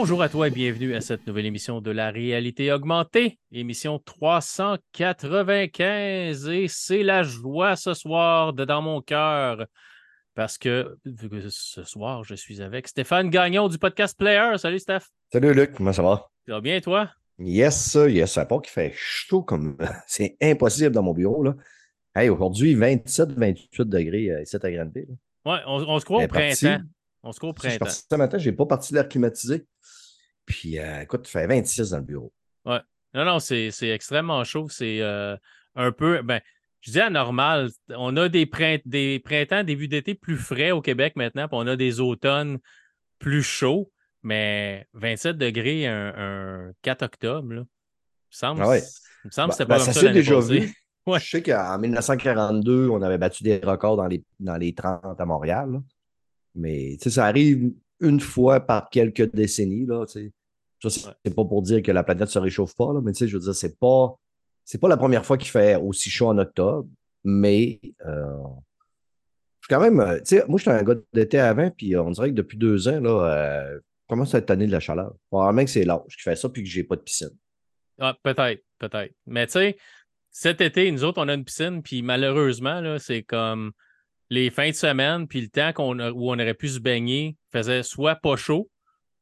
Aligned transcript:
Bonjour 0.00 0.22
à 0.22 0.28
toi 0.28 0.46
et 0.46 0.52
bienvenue 0.52 0.94
à 0.94 1.00
cette 1.00 1.26
nouvelle 1.26 1.46
émission 1.46 1.80
de 1.80 1.90
la 1.90 2.12
réalité 2.12 2.70
augmentée, 2.70 3.40
émission 3.50 3.98
395. 3.98 6.48
Et 6.50 6.68
c'est 6.68 7.02
la 7.02 7.24
joie 7.24 7.74
ce 7.74 7.94
soir 7.94 8.52
de 8.52 8.64
dans 8.64 8.80
mon 8.80 9.02
cœur 9.02 9.66
parce 10.36 10.56
que 10.56 10.96
ce 11.04 11.82
soir, 11.82 12.22
je 12.22 12.36
suis 12.36 12.62
avec 12.62 12.86
Stéphane 12.86 13.28
Gagnon 13.28 13.66
du 13.66 13.76
podcast 13.76 14.16
Player. 14.16 14.56
Salut 14.56 14.78
Steph. 14.78 15.00
Salut 15.32 15.52
Luc, 15.52 15.72
comment 15.72 15.92
ça 15.92 16.02
va? 16.02 16.28
Ça 16.46 16.52
va 16.52 16.60
bien 16.60 16.80
toi? 16.80 17.10
Yes, 17.40 17.98
yes, 18.08 18.34
ça 18.34 18.46
pas 18.46 18.60
qu'il 18.60 18.70
fait 18.70 18.92
chaud 18.94 19.42
comme 19.42 19.76
c'est 20.06 20.36
impossible 20.40 20.92
dans 20.92 21.02
mon 21.02 21.12
bureau. 21.12 21.42
Là. 21.42 21.56
Hey, 22.14 22.28
aujourd'hui, 22.28 22.76
27-28 22.76 23.82
degrés 23.82 24.30
euh, 24.30 24.42
ici 24.42 24.56
à 24.62 24.70
Granby. 24.70 25.08
Ouais, 25.44 25.58
on, 25.66 25.98
se 25.98 26.04
croit 26.04 26.22
au 26.22 26.28
printemps. 26.28 26.84
On 27.22 27.32
se 27.32 27.38
croit 27.38 27.50
au 27.50 27.54
printemps. 27.54 27.86
ce 27.86 28.14
matin, 28.16 28.38
je 28.38 28.48
n'ai 28.48 28.56
pas 28.56 28.66
parti 28.66 28.92
de 28.92 28.98
l'air 28.98 29.08
climatisé. 29.08 29.66
Puis, 30.46 30.78
euh, 30.78 31.02
écoute, 31.02 31.28
il 31.28 31.30
fait 31.30 31.46
26 31.46 31.90
dans 31.90 31.98
le 31.98 32.02
bureau. 32.04 32.32
Ouais. 32.64 32.80
Non, 33.14 33.24
non, 33.24 33.38
c'est 33.38 33.70
extrêmement 33.82 34.42
chaud. 34.44 34.68
C'est 34.68 35.00
euh, 35.00 35.36
un 35.74 35.92
peu. 35.92 36.22
Ben, 36.22 36.40
je 36.80 36.92
dis 36.92 37.00
anormal. 37.00 37.70
On 37.90 38.16
a 38.16 38.28
des, 38.28 38.48
des 38.84 39.20
printemps, 39.20 39.64
début 39.64 39.88
d'été 39.88 40.14
plus 40.14 40.36
frais 40.36 40.70
au 40.70 40.80
Québec 40.80 41.14
maintenant, 41.16 41.48
puis 41.48 41.58
on 41.58 41.66
a 41.66 41.76
des 41.76 42.00
automnes 42.00 42.58
plus 43.18 43.42
chauds. 43.42 43.90
Mais 44.22 44.86
27 44.94 45.38
degrés 45.38 45.86
un, 45.86 46.72
4 46.82 47.02
octobre, 47.02 47.52
là. 47.52 47.60
Il 47.60 48.34
me 48.34 48.36
semble, 48.36 48.62
ah 48.62 48.74
me 49.24 49.30
semble 49.30 49.48
que 49.48 49.54
c'était 49.54 49.66
pas 49.66 49.78
ben, 49.78 49.84
comme 49.84 49.94
ça. 49.94 50.00
Ça 50.00 50.08
déjà 50.08 50.40
vu. 50.40 50.74
Je 51.06 51.18
sais 51.18 51.42
qu'en 51.42 51.78
1942, 51.78 52.88
on 52.90 53.00
avait 53.00 53.16
battu 53.16 53.42
des 53.42 53.56
records 53.58 53.96
dans 53.96 54.06
les, 54.06 54.22
dans 54.40 54.56
les 54.56 54.74
30 54.74 55.18
à 55.18 55.24
Montréal. 55.24 55.80
Mais 56.58 56.98
ça 56.98 57.26
arrive 57.26 57.72
une 58.00 58.20
fois 58.20 58.60
par 58.60 58.90
quelques 58.90 59.32
décennies. 59.32 59.86
Là, 59.86 60.04
ça, 60.06 60.20
c'est 61.24 61.34
pas 61.34 61.44
pour 61.44 61.62
dire 61.62 61.82
que 61.82 61.90
la 61.90 62.04
planète 62.04 62.28
se 62.28 62.38
réchauffe 62.38 62.74
pas, 62.76 62.92
là, 62.92 63.00
mais 63.02 63.12
je 63.14 63.26
veux 63.26 63.42
dire, 63.42 63.54
c'est 63.54 63.78
pas. 63.78 64.14
C'est 64.64 64.78
pas 64.78 64.88
la 64.88 64.98
première 64.98 65.24
fois 65.24 65.38
qu'il 65.38 65.48
fait 65.48 65.76
aussi 65.76 66.10
chaud 66.10 66.28
en 66.28 66.36
octobre, 66.36 66.86
mais 67.24 67.80
euh, 68.04 68.36
je 69.60 69.66
suis 69.66 69.70
quand 69.70 69.80
même. 69.80 69.98
Euh, 70.00 70.20
moi, 70.46 70.58
j'étais 70.58 70.70
un 70.70 70.82
gars 70.82 70.94
d'été 71.14 71.38
avant, 71.38 71.70
puis 71.70 71.96
on 71.96 72.10
dirait 72.10 72.28
que 72.30 72.34
depuis 72.34 72.58
deux 72.58 72.86
ans, 72.86 73.00
là, 73.00 73.34
euh, 73.34 73.80
commence 74.08 74.34
à 74.34 74.38
être 74.38 74.46
tanné 74.46 74.66
de 74.66 74.72
la 74.72 74.80
chaleur. 74.80 75.14
Probablement 75.30 75.64
que 75.64 75.70
c'est 75.70 75.84
l'âge 75.84 76.16
qui 76.16 76.22
fait 76.22 76.36
ça, 76.36 76.50
puis 76.50 76.62
que 76.62 76.68
j'ai 76.68 76.84
pas 76.84 76.96
de 76.96 77.00
piscine. 77.00 77.30
Ah, 77.98 78.14
peut-être, 78.22 78.62
peut-être. 78.78 79.14
Mais 79.26 79.46
tu 79.46 79.52
sais, 79.52 79.78
cet 80.30 80.60
été, 80.60 80.90
nous 80.92 81.02
autres, 81.02 81.22
on 81.22 81.28
a 81.28 81.34
une 81.34 81.44
piscine, 81.44 81.82
puis 81.82 82.02
malheureusement, 82.02 82.80
là, 82.82 82.98
c'est 82.98 83.22
comme 83.22 83.72
les 84.30 84.50
fins 84.50 84.70
de 84.70 84.74
semaine, 84.74 85.26
puis 85.26 85.40
le 85.40 85.48
temps 85.48 85.72
qu'on 85.72 85.98
où 85.98 86.30
on 86.30 86.34
aurait 86.34 86.54
pu 86.54 86.68
se 86.68 86.80
baigner 86.80 87.36
faisait 87.52 87.82
soit 87.82 88.16
pas 88.16 88.36
chaud, 88.36 88.68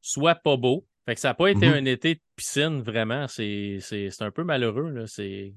soit 0.01 0.35
pas 0.35 0.57
beau. 0.57 0.85
Fait 1.05 1.15
que 1.15 1.21
ça 1.21 1.29
n'a 1.29 1.33
pas 1.35 1.47
été 1.49 1.65
mm-hmm. 1.65 1.81
un 1.81 1.85
été 1.85 2.15
de 2.15 2.19
piscine, 2.35 2.81
vraiment. 2.81 3.27
C'est 3.29 3.79
un 4.19 4.31
peu 4.31 4.43
malheureux. 4.43 4.89
Là. 4.89 5.05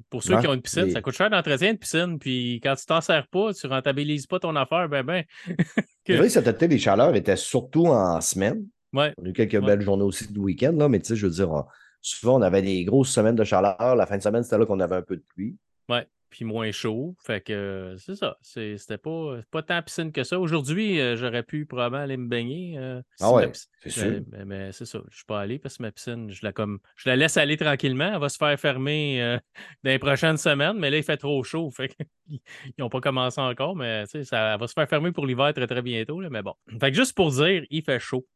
Pour 0.08 0.22
ceux 0.22 0.38
qui 0.38 0.46
ont 0.46 0.54
une 0.54 0.62
piscine, 0.62 0.90
ça 0.92 1.02
coûte 1.02 1.14
cher 1.14 1.28
d'entretien 1.28 1.72
de 1.72 1.78
piscine. 1.78 2.20
Puis 2.20 2.60
quand 2.62 2.76
tu 2.76 2.86
t'en 2.86 3.00
sers 3.00 3.26
pas, 3.26 3.52
tu 3.52 3.66
rentabilises 3.66 4.28
pas 4.28 4.38
ton 4.38 4.54
affaire, 4.54 4.88
ben 4.88 5.02
ben. 5.02 5.24
C'est 6.06 6.16
vrai 6.16 6.28
cet 6.28 6.46
été, 6.46 6.68
les 6.68 6.78
chaleurs 6.78 7.14
étaient 7.16 7.36
surtout 7.36 7.86
en 7.86 8.20
semaine. 8.20 8.64
Ouais. 8.92 9.12
On 9.18 9.24
a 9.24 9.28
eu 9.28 9.32
quelques 9.32 9.60
belles 9.60 9.80
journées 9.80 10.04
aussi 10.04 10.32
de 10.32 10.38
week-end, 10.38 10.72
là, 10.76 10.88
mais 10.88 11.00
tu 11.00 11.06
sais, 11.08 11.16
je 11.16 11.26
veux 11.26 11.32
dire, 11.32 11.64
souvent 12.00 12.38
on 12.38 12.42
avait 12.42 12.62
des 12.62 12.84
grosses 12.84 13.10
semaines 13.10 13.36
de 13.36 13.44
chaleur. 13.44 13.96
La 13.96 14.06
fin 14.06 14.16
de 14.16 14.22
semaine, 14.22 14.42
c'était 14.42 14.58
là 14.58 14.66
qu'on 14.66 14.80
avait 14.80 14.96
un 14.96 15.02
peu 15.02 15.16
de 15.16 15.24
pluie. 15.34 15.56
Ouais 15.88 16.06
puis 16.30 16.44
moins 16.44 16.70
chaud. 16.70 17.16
Fait 17.24 17.40
que 17.40 17.96
c'est 17.98 18.14
ça. 18.14 18.36
C'était 18.40 18.98
pas, 18.98 19.40
pas 19.50 19.62
tant 19.62 19.82
piscine 19.82 20.12
que 20.12 20.22
ça. 20.24 20.38
Aujourd'hui, 20.38 21.00
euh, 21.00 21.16
j'aurais 21.16 21.42
pu 21.42 21.66
probablement 21.66 22.02
aller 22.02 22.16
me 22.16 22.28
baigner. 22.28 22.78
Euh, 22.78 23.02
ah 23.20 23.32
ouais, 23.32 23.50
c'est 23.82 23.90
sûr. 23.90 24.20
Mais, 24.46 24.72
c'est 24.72 24.86
ça. 24.86 25.00
Je 25.10 25.16
suis 25.16 25.24
pas 25.26 25.40
allé 25.40 25.58
parce 25.58 25.76
que 25.76 25.82
ma 25.82 25.90
piscine, 25.90 26.30
je 26.30 26.40
la, 26.44 26.52
comme, 26.52 26.78
je 26.96 27.08
la 27.08 27.16
laisse 27.16 27.36
aller 27.36 27.56
tranquillement. 27.56 28.12
Elle 28.14 28.20
va 28.20 28.28
se 28.28 28.38
faire 28.38 28.58
fermer 28.58 29.20
euh, 29.20 29.38
dans 29.84 29.90
les 29.90 29.98
prochaines 29.98 30.36
semaines. 30.36 30.78
Mais 30.78 30.90
là, 30.90 30.98
il 30.98 31.02
fait 31.02 31.16
trop 31.16 31.42
chaud. 31.42 31.70
Fait 31.70 31.88
qu'ils 31.88 32.40
n'ont 32.78 32.88
pas 32.88 33.00
commencé 33.00 33.40
encore. 33.40 33.74
Mais 33.76 34.04
ça 34.06 34.56
va 34.56 34.66
se 34.66 34.72
faire 34.72 34.88
fermer 34.88 35.12
pour 35.12 35.26
l'hiver 35.26 35.52
très, 35.52 35.66
très 35.66 35.82
bientôt. 35.82 36.20
Là, 36.20 36.30
mais 36.30 36.42
bon. 36.42 36.54
Fait 36.80 36.90
que 36.90 36.96
juste 36.96 37.16
pour 37.16 37.30
dire, 37.32 37.64
il 37.70 37.82
fait 37.82 37.98
chaud 37.98 38.26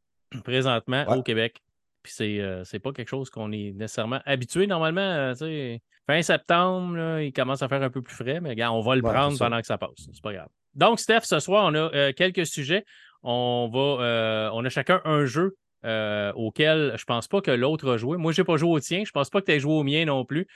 présentement 0.42 1.04
au 1.16 1.22
Québec. 1.22 1.62
Puis 2.04 2.12
c'est 2.12 2.78
pas 2.78 2.92
quelque 2.92 3.08
chose 3.08 3.30
qu'on 3.30 3.50
est 3.50 3.72
nécessairement 3.72 4.20
habitué. 4.24 4.68
Normalement, 4.68 5.34
sais 5.34 5.80
Fin 6.06 6.20
septembre, 6.20 7.20
il 7.20 7.32
commence 7.32 7.62
à 7.62 7.68
faire 7.68 7.82
un 7.82 7.88
peu 7.88 8.02
plus 8.02 8.14
frais, 8.14 8.38
mais 8.40 8.62
on 8.66 8.80
va 8.80 8.94
le 8.94 9.02
prendre 9.02 9.38
pendant 9.38 9.58
que 9.60 9.66
ça 9.66 9.78
passe. 9.78 10.06
C'est 10.12 10.22
pas 10.22 10.34
grave. 10.34 10.48
Donc, 10.74 11.00
Steph, 11.00 11.22
ce 11.22 11.38
soir, 11.40 11.64
on 11.66 11.74
a 11.74 11.94
euh, 11.94 12.12
quelques 12.12 12.46
sujets. 12.46 12.84
On 13.22 13.70
va 13.72 14.04
euh, 14.04 14.50
on 14.52 14.62
a 14.66 14.68
chacun 14.68 15.00
un 15.06 15.24
jeu 15.24 15.56
euh, 15.86 16.30
auquel 16.34 16.94
je 16.98 17.04
pense 17.04 17.26
pas 17.26 17.40
que 17.40 17.50
l'autre 17.50 17.90
a 17.90 17.96
joué. 17.96 18.18
Moi, 18.18 18.32
je 18.32 18.42
n'ai 18.42 18.44
pas 18.44 18.58
joué 18.58 18.70
au 18.70 18.80
tien. 18.80 19.02
Je 19.06 19.12
pense 19.12 19.30
pas 19.30 19.40
que 19.40 19.46
tu 19.46 19.52
aies 19.52 19.60
joué 19.60 19.72
au 19.72 19.82
mien 19.82 20.04
non 20.04 20.26
plus. 20.26 20.46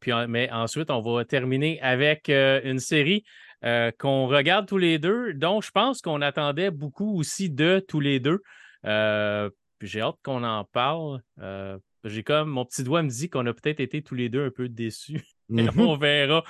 puis, 0.00 0.12
mais 0.28 0.50
ensuite, 0.50 0.90
on 0.90 1.00
va 1.00 1.24
terminer 1.24 1.80
avec 1.80 2.28
une 2.28 2.80
série 2.80 3.22
qu'on 3.62 4.26
regarde 4.26 4.66
tous 4.66 4.78
les 4.78 4.98
deux, 4.98 5.32
dont 5.32 5.60
je 5.60 5.70
pense 5.70 6.00
qu'on 6.00 6.22
attendait 6.22 6.72
beaucoup 6.72 7.16
aussi 7.20 7.50
de 7.50 7.84
tous 7.86 8.00
les 8.00 8.18
deux. 8.18 8.42
J'ai 9.80 10.00
hâte 10.00 10.16
qu'on 10.22 10.42
en 10.44 10.64
parle 10.64 11.20
j'ai 12.08 12.22
comme 12.22 12.48
mon 12.48 12.64
petit 12.64 12.82
doigt 12.84 13.02
me 13.02 13.08
dit 13.08 13.28
qu'on 13.28 13.46
a 13.46 13.52
peut-être 13.52 13.80
été 13.80 14.02
tous 14.02 14.14
les 14.14 14.28
deux 14.28 14.46
un 14.46 14.50
peu 14.50 14.68
déçus. 14.68 15.20
Mhm. 15.48 15.78
on 15.78 15.96
verra. 15.96 16.42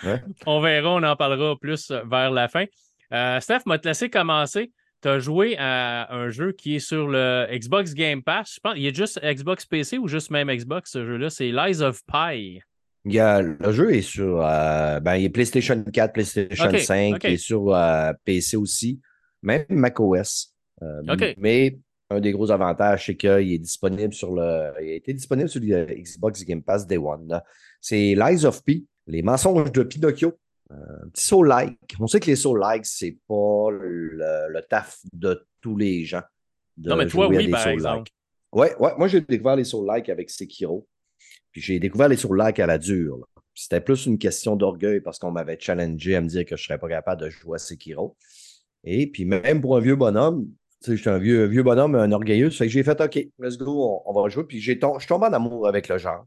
On 0.47 0.59
verra, 0.63 0.95
on 0.95 1.03
en 1.03 1.17
parlera 1.17 1.55
plus 1.61 1.91
euh, 1.91 2.01
vers 2.11 2.31
la 2.31 2.49
fin. 2.49 2.65
Euh, 3.13 3.39
Steph 3.41 3.59
m'a 3.67 3.79
te 3.79 3.87
laissé 3.87 4.09
commencer. 4.09 4.73
Tu 5.03 5.09
as 5.09 5.19
joué 5.19 5.55
à 5.59 6.11
un 6.15 6.31
jeu 6.31 6.53
qui 6.53 6.77
est 6.77 6.79
sur 6.79 7.07
le 7.07 7.47
Xbox 7.53 7.93
Game 7.93 8.23
Pass. 8.23 8.55
Je 8.55 8.61
pense 8.61 8.73
il 8.75 8.85
y 8.85 8.89
a 8.89 8.93
juste 8.95 9.21
Xbox 9.23 9.67
PC 9.67 9.99
ou 9.99 10.09
juste 10.09 10.31
même 10.31 10.51
Xbox, 10.51 10.93
ce 10.93 11.05
jeu-là? 11.05 11.29
C'est 11.29 11.53
Lies 11.53 11.83
of 11.83 12.01
Pi. 12.07 12.63
le 13.05 13.71
jeu 13.71 13.95
est 13.95 14.01
sur 14.01 14.41
euh, 14.41 14.99
ben, 15.01 15.17
il 15.17 15.27
est 15.27 15.29
PlayStation 15.29 15.85
4, 15.85 16.15
PlayStation 16.15 16.79
5, 16.79 17.23
il 17.25 17.31
est 17.33 17.37
sur 17.37 17.79
PC 18.25 18.57
aussi, 18.57 18.99
même 19.43 19.67
macOS. 19.69 20.55
Mais 21.37 21.77
un 22.11 22.21
des 22.21 22.33
gros 22.33 22.51
avantages, 22.51 23.07
c'est 23.07 23.17
qu'il 23.17 23.53
est 23.53 23.59
disponible 23.59 24.15
sur 24.15 24.33
le. 24.33 24.73
Il 24.81 24.91
a 24.91 24.95
été 24.95 25.13
disponible 25.13 25.49
sur 25.49 25.61
le 25.61 25.87
Xbox 25.87 26.45
Game 26.45 26.63
Pass 26.63 26.87
Day 26.87 26.99
One. 26.99 27.41
C'est 27.81 28.15
Lies 28.15 28.45
of 28.45 28.63
P, 28.65 28.85
les 29.07 29.23
mensonges 29.23 29.73
de 29.73 29.83
Pinocchio. 29.83 30.35
Euh, 30.73 30.75
un 31.05 31.09
petit 31.09 31.25
soul-like. 31.25 31.95
On 32.01 32.07
sait 32.07 32.21
que 32.21 32.27
les 32.27 32.37
soul-like, 32.37 32.87
c'est 32.87 33.17
pas 33.29 33.71
le, 33.71 34.61
taf 34.69 34.99
de 35.13 35.47
tous 35.61 35.77
les 35.77 36.05
gens. 36.05 36.23
non, 36.79 36.97
mais 36.97 37.07
toi, 37.07 37.29
oui, 37.29 37.49
par 37.49 37.69
exemple. 37.69 38.11
Ouais, 38.53 38.75
ouais, 38.79 38.93
moi, 38.97 39.09
j'ai 39.09 39.21
découvert 39.21 39.57
les 39.57 39.65
soul-like 39.65 40.09
avec 40.09 40.31
Sekiro. 40.31 40.87
Puis 41.53 41.61
j'ai 41.61 41.79
découvert 41.79 42.09
les 42.09 42.17
soul-like 42.17 42.59
à 42.59 42.67
la 42.67 42.79
dure. 42.79 43.27
C'était 43.55 43.81
plus 43.81 44.07
une 44.07 44.19
question 44.19 44.57
d'orgueil 44.57 45.01
parce 45.01 45.19
qu'on 45.19 45.31
m'avait 45.31 45.59
challengé 45.59 46.15
à 46.17 46.21
me 46.21 46.29
dire 46.29 46.45
que 46.45 46.57
je 46.57 46.63
ne 46.63 46.65
serais 46.65 46.79
pas 46.79 46.89
capable 46.89 47.23
de 47.23 47.31
jouer 47.31 47.57
à 47.57 47.59
Sekiro. 47.59 48.17
Et 48.85 49.07
puis 49.11 49.25
même 49.25 49.61
pour 49.61 49.77
un 49.77 49.81
vieux 49.81 49.97
bonhomme, 49.97 50.47
je 50.87 50.95
suis 50.95 51.11
un 51.11 51.19
vieux, 51.19 51.45
vieux 51.47 51.63
bonhomme, 51.63 51.95
un 51.95 52.13
orgueilleux. 52.13 52.51
Que 52.51 52.69
j'ai 52.69 52.83
fait 52.83 53.01
OK, 53.01 53.17
let's 53.39 53.59
go, 53.59 54.03
on, 54.05 54.13
va 54.13 54.29
jouer. 54.29 54.45
Puis 54.45 54.61
j'ai 54.61 54.79
je 54.81 54.99
suis 54.99 55.09
tombé 55.09 55.27
en 55.27 55.33
amour 55.33 55.69
avec 55.69 55.89
le 55.89 55.99
genre. 55.99 56.27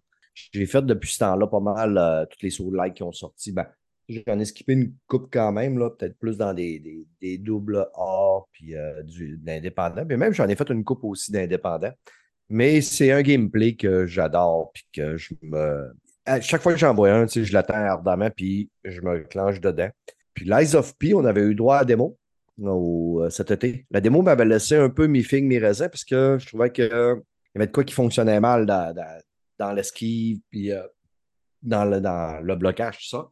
J'ai 0.53 0.65
fait 0.65 0.85
depuis 0.85 1.11
ce 1.11 1.19
temps-là 1.19 1.47
pas 1.47 1.59
mal 1.59 1.97
euh, 1.97 2.25
toutes 2.25 2.41
les 2.41 2.49
sauts 2.49 2.71
like 2.71 2.95
qui 2.95 3.03
ont 3.03 3.11
sorti. 3.11 3.51
Ben, 3.51 3.65
J'en 4.09 4.39
ai 4.39 4.45
skippé 4.45 4.73
une 4.73 4.93
coupe 5.07 5.29
quand 5.31 5.51
même, 5.51 5.77
peut-être 5.77 6.17
plus 6.17 6.35
dans 6.37 6.53
des, 6.53 7.05
des, 7.21 7.37
doubles 7.37 7.87
A 7.93 8.39
puis 8.51 8.75
euh, 8.75 9.03
d'indépendants. 9.37 10.03
Mais 10.07 10.17
même 10.17 10.33
j'en 10.33 10.47
ai 10.47 10.55
fait 10.55 10.69
une 10.69 10.83
coupe 10.83 11.03
aussi 11.03 11.31
d'indépendants. 11.31 11.93
Mais 12.49 12.81
c'est 12.81 13.11
un 13.11 13.21
gameplay 13.21 13.75
que 13.75 14.07
j'adore 14.07 14.71
puis 14.73 14.83
que 14.91 15.15
je 15.17 15.35
me. 15.43 15.93
À 16.25 16.41
chaque 16.41 16.61
fois 16.61 16.73
que 16.73 16.79
j'en 16.79 16.93
vois 16.93 17.11
un, 17.11 17.27
je 17.27 17.53
l'attends 17.53 17.75
ardemment 17.75 18.29
puis 18.35 18.69
je 18.83 19.01
me 19.01 19.19
clenche 19.25 19.61
dedans. 19.61 19.89
Puis 20.33 20.45
Lies 20.45 20.75
of 20.75 20.97
P, 20.97 21.13
on 21.13 21.25
avait 21.25 21.41
eu 21.41 21.53
droit 21.53 21.77
à 21.77 21.85
démo. 21.85 22.17
Euh, 22.61 23.29
cet 23.29 23.51
été. 23.51 23.85
La 23.91 24.01
démo 24.01 24.21
m'avait 24.21 24.45
laissé 24.45 24.75
un 24.75 24.89
peu 24.89 25.07
mi 25.07 25.23
figue, 25.23 25.45
mi 25.45 25.59
raisin, 25.59 25.89
parce 25.89 26.03
que 26.03 26.37
je 26.39 26.47
trouvais 26.47 26.71
qu'il 26.71 26.85
y 26.85 27.57
avait 27.57 27.67
de 27.67 27.71
quoi 27.71 27.83
qui 27.83 27.93
fonctionnait 27.93 28.39
mal 28.39 28.65
dans, 28.65 28.93
dans, 29.57 29.71
l'esquive, 29.73 30.39
puis 30.49 30.71
euh, 30.71 30.81
dans, 31.61 31.85
le, 31.85 32.01
dans 32.01 32.39
le 32.41 32.55
blocage, 32.55 32.97
tout 32.97 33.09
ça. 33.09 33.29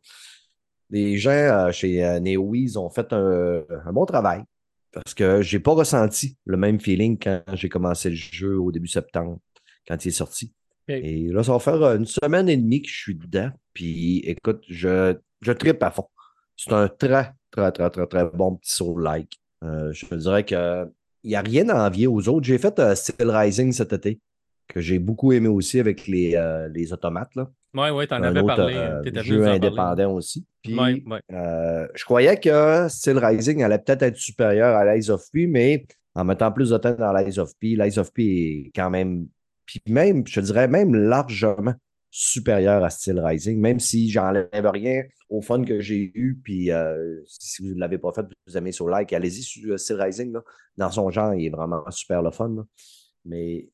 Les 0.89 1.17
gens 1.17 1.31
euh, 1.31 1.71
chez 1.71 2.19
NeoWiz 2.19 2.77
ont 2.77 2.89
fait 2.89 3.11
un, 3.11 3.63
bon 3.91 4.05
travail 4.05 4.43
parce 4.91 5.13
que 5.13 5.41
j'ai 5.41 5.59
pas 5.59 5.73
ressenti 5.73 6.37
le 6.45 6.57
même 6.57 6.79
feeling 6.79 7.17
quand 7.21 7.43
j'ai 7.53 7.69
commencé 7.69 8.09
le 8.09 8.15
jeu 8.15 8.57
au 8.57 8.71
début 8.71 8.87
septembre, 8.87 9.39
quand 9.87 10.03
il 10.05 10.07
est 10.07 10.11
sorti. 10.11 10.53
Et 10.87 11.27
là, 11.27 11.43
ça 11.43 11.51
va 11.51 11.59
faire 11.59 11.83
une 11.95 12.05
semaine 12.05 12.47
et 12.47 12.55
demie 12.55 12.81
que 12.81 12.89
je 12.89 12.97
suis 12.97 13.15
dedans. 13.15 13.51
Puis 13.73 14.19
écoute, 14.19 14.63
je, 14.69 15.15
je 15.41 15.51
tripe 15.51 15.83
à 15.83 15.91
fond. 15.91 16.07
C'est 16.55 16.71
un 16.71 16.87
très, 16.87 17.33
très, 17.57 17.71
très, 17.71 17.89
très, 17.89 18.07
très 18.07 18.25
bon 18.25 18.55
petit 18.55 18.73
soul-like. 18.73 19.39
Euh, 19.63 19.91
je 19.91 20.05
me 20.11 20.17
dirais 20.19 20.43
qu'il 20.43 20.89
n'y 21.23 21.35
a 21.35 21.41
rien 21.41 21.67
à 21.69 21.87
envier 21.87 22.07
aux 22.07 22.29
autres. 22.29 22.45
J'ai 22.45 22.57
fait 22.57 22.77
euh, 22.79 22.93
Steel 22.93 23.29
Rising 23.29 23.71
cet 23.71 23.93
été, 23.93 24.19
que 24.67 24.79
j'ai 24.79 24.99
beaucoup 24.99 25.31
aimé 25.31 25.47
aussi 25.47 25.79
avec 25.79 26.07
les, 26.07 26.35
euh, 26.35 26.69
les 26.69 26.93
automates. 26.93 27.33
Là. 27.35 27.49
Oui, 27.73 27.89
oui, 27.89 28.07
tu 28.07 28.13
en 28.13 28.23
avais 28.23 28.43
parlé. 28.43 28.75
Un 28.75 29.23
jeu 29.23 29.47
indépendant 29.47 30.13
aussi. 30.13 30.45
Puis, 30.63 30.75
je 31.29 32.03
croyais 32.05 32.37
que 32.37 32.87
Steel 32.89 33.17
Rising 33.17 33.63
allait 33.63 33.79
peut-être 33.79 34.03
être 34.03 34.17
supérieur 34.17 34.75
à 34.75 34.95
Lies 34.95 35.09
of 35.09 35.23
P, 35.31 35.47
mais 35.47 35.85
en 36.15 36.23
mettant 36.23 36.51
plus 36.51 36.71
de 36.71 36.77
temps 36.77 36.93
dans 36.93 37.13
l'Eyes 37.13 37.39
of 37.39 37.51
P. 37.59 37.75
L'Eyes 37.75 37.99
of 37.99 38.11
P 38.11 38.23
est 38.23 38.71
quand 38.75 38.89
même, 38.89 39.27
puis 39.65 39.81
même, 39.87 40.25
je 40.25 40.39
dirais 40.41 40.67
même 40.67 40.95
largement 40.95 41.75
supérieur 42.09 42.83
à 42.83 42.89
Steel 42.89 43.19
Rising, 43.19 43.59
même 43.59 43.79
si 43.79 44.09
j'enlève 44.09 44.47
rien 44.51 45.03
au 45.29 45.41
fun 45.41 45.63
que 45.63 45.79
j'ai 45.79 46.11
eu. 46.13 46.39
Puis 46.43 46.71
euh, 46.71 47.21
si 47.25 47.61
vous 47.61 47.73
ne 47.73 47.79
l'avez 47.79 47.97
pas 47.97 48.11
fait, 48.13 48.25
vous 48.45 48.57
aimez 48.57 48.71
sur 48.71 48.87
like, 48.87 49.13
allez-y 49.13 49.43
sur 49.43 49.73
euh, 49.73 49.77
Steel 49.77 50.01
Rising. 50.01 50.35
Dans 50.77 50.91
son 50.91 51.09
genre, 51.09 51.33
il 51.33 51.45
est 51.45 51.49
vraiment 51.49 51.83
super 51.89 52.21
le 52.21 52.31
fun. 52.31 52.65
Mais 53.25 53.69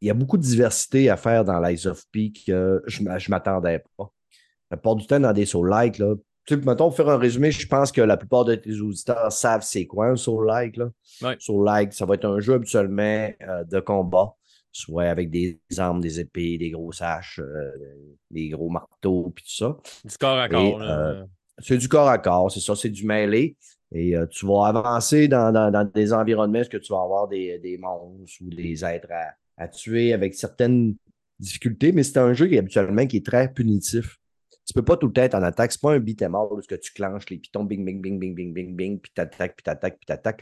il 0.00 0.08
y 0.08 0.10
a 0.10 0.14
beaucoup 0.14 0.36
de 0.36 0.42
diversité 0.42 1.10
à 1.10 1.16
faire 1.16 1.44
dans 1.44 1.60
l'Eyes 1.60 1.86
of 1.86 2.04
P 2.10 2.32
que 2.46 2.82
je 2.86 3.02
ne 3.02 3.30
m'attendais 3.30 3.84
pas. 3.96 4.12
La 4.70 4.76
plupart 4.76 4.96
du 4.96 5.06
temps, 5.06 5.20
dans 5.20 5.32
des 5.32 5.46
Soul 5.46 5.68
Like, 5.68 5.98
là, 5.98 6.14
tu 6.46 6.54
sais, 6.54 6.60
mettons, 6.60 6.88
pour 6.88 6.96
faire 6.96 7.08
un 7.08 7.18
résumé, 7.18 7.50
je 7.50 7.66
pense 7.66 7.92
que 7.92 8.00
la 8.00 8.16
plupart 8.16 8.44
de 8.44 8.54
tes 8.54 8.80
auditeurs 8.80 9.30
savent 9.30 9.62
c'est 9.62 9.86
quoi 9.86 10.06
un 10.06 10.16
Soul 10.16 10.46
Like. 10.46 10.76
Là. 10.76 10.90
Soul 11.38 11.64
Like, 11.66 11.92
ça 11.92 12.06
va 12.06 12.14
être 12.14 12.24
un 12.24 12.40
jeu 12.40 12.54
habituellement 12.54 13.30
euh, 13.42 13.64
de 13.64 13.80
combat 13.80 14.34
soit 14.72 15.04
avec 15.04 15.30
des 15.30 15.60
armes, 15.78 16.00
des 16.00 16.20
épées, 16.20 16.58
des 16.58 16.70
grosses 16.70 17.02
haches, 17.02 17.40
euh, 17.40 17.70
des 18.30 18.48
gros 18.50 18.70
marteaux, 18.70 19.32
puis 19.34 19.44
tout 19.44 19.56
ça. 19.56 19.76
Du 20.04 20.16
corps 20.16 20.38
à 20.38 20.48
corps. 20.48 20.82
Euh, 20.82 21.24
c'est 21.58 21.78
du 21.78 21.88
corps 21.88 22.08
à 22.08 22.18
corps, 22.18 22.50
c'est 22.50 22.60
ça, 22.60 22.74
c'est 22.74 22.88
du 22.88 23.04
mêlé. 23.04 23.56
Et 23.92 24.16
euh, 24.16 24.26
tu 24.26 24.46
vas 24.46 24.66
avancer 24.66 25.26
dans, 25.26 25.90
des 25.92 26.12
environnements, 26.12 26.62
que 26.70 26.76
tu 26.76 26.92
vas 26.92 27.02
avoir 27.02 27.28
des, 27.28 27.78
monstres 27.80 28.38
ou 28.40 28.50
des 28.50 28.84
êtres 28.84 29.08
à, 29.56 29.68
tuer 29.68 30.12
avec 30.12 30.34
certaines 30.34 30.94
difficultés, 31.38 31.92
mais 31.92 32.02
c'est 32.02 32.18
un 32.18 32.32
jeu 32.32 32.46
qui 32.46 32.56
habituellement 32.56 33.06
qui 33.06 33.18
est 33.18 33.26
très 33.26 33.52
punitif. 33.52 34.16
Tu 34.66 34.74
peux 34.74 34.84
pas 34.84 34.96
tout 34.96 35.08
le 35.08 35.12
temps 35.12 35.22
être 35.22 35.34
en 35.34 35.42
attaque. 35.42 35.72
C'est 35.72 35.80
pas 35.80 35.94
un 35.94 35.98
beat'em 35.98 36.36
up 36.36 36.52
où 36.52 36.60
que 36.60 36.76
tu 36.76 36.92
clenches 36.92 37.28
les 37.28 37.38
pitons, 37.38 37.64
bing, 37.64 37.84
bing, 37.84 38.00
bing, 38.00 38.20
bing, 38.20 38.34
bing, 38.34 38.54
bing, 38.54 38.76
bing, 38.76 39.00
puis 39.00 39.10
t'attaques, 39.12 39.56
puis 39.56 39.64
t'attaques, 39.64 39.98
puis 39.98 40.06
t'attaques. 40.06 40.40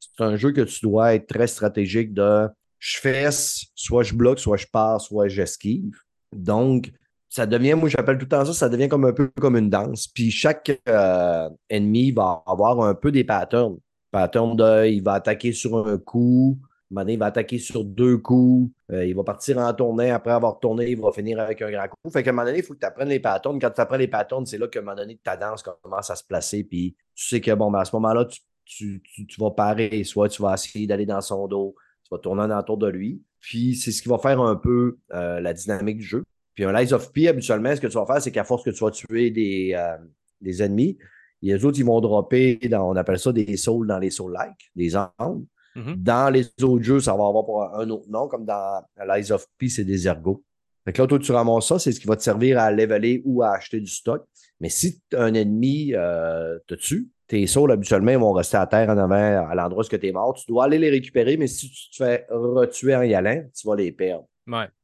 C'est 0.00 0.24
un 0.24 0.34
jeu 0.34 0.50
que 0.50 0.62
tu 0.62 0.80
dois 0.82 1.14
être 1.14 1.28
très 1.28 1.46
stratégique 1.46 2.12
de 2.12 2.48
je 2.80 2.98
fesse, 2.98 3.66
soit 3.76 4.02
je 4.02 4.14
bloque, 4.14 4.40
soit 4.40 4.56
je 4.56 4.66
pars, 4.66 5.00
soit 5.00 5.28
j'esquive. 5.28 5.96
Donc, 6.32 6.90
ça 7.28 7.46
devient, 7.46 7.74
moi 7.74 7.88
j'appelle 7.88 8.18
tout 8.18 8.24
le 8.24 8.28
temps 8.28 8.44
ça, 8.44 8.52
ça 8.52 8.68
devient 8.68 8.88
comme 8.88 9.04
un 9.04 9.12
peu 9.12 9.30
comme 9.40 9.56
une 9.56 9.70
danse. 9.70 10.08
Puis 10.08 10.32
chaque 10.32 10.80
euh, 10.88 11.48
ennemi 11.68 12.10
va 12.10 12.42
avoir 12.46 12.80
un 12.80 12.94
peu 12.94 13.12
des 13.12 13.22
patterns. 13.22 13.78
Pattern 14.10 14.56
de, 14.56 14.88
il 14.88 15.04
va 15.04 15.12
attaquer 15.12 15.52
sur 15.52 15.86
un 15.86 15.96
coup, 15.96 16.58
il 16.90 17.18
va 17.18 17.26
attaquer 17.26 17.58
sur 17.58 17.84
deux 17.84 18.18
coups, 18.18 18.72
euh, 18.90 19.06
il 19.06 19.14
va 19.14 19.22
partir 19.22 19.58
en 19.58 19.72
tournée, 19.72 20.10
après 20.10 20.32
avoir 20.32 20.58
tourné, 20.58 20.90
il 20.90 21.00
va 21.00 21.12
finir 21.12 21.38
avec 21.38 21.62
un 21.62 21.70
grand 21.70 21.86
coup. 21.86 22.10
Fait 22.10 22.24
qu'à 22.24 22.30
un 22.30 22.32
moment 22.32 22.46
donné, 22.46 22.58
il 22.58 22.64
faut 22.64 22.74
que 22.74 22.80
tu 22.80 22.86
apprennes 22.86 23.08
les 23.08 23.20
patterns. 23.20 23.60
Quand 23.60 23.70
tu 23.70 23.80
apprends 23.80 23.96
les 23.96 24.08
patterns, 24.08 24.44
c'est 24.46 24.58
là 24.58 24.66
qu'à 24.66 24.80
un 24.80 24.82
moment 24.82 24.96
donné, 24.96 25.16
ta 25.22 25.36
danse 25.36 25.62
commence 25.62 26.10
à 26.10 26.16
se 26.16 26.24
placer. 26.24 26.64
Puis 26.64 26.96
tu 27.14 27.28
sais 27.28 27.40
que, 27.40 27.52
bon, 27.52 27.70
ben, 27.70 27.78
à 27.80 27.84
ce 27.84 27.94
moment-là, 27.94 28.26
tu, 28.64 29.02
vas 29.38 29.50
parer, 29.52 30.02
soit 30.02 30.28
tu 30.28 30.42
vas 30.42 30.54
essayer 30.54 30.88
d'aller 30.88 31.06
dans 31.06 31.20
son 31.20 31.46
dos, 31.46 31.76
va 32.10 32.18
tourner 32.18 32.42
en 32.42 32.58
autour 32.58 32.78
de 32.78 32.88
lui. 32.88 33.22
Puis 33.40 33.76
c'est 33.76 33.92
ce 33.92 34.02
qui 34.02 34.08
va 34.08 34.18
faire 34.18 34.40
un 34.40 34.56
peu 34.56 34.98
euh, 35.12 35.40
la 35.40 35.52
dynamique 35.52 35.98
du 35.98 36.04
jeu. 36.04 36.24
Puis 36.54 36.64
un 36.64 36.72
Lies 36.72 36.92
of 36.92 37.12
P, 37.12 37.28
habituellement, 37.28 37.74
ce 37.74 37.80
que 37.80 37.86
tu 37.86 37.94
vas 37.94 38.06
faire, 38.06 38.20
c'est 38.20 38.32
qu'à 38.32 38.44
force 38.44 38.64
que 38.64 38.70
tu 38.70 38.84
vas 38.84 38.90
tuer 38.90 39.30
des, 39.30 39.74
euh, 39.76 39.96
des 40.40 40.62
ennemis, 40.62 40.98
les 41.42 41.64
autres, 41.64 41.78
ils 41.78 41.84
vont 41.84 42.00
dropper, 42.00 42.56
dans, 42.68 42.90
on 42.90 42.96
appelle 42.96 43.18
ça 43.18 43.32
des 43.32 43.56
souls 43.56 43.86
dans 43.86 43.98
les 43.98 44.10
soul-like, 44.10 44.70
des 44.76 44.94
armes. 44.94 45.46
Mm-hmm. 45.74 46.02
Dans 46.02 46.30
les 46.30 46.46
autres 46.62 46.82
jeux, 46.82 47.00
ça 47.00 47.12
va 47.12 47.26
avoir 47.26 47.78
un 47.78 47.88
autre 47.88 48.10
nom, 48.10 48.28
comme 48.28 48.44
dans 48.44 48.82
Lies 49.08 49.32
of 49.32 49.46
P, 49.56 49.68
c'est 49.68 49.84
des 49.84 50.06
ergots. 50.06 50.42
Fait 50.84 50.92
que 50.92 51.02
là, 51.02 51.08
toi, 51.08 51.18
tu 51.18 51.32
ramasses 51.32 51.68
ça, 51.68 51.78
c'est 51.78 51.92
ce 51.92 52.00
qui 52.00 52.06
va 52.06 52.16
te 52.16 52.22
servir 52.22 52.58
à 52.58 52.70
leveler 52.70 53.22
ou 53.24 53.42
à 53.42 53.52
acheter 53.52 53.80
du 53.80 53.90
stock. 53.90 54.24
Mais 54.60 54.68
si 54.68 55.00
un 55.12 55.34
ennemi 55.34 55.92
euh, 55.94 56.58
te 56.66 56.74
tue, 56.74 57.08
tes 57.30 57.46
sauts, 57.46 57.70
habituellement, 57.70 58.18
vont 58.18 58.32
rester 58.32 58.56
à 58.56 58.66
terre 58.66 58.90
en 58.90 58.98
avant, 58.98 59.48
à 59.48 59.54
l'endroit 59.54 59.84
où 59.84 59.96
tu 59.96 60.04
es 60.04 60.12
mort. 60.12 60.34
Tu 60.34 60.46
dois 60.48 60.64
aller 60.64 60.78
les 60.78 60.90
récupérer, 60.90 61.36
mais 61.36 61.46
si 61.46 61.70
tu 61.70 61.90
te 61.90 62.04
fais 62.04 62.26
retuer 62.28 62.96
en 62.96 63.02
y 63.02 63.14
allant, 63.14 63.44
tu 63.56 63.68
vas 63.68 63.76
les 63.76 63.92
perdre. 63.92 64.26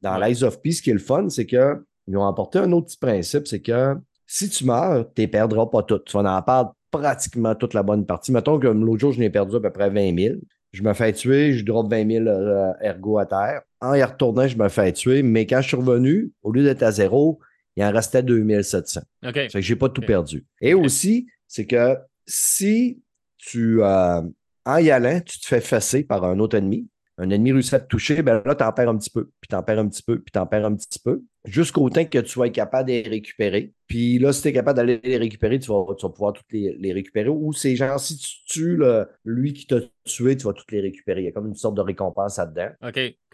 Dans 0.01 0.17
l'Eyes 0.17 0.43
of 0.43 0.61
Peace, 0.61 0.75
ce 0.75 0.81
qui 0.81 0.91
est 0.91 0.93
le 0.93 0.99
fun, 0.99 1.27
c'est 1.27 1.45
qu'ils 1.45 2.17
ont 2.17 2.25
apporté 2.25 2.59
un 2.59 2.71
autre 2.71 2.87
petit 2.87 2.97
principe, 2.97 3.47
c'est 3.47 3.59
que 3.59 3.95
si 4.25 4.49
tu 4.49 4.63
meurs, 4.63 5.05
tu 5.13 5.23
ne 5.23 5.27
perdras 5.27 5.65
pas 5.65 5.83
toutes. 5.83 6.05
Tu 6.05 6.17
vas 6.17 6.37
en 6.37 6.41
perdre 6.41 6.73
pratiquement 6.89 7.53
toute 7.53 7.73
la 7.73 7.83
bonne 7.83 8.05
partie. 8.05 8.31
Mettons 8.31 8.59
que 8.59 8.67
l'autre 8.67 8.99
jour, 8.99 9.11
je 9.11 9.19
n'ai 9.19 9.29
perdu 9.29 9.57
à 9.57 9.59
peu 9.59 9.69
près 9.69 9.89
20 9.89 10.17
000. 10.17 10.35
Je 10.71 10.83
me 10.83 10.93
fais 10.93 11.11
tuer, 11.11 11.51
je 11.51 11.65
drop 11.65 11.89
20 11.91 12.09
000 12.09 12.27
euh, 12.27 12.71
ergo 12.81 13.17
à 13.17 13.25
terre. 13.25 13.61
En 13.81 13.93
y 13.93 14.03
retournant, 14.03 14.47
je 14.47 14.57
me 14.57 14.69
fais 14.69 14.93
tuer, 14.93 15.21
mais 15.21 15.45
quand 15.45 15.61
je 15.61 15.67
suis 15.67 15.77
revenu, 15.77 16.31
au 16.43 16.53
lieu 16.53 16.63
d'être 16.63 16.83
à 16.83 16.91
zéro, 16.91 17.39
il 17.75 17.83
en 17.83 17.91
restait 17.91 18.23
2700. 18.23 19.01
OK. 19.01 19.33
Ça 19.33 19.33
fait 19.33 19.47
que 19.49 19.61
j'ai 19.61 19.75
pas 19.75 19.89
tout 19.89 20.01
perdu. 20.01 20.45
Et 20.61 20.73
aussi, 20.73 21.27
c'est 21.47 21.65
que 21.65 21.97
si 22.27 23.01
tu, 23.37 23.81
euh, 23.81 24.21
en 24.65 24.77
y 24.77 24.91
allant, 24.91 25.21
tu 25.21 25.39
te 25.39 25.47
fais 25.47 25.61
fesser 25.61 26.03
par 26.03 26.23
un 26.25 26.39
autre 26.39 26.57
ennemi, 26.57 26.87
un 27.17 27.29
ennemi 27.29 27.51
réussit 27.51 27.73
à 27.73 27.79
te 27.79 27.87
toucher, 27.87 28.21
ben 28.21 28.43
là, 28.45 28.53
tu 28.53 28.63
en 28.63 28.71
perds 28.71 28.89
un 28.89 28.97
petit 28.97 29.09
peu, 29.09 29.31
puis 29.39 29.47
tu 29.49 29.55
en 29.55 29.63
perds 29.63 29.79
un 29.79 29.87
petit 29.87 30.03
peu, 30.03 30.19
puis 30.19 30.31
tu 30.31 30.37
en 30.37 30.45
perds 30.45 30.65
un 30.65 30.75
petit 30.75 30.99
peu, 30.99 31.23
jusqu'au 31.45 31.89
temps 31.89 32.05
que 32.05 32.19
tu 32.19 32.27
sois 32.27 32.49
capable 32.49 32.89
de 32.89 32.93
les 32.93 33.09
récupérer. 33.09 33.73
Puis 33.87 34.19
là, 34.19 34.33
si 34.33 34.43
tu 34.43 34.49
es 34.49 34.53
capable 34.53 34.77
d'aller 34.77 34.99
les 35.03 35.17
récupérer, 35.17 35.57
tu 35.57 35.71
vas, 35.71 35.83
pouvoir 36.09 36.33
toutes 36.33 36.51
les, 36.51 36.93
récupérer. 36.93 37.29
Ou 37.29 37.53
c'est 37.53 37.75
genre, 37.75 37.99
si 37.99 38.17
tu 38.17 38.43
tues 38.45 38.83
lui 39.23 39.53
qui 39.53 39.65
t'a 39.65 39.77
tué, 40.03 40.37
tu 40.37 40.45
vas 40.45 40.53
toutes 40.53 40.71
les 40.71 40.81
récupérer. 40.81 41.21
Il 41.21 41.25
y 41.25 41.27
a 41.29 41.31
comme 41.31 41.47
une 41.47 41.55
sorte 41.55 41.75
de 41.75 41.81
récompense 41.81 42.37
là-dedans. 42.37 42.69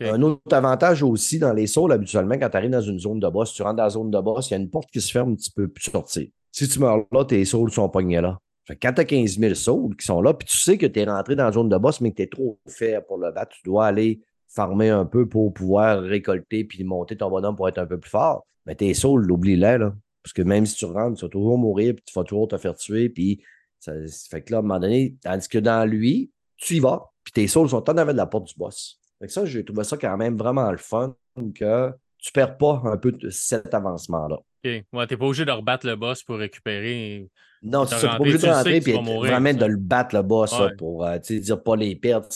Un 0.01 0.21
autre 0.21 0.55
avantage 0.55 1.03
aussi 1.03 1.39
dans 1.39 1.53
les 1.53 1.67
sauts, 1.67 1.91
habituellement, 1.91 2.35
quand 2.35 2.49
tu 2.49 2.57
arrives 2.57 2.71
dans 2.71 2.81
une 2.81 2.99
zone 2.99 3.19
de 3.19 3.27
boss, 3.27 3.51
tu 3.53 3.63
rentres 3.63 3.77
dans 3.77 3.83
la 3.83 3.89
zone 3.89 4.11
de 4.11 4.19
boss, 4.19 4.49
il 4.49 4.51
y 4.51 4.53
a 4.55 4.59
une 4.59 4.69
porte 4.69 4.89
qui 4.91 5.01
se 5.01 5.11
ferme, 5.11 5.35
tu 5.35 5.51
peux 5.51 5.67
plus 5.67 5.91
sortir. 5.91 6.27
Si 6.51 6.69
tu 6.69 6.79
meurs 6.79 7.05
là, 7.11 7.25
tes 7.25 7.43
sauts 7.45 7.67
sont 7.67 7.89
pognés 7.89 8.21
là. 8.21 8.37
Fait 8.65 8.75
quand 8.75 8.93
tu 8.93 9.01
as 9.01 9.05
15 9.05 9.39
000 9.39 9.53
souls 9.55 9.95
qui 9.95 10.05
sont 10.05 10.21
là, 10.21 10.33
puis 10.33 10.47
tu 10.47 10.57
sais 10.57 10.77
que 10.77 10.85
tu 10.85 10.99
es 10.99 11.05
rentré 11.05 11.35
dans 11.35 11.45
la 11.45 11.51
zone 11.51 11.69
de 11.69 11.77
boss, 11.77 11.99
mais 12.01 12.11
que 12.11 12.17
tu 12.17 12.21
es 12.23 12.27
trop 12.27 12.59
faible 12.67 13.05
pour 13.07 13.17
le 13.17 13.31
battre, 13.31 13.51
tu 13.55 13.61
dois 13.65 13.87
aller 13.87 14.21
farmer 14.47 14.89
un 14.89 15.05
peu 15.05 15.27
pour 15.27 15.53
pouvoir 15.53 16.01
récolter 16.01 16.63
puis 16.63 16.83
monter 16.83 17.17
ton 17.17 17.29
bonhomme 17.29 17.55
pour 17.55 17.67
être 17.67 17.79
un 17.79 17.85
peu 17.85 17.99
plus 17.99 18.09
fort. 18.09 18.45
Mais 18.65 18.75
tes 18.75 18.93
souls, 18.93 19.29
oublie-les, 19.29 19.77
là. 19.77 19.93
Parce 20.23 20.33
que 20.33 20.41
même 20.41 20.65
si 20.65 20.75
tu 20.75 20.85
rentres, 20.85 21.19
tu 21.19 21.25
vas 21.25 21.29
toujours 21.29 21.57
mourir, 21.57 21.95
puis 21.95 22.03
tu 22.05 22.13
vas 22.13 22.23
toujours 22.23 22.47
te 22.47 22.57
faire 22.57 22.75
tuer, 22.75 23.09
puis 23.09 23.43
ça 23.79 23.93
fait 24.29 24.41
que 24.41 24.51
là, 24.51 24.57
à 24.57 24.59
un 24.59 24.63
moment 24.63 24.79
donné, 24.79 25.17
tandis 25.21 25.49
que 25.49 25.57
dans 25.57 25.89
lui, 25.89 26.31
tu 26.55 26.75
y 26.75 26.79
vas, 26.79 27.11
puis 27.23 27.33
tes 27.33 27.47
souls 27.47 27.67
sont 27.67 27.89
en 27.89 27.97
avant 27.97 28.13
de 28.13 28.17
la 28.17 28.25
porte 28.25 28.47
du 28.47 28.53
boss. 28.55 29.01
Fait 29.19 29.27
que 29.27 29.33
ça, 29.33 29.45
j'ai 29.45 29.65
trouvé 29.65 29.83
ça 29.83 29.97
quand 29.97 30.15
même 30.15 30.37
vraiment 30.37 30.71
le 30.71 30.77
fun 30.77 31.15
que 31.55 31.91
tu 32.17 32.31
perds 32.31 32.57
pas 32.57 32.81
un 32.85 32.95
peu 32.95 33.13
cet 33.29 33.73
avancement-là. 33.73 34.39
OK. 34.63 34.83
Ouais, 34.93 35.07
t'es 35.07 35.17
pas 35.17 35.25
obligé 35.25 35.45
de 35.45 35.51
rebattre 35.51 35.85
le 35.85 35.95
boss 35.95 36.23
pour 36.23 36.37
récupérer. 36.37 37.29
Non, 37.61 37.85
tu 37.85 37.95
n'es 37.95 38.01
pas 38.01 38.19
obligé 38.19 38.37
de 38.37 38.47
rentrer 38.47 38.77
et 38.77 38.93
vraiment 39.17 39.53
de 39.53 39.65
le 39.65 39.77
battre 39.77 40.15
le 40.15 40.21
boss 40.21 40.53
pour 40.77 41.05
euh, 41.05 41.17
dire 41.17 41.63
pas 41.63 41.75
les 41.75 41.95
perdre. 41.95 42.27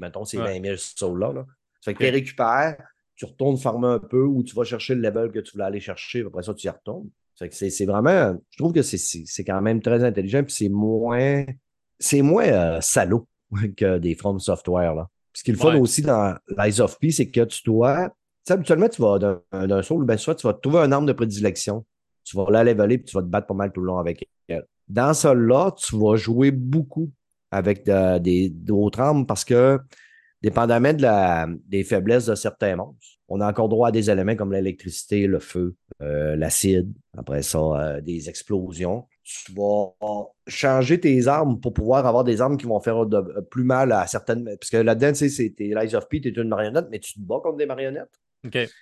Mettons, 0.00 0.24
c'est 0.24 0.38
20 0.38 0.62
000 0.62 0.76
sauts 0.76 1.16
là. 1.16 1.32
là. 1.32 1.44
Ça 1.80 1.92
fait 1.92 1.94
que 1.94 2.04
tu 2.04 2.10
récupères, 2.10 2.76
tu 3.14 3.24
retournes 3.24 3.58
farmer 3.58 3.88
un 3.88 3.98
peu 3.98 4.22
ou 4.22 4.42
tu 4.42 4.54
vas 4.54 4.64
chercher 4.64 4.94
le 4.94 5.00
level 5.00 5.30
que 5.30 5.38
tu 5.38 5.52
voulais 5.52 5.64
aller 5.64 5.80
chercher, 5.80 6.24
après 6.26 6.42
ça, 6.42 6.54
tu 6.54 6.66
y 6.66 6.70
retournes. 6.70 7.08
C'est 7.50 7.84
vraiment. 7.84 8.36
Je 8.50 8.56
trouve 8.58 8.72
que 8.72 8.82
c'est 8.82 9.44
quand 9.44 9.60
même 9.60 9.82
très 9.82 10.02
intelligent, 10.02 10.42
puis 10.42 10.54
c'est 10.54 10.68
moins. 10.68 11.44
C'est 11.98 12.22
moins 12.22 12.46
euh, 12.46 12.80
salaud 12.80 13.26
que 13.76 13.98
des 13.98 14.14
From 14.14 14.38
Software. 14.38 14.94
Là. 14.94 15.08
ce 15.32 15.42
qui 15.42 15.50
est 15.50 15.54
le 15.54 15.58
fun 15.58 15.76
aussi 15.78 16.02
dans 16.02 16.36
l'Eyes 16.56 16.80
of 16.80 16.98
P, 16.98 17.10
c'est 17.10 17.30
que 17.30 17.42
tu 17.42 17.62
dois 17.64 18.10
habituellement, 18.52 18.88
tu 18.88 19.02
vas 19.02 19.18
d'un 19.52 19.82
soul, 19.82 20.04
ben, 20.04 20.16
soit 20.16 20.34
tu 20.34 20.46
vas 20.46 20.54
trouver 20.54 20.80
un 20.80 20.92
arme 20.92 21.06
de 21.06 21.12
prédilection. 21.12 21.84
Tu 22.24 22.36
vas 22.36 22.46
la 22.50 22.64
leveler 22.64 22.98
puis 22.98 23.06
tu 23.06 23.16
vas 23.16 23.22
te 23.22 23.28
battre 23.28 23.46
pas 23.46 23.54
mal 23.54 23.72
tout 23.72 23.80
le 23.80 23.86
long 23.86 23.98
avec 23.98 24.28
elle. 24.48 24.66
Dans 24.88 25.14
celle-là, 25.14 25.72
tu 25.76 25.96
vas 25.96 26.16
jouer 26.16 26.50
beaucoup 26.50 27.10
avec 27.50 27.84
d'autres 27.84 29.00
armes 29.00 29.26
parce 29.26 29.44
que, 29.44 29.78
dépendamment 30.42 30.92
de 30.92 31.02
la, 31.02 31.48
des 31.66 31.84
faiblesses 31.84 32.26
de 32.26 32.34
certains 32.34 32.76
monstres, 32.76 33.16
on 33.28 33.40
a 33.40 33.48
encore 33.48 33.68
droit 33.68 33.88
à 33.88 33.92
des 33.92 34.10
éléments 34.10 34.36
comme 34.36 34.52
l'électricité, 34.52 35.26
le 35.26 35.40
feu, 35.40 35.74
euh, 36.00 36.36
l'acide, 36.36 36.92
après 37.16 37.42
ça, 37.42 37.58
euh, 37.58 38.00
des 38.00 38.28
explosions. 38.28 39.06
Tu 39.24 39.52
vas 39.52 39.92
changer 40.46 41.00
tes 41.00 41.26
armes 41.26 41.58
pour 41.60 41.72
pouvoir 41.72 42.06
avoir 42.06 42.22
des 42.22 42.40
armes 42.40 42.56
qui 42.56 42.66
vont 42.66 42.78
faire 42.78 43.04
plus 43.50 43.64
mal 43.64 43.90
à 43.90 44.06
certaines. 44.06 44.44
Parce 44.44 44.70
que 44.70 44.76
là-dedans, 44.76 45.08
tu 45.08 45.28
sais, 45.28 45.28
c'est 45.28 45.54
Lies 45.58 45.96
of 45.96 46.08
P, 46.08 46.20
tu 46.20 46.28
es 46.28 46.32
une 46.32 46.48
marionnette, 46.48 46.86
mais 46.90 47.00
tu 47.00 47.14
te 47.14 47.20
bats 47.20 47.40
contre 47.42 47.56
des 47.56 47.66
marionnettes. 47.66 48.20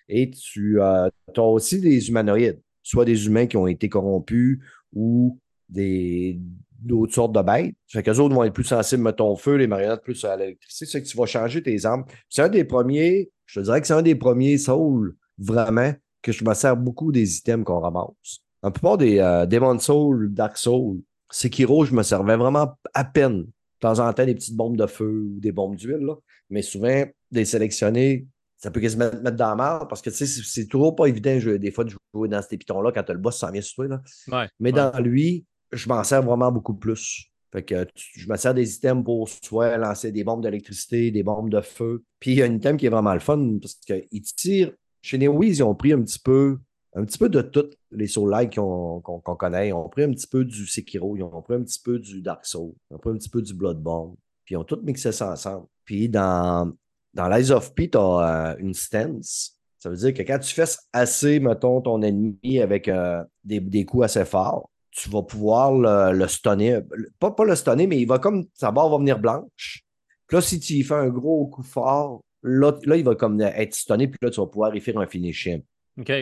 Et 0.08 0.30
tu 0.30 0.80
euh, 0.80 1.08
as 1.36 1.40
aussi 1.40 1.80
des 1.80 2.08
humanoïdes, 2.08 2.60
soit 2.82 3.04
des 3.04 3.26
humains 3.26 3.46
qui 3.46 3.56
ont 3.56 3.66
été 3.66 3.88
corrompus 3.88 4.60
ou 4.92 5.38
des 5.68 6.38
d'autres 6.84 7.14
sortes 7.14 7.32
de 7.32 7.42
bêtes. 7.42 7.74
Fait 7.88 8.02
qu'eux 8.02 8.18
autres 8.18 8.34
vont 8.34 8.44
être 8.44 8.52
plus 8.52 8.64
sensibles 8.64 9.06
à 9.08 9.12
ton 9.12 9.36
feu, 9.36 9.56
les 9.56 9.66
marionnettes 9.66 10.02
plus 10.02 10.22
à 10.24 10.36
l'électricité. 10.36 10.86
C'est 10.86 11.02
que 11.02 11.08
tu 11.08 11.16
vas 11.16 11.26
changer 11.26 11.62
tes 11.62 11.84
armes. 11.86 12.04
C'est 12.28 12.42
un 12.42 12.48
des 12.48 12.64
premiers, 12.64 13.30
je 13.46 13.60
te 13.60 13.64
dirais 13.64 13.80
que 13.80 13.86
c'est 13.86 13.94
un 13.94 14.02
des 14.02 14.14
premiers 14.14 14.58
souls, 14.58 15.16
vraiment, 15.38 15.92
que 16.22 16.32
je 16.32 16.44
me 16.44 16.54
sers 16.54 16.76
beaucoup 16.76 17.10
des 17.10 17.38
items 17.38 17.64
qu'on 17.64 17.80
ramasse. 17.80 18.40
La 18.62 18.70
plupart 18.70 18.98
des 18.98 19.18
euh, 19.18 19.46
Demon 19.46 19.78
Soul, 19.78 20.32
Dark 20.32 20.56
Soul, 20.56 21.00
Sekiro, 21.30 21.84
je 21.84 21.94
me 21.94 22.02
servais 22.02 22.36
vraiment 22.36 22.76
à 22.92 23.04
peine. 23.04 23.42
De 23.44 23.48
temps 23.80 23.98
en 23.98 24.12
temps, 24.12 24.24
des 24.24 24.34
petites 24.34 24.56
bombes 24.56 24.76
de 24.76 24.86
feu 24.86 25.26
ou 25.34 25.40
des 25.40 25.52
bombes 25.52 25.76
d'huile, 25.76 26.08
mais 26.48 26.62
souvent, 26.62 27.04
des 27.30 27.44
sélectionnés 27.44 28.26
ça 28.64 28.70
peut 28.70 28.80
quasiment 28.80 29.10
te 29.10 29.16
mettre 29.16 29.36
dans 29.36 29.50
la 29.50 29.56
merde 29.56 29.88
parce 29.90 30.00
que 30.00 30.08
tu 30.08 30.16
sais, 30.16 30.26
c'est 30.26 30.66
toujours 30.66 30.96
pas 30.96 31.04
évident 31.04 31.38
des 31.58 31.70
fois 31.70 31.84
de 31.84 31.90
jouer 32.14 32.28
dans 32.30 32.40
ces 32.40 32.56
pitons-là 32.56 32.92
quand 32.92 33.02
tu 33.02 33.10
as 33.10 33.14
le 33.14 33.20
boss 33.20 33.36
sans 33.36 33.50
vient 33.50 33.60
sur 33.60 33.74
toi. 33.74 34.00
Là. 34.28 34.48
Mais 34.58 34.72
dans 34.72 34.98
lui, 35.00 35.44
je 35.70 35.86
m'en 35.86 36.02
sers 36.02 36.22
vraiment 36.22 36.50
beaucoup 36.50 36.72
plus. 36.72 37.26
Fait 37.52 37.62
que 37.62 37.86
je 37.94 38.26
me 38.26 38.36
sers 38.38 38.54
des 38.54 38.76
items 38.76 39.04
pour 39.04 39.28
soit 39.28 39.76
lancer 39.76 40.12
des 40.12 40.24
bombes 40.24 40.42
d'électricité, 40.42 41.10
des 41.10 41.22
bombes 41.22 41.50
de 41.50 41.60
feu. 41.60 42.04
Puis 42.18 42.30
il 42.30 42.36
y 42.38 42.42
a 42.42 42.46
un 42.46 42.54
item 42.54 42.78
qui 42.78 42.86
est 42.86 42.88
vraiment 42.88 43.12
le 43.12 43.20
fun 43.20 43.58
parce 43.60 43.74
qu'ils 43.74 44.22
tirent. 44.34 44.72
Chez 45.02 45.18
Neowiz, 45.18 45.58
ils 45.58 45.62
ont 45.62 45.74
pris 45.74 45.92
un 45.92 46.00
petit 46.00 46.18
peu, 46.18 46.58
un 46.94 47.04
petit 47.04 47.18
peu 47.18 47.28
de 47.28 47.42
toutes 47.42 47.76
les 47.90 48.06
Soul-like 48.06 48.54
qu'on 48.54 49.00
connaît. 49.38 49.68
Ils 49.68 49.72
ont 49.74 49.90
pris 49.90 50.04
un 50.04 50.10
petit 50.10 50.26
peu 50.26 50.42
du 50.42 50.66
Sekiro, 50.66 51.18
ils 51.18 51.22
ont 51.22 51.42
pris 51.42 51.56
un 51.56 51.62
petit 51.62 51.80
peu 51.84 51.98
du 51.98 52.22
Dark 52.22 52.46
Souls, 52.46 52.72
ils 52.90 52.94
ont 52.94 52.98
pris 52.98 53.10
un 53.10 53.16
petit 53.16 53.28
peu 53.28 53.42
du 53.42 53.52
Bloodborne. 53.52 54.14
Puis 54.46 54.54
ils 54.54 54.56
ont 54.56 54.64
tout 54.64 54.80
mixé 54.82 55.12
ça 55.12 55.32
ensemble. 55.32 55.66
Puis 55.84 56.08
dans, 56.08 56.72
dans 57.14 57.28
l'Eyes 57.28 57.50
of 57.50 57.74
P, 57.74 57.88
tu 57.88 57.98
as 57.98 58.52
euh, 58.52 58.56
une 58.58 58.74
stance. 58.74 59.58
Ça 59.78 59.90
veut 59.90 59.96
dire 59.96 60.14
que 60.14 60.22
quand 60.22 60.38
tu 60.38 60.54
fais 60.54 60.64
assez, 60.92 61.40
mettons, 61.40 61.80
ton 61.80 62.02
ennemi 62.02 62.60
avec 62.60 62.88
euh, 62.88 63.22
des, 63.44 63.60
des 63.60 63.84
coups 63.84 64.04
assez 64.04 64.24
forts, 64.24 64.70
tu 64.90 65.10
vas 65.10 65.22
pouvoir 65.22 65.72
le, 66.12 66.26
stunner. 66.28 66.80
Pas, 67.18 67.32
pas 67.32 67.44
le 67.44 67.54
stunner, 67.54 67.86
mais 67.86 68.00
il 68.00 68.06
va 68.06 68.18
comme 68.18 68.46
sa 68.54 68.70
barre 68.70 68.88
va 68.88 68.98
venir 68.98 69.18
blanche. 69.18 69.84
Puis 70.26 70.36
là, 70.36 70.40
si 70.40 70.60
tu 70.60 70.74
y 70.74 70.82
fais 70.82 70.94
un 70.94 71.08
gros 71.08 71.46
coup 71.46 71.62
fort, 71.62 72.22
là, 72.42 72.72
là 72.84 72.96
il 72.96 73.04
va 73.04 73.14
comme 73.14 73.40
être 73.40 73.74
stunné, 73.74 74.08
puis 74.08 74.18
là, 74.22 74.30
tu 74.30 74.40
vas 74.40 74.46
pouvoir 74.46 74.74
y 74.74 74.80
faire 74.80 74.98
un 74.98 75.06
finishing. 75.06 75.62
OK. 75.98 76.12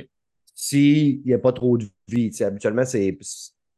S'il 0.55 1.23
n'y 1.25 1.35
a 1.35 1.39
pas 1.39 1.53
trop 1.53 1.79
de 1.79 1.87
vie, 2.09 2.31
habituellement, 2.43 2.85
c'est. 2.85 3.19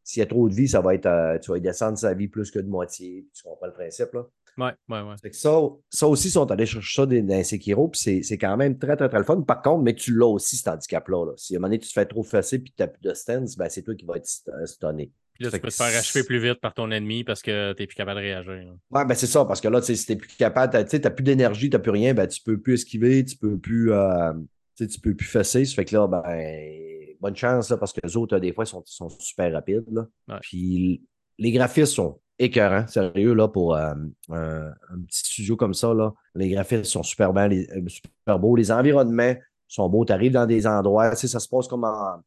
S'il 0.02 0.21
y 0.21 0.23
a 0.23 0.26
trop 0.26 0.49
de 0.49 0.54
vie, 0.54 0.68
ça 0.68 0.80
va 0.80 0.94
être. 0.94 1.06
Euh, 1.06 1.38
tu 1.38 1.50
vas 1.50 1.59
descendre 1.59 1.99
sa 1.99 2.14
vie 2.14 2.28
plus 2.28 2.50
que 2.50 2.59
de 2.59 2.68
moitié. 2.68 3.26
Tu 3.33 3.42
comprends 3.42 3.66
le 3.66 3.73
principe, 3.73 4.12
là? 4.12 4.26
Ouais, 4.56 4.73
ouais, 4.88 5.00
ouais. 5.00 5.32
ça, 5.32 5.61
ça 5.90 6.06
aussi, 6.06 6.28
ils 6.28 6.32
sont 6.32 6.50
allés 6.50 6.66
chercher 6.66 7.02
ça 7.02 7.06
dans 7.06 7.44
Sekiro, 7.44 7.88
puis 7.88 8.23
c'est 8.23 8.38
quand 8.38 8.56
même 8.56 8.78
très, 8.78 8.96
très, 8.96 9.08
très 9.08 9.18
le 9.18 9.25
fun. 9.25 9.40
Par 9.42 9.62
contre, 9.62 9.82
mais 9.82 9.94
tu 9.94 10.14
l'as 10.16 10.28
aussi, 10.28 10.56
cet 10.56 10.68
handicap-là. 10.68 11.32
Si 11.37 11.54
à 11.54 11.56
un 11.56 11.61
moment 11.61 11.68
donné, 11.68 11.78
tu 11.78 11.88
te 11.88 11.92
fais 11.92 12.06
trop 12.06 12.23
fesser 12.23 12.58
puis 12.58 12.73
tu 12.76 12.82
n'as 12.82 12.88
plus 12.88 13.02
de 13.02 13.14
stance, 13.14 13.56
ben, 13.56 13.68
c'est 13.68 13.82
toi 13.82 13.94
qui 13.94 14.04
vas 14.04 14.16
être 14.16 14.26
stunné. 14.66 15.11
Puis 15.34 15.44
là, 15.44 15.50
tu 15.50 15.58
peux 15.58 15.68
te 15.68 15.75
faire 15.75 15.99
achever 15.99 16.25
plus 16.25 16.38
vite 16.38 16.61
par 16.61 16.75
ton 16.75 16.90
ennemi 16.92 17.25
parce 17.25 17.42
que 17.42 17.73
tu 17.73 17.82
n'es 17.82 17.87
plus 17.88 17.96
capable 17.96 18.20
de 18.20 18.26
réagir. 18.26 18.76
Ouais, 18.90 19.04
ben 19.04 19.14
c'est 19.14 19.26
ça, 19.26 19.44
parce 19.44 19.61
que 19.61 19.66
là, 19.66 19.82
si 19.82 19.96
tu 19.96 20.12
n'es 20.12 20.16
plus 20.16 20.28
capable, 20.37 20.87
tu 20.88 21.00
n'as 21.00 21.11
plus 21.11 21.25
d'énergie, 21.25 21.68
tu 21.68 21.76
n'as 21.76 21.82
plus 21.82 21.90
rien, 21.90 22.14
ben, 22.14 22.28
tu 22.28 22.40
ne 22.46 22.52
peux 22.52 22.61
plus 22.61 22.75
esquiver, 22.75 23.25
tu 23.25 23.37
peux 23.37 23.58
plus, 23.58 23.92
euh, 23.92 24.32
tu 24.76 25.00
peux 25.00 25.14
plus 25.14 25.26
fesser. 25.26 25.64
Ça 25.64 25.75
fait 25.75 25.87
que 25.87 25.96
là, 25.96 26.06
ben, 26.06 27.16
bonne 27.20 27.34
chance, 27.34 27.68
là, 27.70 27.76
parce 27.76 27.92
que 27.92 28.00
les 28.04 28.16
autres, 28.16 28.38
des 28.38 28.52
fois, 28.52 28.64
sont, 28.64 28.82
sont 28.87 29.08
super 29.08 29.52
rapides. 29.52 29.87
Là. 29.90 30.38
Puis 30.40 31.02
les 31.38 31.50
graphismes 31.50 31.94
sont 31.94 32.20
écœurant, 32.38 32.86
sérieux, 32.86 33.34
là, 33.34 33.48
pour 33.48 33.76
euh, 33.76 33.94
un, 34.30 34.72
petit 35.06 35.20
studio 35.20 35.56
comme 35.56 35.74
ça. 35.74 35.92
Là. 35.94 36.12
Les 36.34 36.48
graphismes 36.50 36.84
sont 36.84 37.02
super, 37.02 37.32
bien, 37.32 37.50
euh, 37.50 37.88
super 37.88 38.38
beaux. 38.38 38.56
Les 38.56 38.72
environnements 38.72 39.34
sont 39.68 39.88
beaux. 39.88 40.04
Tu 40.04 40.12
arrives 40.12 40.32
dans 40.32 40.46
des 40.46 40.66
endroits, 40.66 41.10
tu 41.10 41.16
sais, 41.16 41.28
ça 41.28 41.40
se 41.40 41.48
passe 41.48 41.68
comme 41.68 41.84
en. 41.84 42.22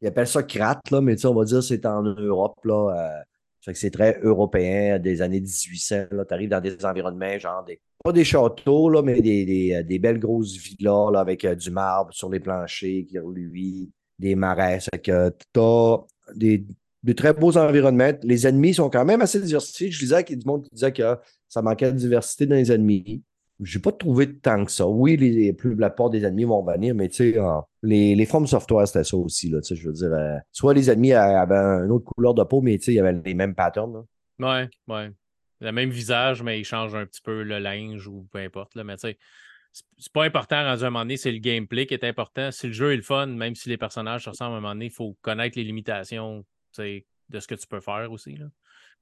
Ils 0.00 0.08
appellent 0.08 0.26
ça 0.26 0.42
Krat, 0.42 0.80
là, 0.90 1.00
mais 1.00 1.24
on 1.24 1.34
va 1.34 1.44
dire 1.44 1.58
que 1.58 1.64
c'est 1.64 1.86
en 1.86 2.02
Europe. 2.02 2.58
Là, 2.64 3.22
euh, 3.66 3.72
c'est 3.72 3.90
très 3.90 4.18
européen, 4.22 4.98
des 4.98 5.22
années 5.22 5.40
1800. 5.40 6.04
Tu 6.10 6.34
arrives 6.34 6.50
dans 6.50 6.60
des 6.60 6.84
environnements, 6.84 7.38
genre 7.38 7.64
des. 7.64 7.80
Pas 8.04 8.12
des 8.12 8.24
châteaux, 8.24 8.90
là, 8.90 9.00
mais 9.00 9.22
des, 9.22 9.84
des, 9.84 9.98
belles 10.00 10.18
grosses 10.18 10.56
villas 10.56 11.12
là, 11.12 11.20
avec 11.20 11.46
du 11.46 11.70
marbre 11.70 12.12
sur 12.12 12.28
les 12.28 12.40
planchers 12.40 13.06
qui 13.08 13.16
reluit, 13.16 13.92
des 14.18 14.34
marais. 14.34 14.80
que 15.04 15.30
tu 15.30 15.60
as 15.60 15.98
des, 16.34 16.66
de 17.02 17.12
très 17.12 17.32
beaux 17.32 17.56
environnements. 17.56 18.12
Les 18.22 18.46
ennemis 18.46 18.74
sont 18.74 18.90
quand 18.90 19.04
même 19.04 19.20
assez 19.20 19.40
diversifiés. 19.40 19.90
Je 19.90 19.98
disais 19.98 20.24
qu'il 20.24 20.36
y 20.36 20.38
a 20.38 20.42
du 20.42 20.46
monde 20.46 20.64
qui 20.64 20.70
disait 20.74 20.92
que 20.92 21.16
ça 21.48 21.62
manquait 21.62 21.92
de 21.92 21.96
diversité 21.96 22.46
dans 22.46 22.56
les 22.56 22.70
ennemis. 22.70 23.22
Je 23.60 23.78
n'ai 23.78 23.82
pas 23.82 23.92
trouvé 23.92 24.38
tant 24.38 24.64
que 24.64 24.72
ça. 24.72 24.86
Oui, 24.86 25.16
les, 25.16 25.52
plus, 25.52 25.74
la 25.76 25.90
plupart 25.90 26.10
des 26.10 26.24
ennemis 26.24 26.44
vont 26.44 26.64
venir, 26.64 26.94
mais 26.94 27.08
tu 27.08 27.32
sais, 27.32 27.38
les, 27.82 28.14
les 28.14 28.26
formes 28.26 28.46
software, 28.46 28.88
c'était 28.88 29.04
ça 29.04 29.16
aussi. 29.16 29.50
Là, 29.50 29.60
je 29.62 29.86
veux 29.86 29.92
dire, 29.92 30.12
euh, 30.12 30.36
soit 30.50 30.74
les 30.74 30.90
ennemis 30.90 31.12
avaient 31.12 31.84
une 31.84 31.92
autre 31.92 32.04
couleur 32.04 32.34
de 32.34 32.42
peau, 32.42 32.60
mais 32.60 32.74
il 32.74 32.94
y 32.94 32.98
avait 32.98 33.20
les 33.24 33.34
mêmes 33.34 33.54
patterns. 33.54 33.92
Là. 33.92 34.02
Ouais, 34.38 34.70
ouais. 34.88 35.10
Le 35.60 35.70
même 35.70 35.90
visage, 35.90 36.42
mais 36.42 36.58
ils 36.58 36.64
changent 36.64 36.96
un 36.96 37.06
petit 37.06 37.20
peu 37.20 37.44
le 37.44 37.60
linge 37.60 38.08
ou 38.08 38.26
peu 38.32 38.38
importe. 38.38 38.74
Là, 38.74 38.82
mais 38.82 38.96
tu 38.96 39.02
sais, 39.08 39.18
c'est 39.98 40.12
pas 40.12 40.24
important 40.24 40.56
à 40.56 40.72
un 40.72 40.76
moment 40.76 41.00
donné, 41.00 41.16
c'est 41.16 41.30
le 41.30 41.38
gameplay 41.38 41.86
qui 41.86 41.94
est 41.94 42.04
important. 42.04 42.50
Si 42.50 42.66
le 42.66 42.72
jeu 42.72 42.92
est 42.92 42.96
le 42.96 43.02
fun, 43.02 43.26
même 43.26 43.54
si 43.54 43.68
les 43.68 43.76
personnages 43.76 44.24
se 44.24 44.30
ressemblent 44.30 44.54
à 44.54 44.56
un 44.56 44.60
moment 44.60 44.74
donné, 44.74 44.86
il 44.86 44.90
faut 44.90 45.16
connaître 45.22 45.56
les 45.56 45.64
limitations 45.64 46.44
de 46.78 47.40
ce 47.40 47.46
que 47.46 47.54
tu 47.54 47.66
peux 47.66 47.80
faire 47.80 48.10
aussi. 48.10 48.36
Là. 48.36 48.46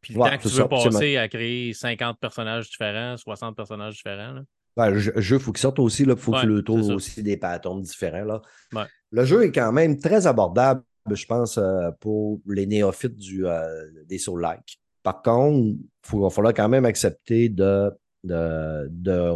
Puis 0.00 0.14
le 0.14 0.20
temps 0.20 0.38
que 0.38 0.48
tu 0.48 0.54
veux 0.54 0.68
passer 0.68 1.16
à 1.16 1.28
créer 1.28 1.72
50 1.72 2.18
personnages 2.18 2.70
différents, 2.70 3.16
60 3.16 3.56
personnages 3.56 3.96
différents. 3.96 4.32
Là. 4.32 4.42
Ben, 4.76 4.90
le 4.90 4.98
jeu, 4.98 5.36
il 5.36 5.40
faut 5.40 5.52
qu'il 5.52 5.60
sorte 5.60 5.78
aussi. 5.78 6.04
Il 6.04 6.16
faut 6.16 6.32
que 6.32 6.40
tu 6.40 6.46
le 6.46 6.62
trouves 6.62 6.88
aussi 6.90 7.22
des 7.22 7.36
patterns 7.36 7.82
différents. 7.82 8.24
Là. 8.72 8.86
Le 9.10 9.24
jeu 9.24 9.44
est 9.44 9.52
quand 9.52 9.72
même 9.72 9.98
très 9.98 10.26
abordable, 10.26 10.82
je 11.10 11.26
pense, 11.26 11.58
euh, 11.58 11.90
pour 12.00 12.40
les 12.46 12.66
néophytes 12.66 13.16
du, 13.16 13.46
euh, 13.46 13.66
des 14.06 14.18
Soul-like. 14.18 14.78
Par 15.02 15.22
contre, 15.22 15.76
il 16.12 16.18
va 16.20 16.30
falloir 16.30 16.54
quand 16.54 16.68
même 16.68 16.84
accepter 16.84 17.48
de, 17.48 17.90
de, 18.22 18.86
de, 18.90 19.32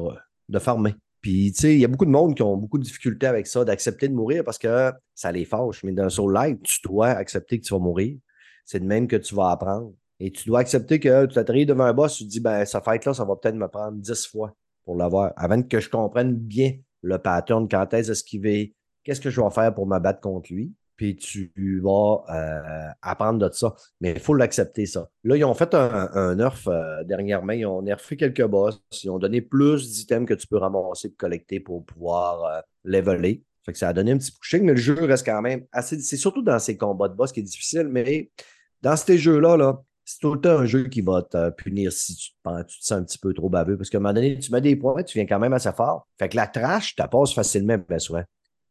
de 0.49 0.59
farmer. 0.59 0.95
Puis, 1.21 1.53
tu 1.53 1.62
sais, 1.62 1.75
il 1.75 1.81
y 1.81 1.85
a 1.85 1.88
beaucoup 1.88 2.05
de 2.05 2.11
monde 2.11 2.35
qui 2.37 2.43
ont 2.43 2.57
beaucoup 2.57 2.79
de 2.79 2.85
difficultés 2.85 3.26
avec 3.26 3.47
ça, 3.47 3.64
d'accepter 3.64 4.09
de 4.09 4.14
mourir 4.14 4.45
parce 4.45 4.59
que 4.59 4.93
ça 5.14 5.33
les 5.33 5.47
fâche. 5.47 5.83
Mais 5.83 5.93
dans 5.93 6.05
un 6.05 6.11
Soul-like, 6.11 6.62
tu 6.62 6.81
dois 6.85 7.09
accepter 7.09 7.59
que 7.59 7.64
tu 7.64 7.73
vas 7.73 7.81
mourir 7.81 8.19
c'est 8.64 8.80
de 8.80 8.87
même 8.87 9.06
que 9.06 9.16
tu 9.16 9.35
vas 9.35 9.50
apprendre. 9.50 9.92
Et 10.21 10.30
tu 10.30 10.49
dois 10.49 10.61
accepter 10.61 11.00
que 11.00 11.26
tu 11.26 11.35
t'atterris 11.35 11.66
devant 11.66 11.85
un 11.85 11.92
boss, 11.92 12.16
tu 12.16 12.25
te 12.25 12.30
dis, 12.30 12.40
ben, 12.40 12.64
ça 12.64 12.80
fait 12.80 13.04
là 13.04 13.14
ça 13.14 13.25
va 13.25 13.37
peut-être 13.37 13.56
me 13.56 13.68
prendre 13.68 13.99
dix 13.99 14.26
fois 14.26 14.54
pour 14.85 14.97
l'avoir, 14.97 15.33
avant 15.37 15.62
que 15.62 15.80
je 15.80 15.88
comprenne 15.88 16.35
bien 16.35 16.75
le 17.02 17.18
pattern, 17.18 17.68
quand 17.68 17.92
est-ce 17.94 18.12
esquiver, 18.12 18.75
qu'est-ce 19.02 19.21
que 19.21 19.30
je 19.30 19.40
vais 19.40 19.50
faire 19.50 19.75
pour 19.75 19.87
me 19.87 19.99
battre 19.99 20.21
contre 20.21 20.52
lui. 20.52 20.73
Puis 20.97 21.16
tu 21.16 21.52
vas 21.83 22.25
euh, 22.30 22.90
apprendre 23.02 23.40
de 23.40 23.52
ça. 23.52 23.75
Mais 24.00 24.12
il 24.12 24.21
faut 24.21 24.35
l'accepter, 24.35 24.87
ça. 24.87 25.09
Là, 25.25 25.37
ils 25.37 25.44
ont 25.44 25.54
fait 25.54 25.75
un, 25.75 26.37
nerf 26.37 26.68
euh, 26.68 27.02
dernièrement. 27.02 27.52
Ils 27.52 27.66
ont 27.66 27.83
nerfé 27.83 28.16
quelques 28.16 28.47
boss. 28.47 28.80
Ils 29.02 29.11
ont 29.11 29.18
donné 29.18 29.40
plus 29.40 29.90
d'items 29.90 30.28
que 30.28 30.35
tu 30.35 30.47
peux 30.47 30.56
ramasser 30.56 31.09
et 31.09 31.12
collecter 31.12 31.59
pour 31.59 31.85
pouvoir 31.85 32.44
euh, 32.44 32.61
leveler. 32.85 33.42
Fait 33.64 33.73
que 33.73 33.78
ça 33.78 33.88
a 33.88 33.92
donné 33.92 34.12
un 34.12 34.18
petit 34.18 34.30
pushing, 34.30 34.62
mais 34.62 34.73
le 34.73 34.78
jeu 34.78 34.94
reste 35.04 35.26
quand 35.26 35.42
même 35.42 35.64
assez. 35.73 35.99
C'est 35.99 36.16
surtout 36.16 36.42
dans 36.42 36.61
ces 36.61 36.76
combats 36.76 37.09
de 37.09 37.14
boss 37.14 37.33
qui 37.33 37.40
est 37.40 37.44
difficile, 37.44 37.88
mais 37.88 38.30
dans 38.85 38.97
ces 38.97 39.19
jeux-là, 39.19 39.57
-là, 39.57 39.83
c'est 40.05 40.21
tout 40.21 40.35
le 40.35 40.41
temps 40.41 40.59
un 40.59 40.67
jeu 40.67 40.85
qui 40.85 41.00
va 41.00 41.23
te 41.23 41.50
punir 41.50 41.91
si 41.91 42.14
tu 42.14 42.31
te, 42.31 42.62
tu 42.64 42.79
te 42.79 42.85
sens 42.85 42.99
un 42.99 43.05
petit 43.05 43.19
peu 43.19 43.33
trop 43.33 43.49
baveux. 43.49 43.76
Parce 43.76 43.88
qu'à 43.88 43.99
un 43.99 44.03
moment 44.03 44.12
donné, 44.12 44.38
tu 44.38 44.53
mets 44.53 44.61
des 44.61 44.76
points, 44.76 45.03
tu 45.03 45.19
viens 45.19 45.26
quand 45.26 45.38
même 45.38 45.55
assez 45.55 45.73
fort. 45.73 46.07
Fait 46.19 46.29
que 46.29 46.37
la 46.37 46.47
trash, 46.47 46.95
tu 46.95 47.03
passes 47.11 47.33
facilement, 47.33 47.79
bien 47.88 47.99
souvent. 47.99 48.23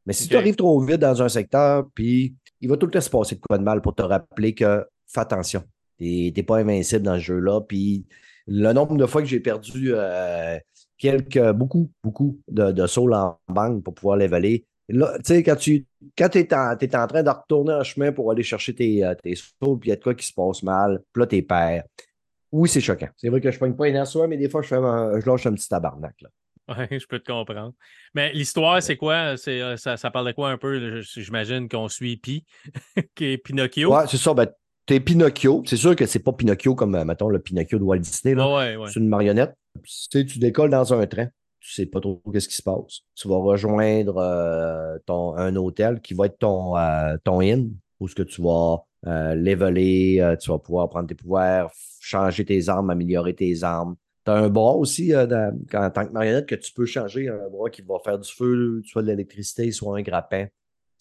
Mais 0.06 0.14
si 0.14 0.28
tu 0.28 0.36
arrives 0.36 0.56
trop 0.56 0.80
vite 0.82 1.00
dans 1.00 1.22
un 1.24 1.30
secteur, 1.30 1.88
puis 1.96 2.36
il 2.62 2.70
va 2.70 2.78
tout 2.78 2.86
le 2.86 2.92
temps 2.92 3.02
se 3.02 3.10
passer 3.10 3.36
de 3.36 3.42
quoi 3.42 3.58
de 3.58 3.64
mal 3.64 3.82
pour 3.82 3.96
te 3.96 4.04
rappeler 4.04 4.54
que 4.54 4.86
fais 5.08 5.22
attention. 5.22 5.64
Tu 5.98 6.32
n'es 6.36 6.44
pas 6.44 6.58
invincible 6.58 7.04
dans 7.04 7.16
ce 7.16 7.22
jeu-là. 7.22 7.62
Puis 7.62 8.06
le 8.46 8.72
nombre 8.74 8.96
de 8.98 9.06
fois 9.06 9.22
que 9.22 9.28
j'ai 9.28 9.40
perdu 9.40 9.94
euh, 9.94 10.60
quelques, 10.98 11.52
beaucoup, 11.54 11.90
beaucoup 12.04 12.40
de, 12.50 12.72
de 12.72 12.86
sauts 12.86 13.12
en 13.12 13.40
banque 13.48 13.84
pour 13.84 13.94
pouvoir 13.96 14.18
les 14.18 14.28
voler, 14.28 14.66
Là, 14.90 15.14
tu 15.18 15.22
sais, 15.26 15.44
quand 15.44 15.56
tu 15.56 15.86
quand 16.18 16.36
es, 16.36 16.54
en, 16.54 16.78
es 16.78 16.96
en 16.96 17.08
train 17.08 17.24
de 17.24 17.30
retourner 17.30 17.74
en 17.74 17.84
chemin 17.84 18.12
pour 18.12 18.32
aller 18.32 18.44
chercher 18.44 18.76
tes, 18.76 19.04
euh, 19.04 19.16
tes 19.16 19.36
sauts, 19.36 19.78
puis 19.78 19.88
il 19.88 19.92
y 19.92 19.94
a 19.94 19.96
de 19.96 20.04
quoi 20.04 20.14
qui 20.14 20.26
se 20.26 20.34
passe 20.34 20.62
mal, 20.64 21.02
puis 21.14 21.22
là, 21.22 21.28
t'es 21.28 21.42
père. 21.42 21.84
Oui, 22.52 22.70
c'est 22.70 22.82
choquant. 22.82 23.10
C'est 23.16 23.30
vrai 23.30 23.42
que 23.42 23.50
je 23.50 23.56
ne 23.56 23.60
pogne 23.60 23.76
pas 23.76 23.88
une 23.88 24.06
soi, 24.06 24.28
mais 24.28 24.38
des 24.38 24.50
fois, 24.50 24.62
je, 24.62 24.68
fais 24.68 24.76
je 24.76 25.30
lâche 25.30 25.46
un 25.46 25.54
petit 25.54 25.70
tabarnak. 25.70 26.16
Là. 26.22 26.30
Oui, 26.70 27.00
je 27.00 27.08
peux 27.08 27.20
te 27.20 27.32
comprendre. 27.32 27.74
Mais 28.14 28.32
l'histoire, 28.34 28.82
c'est 28.84 28.98
quoi? 28.98 29.36
Euh, 29.48 29.78
ça, 29.78 29.98
ça 29.98 30.12
parle 30.12 30.28
de 30.28 30.32
quoi 30.34 30.52
un 30.52 30.58
peu? 30.58 31.02
J'imagine 31.02 31.68
qu'on 31.68 31.88
suit 31.88 32.18
Pi, 32.18 32.46
qui 33.16 33.26
est 33.26 33.38
Pinocchio. 33.38 33.94
Ouais, 33.94 34.06
c'est 34.08 34.18
ça. 34.18 34.34
Ben, 34.34 34.48
t'es 34.86 35.00
Pinocchio. 35.00 35.64
C'est 35.66 35.78
sûr 35.78 35.96
que 35.96 36.06
c'est 36.06 36.20
pas 36.20 36.34
Pinocchio 36.34 36.76
comme, 36.76 36.96
euh, 36.96 37.06
mettons, 37.06 37.30
le 37.30 37.40
Pinocchio 37.40 37.80
de 37.80 37.84
Walt 37.84 38.00
Disney. 38.00 38.36
Là. 38.36 38.76
C'est 38.88 39.00
une 39.00 39.08
marionnette. 39.10 39.56
Tu, 40.12 40.26
tu 40.26 40.40
décolles 40.40 40.70
dans 40.70 40.94
un 40.94 41.08
train 41.08 41.30
tu 41.64 41.72
sais 41.72 41.86
pas 41.86 42.02
trop 42.02 42.22
qu'est-ce 42.32 42.50
qui 42.50 42.56
se 42.56 42.62
passe. 42.62 43.02
Tu 43.16 43.28
vas 43.30 43.38
rejoindre 43.38 44.18
euh, 44.18 44.98
ton, 45.06 45.36
un 45.38 45.56
hôtel 45.56 46.02
qui 46.02 46.14
va 46.14 46.26
être 46.26 46.38
ton, 46.38 46.76
euh, 46.78 47.16
ton 47.24 47.40
inn, 47.40 47.74
où 48.02 48.08
ce 48.10 48.16
que 48.16 48.24
tu 48.24 48.42
vas 48.42 48.84
euh, 49.08 49.34
leveler, 49.34 50.36
tu 50.42 50.52
vas 50.52 50.60
pouvoir 50.60 50.90
prendre 50.90 51.08
tes 51.08 51.16
pouvoirs, 51.16 51.72
changer 52.02 52.44
tes 52.44 52.68
armes, 52.68 52.90
améliorer 52.90 53.34
tes 53.34 53.64
armes. 53.64 53.96
Tu 54.26 54.32
as 54.32 54.36
un 54.36 54.50
bras 54.50 54.74
aussi 54.74 55.16
en 55.16 55.26
tant 55.28 56.06
que 56.06 56.12
marionnette 56.12 56.48
que 56.48 56.56
tu 56.56 56.74
peux 56.74 56.86
changer, 56.86 57.30
un 57.30 57.50
bras 57.50 57.70
qui 57.70 57.82
va 57.82 57.96
faire 58.04 58.20
du 58.20 58.30
feu, 58.30 58.82
soit 58.86 59.02
de 59.02 59.08
l'électricité, 59.08 59.72
soit 59.72 59.98
un 59.98 60.02
grappin, 60.02 60.48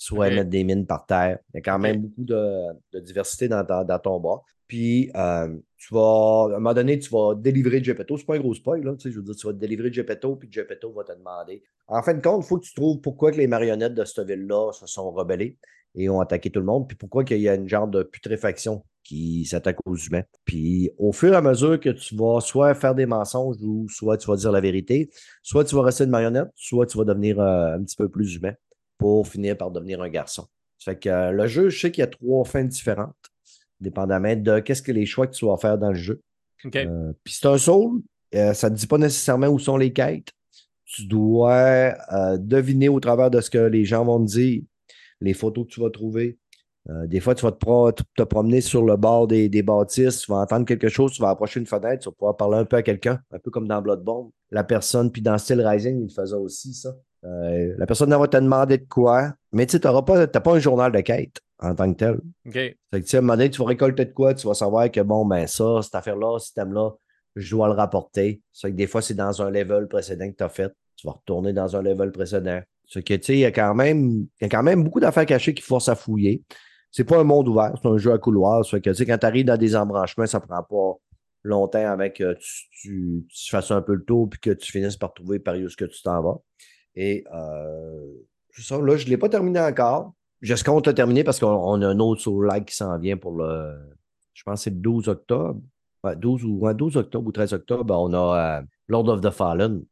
soit 0.03 0.31
mettre 0.31 0.51
des 0.51 0.65
mines 0.65 0.85
par 0.85 1.07
terre. 1.07 1.39
Il 1.55 1.57
y 1.57 1.59
a 1.59 1.61
quand 1.63 1.79
même 1.79 2.03
beaucoup 2.03 2.25
de, 2.25 3.01
diversité 3.01 3.47
dans, 3.47 3.63
dans, 3.63 3.99
ton 4.01 4.19
bras. 4.19 4.43
Puis, 4.67 5.11
euh, 5.15 5.57
tu 5.77 5.95
vas, 5.95 6.49
à 6.51 6.57
un 6.57 6.59
moment 6.59 6.75
donné, 6.75 6.99
tu 6.99 7.09
vas 7.11 7.35
délivrer 7.37 7.83
Gepetto. 7.85 8.17
C'est 8.17 8.27
pas 8.27 8.35
un 8.35 8.41
gros 8.41 8.55
spoil, 8.55 8.83
là. 8.83 8.95
Tu 8.97 9.03
sais, 9.03 9.11
je 9.13 9.19
veux 9.19 9.25
dire, 9.25 9.37
tu 9.37 9.47
vas 9.47 9.53
délivrer 9.53 9.93
Gepetto, 9.93 10.35
puis 10.35 10.49
Gepetto 10.51 10.93
va 10.93 11.05
te 11.05 11.13
demander. 11.13 11.63
En 11.87 12.03
fin 12.03 12.15
de 12.15 12.21
compte, 12.21 12.45
il 12.45 12.49
faut 12.49 12.59
que 12.59 12.65
tu 12.65 12.75
trouves 12.75 13.01
pourquoi 13.01 13.31
que 13.31 13.37
les 13.37 13.47
marionnettes 13.47 13.95
de 13.95 14.05
cette 14.05 14.27
ville-là 14.27 14.73
se 14.73 14.87
sont 14.87 15.13
rebellées 15.13 15.57
et 15.95 16.09
ont 16.09 16.21
attaqué 16.21 16.51
tout 16.51 16.61
le 16.61 16.67
monde, 16.67 16.89
puis 16.89 16.97
pourquoi 16.97 17.23
qu'il 17.23 17.41
y 17.41 17.49
a 17.49 17.55
une 17.55 17.69
genre 17.69 17.87
de 17.87 18.03
putréfaction 18.03 18.83
qui 19.05 19.45
s'attaque 19.45 19.77
aux 19.85 19.97
humains. 19.97 20.25
Puis, 20.45 20.91
au 20.99 21.13
fur 21.13 21.33
et 21.33 21.37
à 21.37 21.43
mesure 21.43 21.79
que 21.79 21.91
tu 21.91 22.17
vas 22.17 22.41
soit 22.41 22.75
faire 22.75 22.95
des 22.95 23.07
mensonges 23.07 23.57
ou 23.63 23.87
soit 23.89 24.17
tu 24.17 24.27
vas 24.27 24.37
dire 24.37 24.51
la 24.51 24.61
vérité, 24.61 25.11
soit 25.43 25.65
tu 25.65 25.77
vas 25.77 25.83
rester 25.83 26.05
une 26.05 26.11
marionnette, 26.11 26.49
soit 26.55 26.87
tu 26.87 26.99
vas 26.99 27.05
devenir 27.05 27.41
euh, 27.41 27.75
un 27.75 27.83
petit 27.85 27.97
peu 27.97 28.09
plus 28.09 28.35
humain 28.37 28.55
pour 29.03 29.27
finir 29.27 29.57
par 29.57 29.73
devenir 29.73 30.01
un 30.01 30.09
garçon. 30.09 30.47
Ça 30.79 30.93
fait 30.93 30.99
que 31.01 31.09
euh, 31.09 31.33
le 31.33 31.49
jeu, 31.49 31.71
je 31.71 31.81
sais 31.81 31.91
qu'il 31.91 32.03
y 32.03 32.05
a 32.05 32.09
trois 32.09 32.45
fins 32.45 32.65
différentes 32.65 33.17
dépendamment 33.81 34.37
de 34.37 34.61
qu'est-ce 34.61 34.81
que 34.81 34.93
les 34.93 35.07
choix 35.07 35.27
que 35.27 35.35
tu 35.35 35.45
vas 35.45 35.57
faire 35.57 35.77
dans 35.77 35.89
le 35.89 35.97
jeu. 35.97 36.23
Euh, 36.77 37.13
puis 37.25 37.35
c'est 37.35 37.49
un 37.49 37.59
soul, 37.59 38.01
euh, 38.33 38.55
ça 38.55 38.71
ne 38.71 38.77
te 38.77 38.81
dit 38.81 38.87
pas 38.87 38.99
nécessairement 38.99 39.49
où 39.49 39.59
sont 39.59 39.77
les 39.77 39.93
quêtes. 39.93 40.29
Tu 40.85 41.07
dois 41.07 41.97
deviner 42.39 42.89
au 42.89 43.01
travers 43.01 43.29
de 43.29 43.41
ce 43.41 43.51
que 43.51 43.59
les 43.59 43.85
gens 43.85 44.05
vont 44.05 44.25
te 44.25 44.31
dire, 44.31 44.63
les 45.21 45.35
photos 45.35 45.67
que 45.67 45.73
tu 45.73 45.81
vas 45.81 45.91
trouver. 45.91 46.39
des 47.07 47.19
fois, 47.19 47.35
tu 47.35 47.45
vas 47.45 47.51
te, 47.51 48.03
te, 48.15 48.23
promener 48.23 48.61
sur 48.61 48.85
le 48.85 48.97
bord 48.97 49.27
des, 49.27 49.49
des, 49.49 49.63
bâtisses, 49.63 50.21
tu 50.21 50.31
vas 50.31 50.39
entendre 50.39 50.65
quelque 50.65 50.89
chose, 50.89 51.11
tu 51.11 51.23
vas 51.23 51.31
approcher 51.31 51.59
une 51.59 51.67
fenêtre, 51.67 52.03
tu 52.03 52.09
vas 52.09 52.15
pouvoir 52.15 52.37
parler 52.37 52.59
un 52.59 52.65
peu 52.67 52.77
à 52.77 52.83
quelqu'un, 52.83 53.19
un 53.33 53.39
peu 53.41 53.51
comme 53.51 53.67
dans 53.67 53.83
Bloodborne. 53.83 54.31
La 54.53 54.63
personne, 54.63 55.11
puis 55.11 55.23
dans 55.23 55.39
Steel 55.39 55.67
Rising, 55.67 56.07
il 56.09 56.15
faisait 56.15 56.37
aussi 56.37 56.73
ça. 56.73 56.95
Euh, 57.25 57.75
la 57.79 57.87
personne 57.87 58.11
va 58.11 58.27
te 58.27 58.37
demander 58.37 58.79
de 58.79 58.87
quoi, 58.89 59.33
mais 59.53 59.67
tu 59.67 59.79
n'auras 59.79 60.03
pas, 60.03 60.27
pas 60.27 60.53
un 60.53 60.59
journal 60.59 60.91
de 60.91 61.01
quête 61.01 61.41
en 61.61 61.75
tant 61.75 61.93
que 61.93 61.99
tel. 61.99 62.21
OK. 62.47 62.53
Fait 62.55 62.77
que, 62.91 63.17
à 63.17 63.19
un 63.19 63.21
moment 63.21 63.35
donné, 63.35 63.51
tu 63.51 63.61
vas 63.61 63.69
récolter 63.69 64.05
de 64.05 64.13
quoi, 64.13 64.35
tu 64.35 64.47
vas 64.47 64.55
savoir 64.55 64.91
que 64.91 65.01
bon, 65.01 65.25
ben 65.25 65.47
ça, 65.47 65.81
cette 65.83 65.95
affaire-là, 65.95 66.39
ce 66.39 66.53
thème-là, 66.53 66.91
je 67.37 67.51
dois 67.55 67.69
le 67.69 67.75
rapporter. 67.75 68.43
C'est 68.53 68.71
que 68.71 68.77
des 68.77 68.87
fois, 68.87 69.03
c'est 69.03 69.15
dans 69.15 69.41
un 69.41 69.51
level 69.51 69.87
précédent 69.89 70.31
que 70.31 70.37
tu 70.37 70.45
as 70.45 70.49
fait. 70.49 70.73
Tu 70.97 71.07
vas 71.07 71.15
retourner 71.15 71.53
dans 71.53 71.77
un 71.77 71.83
level 71.83 72.11
précédent. 72.11 72.61
C'est 72.87 73.03
que, 73.03 73.15
tu 73.15 73.25
sais, 73.25 73.35
il 73.35 73.41
y 73.41 73.45
a 73.45 73.53
quand 73.53 73.75
même, 73.75 74.27
il 74.41 74.43
y 74.43 74.45
a 74.45 74.49
quand 74.49 74.63
même 74.63 74.83
beaucoup 74.83 75.01
d'affaires 75.01 75.27
cachées 75.27 75.55
qui 75.55 75.63
forcent 75.63 75.89
à 75.89 75.95
fouiller. 75.95 76.43
C'est 76.91 77.05
pas 77.05 77.19
un 77.19 77.25
monde 77.25 77.49
ouvert, 77.49 77.73
c'est 77.81 77.89
un 77.89 77.97
jeu 77.97 78.13
à 78.13 78.19
couloir. 78.19 78.67
Ça 78.67 78.79
que, 78.81 78.91
tu 78.91 78.97
sais, 78.97 79.07
quand 79.07 79.17
tu 79.17 79.27
arrives 79.27 79.47
dans 79.47 79.57
des 79.57 79.75
embranchements, 79.75 80.27
ça 80.27 80.41
prend 80.41 80.63
pas 80.63 80.99
longtemps 81.45 81.91
avec 81.91 82.17
que 82.17 82.37
tu, 82.71 83.25
tu, 83.29 83.51
fasses 83.51 83.71
un 83.71 83.83
peu 83.83 83.95
le 83.95 84.05
tour 84.05 84.29
puis 84.29 84.39
que 84.41 84.51
tu 84.51 84.71
finisses 84.71 84.97
par 84.97 85.13
trouver 85.15 85.39
par 85.39 85.57
où 85.57 85.69
ce 85.69 85.77
que 85.77 85.87
tu 85.87 86.03
t'en 86.03 86.21
vas. 86.23 86.39
Et 86.97 87.25
euh, 87.33 88.13
ça, 88.59 88.81
là, 88.81 88.97
je 88.97 89.05
ne 89.05 89.11
l'ai 89.11 89.17
pas 89.17 89.29
terminé 89.29 89.61
encore. 89.61 90.13
J'escompte 90.41 90.87
le 90.87 90.95
terminer 90.95 91.25
parce 91.25 91.39
qu'on 91.39 91.83
a 91.83 91.87
un 91.87 91.99
autre 92.01 92.21
soul 92.21 92.47
like 92.47 92.67
qui 92.67 92.77
s'en 92.77 92.99
vient 92.99 93.17
pour 93.17 93.33
le. 93.37 93.75
Je 94.35 94.43
pense 94.43 94.61
que 94.61 94.65
c'est 94.65 94.71
le 94.71 94.77
12 94.77 95.09
octobre. 95.09 95.61
12, 96.17 96.45
ou, 96.45 96.73
12 96.73 96.97
octobre 96.97 97.29
ou 97.29 97.33
13 97.33 97.53
octobre, 97.53 97.95
on 97.97 98.13
a 98.13 98.59
euh, 98.59 98.63
Lord 98.89 99.09
of 99.09 99.21
the 99.21 99.31
Fallen. 99.31 99.85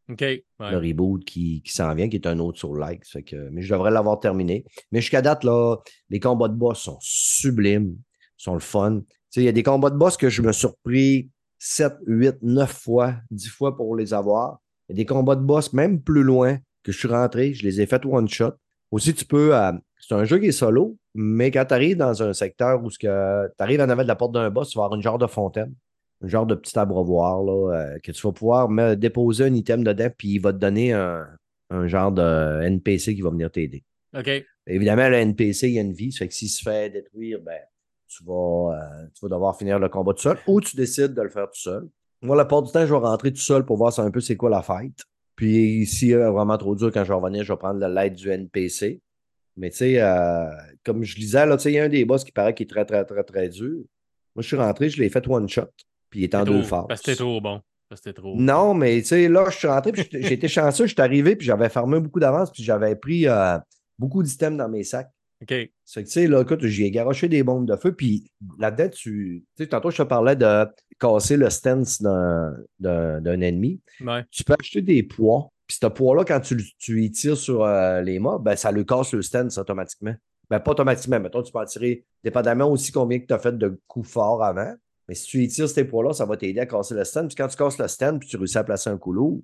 Le 0.59 0.77
reboot 0.77 1.25
qui, 1.25 1.63
qui 1.63 1.73
s'en 1.73 1.95
vient, 1.95 2.09
qui 2.09 2.17
est 2.17 2.27
un 2.27 2.41
autre 2.41 2.59
soul 2.59 2.81
like. 2.81 3.05
Que, 3.25 3.49
mais 3.51 3.63
je 3.63 3.73
devrais 3.73 3.93
l'avoir 3.93 4.19
terminé. 4.19 4.65
Mais 4.91 5.01
jusqu'à 5.01 5.23
date, 5.23 5.45
là, 5.45 5.77
les 6.09 6.19
combats 6.19 6.49
de 6.49 6.55
boss 6.55 6.81
sont 6.81 6.99
sublimes, 7.01 7.97
sont 8.37 8.55
le 8.55 8.61
fun. 8.61 9.03
Il 9.37 9.45
y 9.45 9.49
a 9.49 9.53
des 9.53 9.63
combats 9.63 9.91
de 9.91 9.97
boss 9.97 10.17
que 10.17 10.29
je 10.29 10.43
me 10.43 10.51
suis 10.51 10.61
surpris 10.61 11.31
7, 11.61 11.95
8, 12.07 12.39
9 12.43 12.73
fois, 12.73 13.15
10 13.31 13.49
fois 13.49 13.77
pour 13.77 13.95
les 13.95 14.13
avoir. 14.13 14.59
Il 14.89 14.93
y 14.93 14.95
a 14.95 14.97
des 14.97 15.07
combats 15.07 15.37
de 15.37 15.43
boss 15.43 15.73
même 15.73 16.03
plus 16.03 16.25
loin 16.25 16.59
que 16.83 16.93
je 16.93 16.99
suis 16.99 17.09
rentré, 17.09 17.55
je 17.55 17.65
les 17.65 17.81
ai 17.81 17.87
fait 17.87 18.05
one 18.05 18.29
shot. 18.29 18.53
Aussi, 18.91 19.15
tu 19.15 19.25
peux. 19.25 19.55
Euh, 19.55 19.73
c'est 20.01 20.15
un 20.15 20.25
jeu 20.25 20.39
qui 20.39 20.47
est 20.47 20.53
solo, 20.53 20.97
mais 21.15 21.51
quand 21.51 21.65
tu 21.67 21.75
arrives 21.75 21.97
dans 21.97 22.23
un 22.23 22.33
secteur 22.33 22.83
où 22.83 22.91
tu 22.91 23.07
arrives 23.07 23.81
en 23.81 23.89
avant 23.89 24.03
de 24.03 24.09
la 24.09 24.17
porte 24.17 24.33
d'un 24.33 24.51
boss, 24.51 24.71
tu 24.71 24.79
vas 24.79 24.85
avoir 24.85 24.97
une 24.97 25.03
genre 25.03 25.19
de 25.19 25.27
fontaine, 25.27 25.75
un 26.23 26.29
genre 26.29 26.47
de 26.47 26.55
petit 26.55 26.79
abreuvoir 26.79 27.43
là, 27.43 27.75
euh, 27.75 27.99
que 28.03 28.11
tu 28.11 28.23
vas 28.23 28.33
pouvoir 28.33 28.97
déposer 28.97 29.45
un 29.45 29.55
item 29.55 29.85
dedans, 29.85 30.09
puis 30.17 30.31
il 30.31 30.39
va 30.39 30.53
te 30.53 30.59
donner 30.59 30.93
un, 30.93 31.29
genre 31.87 32.11
de 32.11 32.63
NPC 32.63 33.15
qui 33.15 33.21
va 33.21 33.31
venir 33.31 33.51
t'aider. 33.51 33.85
OK. 34.17 34.29
Évidemment, 34.67 35.09
le 35.09 35.17
NPC, 35.17 35.69
il 35.69 35.75
y 35.75 35.79
a 35.79 35.83
une 35.83 35.93
vie. 35.93 36.11
Ça 36.11 36.21
fait 36.21 36.29
que 36.29 36.35
s'il 36.35 36.49
se 36.49 36.63
fait 36.63 36.91
détruire, 36.91 37.41
ben, 37.41 37.61
tu 38.09 38.25
vas, 38.25 38.75
euh, 38.75 39.07
tu 39.15 39.25
vas 39.25 39.29
devoir 39.29 39.57
finir 39.57 39.79
le 39.79 39.89
combat 39.89 40.13
tout 40.13 40.23
seul 40.23 40.39
ou 40.47 40.61
tu 40.61 40.77
décides 40.77 41.15
de 41.15 41.23
le 41.23 41.29
faire 41.29 41.47
tout 41.47 41.61
seul. 41.61 41.89
Moi, 42.23 42.37
la 42.37 42.45
plupart 42.45 42.63
du 42.63 42.73
temps, 42.73 42.85
je 42.85 42.93
vais 42.93 42.99
rentrer 42.99 43.33
tout 43.33 43.41
seul 43.41 43.65
pour 43.65 43.77
voir 43.77 43.99
un 43.99 44.11
peu 44.11 44.21
c'est 44.21 44.37
quoi 44.37 44.51
la 44.51 44.63
fight. 44.63 45.05
Puis 45.41 45.85
est 45.85 46.15
vraiment 46.15 46.59
trop 46.59 46.77
dur, 46.77 46.93
quand 46.93 47.03
je 47.03 47.09
vais 47.09 47.15
revenir, 47.15 47.45
je 47.45 47.51
vais 47.51 47.57
prendre 47.57 47.87
l'aide 47.87 48.15
du 48.15 48.29
NPC. 48.29 49.01
Mais 49.57 49.71
tu 49.71 49.79
sais, 49.79 49.95
euh, 49.99 50.51
comme 50.85 51.03
je 51.03 51.17
disais, 51.17 51.47
là, 51.47 51.57
il 51.65 51.71
y 51.71 51.79
a 51.79 51.85
un 51.85 51.89
des 51.89 52.05
boss 52.05 52.25
qui 52.25 52.31
paraît 52.31 52.53
qui 52.53 52.65
est 52.65 52.67
très, 52.67 52.85
très, 52.85 53.07
très, 53.07 53.25
très 53.25 53.49
dur. 53.49 53.79
Moi, 54.35 54.43
je 54.43 54.47
suis 54.49 54.57
rentré, 54.57 54.91
je 54.91 55.01
l'ai 55.01 55.09
fait 55.09 55.27
one 55.27 55.49
shot. 55.49 55.63
Puis 56.11 56.21
il 56.21 56.25
est 56.25 56.35
en 56.35 56.45
deux 56.45 56.63
phases. 56.63 56.85
Parce 56.89 57.01
que 57.01 57.13
c'était 57.13 57.23
trop 57.23 57.41
bon. 57.41 57.63
trop... 58.13 58.37
Non, 58.37 58.75
mais 58.75 59.01
tu 59.01 59.07
sais, 59.07 59.29
là, 59.29 59.47
je 59.49 59.57
suis 59.57 59.67
rentré, 59.67 59.93
puis 59.93 60.07
été 60.13 60.47
chanceux, 60.47 60.85
je 60.85 60.93
suis 60.93 61.01
arrivé, 61.01 61.35
puis 61.37 61.47
j'avais 61.47 61.71
fermé 61.71 61.99
beaucoup 62.01 62.21
d'avance, 62.21 62.51
puis 62.53 62.63
j'avais 62.63 62.95
pris 62.95 63.27
euh, 63.27 63.57
beaucoup 63.99 64.23
d'items 64.23 64.59
dans 64.59 64.69
mes 64.69 64.85
sacs. 64.85 65.11
OK. 65.43 65.55
C'est 65.85 66.03
que, 66.03 66.07
tu 66.07 66.13
sais, 66.13 66.27
là, 66.27 66.43
écoute, 66.43 66.65
j'ai 66.67 66.91
garoché 66.91 67.29
des 67.29 67.43
bombes 67.43 67.67
de 67.67 67.77
feu, 67.77 67.95
puis 67.95 68.31
là-dedans, 68.59 68.89
tu. 68.91 69.45
Tu 69.57 69.65
sais, 69.65 69.69
tantôt, 69.69 69.91
je 69.91 69.99
te 69.99 70.03
parlais 70.03 70.37
de 70.37 70.67
casser 70.99 71.37
le 71.37 71.49
stance 71.51 72.03
d'un 72.03 73.41
ennemi. 73.41 73.81
Tu 74.31 74.45
peux 74.45 74.55
acheter 74.59 74.83
des 74.83 75.03
poids, 75.03 75.51
puis 75.67 75.79
ce 75.81 75.87
poids-là, 75.87 76.25
quand 76.25 76.41
tu, 76.41 76.57
tu 76.79 77.05
y 77.05 77.11
tires 77.11 77.37
sur 77.37 77.65
euh, 77.65 78.03
les 78.03 78.19
mobs, 78.19 78.43
ben, 78.43 78.57
ça 78.57 78.73
lui 78.73 78.85
casse 78.85 79.13
le 79.13 79.23
stance 79.23 79.57
automatiquement. 79.57 80.15
Ben, 80.51 80.59
pas 80.59 80.73
automatiquement, 80.73 81.21
mais 81.21 81.31
toi, 81.31 81.43
tu 81.43 81.53
peux 81.53 81.61
en 81.61 81.65
tirer 81.65 82.05
dépendamment 82.25 82.71
aussi 82.71 82.91
combien 82.91 83.21
que 83.21 83.27
tu 83.27 83.33
as 83.33 83.39
fait 83.39 83.57
de 83.57 83.81
coups 83.87 84.11
forts 84.11 84.43
avant. 84.43 84.75
Mais 85.09 85.15
si 85.15 85.27
tu 85.27 85.43
y 85.43 85.49
tires 85.49 85.69
ces 85.69 85.85
poids-là, 85.85 86.13
ça 86.13 86.25
va 86.25 86.37
t'aider 86.37 86.61
à 86.61 86.67
casser 86.67 86.95
le 86.95 87.05
stand. 87.05 87.29
Puis 87.29 87.37
quand 87.37 87.49
tu 87.49 87.57
casses 87.57 87.79
le 87.79 87.89
stand, 87.89 88.21
puis 88.21 88.29
tu 88.29 88.37
réussis 88.37 88.59
à 88.59 88.65
placer 88.65 88.91
un 88.91 88.99
couloir, 88.99 89.39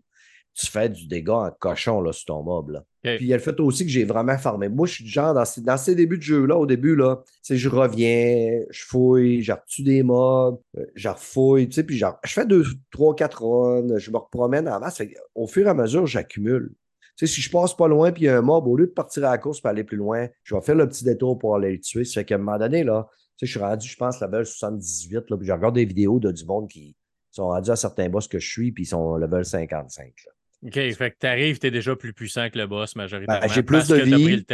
tu 0.57 0.66
fais 0.66 0.88
du 0.88 1.07
dégât 1.07 1.35
en 1.35 1.51
cochon 1.51 2.01
là, 2.01 2.12
sur 2.12 2.27
ton 2.27 2.42
mob. 2.42 2.71
Là. 2.71 2.85
Puis 3.03 3.19
il 3.21 3.27
y 3.27 3.33
a 3.35 3.37
le 3.37 3.42
fait 3.42 3.61
aussi 3.61 3.85
que 3.85 3.90
j'ai 3.90 4.05
vraiment 4.05 4.38
farmé. 4.38 4.69
Moi, 4.69 4.87
je 4.87 4.95
suis 4.95 5.07
genre 5.07 5.35
dans 5.35 5.45
ces, 5.45 5.61
dans 5.61 5.77
ces 5.77 5.95
débuts 5.95 6.16
de 6.16 6.23
jeu-là, 6.23 6.57
au 6.57 6.66
début, 6.66 6.97
là, 6.97 7.23
je 7.49 7.69
reviens, 7.69 8.62
je 8.71 8.85
fouille, 8.85 9.42
je 9.42 9.53
retue 9.53 9.83
des 9.83 10.03
mobs, 10.03 10.59
euh, 10.79 10.85
je 10.95 11.09
refouille, 11.09 11.66
puis 11.66 11.99
genre, 11.99 12.19
je 12.25 12.33
fais 12.33 12.47
deux, 12.47 12.64
trois, 12.90 13.14
quatre 13.14 13.45
runs, 13.45 13.99
je 13.99 14.11
me 14.11 14.16
repromène 14.16 14.66
en 14.69 14.81
masse. 14.81 15.03
au 15.35 15.47
fur 15.47 15.66
et 15.66 15.71
à 15.71 15.75
mesure, 15.75 16.07
j'accumule. 16.07 16.73
si 17.16 17.27
je 17.27 17.51
passe 17.51 17.75
pas 17.75 17.87
loin 17.87 18.11
puis 18.11 18.23
il 18.23 18.27
y 18.27 18.29
a 18.29 18.38
un 18.38 18.42
mob, 18.42 18.66
au 18.66 18.77
lieu 18.77 18.87
de 18.87 18.92
partir 18.92 19.27
à 19.27 19.33
la 19.33 19.38
course 19.38 19.61
pour 19.61 19.69
aller 19.69 19.85
plus 19.85 19.99
loin, 19.99 20.27
je 20.42 20.55
vais 20.55 20.62
faire 20.62 20.75
le 20.75 20.88
petit 20.88 21.05
détour 21.05 21.38
pour 21.38 21.55
aller 21.55 21.73
le 21.73 21.81
tuer. 21.81 22.05
Ça 22.05 22.21
fait 22.21 22.25
qu'à 22.25 22.37
un 22.37 22.38
moment 22.38 22.59
donné, 22.59 22.83
là, 22.83 23.09
je 23.42 23.47
suis 23.47 23.61
rendu, 23.61 23.87
je 23.87 23.97
pense, 23.97 24.21
level 24.23 24.47
78, 24.47 25.31
là, 25.31 25.37
puis 25.37 25.47
je 25.47 25.53
regarde 25.53 25.75
des 25.75 25.85
vidéos 25.85 26.19
de 26.19 26.33
du 26.33 26.47
monde 26.47 26.69
qui 26.69 26.97
sont 27.31 27.49
rendus 27.49 27.71
à 27.71 27.77
certains 27.77 28.09
boss 28.09 28.27
que 28.27 28.38
je 28.38 28.51
suis, 28.51 28.73
puis 28.73 28.85
ils 28.85 28.87
sont 28.87 29.16
level 29.16 29.45
55. 29.45 30.07
Là. 30.27 30.33
OK, 30.67 30.73
fait 30.73 31.11
que 31.13 31.17
t'arrives, 31.19 31.59
t'es 31.59 31.71
déjà 31.71 31.95
plus 31.95 32.13
puissant 32.13 32.51
que 32.51 32.59
le 32.59 32.67
boss 32.67 32.97
majoritairement. 32.97 33.47
Ben, 33.47 33.53
j'ai 33.53 33.63
plus 33.63 33.87
de 33.87 33.97
vie. 33.97 34.45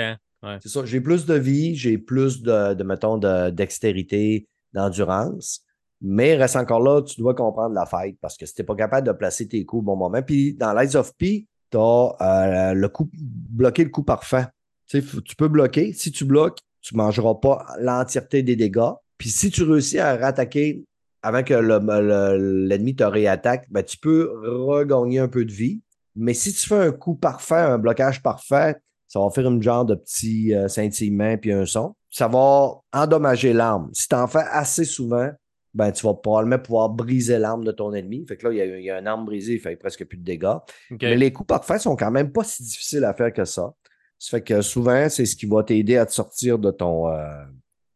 C'est 0.60 0.68
ça, 0.68 0.84
j'ai 0.84 1.00
plus 1.00 1.24
de 1.24 1.34
vie, 1.34 1.74
j'ai 1.76 1.98
plus 1.98 2.42
de, 2.42 2.74
de 2.74 2.84
mettons, 2.84 3.16
de, 3.16 3.50
dextérité, 3.50 4.48
d'endurance. 4.72 5.64
Mais 6.00 6.34
reste 6.34 6.56
encore 6.56 6.80
là, 6.80 7.00
tu 7.02 7.20
dois 7.20 7.34
comprendre 7.34 7.74
la 7.74 7.86
fight 7.86 8.18
parce 8.20 8.36
que 8.36 8.44
si 8.44 8.54
t'es 8.54 8.64
pas 8.64 8.74
capable 8.74 9.06
de 9.06 9.12
placer 9.12 9.46
tes 9.46 9.64
coups 9.64 9.82
au 9.82 9.84
bon 9.84 9.96
moment. 9.96 10.20
Puis 10.20 10.52
dans 10.54 10.74
l'Eyes 10.74 10.96
of 10.96 11.16
P, 11.16 11.46
tu 11.70 11.78
as 11.78 12.16
euh, 12.20 12.74
le 12.74 12.88
coup, 12.88 13.08
bloquer 13.14 13.84
le 13.84 13.90
coup 13.90 14.02
parfait. 14.02 14.46
Tu, 14.88 15.00
sais, 15.00 15.22
tu 15.24 15.36
peux 15.36 15.46
bloquer. 15.46 15.92
Si 15.92 16.10
tu 16.10 16.24
bloques, 16.24 16.58
tu 16.80 16.96
mangeras 16.96 17.36
pas 17.36 17.64
l'entièreté 17.78 18.42
des 18.42 18.56
dégâts. 18.56 18.92
Puis 19.16 19.30
si 19.30 19.50
tu 19.50 19.62
réussis 19.62 20.00
à 20.00 20.16
rattaquer 20.16 20.82
avant 21.22 21.44
que 21.44 21.54
l'ennemi 21.54 22.96
te 22.96 23.04
réattaque, 23.04 23.68
ben, 23.70 23.84
tu 23.84 23.96
peux 23.96 24.28
regagner 24.44 25.20
un 25.20 25.28
peu 25.28 25.44
de 25.44 25.52
vie. 25.52 25.80
Mais 26.14 26.34
si 26.34 26.52
tu 26.52 26.68
fais 26.68 26.76
un 26.76 26.92
coup 26.92 27.14
parfait, 27.14 27.54
un 27.54 27.78
blocage 27.78 28.22
parfait, 28.22 28.76
ça 29.08 29.20
va 29.20 29.30
faire 29.30 29.46
une 29.46 29.62
genre 29.62 29.84
de 29.84 29.94
petit 29.94 30.54
euh, 30.54 30.68
scintillement 30.68 31.36
puis 31.36 31.52
un 31.52 31.66
son. 31.66 31.94
Ça 32.10 32.28
va 32.28 32.72
endommager 32.92 33.52
l'arme. 33.52 33.90
Si 33.92 34.08
tu 34.08 34.14
en 34.14 34.26
fais 34.26 34.44
assez 34.50 34.84
souvent, 34.84 35.30
ben, 35.74 35.90
tu 35.90 36.06
vas 36.06 36.14
probablement 36.14 36.58
pouvoir 36.58 36.90
briser 36.90 37.38
l'arme 37.38 37.64
de 37.64 37.72
ton 37.72 37.92
ennemi. 37.94 38.24
Fait 38.26 38.36
que 38.36 38.46
là, 38.46 38.52
il 38.52 38.58
y 38.58 38.60
a, 38.60 38.78
il 38.78 38.84
y 38.84 38.90
a 38.90 38.98
une 38.98 39.06
arme 39.06 39.24
brisée, 39.24 39.54
il 39.54 39.60
fait 39.60 39.76
presque 39.76 40.04
plus 40.04 40.18
de 40.18 40.24
dégâts. 40.24 40.56
Mais 40.90 41.16
les 41.16 41.32
coups 41.32 41.46
parfaits 41.46 41.80
sont 41.80 41.96
quand 41.96 42.10
même 42.10 42.30
pas 42.32 42.44
si 42.44 42.62
difficiles 42.62 43.04
à 43.04 43.14
faire 43.14 43.32
que 43.32 43.44
ça. 43.44 43.74
Ça 44.18 44.30
fait 44.30 44.42
que 44.42 44.60
souvent, 44.60 45.08
c'est 45.08 45.26
ce 45.26 45.34
qui 45.34 45.46
va 45.46 45.62
t'aider 45.62 45.96
à 45.96 46.06
te 46.06 46.12
sortir 46.12 46.58
de 46.58 46.70
ton 46.70 47.08
euh, 47.08 47.44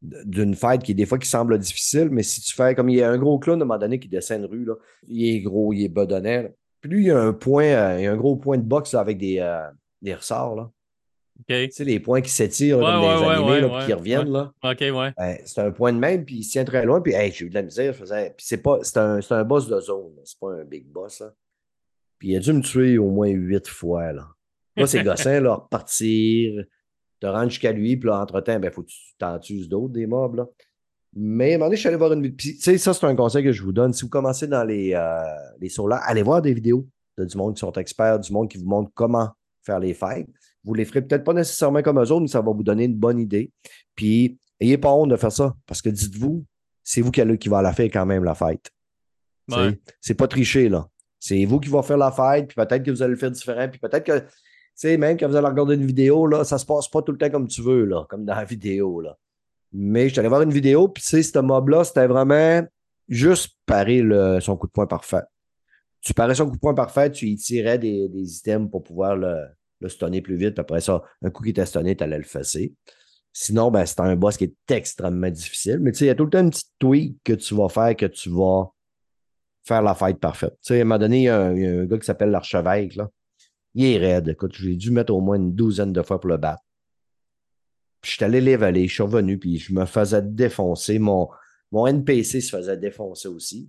d'une 0.02 0.54
fight 0.54 0.82
qui 0.82 0.94
des 0.94 1.06
fois 1.06 1.18
qui 1.18 1.28
semble 1.28 1.58
difficile, 1.58 2.08
mais 2.10 2.22
si 2.22 2.40
tu 2.40 2.54
fais 2.54 2.74
comme 2.74 2.88
il 2.88 2.96
y 2.96 3.02
a 3.02 3.10
un 3.10 3.18
gros 3.18 3.38
clown 3.38 3.60
à 3.60 3.64
un 3.64 3.66
moment 3.66 3.78
donné 3.78 3.98
qui 3.98 4.08
descend 4.08 4.40
une 4.40 4.46
rue, 4.46 4.64
là, 4.64 4.74
il 5.06 5.36
est 5.36 5.40
gros, 5.40 5.72
il 5.72 5.84
est 5.84 5.88
bedonnant. 5.88 6.48
Lui, 6.84 7.02
il 7.02 7.06
y 7.06 7.10
a 7.10 7.18
un 7.18 7.32
point, 7.32 7.64
euh, 7.64 7.98
il 7.98 8.04
y 8.04 8.06
a 8.06 8.12
un 8.12 8.16
gros 8.16 8.36
point 8.36 8.58
de 8.58 8.62
boxe 8.62 8.94
avec 8.94 9.18
des, 9.18 9.38
euh, 9.40 9.66
des 10.02 10.14
ressorts. 10.14 10.54
Là. 10.54 10.70
Tu 11.48 11.70
sais, 11.70 11.84
les 11.84 12.00
points 12.00 12.22
qui 12.22 12.30
s'étirent 12.30 12.78
dans 12.78 13.00
les 13.00 13.24
animés, 13.24 13.60
là, 13.60 13.84
qui 13.84 13.92
reviennent. 13.92 14.30
Là. 14.30 14.52
OK, 14.64 14.80
ouais. 14.80 15.12
Ben, 15.16 15.38
c'est 15.44 15.60
un 15.60 15.70
point 15.70 15.92
de 15.92 15.98
même, 15.98 16.24
puis 16.24 16.36
il 16.36 16.44
se 16.44 16.52
tient 16.52 16.64
très 16.64 16.84
loin, 16.84 17.00
puis 17.00 17.12
hey, 17.12 17.30
j'ai 17.30 17.44
eu 17.44 17.50
de 17.50 17.54
la 17.54 17.62
misère. 17.62 17.92
Je 17.92 17.98
faisais... 17.98 18.34
Puis 18.36 18.46
c'est 18.46 18.62
pas. 18.62 18.78
C'est 18.82 18.98
un, 18.98 19.20
un, 19.28 19.44
boss 19.44 19.68
de 19.68 19.78
zone, 19.80 20.14
c'est 20.24 20.38
pas 20.38 20.52
un 20.52 20.64
big 20.64 20.86
boss. 20.86 21.20
Là. 21.20 21.32
Puis 22.18 22.28
il 22.28 22.36
a 22.36 22.40
dû 22.40 22.52
me 22.52 22.62
tuer 22.62 22.98
au 22.98 23.10
moins 23.10 23.28
huit 23.28 23.66
fois. 23.68 24.12
Là, 24.12 24.26
là 24.76 24.86
c'est 24.86 25.02
gossant, 25.04 25.40
là, 25.40 25.54
repartir, 25.54 26.64
te 27.20 27.26
rendre 27.26 27.50
jusqu'à 27.50 27.72
lui, 27.72 27.96
puis 27.96 28.08
là, 28.08 28.20
entre-temps, 28.20 28.54
il 28.54 28.60
ben, 28.60 28.70
faut 28.70 28.82
que 28.82 28.88
tu 28.88 28.98
t'en 29.18 29.38
tues 29.38 29.68
d'autres 29.68 29.92
des 29.92 30.06
mobs. 30.06 30.36
Là. 30.36 30.46
Mais 31.18 31.52
à 31.52 31.54
un 31.54 31.58
moment 31.58 31.66
donné, 31.66 31.76
je 31.76 31.80
suis 31.80 31.88
allé 31.88 31.96
voir 31.96 32.12
une 32.12 32.22
vidéo. 32.22 32.36
Tu 32.38 32.60
sais, 32.60 32.76
ça, 32.76 32.92
c'est 32.92 33.06
un 33.06 33.16
conseil 33.16 33.42
que 33.42 33.50
je 33.50 33.62
vous 33.62 33.72
donne. 33.72 33.94
Si 33.94 34.02
vous 34.02 34.10
commencez 34.10 34.46
dans 34.46 34.64
les, 34.64 34.92
euh, 34.92 35.22
les 35.60 35.74
allez 36.02 36.22
voir 36.22 36.42
des 36.42 36.52
vidéos 36.52 36.86
de 37.16 37.24
du 37.24 37.36
monde 37.38 37.54
qui 37.54 37.60
sont 37.60 37.72
experts, 37.72 38.20
du 38.20 38.32
monde 38.32 38.50
qui 38.50 38.58
vous 38.58 38.66
montre 38.66 38.90
comment 38.94 39.30
faire 39.62 39.80
les 39.80 39.94
fights. 39.94 40.28
Vous 40.62 40.74
les 40.74 40.84
ferez 40.84 41.00
peut-être 41.02 41.24
pas 41.24 41.32
nécessairement 41.32 41.80
comme 41.82 41.98
eux 41.98 42.12
autres, 42.12 42.20
mais 42.20 42.28
ça 42.28 42.42
va 42.42 42.52
vous 42.52 42.62
donner 42.62 42.84
une 42.84 42.96
bonne 42.96 43.18
idée. 43.18 43.50
Puis, 43.94 44.38
ayez 44.60 44.76
pas 44.76 44.92
honte 44.92 45.10
de 45.10 45.16
faire 45.16 45.32
ça, 45.32 45.54
parce 45.66 45.80
que 45.80 45.88
dites-vous, 45.88 46.44
c'est 46.82 47.00
vous 47.00 47.10
qui, 47.10 47.38
qui 47.38 47.48
va 47.48 47.62
la 47.62 47.72
faire 47.72 47.86
quand 47.86 48.04
même, 48.06 48.22
la 48.22 48.34
fight. 48.34 48.70
C'est 50.00 50.14
pas 50.14 50.28
tricher, 50.28 50.68
là. 50.68 50.86
C'est 51.18 51.44
vous 51.44 51.60
qui 51.60 51.70
va 51.70 51.82
faire 51.82 51.96
la 51.96 52.12
fight, 52.12 52.46
puis 52.46 52.54
peut-être 52.54 52.82
que 52.82 52.90
vous 52.90 53.02
allez 53.02 53.12
le 53.12 53.18
faire 53.18 53.30
différent, 53.30 53.68
puis 53.68 53.80
peut-être 53.80 54.04
que, 54.04 54.18
tu 54.18 54.26
sais, 54.74 54.96
même 54.96 55.16
quand 55.16 55.28
vous 55.28 55.36
allez 55.36 55.46
regarder 55.46 55.74
une 55.76 55.86
vidéo, 55.86 56.26
là, 56.26 56.44
ça 56.44 56.58
se 56.58 56.66
passe 56.66 56.88
pas 56.88 57.02
tout 57.02 57.12
le 57.12 57.18
temps 57.18 57.30
comme 57.30 57.48
tu 57.48 57.62
veux, 57.62 57.84
là, 57.84 58.06
comme 58.08 58.24
dans 58.24 58.34
la 58.34 58.44
vidéo, 58.44 59.00
là. 59.00 59.16
Mais 59.72 60.04
je 60.04 60.12
suis 60.14 60.20
allé 60.20 60.28
voir 60.28 60.42
une 60.42 60.52
vidéo, 60.52 60.88
puis 60.88 61.02
tu 61.02 61.08
sais, 61.08 61.22
ce 61.22 61.38
mob-là, 61.38 61.84
c'était 61.84 62.06
vraiment 62.06 62.66
juste 63.08 63.56
parer 63.66 64.02
son 64.40 64.56
coup 64.56 64.66
de 64.66 64.72
poing 64.72 64.86
parfait. 64.86 65.22
Tu 66.00 66.14
parais 66.14 66.34
son 66.34 66.46
coup 66.46 66.56
de 66.56 66.60
poing 66.60 66.74
parfait, 66.74 67.10
tu 67.10 67.26
y 67.26 67.36
tirais 67.36 67.78
des, 67.78 68.08
des 68.08 68.38
items 68.38 68.70
pour 68.70 68.82
pouvoir 68.82 69.16
le, 69.16 69.46
le 69.80 69.88
stunner 69.88 70.22
plus 70.22 70.36
vite. 70.36 70.54
Puis 70.54 70.60
après 70.60 70.80
ça, 70.80 71.02
un 71.22 71.30
coup 71.30 71.42
qui 71.42 71.50
était 71.50 71.66
stunné, 71.66 71.96
tu 71.96 72.04
allais 72.04 72.18
le 72.18 72.24
fesser. 72.24 72.74
Sinon, 73.32 73.70
ben, 73.70 73.84
c'est 73.84 74.00
un 74.00 74.16
boss 74.16 74.36
qui 74.36 74.44
est 74.44 74.70
extrêmement 74.70 75.30
difficile. 75.30 75.78
Mais 75.80 75.92
tu 75.92 75.98
sais, 75.98 76.04
il 76.06 76.08
y 76.08 76.10
a 76.10 76.14
tout 76.14 76.24
le 76.24 76.30
temps 76.30 76.40
une 76.40 76.50
petite 76.50 76.72
tweak 76.78 77.18
que 77.22 77.34
tu 77.34 77.54
vas 77.54 77.68
faire 77.68 77.94
que 77.96 78.06
tu 78.06 78.30
vas 78.30 78.70
faire 79.64 79.82
la 79.82 79.94
fight 79.94 80.18
parfaite. 80.18 80.54
Tu 80.62 80.74
sais, 80.74 80.80
à 80.80 80.86
un 80.86 80.98
donné, 80.98 81.28
un, 81.28 81.84
gars 81.84 81.98
qui 81.98 82.06
s'appelle 82.06 82.30
l'archevêque, 82.30 82.96
là. 82.96 83.10
Il 83.74 83.84
est 83.84 83.98
raide. 83.98 84.28
Écoute, 84.28 84.54
j'ai 84.54 84.74
dû 84.74 84.90
mettre 84.90 85.12
au 85.12 85.20
moins 85.20 85.36
une 85.36 85.54
douzaine 85.54 85.92
de 85.92 86.00
fois 86.00 86.18
pour 86.18 86.30
le 86.30 86.38
battre. 86.38 86.62
Puis 88.06 88.12
je 88.12 88.16
suis 88.18 88.24
allé 88.24 88.40
l'évaler, 88.40 88.86
je 88.86 88.94
suis 88.94 89.02
revenu, 89.02 89.36
puis 89.36 89.58
je 89.58 89.74
me 89.74 89.84
faisais 89.84 90.22
défoncer. 90.22 91.00
Mon, 91.00 91.28
mon 91.72 91.88
NPC 91.88 92.40
se 92.40 92.56
faisait 92.56 92.76
défoncer 92.76 93.26
aussi. 93.26 93.68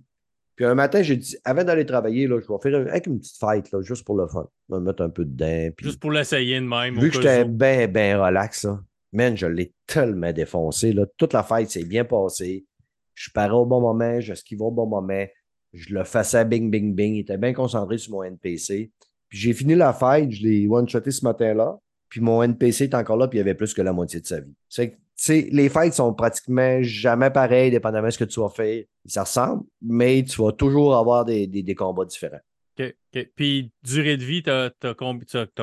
Puis 0.54 0.64
un 0.64 0.76
matin, 0.76 1.02
j'ai 1.02 1.16
dit, 1.16 1.36
avant 1.44 1.64
d'aller 1.64 1.84
travailler, 1.84 2.28
là, 2.28 2.38
je 2.38 2.46
vais 2.46 2.58
faire 2.62 2.88
avec 2.88 3.08
une 3.08 3.18
petite 3.18 3.36
fight, 3.36 3.68
là, 3.72 3.82
juste 3.82 4.04
pour 4.04 4.16
le 4.16 4.28
fun. 4.28 4.48
Je 4.68 4.76
vais 4.76 4.80
me 4.80 4.86
mettre 4.86 5.02
un 5.02 5.10
peu 5.10 5.24
dedans. 5.24 5.70
Puis... 5.76 5.86
Juste 5.86 5.98
pour 5.98 6.12
l'essayer 6.12 6.54
de 6.60 6.66
même. 6.66 7.00
Vu 7.00 7.10
que 7.10 7.16
j'étais 7.16 7.44
bien, 7.46 7.88
bien 7.88 8.24
relax, 8.24 8.62
là. 8.62 8.80
Man, 9.12 9.36
je 9.36 9.46
l'ai 9.48 9.74
tellement 9.88 10.32
défoncé. 10.32 10.92
Là. 10.92 11.04
Toute 11.16 11.32
la 11.32 11.42
fight 11.42 11.68
s'est 11.68 11.84
bien 11.84 12.04
passée. 12.04 12.64
Je 13.16 13.30
parais 13.32 13.50
au 13.50 13.66
bon 13.66 13.80
moment, 13.80 14.20
je 14.20 14.34
esquivais 14.34 14.62
au 14.62 14.70
bon 14.70 14.86
moment. 14.86 15.26
Je 15.72 15.92
le 15.92 16.04
faisais 16.04 16.44
bing, 16.44 16.70
bing, 16.70 16.94
bing. 16.94 17.14
Il 17.16 17.20
était 17.20 17.38
bien 17.38 17.54
concentré 17.54 17.98
sur 17.98 18.12
mon 18.12 18.22
NPC. 18.22 18.92
Puis 19.28 19.38
j'ai 19.38 19.52
fini 19.52 19.74
la 19.74 19.92
fight, 19.92 20.30
je 20.30 20.44
l'ai 20.44 20.68
one-shoté 20.68 21.10
ce 21.10 21.24
matin-là. 21.24 21.80
Puis 22.08 22.20
mon 22.20 22.42
NPC 22.42 22.84
est 22.84 22.94
encore 22.94 23.16
là, 23.16 23.28
puis 23.28 23.38
il 23.38 23.40
y 23.40 23.42
avait 23.42 23.54
plus 23.54 23.74
que 23.74 23.82
la 23.82 23.92
moitié 23.92 24.20
de 24.20 24.26
sa 24.26 24.40
vie. 24.40 24.54
C'est 24.68 24.96
les 25.50 25.68
fights 25.68 25.94
sont 25.94 26.14
pratiquement 26.14 26.78
jamais 26.82 27.30
pareils, 27.30 27.70
dépendamment 27.70 28.06
de 28.06 28.12
ce 28.12 28.18
que 28.18 28.24
tu 28.24 28.40
vas 28.40 28.48
faire. 28.48 28.84
Ça 29.04 29.24
ressemble, 29.24 29.64
mais 29.82 30.22
tu 30.22 30.40
vas 30.40 30.52
toujours 30.52 30.96
avoir 30.96 31.24
des, 31.24 31.46
des, 31.46 31.74
combats 31.74 32.04
différents. 32.04 32.38
OK. 32.78 32.94
Puis, 33.34 33.72
durée 33.82 34.16
de 34.16 34.24
vie, 34.24 34.44
tu 34.44 34.50
as, 34.50 34.70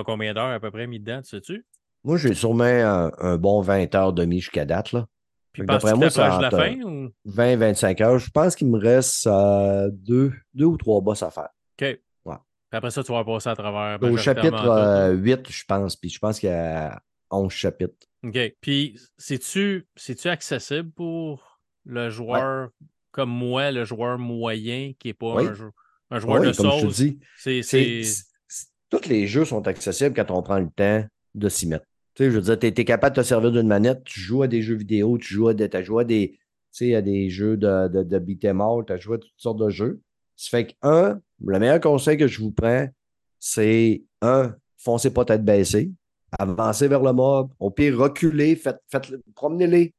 combien 0.03 0.33
d'heures 0.33 0.51
à 0.51 0.59
peu 0.59 0.71
près 0.71 0.87
mis 0.87 0.99
dedans, 0.99 1.21
tu 1.21 1.29
sais-tu? 1.29 1.65
Moi, 2.03 2.17
j'ai 2.17 2.33
sûrement 2.33 2.63
un, 2.63 3.37
bon 3.37 3.61
20 3.61 3.95
heures 3.95 4.13
demi 4.13 4.41
jusqu'à 4.41 4.65
date. 4.65 4.91
Là. 4.91 5.07
Puis 5.53 5.63
d'après 5.65 5.95
moi, 5.95 6.09
ça 6.09 6.37
la 6.41 6.51
fin, 6.51 6.81
ou... 6.81 7.09
20-25 7.25 8.03
heures. 8.03 8.19
Je 8.19 8.29
pense 8.29 8.55
qu'il 8.55 8.67
me 8.67 8.77
reste 8.77 9.25
euh, 9.25 9.89
deux, 9.89 10.33
deux 10.53 10.65
ou 10.65 10.77
trois 10.77 10.99
boss 10.99 11.23
à 11.23 11.31
faire. 11.31 11.49
OK. 11.81 11.97
Après 12.75 12.91
ça, 12.91 13.03
tu 13.03 13.11
vas 13.11 13.23
passer 13.23 13.49
à 13.49 13.55
travers. 13.55 14.01
Au 14.01 14.17
chapitre 14.17 15.13
8, 15.13 15.31
euh, 15.33 15.43
je 15.49 15.63
pense. 15.65 15.95
Puis 15.95 16.09
je 16.09 16.19
pense 16.19 16.39
qu'il 16.39 16.49
y 16.49 16.53
a 16.53 17.01
11 17.31 17.51
chapitres. 17.51 18.07
OK. 18.23 18.37
Puis, 18.61 18.99
c'est-tu 19.17 19.85
accessible 20.25 20.91
pour 20.91 21.59
le 21.85 22.09
joueur 22.09 22.69
comme 23.11 23.29
moi, 23.29 23.71
le 23.71 23.85
joueur 23.85 24.17
moyen 24.17 24.91
qui 24.99 25.07
n'est 25.07 25.13
pas 25.13 25.41
un, 25.41 26.19
joueur 26.19 26.41
de 26.41 26.51
comme 26.51 26.71
je 26.79 26.87
te 26.87 26.93
dis, 26.93 28.25
Tous 28.89 29.07
les 29.07 29.25
jeux 29.25 29.45
sont 29.45 29.65
accessibles 29.67 30.13
quand 30.13 30.31
on 30.31 30.43
prend 30.43 30.59
le 30.59 30.69
temps 30.69 31.05
de 31.33 31.49
s'y 31.49 31.67
mettre. 31.67 31.85
Tu 32.15 32.23
sais, 32.23 32.31
je 32.31 32.35
veux 32.35 32.41
dire, 32.41 32.59
tu 32.59 32.67
es, 32.67 32.85
capable 32.85 33.15
de 33.15 33.21
te 33.21 33.25
servir 33.25 33.51
d'une 33.51 33.67
manette, 33.67 34.03
tu 34.03 34.19
joues 34.19 34.43
à 34.43 34.47
des 34.47 34.61
jeux 34.61 34.75
vidéo, 34.75 35.17
tu 35.17 35.33
joues 35.33 35.49
à 35.49 35.53
des, 35.53 35.69
as 35.73 35.83
joué 35.83 36.01
à 36.01 36.05
des, 36.05 36.37
à 36.93 37.01
des 37.01 37.29
jeux 37.29 37.57
de, 37.57 37.87
de, 37.87 38.03
de 38.03 38.19
beat'em 38.19 38.61
tu 38.85 38.93
as 38.93 38.97
joué 38.97 39.15
à 39.15 39.19
toutes 39.19 39.31
sortes 39.37 39.59
de 39.59 39.69
jeux. 39.69 40.01
Ça 40.35 40.49
fait 40.49 40.67
que, 40.67 40.73
un, 40.81 41.21
le 41.43 41.59
meilleur 41.59 41.79
conseil 41.79 42.17
que 42.17 42.27
je 42.27 42.41
vous 42.41 42.51
prends, 42.51 42.87
c'est, 43.39 44.03
un, 44.21 44.55
foncez 44.77 45.11
pas 45.11 45.25
tête 45.25 45.43
baissée 45.43 45.91
avancez 46.39 46.87
vers 46.87 47.01
le 47.01 47.13
mob, 47.13 47.51
au 47.59 47.71
pire, 47.71 47.97
reculez, 47.97 48.55
faites, 48.55 48.79
faites 48.89 49.13
promenez-les, 49.35 49.93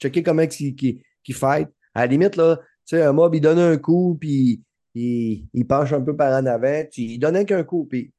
checkez 0.00 0.22
comment 0.22 0.42
ils 0.42 0.74
qui. 0.74 1.02
À 1.42 2.00
la 2.00 2.06
limite, 2.06 2.36
là, 2.36 2.60
un 2.92 3.12
mob, 3.12 3.34
il 3.34 3.40
donne 3.40 3.58
un 3.58 3.76
coup, 3.76 4.16
puis 4.20 4.62
il, 4.94 5.48
il 5.52 5.66
penche 5.66 5.92
un 5.92 6.00
peu 6.00 6.16
par 6.16 6.32
en 6.32 6.46
avant, 6.46 6.84
tu 6.90 7.02
lui 7.02 7.18
donnes 7.18 7.44
qu'un 7.44 7.64
coup, 7.64 7.84
puis 7.84 8.12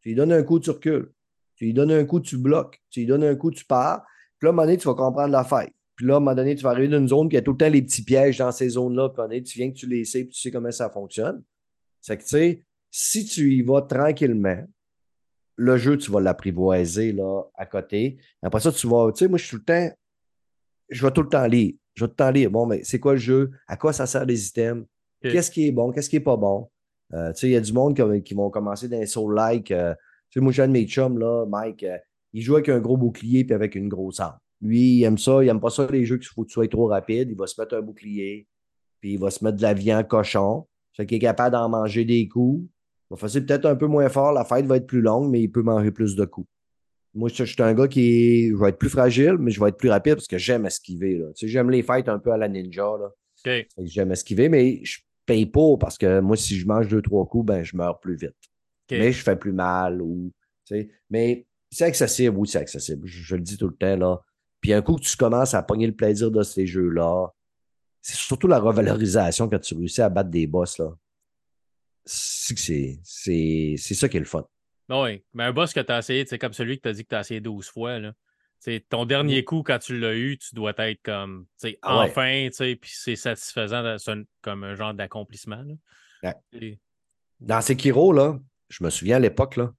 tu 0.00 0.10
lui 0.10 0.14
donnes 0.14 0.32
un 0.32 0.42
coup, 0.42 0.60
tu 0.60 0.70
recules. 0.70 1.12
Tu 1.56 1.66
lui 1.66 1.74
donnes 1.74 1.90
un 1.90 2.04
coup, 2.04 2.20
tu 2.20 2.38
bloques. 2.38 2.80
Tu 2.88 3.00
lui 3.00 3.06
donnes 3.06 3.24
un 3.24 3.34
coup, 3.34 3.50
tu 3.50 3.64
pars. 3.64 4.04
Puis 4.38 4.46
là, 4.46 4.50
à 4.50 4.52
un 4.52 4.54
moment 4.54 4.66
donné, 4.66 4.78
tu 4.78 4.86
vas 4.86 4.94
comprendre 4.94 5.32
la 5.32 5.42
fight. 5.42 5.74
Puis 5.96 6.06
là, 6.06 6.14
à 6.14 6.16
un 6.18 6.20
moment 6.20 6.36
donné, 6.36 6.54
tu 6.54 6.62
vas 6.62 6.70
arriver 6.70 6.86
dans 6.86 6.98
une 6.98 7.08
zone 7.08 7.28
qui 7.28 7.36
a 7.36 7.42
tout 7.42 7.50
le 7.50 7.56
temps 7.56 7.68
les 7.68 7.82
petits 7.82 8.04
pièges 8.04 8.38
dans 8.38 8.52
ces 8.52 8.68
zones-là. 8.68 9.08
Puis 9.08 9.20
à 9.20 9.24
un 9.24 9.26
moment 9.26 9.34
donné, 9.34 9.42
tu 9.42 9.58
viens 9.58 9.70
que 9.70 9.76
tu 9.76 9.88
les 9.88 10.04
sais, 10.04 10.22
puis 10.22 10.32
tu 10.32 10.40
sais 10.40 10.52
comment 10.52 10.70
ça 10.70 10.88
fonctionne. 10.88 11.42
C'est 12.00 12.16
que, 12.16 12.22
tu 12.22 12.28
sais, 12.28 12.64
si 12.90 13.24
tu 13.24 13.54
y 13.54 13.62
vas 13.62 13.82
tranquillement, 13.82 14.64
le 15.56 15.76
jeu, 15.76 15.98
tu 15.98 16.10
vas 16.10 16.20
l'apprivoiser 16.20 17.12
là, 17.12 17.42
à 17.54 17.66
côté. 17.66 18.18
Après 18.42 18.60
ça, 18.60 18.70
tu 18.70 18.86
vas, 18.86 19.10
tu 19.12 19.24
sais, 19.24 19.28
moi, 19.28 19.38
je 19.38 19.44
suis 19.44 19.56
tout 19.56 19.62
le 19.62 19.64
temps, 19.64 19.96
je 20.88 21.04
vais 21.04 21.12
tout 21.12 21.22
le 21.22 21.28
temps 21.28 21.46
lire. 21.46 21.74
Je 21.94 22.04
vais 22.04 22.08
tout 22.08 22.12
le 22.12 22.16
temps 22.16 22.30
lire. 22.30 22.50
Bon, 22.50 22.66
mais 22.66 22.82
c'est 22.84 23.00
quoi 23.00 23.12
le 23.12 23.18
jeu? 23.18 23.50
À 23.66 23.76
quoi 23.76 23.92
ça 23.92 24.06
sert 24.06 24.24
les 24.24 24.46
items? 24.48 24.86
Qu'est-ce 25.20 25.50
qui 25.50 25.66
est 25.66 25.72
bon? 25.72 25.90
Qu'est-ce 25.90 26.08
qui 26.08 26.16
est 26.16 26.20
pas 26.20 26.36
bon? 26.36 26.70
Euh, 27.12 27.32
tu 27.32 27.40
sais, 27.40 27.48
il 27.48 27.52
y 27.52 27.56
a 27.56 27.60
du 27.60 27.72
monde 27.72 27.94
qui, 28.22 28.34
vont 28.34 28.50
commencer 28.50 28.88
dans 28.88 29.04
soul-like. 29.04 29.72
Euh, 29.72 29.94
tu 30.30 30.38
sais, 30.38 30.40
moi, 30.40 30.52
j'ai 30.52 30.62
un 30.62 30.68
de 30.68 30.72
mes 30.72 30.86
chums, 30.86 31.18
là, 31.18 31.44
Mike, 31.46 31.82
euh, 31.82 31.98
il 32.32 32.42
joue 32.42 32.54
avec 32.54 32.68
un 32.68 32.78
gros 32.78 32.96
bouclier 32.96 33.44
puis 33.44 33.54
avec 33.54 33.74
une 33.74 33.88
grosse 33.88 34.20
arme. 34.20 34.38
Lui, 34.60 34.98
il 34.98 35.04
aime 35.04 35.18
ça. 35.18 35.42
Il 35.42 35.48
aime 35.48 35.60
pas 35.60 35.70
ça, 35.70 35.86
les 35.90 36.04
jeux 36.04 36.18
qu'il 36.18 36.28
faut 36.28 36.42
que 36.42 36.48
tu 36.48 36.54
sois 36.54 36.68
trop 36.68 36.86
rapide. 36.86 37.30
Il 37.30 37.36
va 37.36 37.46
se 37.46 37.60
mettre 37.60 37.76
un 37.76 37.80
bouclier, 37.80 38.46
puis 39.00 39.14
il 39.14 39.18
va 39.18 39.30
se 39.30 39.44
mettre 39.44 39.56
de 39.56 39.62
la 39.62 39.74
viande 39.74 40.06
cochon. 40.06 40.66
Fait 40.98 41.06
qu'il 41.06 41.16
est 41.16 41.20
capable 41.20 41.52
d'en 41.52 41.68
manger 41.68 42.04
des 42.04 42.28
coups. 42.28 42.68
Il 43.10 43.16
va 43.16 43.28
faire 43.28 43.46
peut-être 43.46 43.64
un 43.64 43.76
peu 43.76 43.86
moins 43.86 44.08
fort, 44.10 44.32
la 44.32 44.44
fête 44.44 44.66
va 44.66 44.76
être 44.76 44.86
plus 44.86 45.00
longue, 45.00 45.30
mais 45.30 45.40
il 45.40 45.48
peut 45.48 45.62
manger 45.62 45.90
plus 45.90 46.14
de 46.14 46.26
coups. 46.26 46.48
Moi, 47.14 47.30
je, 47.32 47.44
suis 47.44 47.62
un 47.62 47.72
gars 47.72 47.88
qui 47.88 48.50
je 48.50 48.56
vais 48.56 48.68
être 48.68 48.78
plus 48.78 48.90
fragile, 48.90 49.36
mais 49.38 49.50
je 49.50 49.60
vais 49.60 49.70
être 49.70 49.78
plus 49.78 49.88
rapide 49.88 50.16
parce 50.16 50.26
que 50.26 50.36
j'aime 50.36 50.66
esquiver. 50.66 51.22
Tu 51.34 51.46
sais, 51.46 51.48
j'aime 51.48 51.70
les 51.70 51.82
fights 51.82 52.08
un 52.08 52.18
peu 52.18 52.32
à 52.32 52.36
la 52.36 52.48
ninja. 52.48 52.82
Là. 52.82 53.64
J'aime 53.78 54.12
esquiver, 54.12 54.48
mais 54.48 54.84
je 54.84 54.98
paye 55.24 55.46
pas 55.46 55.76
parce 55.80 55.96
que 55.96 56.20
moi, 56.20 56.36
si 56.36 56.56
je 56.56 56.66
mange 56.66 56.88
deux, 56.88 57.00
trois 57.00 57.26
coups, 57.26 57.46
ben, 57.46 57.62
je 57.62 57.76
meurs 57.76 57.98
plus 58.00 58.16
vite. 58.16 58.36
Mais 58.90 59.12
je 59.12 59.22
fais 59.22 59.36
plus 59.36 59.52
mal. 59.52 60.02
Ou, 60.02 60.32
tu 60.66 60.74
sais, 60.74 60.90
mais 61.08 61.46
c'est 61.70 61.84
accessible, 61.84 62.36
oui, 62.36 62.48
c'est 62.48 62.58
accessible. 62.58 63.06
Je, 63.06 63.36
le 63.36 63.42
dis 63.42 63.56
tout 63.56 63.68
le 63.68 63.74
temps. 63.74 63.96
Là. 63.96 64.20
Puis 64.60 64.72
un 64.72 64.82
coup 64.82 64.96
que 64.96 65.02
tu 65.02 65.16
commences 65.16 65.54
à 65.54 65.62
pogner 65.62 65.86
le 65.86 65.94
plaisir 65.94 66.30
de 66.30 66.42
ces 66.42 66.66
jeux-là, 66.66 67.28
c'est 68.08 68.16
surtout 68.16 68.48
la 68.48 68.58
revalorisation 68.58 69.48
quand 69.48 69.58
tu 69.58 69.74
réussis 69.74 70.00
à 70.00 70.08
battre 70.08 70.30
des 70.30 70.46
boss. 70.46 70.78
Là 70.78 70.94
c'est 72.08 73.76
ça 73.76 74.08
qui 74.08 74.16
est 74.16 74.20
le 74.20 74.26
fun. 74.26 74.46
Oui, 74.88 75.22
mais 75.34 75.44
un 75.44 75.52
boss 75.52 75.74
que 75.74 75.80
tu 75.80 75.92
as 75.92 75.98
essayé, 75.98 76.24
c'est 76.26 76.38
comme 76.38 76.54
celui 76.54 76.78
que 76.78 76.82
tu 76.82 76.88
as 76.88 76.92
dit 76.94 77.04
que 77.04 77.10
tu 77.10 77.14
as 77.14 77.20
essayé 77.20 77.40
12 77.40 77.68
fois. 77.68 77.98
Là. 77.98 78.12
ton 78.88 79.04
dernier 79.04 79.44
coup, 79.44 79.62
quand 79.62 79.78
tu 79.78 79.98
l'as 79.98 80.14
eu, 80.14 80.38
tu 80.38 80.54
dois 80.54 80.72
être 80.78 81.02
comme 81.02 81.46
ah 81.82 81.98
enfin, 81.98 82.48
puis 82.56 82.90
c'est 82.94 83.16
satisfaisant 83.16 83.96
comme 84.40 84.64
un 84.64 84.74
genre 84.74 84.94
d'accomplissement. 84.94 85.62
Dans 87.40 87.60
Sekiro, 87.60 88.12
là, 88.14 88.38
je 88.70 88.82
me 88.82 88.88
souviens 88.88 89.16
à 89.16 89.20
l'époque, 89.20 89.56
là, 89.56 89.74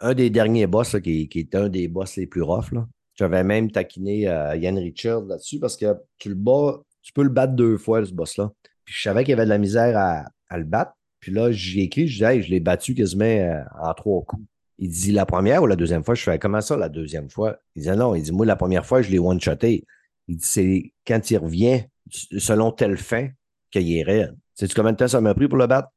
un 0.00 0.12
des 0.12 0.28
derniers 0.28 0.66
boss 0.66 0.96
qui, 1.02 1.28
qui 1.28 1.40
était 1.40 1.56
un 1.56 1.68
des 1.70 1.88
boss 1.88 2.16
les 2.16 2.26
plus 2.26 2.42
roughs, 2.42 2.86
j'avais 3.14 3.44
même 3.44 3.70
taquiné 3.70 4.28
euh, 4.28 4.56
Yann 4.56 4.76
Richard 4.76 5.22
là-dessus 5.22 5.60
parce 5.60 5.76
que 5.76 5.86
tu 6.18 6.28
le 6.28 6.34
bats, 6.34 6.82
tu 7.04 7.12
peux 7.12 7.22
le 7.22 7.28
battre 7.28 7.52
deux 7.52 7.76
fois, 7.76 8.04
ce 8.04 8.12
boss-là. 8.12 8.50
Puis 8.84 8.94
je 8.96 9.02
savais 9.02 9.22
qu'il 9.22 9.30
y 9.30 9.34
avait 9.34 9.44
de 9.44 9.50
la 9.50 9.58
misère 9.58 9.96
à, 9.96 10.24
à 10.48 10.58
le 10.58 10.64
battre. 10.64 10.92
Puis 11.20 11.32
là, 11.32 11.52
j'ai 11.52 11.82
écrit, 11.82 12.08
je 12.08 12.24
dis, 12.24 12.42
je 12.42 12.50
l'ai 12.50 12.60
battu 12.60 12.94
quasiment 12.94 13.24
euh, 13.24 13.62
en 13.80 13.92
trois 13.94 14.22
coups. 14.22 14.42
Il 14.78 14.90
dit 14.90 15.12
la 15.12 15.24
première 15.24 15.62
ou 15.62 15.66
la 15.66 15.76
deuxième 15.76 16.02
fois? 16.02 16.14
Je 16.14 16.22
fais 16.22 16.38
comment 16.38 16.60
ça 16.60 16.76
la 16.76 16.88
deuxième 16.88 17.30
fois? 17.30 17.56
Il 17.76 17.82
dit 17.82 17.90
non, 17.90 18.14
il 18.14 18.22
dit 18.22 18.32
moi 18.32 18.44
la 18.44 18.56
première 18.56 18.84
fois, 18.84 19.02
je 19.02 19.10
l'ai 19.10 19.18
one-shoté. 19.18 19.84
Il 20.26 20.36
dit 20.36 20.44
c'est 20.44 20.92
quand 21.06 21.30
il 21.30 21.36
revient 21.38 21.84
selon 22.10 22.72
telle 22.72 22.96
fin 22.96 23.28
qu'il 23.70 23.96
est 23.96 24.02
raide. 24.02 24.36
Sais-tu 24.54 24.74
combien 24.74 24.92
de 24.92 24.96
temps 24.96 25.08
ça 25.08 25.20
m'a 25.20 25.34
pris 25.34 25.48
pour 25.48 25.58
le 25.58 25.66
battre? 25.66 25.88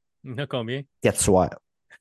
Combien? 0.50 0.84
Quatre 1.02 1.20
soirs. 1.20 1.58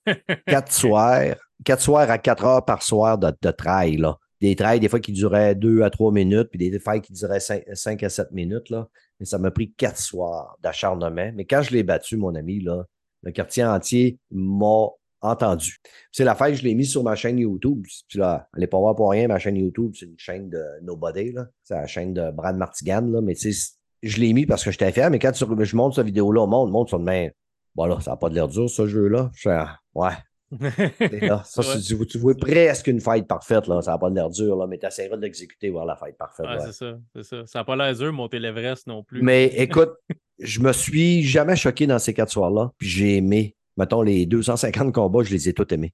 quatre 0.46 0.72
soirs. 0.72 1.36
Quatre 1.64 1.80
soirs 1.80 2.10
à 2.10 2.18
quatre 2.18 2.44
heures 2.44 2.64
par 2.64 2.82
soir 2.82 3.16
de, 3.16 3.32
de 3.40 3.50
trail, 3.50 3.96
là. 3.96 4.18
Des 4.40 4.54
trails, 4.54 4.80
des 4.80 4.88
fois, 4.88 5.00
qui 5.00 5.12
duraient 5.12 5.54
deux 5.54 5.82
à 5.82 5.90
trois 5.90 6.12
minutes, 6.12 6.48
puis 6.50 6.58
des 6.58 6.78
fois 6.78 7.00
qui 7.00 7.12
duraient 7.12 7.40
cinq, 7.40 8.02
à 8.02 8.08
sept 8.08 8.30
minutes, 8.32 8.70
là. 8.70 8.88
Mais 9.18 9.26
ça 9.26 9.38
m'a 9.38 9.50
pris 9.50 9.72
quatre 9.72 9.98
soirs 9.98 10.58
d'acharnement. 10.62 11.30
Mais 11.34 11.46
quand 11.46 11.62
je 11.62 11.72
l'ai 11.72 11.82
battu, 11.82 12.16
mon 12.16 12.34
ami, 12.34 12.60
là, 12.60 12.84
le 13.22 13.32
quartier 13.32 13.64
entier 13.64 14.18
m'a 14.30 14.88
entendu. 15.22 15.78
C'est 16.12 16.24
la 16.24 16.34
fête, 16.34 16.54
je 16.54 16.62
l'ai 16.62 16.74
mis 16.74 16.84
sur 16.84 17.02
ma 17.02 17.14
chaîne 17.14 17.38
YouTube. 17.38 17.82
Puis 18.08 18.18
là, 18.18 18.46
allez 18.52 18.66
pas 18.66 18.78
voir 18.78 18.94
pour 18.94 19.10
rien, 19.10 19.26
ma 19.26 19.38
chaîne 19.38 19.56
YouTube, 19.56 19.92
c'est 19.98 20.06
une 20.06 20.18
chaîne 20.18 20.50
de 20.50 20.62
Nobody, 20.82 21.32
là. 21.32 21.46
C'est 21.64 21.74
la 21.74 21.86
chaîne 21.86 22.12
de 22.12 22.30
Brad 22.30 22.56
Martigan, 22.56 23.00
là. 23.00 23.20
Mais 23.22 23.34
tu 23.34 23.52
sais, 23.52 23.72
je 24.02 24.20
l'ai 24.20 24.32
mis 24.32 24.44
parce 24.46 24.62
que 24.62 24.70
j'étais 24.70 24.92
fier, 24.92 25.10
mais 25.10 25.18
quand 25.18 25.32
je 25.34 25.76
monte 25.76 25.94
cette 25.94 26.06
vidéo-là 26.06 26.42
au 26.42 26.46
monde, 26.46 26.68
le 26.68 26.72
monde 26.72 27.02
main. 27.02 27.28
Voilà, 27.74 28.00
ça 28.00 28.12
n'a 28.12 28.16
pas 28.16 28.28
de 28.28 28.34
l'air 28.34 28.48
dur, 28.48 28.70
ce 28.70 28.86
jeu-là. 28.86 29.30
Je 29.34 29.48
fais, 29.48 29.62
ouais. 29.94 30.12
Là, 30.50 31.42
ça, 31.44 31.62
tu, 31.86 32.06
tu, 32.06 32.18
vois 32.18 32.34
presque 32.34 32.86
une 32.86 33.00
fête 33.00 33.26
parfaite, 33.26 33.66
là. 33.66 33.82
Ça 33.82 33.92
n'a 33.92 33.98
pas 33.98 34.10
de 34.10 34.14
l'air 34.14 34.30
dur, 34.30 34.56
là, 34.56 34.66
mais 34.66 34.78
tu 34.78 34.86
essaieras 34.86 35.16
de 35.16 35.22
l'exécuter, 35.22 35.70
voir 35.70 35.86
la 35.86 35.96
fête 35.96 36.16
parfaite. 36.16 36.46
c'est 36.64 36.72
ça, 36.72 36.98
c'est 37.14 37.22
ça. 37.22 37.46
Ça 37.46 37.58
n'a 37.60 37.64
pas 37.64 37.76
l'air 37.76 37.94
dur, 37.94 38.12
monter 38.12 38.38
l'Everest 38.38 38.86
non 38.86 39.02
plus. 39.02 39.22
Mais 39.22 39.46
écoute, 39.56 39.94
je 40.38 40.60
me 40.60 40.72
suis 40.72 41.22
jamais 41.22 41.56
choqué 41.56 41.86
dans 41.86 41.98
ces 41.98 42.14
quatre 42.14 42.30
soirs-là. 42.30 42.70
Puis 42.78 42.88
j'ai 42.88 43.16
aimé. 43.16 43.56
Mettons, 43.76 44.02
les 44.02 44.24
250 44.26 44.94
combats, 44.94 45.22
je 45.22 45.32
les 45.32 45.48
ai 45.48 45.52
tous 45.52 45.66
aimés. 45.72 45.92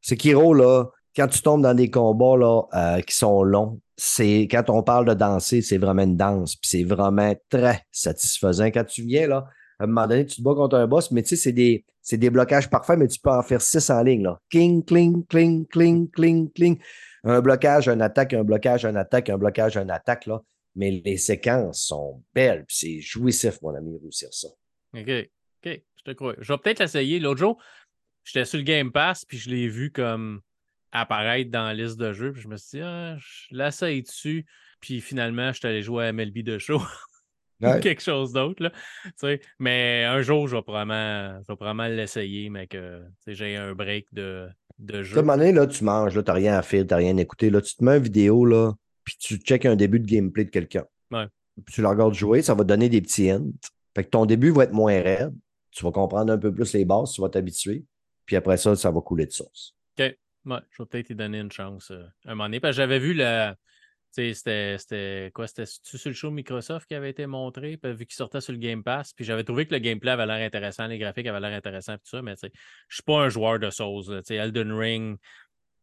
Sekiro, 0.00 0.54
là, 0.54 0.86
quand 1.14 1.28
tu 1.28 1.42
tombes 1.42 1.62
dans 1.62 1.74
des 1.74 1.90
combats 1.90 2.36
là, 2.36 2.62
euh, 2.74 3.00
qui 3.02 3.14
sont 3.14 3.42
longs, 3.42 3.80
c'est 3.96 4.48
quand 4.50 4.70
on 4.70 4.82
parle 4.82 5.04
de 5.04 5.14
danser, 5.14 5.60
c'est 5.60 5.78
vraiment 5.78 6.02
une 6.02 6.16
danse, 6.16 6.56
puis 6.56 6.68
c'est 6.70 6.84
vraiment 6.84 7.34
très 7.50 7.82
satisfaisant. 7.90 8.66
Quand 8.66 8.84
tu 8.84 9.02
viens 9.02 9.26
là, 9.26 9.46
à 9.80 9.84
un 9.84 9.86
moment 9.86 10.06
donné, 10.06 10.26
tu 10.26 10.36
te 10.36 10.42
bats 10.42 10.54
contre 10.54 10.76
un 10.76 10.86
boss, 10.86 11.10
mais 11.10 11.22
tu 11.22 11.30
sais, 11.30 11.36
c'est 11.36 11.52
des, 11.52 11.86
c'est 12.02 12.18
des 12.18 12.28
blocages 12.28 12.68
parfaits, 12.68 12.98
mais 12.98 13.08
tu 13.08 13.18
peux 13.18 13.30
en 13.30 13.42
faire 13.42 13.62
six 13.62 13.88
en 13.88 14.02
ligne. 14.02 14.24
Là. 14.24 14.38
Cling, 14.50 14.84
cling, 14.84 15.24
cling, 15.26 15.66
cling, 15.66 16.10
cling, 16.10 16.52
cling. 16.52 16.78
Un 17.24 17.40
blocage, 17.40 17.88
un 17.88 17.98
attaque, 18.00 18.34
un 18.34 18.44
blocage, 18.44 18.84
un 18.84 18.94
attaque, 18.94 19.30
un 19.30 19.38
blocage, 19.38 19.78
un 19.78 19.88
attaque. 19.88 20.26
Là. 20.26 20.42
Mais 20.76 20.90
les 21.02 21.16
séquences 21.16 21.86
sont 21.86 22.22
belles, 22.34 22.66
c'est 22.68 23.00
jouissif, 23.00 23.62
mon 23.62 23.74
ami, 23.74 23.98
réussir 23.98 24.28
ça. 24.32 24.48
OK. 24.94 25.08
OK, 25.64 25.82
je 25.96 26.02
te 26.04 26.10
crois. 26.12 26.34
Je 26.38 26.52
vais 26.52 26.58
peut-être 26.58 26.80
l'essayer. 26.80 27.18
L'autre 27.18 27.40
jour, 27.40 27.62
j'étais 28.22 28.44
sur 28.44 28.58
le 28.58 28.64
Game 28.64 28.92
Pass, 28.92 29.24
puis 29.24 29.38
je 29.38 29.48
l'ai 29.48 29.66
vu 29.66 29.90
comme 29.90 30.42
apparaître 30.92 31.50
dans 31.50 31.64
la 31.64 31.74
liste 31.74 31.96
de 31.96 32.12
jeux. 32.12 32.32
Puis 32.32 32.42
je 32.42 32.48
me 32.48 32.58
suis 32.58 32.78
dit, 32.78 32.84
ah, 32.84 33.16
je 33.16 33.56
l'essaye 33.56 34.02
dessus. 34.02 34.44
Puis 34.80 35.00
finalement, 35.00 35.52
je 35.52 35.58
suis 35.58 35.68
allé 35.68 35.80
jouer 35.80 36.06
à 36.06 36.12
MLB 36.12 36.42
de 36.42 36.58
show. 36.58 36.82
quelque 37.82 38.02
chose 38.02 38.32
d'autre. 38.32 38.72
Mais 39.58 40.04
un 40.04 40.22
jour, 40.22 40.48
je 40.48 40.56
vais 40.56 40.62
probablement, 40.62 41.86
l'essayer, 41.86 42.50
mais 42.50 42.66
que 42.66 43.02
j'ai 43.26 43.56
un 43.56 43.74
break 43.74 44.06
de, 44.12 44.48
de 44.78 45.02
jeu. 45.02 45.16
À 45.16 45.20
un 45.20 45.22
moment 45.22 45.38
donné, 45.38 45.52
là, 45.52 45.66
tu 45.66 45.84
manges, 45.84 46.12
tu 46.12 46.18
n'as 46.18 46.32
rien 46.32 46.54
à 46.54 46.62
faire, 46.62 46.82
tu 46.82 46.90
n'as 46.90 46.96
rien 46.96 47.16
à 47.18 47.20
écouter. 47.20 47.50
Là, 47.50 47.60
tu 47.60 47.76
te 47.76 47.84
mets 47.84 47.96
une 47.96 48.02
vidéo, 48.02 48.44
là, 48.44 48.72
puis 49.04 49.16
tu 49.18 49.36
checkes 49.36 49.66
un 49.66 49.76
début 49.76 50.00
de 50.00 50.06
gameplay 50.06 50.44
de 50.44 50.50
quelqu'un. 50.50 50.84
Puis 51.64 51.74
tu 51.74 51.82
le 51.82 51.88
regardes 51.88 52.14
jouer, 52.14 52.40
ça 52.40 52.54
va 52.54 52.62
te 52.62 52.68
donner 52.68 52.88
des 52.88 53.02
petits 53.02 53.30
hints. 53.30 53.50
Fait 53.94 54.04
que 54.04 54.08
ton 54.08 54.24
début 54.24 54.50
va 54.50 54.64
être 54.64 54.72
moins 54.72 55.00
raide. 55.02 55.34
Tu 55.72 55.84
vas 55.84 55.92
comprendre 55.92 56.32
un 56.32 56.38
peu 56.38 56.52
plus 56.52 56.72
les 56.72 56.84
bases, 56.84 57.12
tu 57.12 57.20
vas 57.20 57.28
t'habituer. 57.28 57.84
Puis 58.24 58.36
après 58.36 58.56
ça, 58.56 58.74
ça 58.76 58.90
va 58.90 59.00
couler 59.00 59.26
de 59.26 59.32
source. 59.32 59.74
OK. 59.98 60.16
Ouais, 60.46 60.58
je 60.70 60.82
vais 60.82 60.86
peut-être 60.86 61.10
y 61.10 61.14
donner 61.14 61.38
une 61.38 61.52
chance 61.52 61.90
euh, 61.90 62.02
un 62.24 62.30
moment 62.30 62.44
donné. 62.44 62.60
Parce 62.60 62.72
que 62.72 62.76
j'avais 62.76 62.98
vu 62.98 63.12
la. 63.12 63.56
C'était 64.10 65.30
quoi? 65.32 65.46
C'était 65.46 65.66
sur 65.66 66.08
le 66.08 66.14
show 66.14 66.30
Microsoft 66.30 66.86
qui 66.86 66.94
avait 66.94 67.10
été 67.10 67.26
montré, 67.26 67.78
vu 67.82 68.06
qu'il 68.06 68.16
sortait 68.16 68.40
sur 68.40 68.52
le 68.52 68.58
Game 68.58 68.82
Pass. 68.82 69.12
Puis 69.12 69.24
j'avais 69.24 69.44
trouvé 69.44 69.66
que 69.66 69.74
le 69.74 69.78
gameplay 69.78 70.10
avait 70.10 70.26
l'air 70.26 70.44
intéressant, 70.44 70.86
les 70.86 70.98
graphiques 70.98 71.26
avaient 71.26 71.40
l'air 71.40 71.56
intéressants, 71.56 71.94
tout 71.94 72.06
ça, 72.06 72.22
mais 72.22 72.34
je 72.42 72.48
suis 72.94 73.02
pas 73.04 73.20
un 73.20 73.28
joueur 73.28 73.58
de 73.58 73.70
Souls. 73.70 74.22
Elden 74.28 74.72
Ring, 74.72 75.18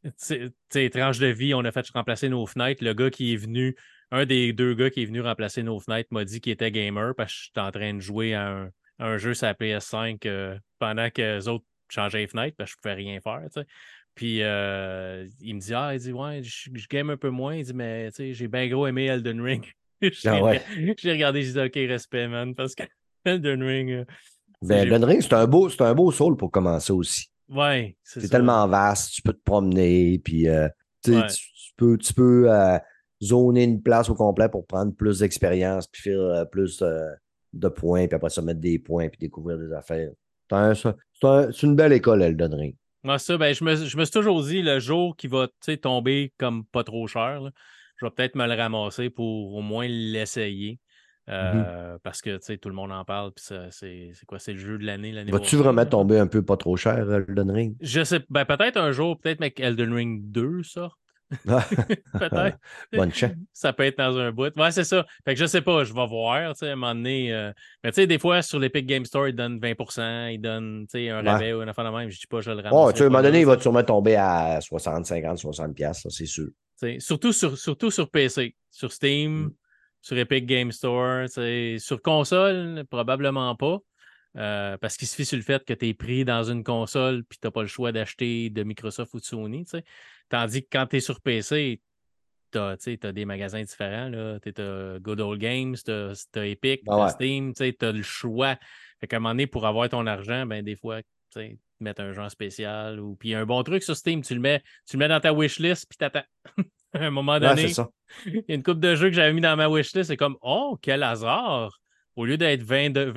tranche 0.03 1.19
de 1.19 1.27
vie, 1.27 1.53
on 1.53 1.63
a 1.63 1.71
fait 1.71 1.89
remplacer 1.89 2.29
nos 2.29 2.45
fenêtres. 2.45 2.83
Le 2.83 2.93
gars 2.93 3.09
qui 3.09 3.33
est 3.33 3.37
venu, 3.37 3.75
un 4.11 4.25
des 4.25 4.53
deux 4.53 4.73
gars 4.73 4.89
qui 4.89 5.03
est 5.03 5.05
venu 5.05 5.21
remplacer 5.21 5.63
nos 5.63 5.79
fenêtres 5.79 6.09
m'a 6.11 6.25
dit 6.25 6.41
qu'il 6.41 6.51
était 6.51 6.71
gamer 6.71 7.13
parce 7.15 7.33
que 7.33 7.39
j'étais 7.45 7.59
en 7.59 7.71
train 7.71 7.93
de 7.93 7.99
jouer 7.99 8.33
à 8.33 8.69
un, 8.99 9.17
jeu 9.17 9.33
sur 9.33 9.47
la 9.47 9.53
PS5 9.53 10.19
euh, 10.25 10.57
pendant 10.79 11.09
que 11.09 11.21
les 11.21 11.47
autres 11.47 11.65
changeaient 11.89 12.19
les 12.19 12.27
fenêtres 12.27 12.55
parce 12.57 12.71
que 12.71 12.77
je 12.77 12.81
pouvais 12.81 12.95
rien 12.95 13.19
faire. 13.21 13.47
Puis 14.17 14.39
euh, 14.41 15.27
il 15.39 15.56
me 15.56 15.60
dit 15.60 15.73
Ah, 15.75 15.93
il 15.93 15.99
dit 15.99 16.12
Ouais, 16.12 16.41
je, 16.41 16.88
game 16.89 17.12
un 17.12 17.17
peu 17.17 17.30
moins. 17.30 17.56
Il 17.56 17.63
dit 17.63 17.73
Mais 17.73 18.10
tu 18.10 18.15
sais, 18.15 18.34
j'ai 18.34 18.47
bien 18.47 18.67
gros 18.67 18.88
aimé 18.88 19.06
Elden 19.06 19.39
Ring. 19.39 19.63
Ah 19.99 20.53
j'ai 20.95 21.12
regardé, 21.12 21.41
j'ai 21.41 21.53
dit 21.53 21.60
OK, 21.60 21.73
respect, 21.89 22.27
man, 22.27 22.53
parce 22.53 22.75
que 22.75 22.84
Elden 23.25 23.63
Ring. 23.63 23.89
Euh, 23.89 24.06
ben, 24.62 24.84
Elden 24.84 25.03
Ring, 25.03 25.21
c'est 25.23 25.34
un 25.34 25.47
beau, 25.47 25.69
un 25.80 25.93
beau 25.95 26.12
soul 26.12 26.38
pour 26.38 26.51
commencer 26.51 26.93
aussi. 26.93 27.32
Ouais, 27.49 27.97
c'est 28.03 28.30
tellement 28.30 28.67
vaste, 28.67 29.13
tu 29.13 29.23
peux 29.23 29.34
te 29.34 29.41
promener, 29.43 30.19
puis 30.23 30.47
euh, 30.47 30.67
tu, 31.03 31.13
peux, 31.77 31.97
tu 31.97 32.13
peux 32.13 32.47
zoner 33.23 33.63
une 33.63 33.82
place 33.82 34.08
au 34.12 34.13
complet 34.13 34.49
pour 34.49 34.67
prendre 34.67 34.93
plus 34.93 35.17
d'expérience, 35.17 35.88
puis 35.88 36.03
faire 36.03 36.47
plus 36.51 36.84
de 37.53 37.67
points, 37.67 38.06
puis 38.06 38.15
après 38.15 38.30
ça 38.30 38.43
mettre 38.43 38.60
des 38.60 38.77
points, 38.77 39.10
puis 39.10 39.17
découvrir 39.17 39.58
des 39.58 39.73
affaires. 39.73 40.12
C'est 40.51 41.63
une 41.63 41.75
belle 41.75 41.93
école, 41.93 42.21
Elden 42.21 42.53
Ring. 42.53 42.75
Moi, 43.07 43.19
ça, 43.19 43.37
ben, 43.37 43.55
je, 43.55 43.63
me, 43.63 43.73
je 43.73 43.95
me 43.95 44.03
suis 44.03 44.11
toujours 44.11 44.43
dit, 44.43 44.61
le 44.61 44.79
jour 44.79 45.15
qui 45.15 45.27
va 45.27 45.47
tomber 45.81 46.33
comme 46.37 46.65
pas 46.65 46.83
trop 46.83 47.07
cher, 47.07 47.39
je 47.95 48.05
vais 48.05 48.11
peut-être 48.11 48.35
me 48.35 48.45
le 48.45 48.53
ramasser 48.53 49.09
pour 49.09 49.55
au 49.55 49.61
moins 49.61 49.87
l'essayer. 49.87 50.81
Mmh 51.29 51.31
euh, 51.33 51.97
parce 52.03 52.21
que 52.21 52.37
tout 52.55 52.67
le 52.67 52.75
monde 52.75 52.91
en 52.91 53.05
parle, 53.05 53.31
puis 53.31 53.45
c'est 53.71 54.25
quoi, 54.27 54.39
c'est 54.39 54.51
le 54.51 54.59
jeu 54.59 54.77
de 54.77 54.85
l'année. 54.85 55.13
l'année 55.13 55.31
Vas-tu 55.31 55.55
vraiment 55.55 55.85
tomber 55.85 56.19
un 56.19 56.27
peu 56.27 56.41
pas 56.41 56.57
trop 56.57 56.75
cher, 56.75 57.09
Elden 57.09 57.49
Ring? 57.49 57.77
Je 57.79 58.03
sais, 58.03 58.19
ben, 58.29 58.43
peut-être 58.43 58.75
un 58.75 58.91
jour, 58.91 59.17
peut-être 59.17 59.39
avec 59.39 59.61
Elden 59.61 59.93
Ring 59.93 60.31
2 60.31 60.63
ça. 60.63 60.89
Peut-être. 61.45 62.57
Bonne 62.93 63.11
chance. 63.11 63.31
Ça 63.51 63.73
peut 63.73 63.83
être 63.83 63.97
dans 63.97 64.17
un 64.17 64.31
bout. 64.31 64.55
Ouais, 64.57 64.71
c'est 64.71 64.83
ça. 64.83 65.05
Fait 65.25 65.33
que 65.33 65.39
je 65.39 65.45
sais 65.45 65.61
pas, 65.61 65.83
je 65.83 65.93
vais 65.93 66.07
voir, 66.07 66.53
tu 66.53 66.59
sais, 66.59 66.69
à 66.69 66.73
un 66.73 66.75
moment 66.75 66.95
donné. 66.95 67.33
Euh, 67.33 67.51
mais 67.83 67.91
tu 67.91 67.95
sais, 67.95 68.07
des 68.07 68.19
fois, 68.19 68.41
sur 68.41 68.59
l'Epic 68.59 68.85
Game 68.85 69.05
Store, 69.05 69.27
ils 69.27 69.35
donnent 69.35 69.59
20 69.59 70.29
ils 70.31 70.39
donnent, 70.39 70.85
tu 70.89 70.99
sais, 70.99 71.09
un 71.09 71.21
rabais 71.21 71.53
ou 71.53 71.61
un 71.61 71.67
affaire 71.67 71.85
de 71.85 71.97
même. 71.97 72.09
Je 72.09 72.19
dis 72.19 72.27
pas, 72.27 72.41
je 72.41 72.51
le 72.51 72.57
ramasse. 72.57 72.73
Oh, 72.73 72.91
tu 72.91 72.99
sais, 72.99 73.03
à 73.03 73.07
un 73.07 73.09
moment 73.09 73.23
donné, 73.23 73.41
il 73.41 73.45
va 73.45 73.59
sûrement 73.59 73.83
tomber 73.83 74.15
à 74.15 74.59
60, 74.61 75.05
50, 75.05 75.37
60 75.37 75.75
pièces, 75.75 76.07
c'est 76.09 76.25
sûr. 76.25 76.47
surtout 76.99 77.33
sur, 77.33 77.57
surtout 77.57 77.91
sur 77.91 78.09
PC. 78.09 78.55
Sur 78.71 78.91
Steam, 78.91 79.45
mm. 79.45 79.53
sur 80.01 80.17
Epic 80.17 80.45
Game 80.45 80.71
Store, 80.71 81.27
sur 81.29 82.01
console, 82.01 82.85
probablement 82.89 83.55
pas. 83.55 83.79
Euh, 84.38 84.78
parce 84.78 84.97
qu'il 84.97 85.08
suffit 85.08 85.26
sur 85.26 85.38
le 85.38 85.43
fait 85.43 85.65
que 85.65 85.73
tu 85.73 85.88
es 85.88 85.93
pris 85.95 86.23
dans 86.23 86.43
une 86.43 86.63
console 86.63 87.23
puis 87.23 87.39
tu 87.41 87.47
n'as 87.47 87.52
pas 87.52 87.63
le 87.63 87.67
choix 87.67 87.91
d'acheter 87.91 88.52
de 88.52 88.63
Microsoft 88.63 89.13
ou 89.13 89.19
de 89.19 89.26
Sony. 89.26 89.65
Tandis 90.30 90.63
que 90.63 90.67
quand 90.71 90.86
tu 90.88 90.97
es 90.97 91.00
sur 91.00 91.21
PC, 91.21 91.82
tu 92.52 92.60
as, 92.60 93.12
des 93.12 93.26
magasins 93.26 93.63
différents. 93.63 94.12
Tu 94.12 94.62
as 94.62 95.00
Good 95.00 95.21
Old 95.21 95.39
Games, 95.39 95.76
tu 95.84 95.91
as, 95.91 96.45
Epic, 96.45 96.82
ah 96.88 97.10
Steam, 97.10 97.54
tu 97.54 97.76
as 97.80 97.91
le 97.91 98.04
choix. 98.04 98.58
Fait 99.00 99.08
qu'à 99.08 99.17
un 99.17 99.19
moment 99.19 99.34
donné, 99.34 99.47
pour 99.47 99.65
avoir 99.65 99.89
ton 99.89 100.06
argent, 100.06 100.45
ben, 100.45 100.63
des 100.63 100.76
fois, 100.76 101.02
tu 101.34 101.60
mettre 101.80 102.02
un 102.02 102.13
genre 102.13 102.32
spécial. 102.32 103.00
Ou... 103.00 103.15
Puis 103.15 103.34
un 103.34 103.45
bon 103.45 103.62
truc 103.63 103.84
sur 103.84 103.95
Steam, 103.95 104.21
tu 104.21 104.34
le 104.34 104.39
mets, 104.39 104.63
tu 104.88 104.97
le 104.97 105.00
mets 105.00 105.08
dans 105.08 105.19
ta 105.19 105.34
wishlist, 105.34 105.86
puis 105.88 105.97
t'attends. 105.97 106.26
à 106.93 107.06
un 107.06 107.12
moment 107.12 107.39
donné, 107.39 107.71
il 108.26 108.43
y 108.47 108.52
a 108.52 108.56
une 108.56 108.63
coupe 108.63 108.80
de 108.80 108.95
jeux 108.95 109.10
que 109.10 109.15
j'avais 109.15 109.34
mis 109.34 109.41
dans 109.41 109.56
ma 109.56 109.67
wishlist, 109.67 110.10
c'est 110.10 110.17
comme 110.17 110.38
Oh, 110.41 110.78
quel 110.82 111.04
hasard! 111.04 111.80
Au 112.17 112.25
lieu 112.25 112.36
d'être 112.36 112.63
22, 112.63 113.13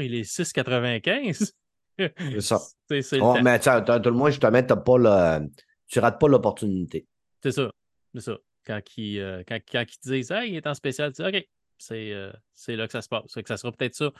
il 0.00 0.14
est 0.14 0.22
6,95. 0.22 1.52
C'est 1.98 2.40
ça. 2.40 2.60
oh, 3.20 3.36
mais 3.42 3.58
tout 3.58 3.70
le 4.04 4.10
moins, 4.12 4.30
justement, 4.30 4.58
as 4.58 4.76
pas 4.76 4.96
le, 4.96 5.48
tu 5.88 5.98
rates 5.98 6.20
pas 6.20 6.28
l'opportunité. 6.28 7.04
C'est 7.42 7.50
ça. 7.50 7.70
C'est 8.14 8.20
ça. 8.20 8.38
Quand 8.64 8.80
ils, 8.96 9.18
euh, 9.18 9.42
quand, 9.46 9.58
quand 9.70 9.84
disent 10.04 10.32
il 10.46 10.54
est 10.54 10.66
en 10.68 10.74
spécial, 10.74 11.12
tu 11.12 11.22
dis 11.22 11.28
OK, 11.28 11.48
euh, 11.90 12.32
c'est 12.54 12.76
là 12.76 12.86
que 12.86 12.92
ça 12.92 13.02
se 13.02 13.08
passe. 13.08 13.34
Que 13.34 13.48
ça 13.48 13.56
sera 13.56 13.72
peut-être 13.72 13.96
ça 13.96 14.12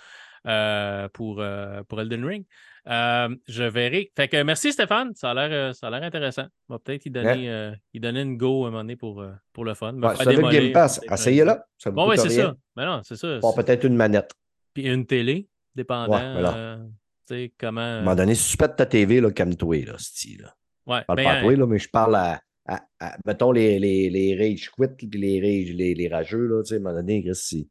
euh, 0.47 1.09
pour, 1.11 1.41
pour 1.87 2.01
Elden 2.01 2.25
Ring. 2.25 2.45
Je 2.89 3.65
verrai. 3.65 4.11
Fait 4.17 4.29
que 4.29 4.43
merci 4.43 4.73
Stéphane, 4.73 5.13
ça 5.15 5.31
a 5.31 5.35
l'air 5.35 6.03
intéressant. 6.03 6.47
On 6.69 6.75
va 6.75 6.79
peut-être 6.79 7.07
y 7.07 7.11
donner, 7.11 7.73
donner 7.95 8.23
une 8.23 8.37
go 8.37 8.65
à 8.65 8.69
un 8.69 8.71
moment 8.71 8.83
donné 8.83 8.97
pour, 8.97 9.25
pour 9.53 9.65
le 9.65 9.75
fun. 9.75 9.95
Ouais, 9.95 10.17
ça 10.17 10.33
le 10.33 10.51
Game 10.51 10.73
Pass, 10.73 11.01
essayez-là. 11.11 11.67
Bon, 11.87 12.09
oui, 12.09 12.17
c'est 12.19 12.31
ça. 12.31 12.55
Mais 12.77 12.85
non, 12.85 13.01
c'est 13.03 13.17
ça. 13.17 13.39
Bon, 13.41 13.53
peut-être 13.53 13.85
une 13.85 13.97
manette. 13.97 14.33
Puis 14.73 14.87
une 14.87 15.07
télé, 15.07 15.49
dépendant. 15.75 16.19
comment... 17.59 17.81
À 17.81 17.85
un 17.85 18.01
moment 18.01 18.15
donné, 18.15 18.35
si 18.35 18.53
tu 18.53 18.57
pètes 18.57 18.77
ta 18.77 18.87
TV, 18.87 19.23
calme-toi, 19.33 19.85
là, 19.87 19.95
style. 19.99 20.43
Là. 20.43 20.55
Ouais, 20.87 21.01
je 21.01 21.05
parle 21.05 21.23
pas 21.23 21.33
à 21.33 21.41
toi, 21.43 21.57
là, 21.57 21.67
mais 21.67 21.79
je 21.79 21.89
parle 21.91 22.17
à, 22.17 22.41
mettons, 23.27 23.53
les, 23.53 23.79
les, 23.79 24.09
les 24.09 24.37
rage 24.37 24.71
quit, 24.71 25.11
les, 25.13 25.41
rage, 25.41 25.75
les, 25.75 25.95
les 25.95 26.09
rageux, 26.09 26.47
là, 26.47 26.63
tu 26.63 26.69
sais, 26.69 26.75
à 26.75 26.79
un 26.79 26.81
moment 26.81 26.95
donné, 26.95 27.25
si. 27.35 27.69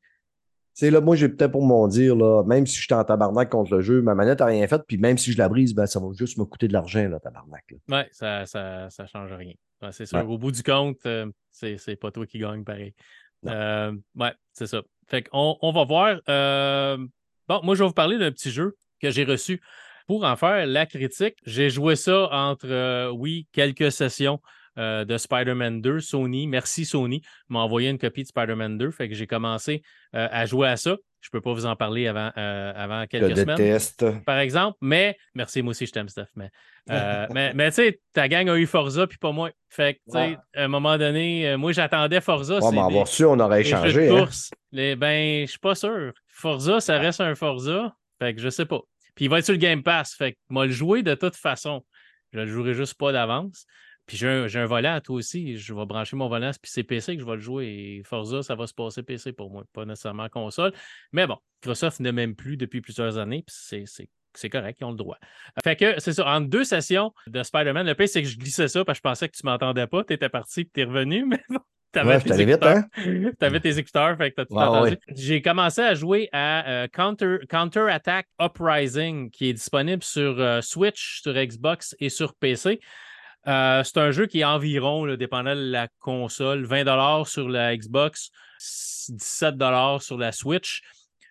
Tu 0.77 0.89
là, 0.89 1.01
moi, 1.01 1.15
j'ai 1.15 1.27
peut-être 1.29 1.51
pour 1.51 1.65
m'en 1.65 1.87
dire, 1.87 2.15
là, 2.15 2.43
même 2.43 2.67
si 2.67 2.77
je 2.77 2.83
suis 2.83 2.93
en 2.93 3.03
tabarnak 3.03 3.49
contre 3.49 3.75
le 3.75 3.81
jeu, 3.81 4.01
ma 4.01 4.13
manette 4.13 4.39
n'a 4.39 4.45
rien 4.45 4.67
fait, 4.67 4.81
puis 4.87 4.97
même 4.97 5.17
si 5.17 5.31
je 5.31 5.37
la 5.37 5.49
brise, 5.49 5.73
ben, 5.73 5.87
ça 5.87 5.99
va 5.99 6.07
juste 6.13 6.37
me 6.37 6.45
coûter 6.45 6.67
de 6.67 6.73
l'argent, 6.73 7.07
là, 7.09 7.19
tabarnak. 7.19 7.63
Là. 7.71 7.97
Ouais, 7.97 8.07
ça, 8.11 8.45
ça, 8.45 8.89
ça 8.91 9.07
change 9.07 9.33
rien. 9.33 9.53
c'est 9.91 10.05
sûr. 10.05 10.29
Au 10.29 10.37
bout 10.37 10.51
du 10.51 10.61
compte, 10.61 10.99
euh, 11.07 11.31
c'est 11.51 11.95
pas 11.99 12.11
toi 12.11 12.27
qui 12.27 12.37
gagne 12.37 12.63
pareil. 12.63 12.93
Euh, 13.47 13.91
ouais, 14.15 14.33
c'est 14.53 14.67
ça. 14.67 14.81
Fait 15.07 15.23
qu'on 15.23 15.57
on 15.61 15.71
va 15.71 15.83
voir. 15.83 16.19
Euh, 16.29 16.97
bon, 17.47 17.61
moi, 17.63 17.75
je 17.75 17.83
vais 17.83 17.87
vous 17.87 17.93
parler 17.93 18.17
d'un 18.17 18.31
petit 18.31 18.51
jeu 18.51 18.75
que 19.01 19.09
j'ai 19.09 19.23
reçu 19.23 19.61
pour 20.07 20.23
en 20.23 20.35
faire 20.35 20.65
la 20.65 20.85
critique, 20.85 21.35
j'ai 21.45 21.69
joué 21.69 21.95
ça 21.95 22.29
entre, 22.31 22.67
euh, 22.69 23.11
oui, 23.11 23.45
quelques 23.51 23.91
sessions 23.91 24.39
euh, 24.77 25.05
de 25.05 25.17
Spider-Man 25.17 25.81
2. 25.81 25.99
Sony, 25.99 26.47
merci 26.47 26.85
Sony, 26.85 27.21
m'a 27.49 27.59
envoyé 27.59 27.89
une 27.89 27.97
copie 27.97 28.23
de 28.23 28.27
Spider-Man 28.27 28.77
2. 28.77 28.91
Fait 28.91 29.09
que 29.09 29.15
j'ai 29.15 29.27
commencé 29.27 29.81
euh, 30.15 30.27
à 30.31 30.45
jouer 30.45 30.69
à 30.69 30.77
ça. 30.77 30.95
Je 31.21 31.29
ne 31.29 31.31
peux 31.31 31.41
pas 31.41 31.53
vous 31.53 31.65
en 31.65 31.75
parler 31.75 32.07
avant, 32.07 32.31
avant 32.35 33.05
quelques 33.07 33.31
je 33.31 33.41
semaines. 33.41 33.57
Déteste. 33.57 34.05
Par 34.23 34.37
exemple, 34.37 34.77
mais 34.81 35.17
merci, 35.33 35.61
moi 35.61 35.71
aussi, 35.71 35.85
je 35.85 35.91
t'aime, 35.91 36.07
Steph. 36.07 36.27
Mais, 36.87 37.53
mais, 37.53 37.69
tu 37.71 37.75
sais, 37.75 37.99
ta 38.13 38.29
gang 38.29 38.47
a 38.47 38.55
eu 38.55 38.65
Forza, 38.65 39.07
puis 39.07 39.17
pas 39.17 39.33
moi. 39.33 39.51
Fait 39.67 39.95
que, 39.95 39.99
tu 40.09 40.17
sais, 40.17 40.37
à 40.55 40.63
un 40.63 40.67
moment 40.69 40.97
donné, 40.97 41.57
moi, 41.57 41.73
j'attendais 41.73 42.21
Forza. 42.21 42.59
On 42.61 42.71
va 42.71 42.85
avoir 42.85 43.09
su, 43.09 43.25
on 43.25 43.37
aurait 43.41 43.59
échangé. 43.59 44.07
Hein? 44.07 44.29
Les, 44.71 44.95
ben, 44.95 45.41
je 45.45 45.49
suis 45.49 45.59
pas 45.59 45.75
sûr. 45.75 46.13
Forza, 46.27 46.79
ça 46.79 46.97
reste 46.97 47.19
un 47.19 47.35
Forza. 47.35 47.93
Fait 48.19 48.33
que 48.33 48.39
je 48.39 48.49
sais 48.49 48.65
pas. 48.65 48.79
Puis 49.15 49.25
il 49.25 49.29
va 49.29 49.39
être 49.39 49.45
sur 49.45 49.53
le 49.53 49.59
Game 49.59 49.83
Pass. 49.83 50.13
Fait 50.15 50.33
que 50.33 50.37
moi 50.49 50.65
le 50.65 50.71
jouer 50.71 51.03
de 51.03 51.15
toute 51.15 51.35
façon. 51.35 51.83
Je 52.31 52.39
ne 52.39 52.45
le 52.45 52.51
jouerai 52.51 52.73
juste 52.73 52.95
pas 52.95 53.11
d'avance. 53.11 53.65
Puis 54.07 54.15
j'ai 54.17 54.27
un, 54.27 54.65
volant, 54.65 54.99
toi 55.01 55.17
aussi. 55.17 55.57
Je 55.57 55.73
vais 55.73 55.85
brancher 55.85 56.15
mon 56.15 56.29
volant, 56.29 56.51
puis 56.61 56.71
c'est 56.71 56.83
PC 56.83 57.15
que 57.15 57.21
je 57.21 57.27
vais 57.27 57.35
le 57.35 57.41
jouer. 57.41 57.65
Et 57.65 58.03
Forza, 58.03 58.41
ça 58.41 58.55
va 58.55 58.65
se 58.65 58.73
passer 58.73 59.03
PC 59.03 59.33
pour 59.33 59.51
moi, 59.51 59.63
pas 59.73 59.85
nécessairement 59.85 60.29
console. 60.29 60.71
Mais 61.11 61.27
bon, 61.27 61.37
Microsoft 61.61 61.99
ne 61.99 62.11
m'aime 62.11 62.35
plus 62.35 62.55
depuis 62.55 62.81
plusieurs 62.81 63.17
années. 63.17 63.43
Puis 63.45 63.55
c'est 63.59 63.83
c'est 64.37 64.49
correct, 64.49 64.77
ils 64.81 64.85
ont 64.85 64.91
le 64.91 64.97
droit. 64.97 65.17
Fait 65.63 65.75
que 65.75 65.99
c'est 65.99 66.13
ça, 66.13 66.27
entre 66.27 66.47
deux 66.47 66.63
sessions 66.63 67.11
de 67.25 67.41
Spider-Man, 67.41 67.87
le 67.87 67.95
pire, 67.95 68.07
c'est 68.07 68.21
que 68.21 68.27
je 68.27 68.37
glissais 68.37 68.67
ça 68.67 68.85
parce 68.85 68.99
que 68.99 69.07
je 69.07 69.09
pensais 69.09 69.29
que 69.29 69.35
tu 69.35 69.45
m'entendais 69.45 69.87
pas. 69.87 70.03
Tu 70.03 70.13
étais 70.13 70.29
parti 70.29 70.61
et 70.61 70.69
tu 70.71 70.81
es 70.81 70.83
revenu, 70.83 71.25
mais 71.27 71.41
bon. 71.49 71.59
T'avais 71.91 72.19
tes, 72.19 72.45
vite, 72.45 72.63
hein? 72.63 72.85
avais 73.41 73.59
tes 73.59 73.79
écouteurs, 73.79 74.17
fait 74.17 74.29
que 74.29 74.35
t'as 74.35 74.45
tout 74.45 74.55
entendu. 74.55 74.97
J'ai 75.15 75.41
commencé 75.41 75.81
à 75.81 75.95
jouer 75.95 76.29
à 76.31 76.69
euh, 76.69 76.87
Counter, 76.87 77.37
Counter 77.49 77.87
Attack 77.89 78.27
Uprising, 78.39 79.31
qui 79.31 79.49
est 79.49 79.53
disponible 79.53 80.03
sur 80.03 80.39
euh, 80.39 80.61
Switch, 80.61 81.21
sur 81.21 81.33
Xbox 81.33 81.95
et 81.99 82.09
sur 82.09 82.35
PC. 82.35 82.81
Euh, 83.47 83.83
c'est 83.83 83.97
un 83.97 84.11
jeu 84.11 84.25
qui 84.25 84.41
est 84.41 84.45
environ, 84.45 85.15
dépendant 85.15 85.55
de 85.55 85.71
la 85.71 85.87
console, 85.99 86.65
20 86.65 87.25
sur 87.25 87.47
la 87.47 87.75
Xbox, 87.75 88.31
17 89.09 89.55
sur 90.01 90.17
la 90.17 90.31
Switch. 90.31 90.81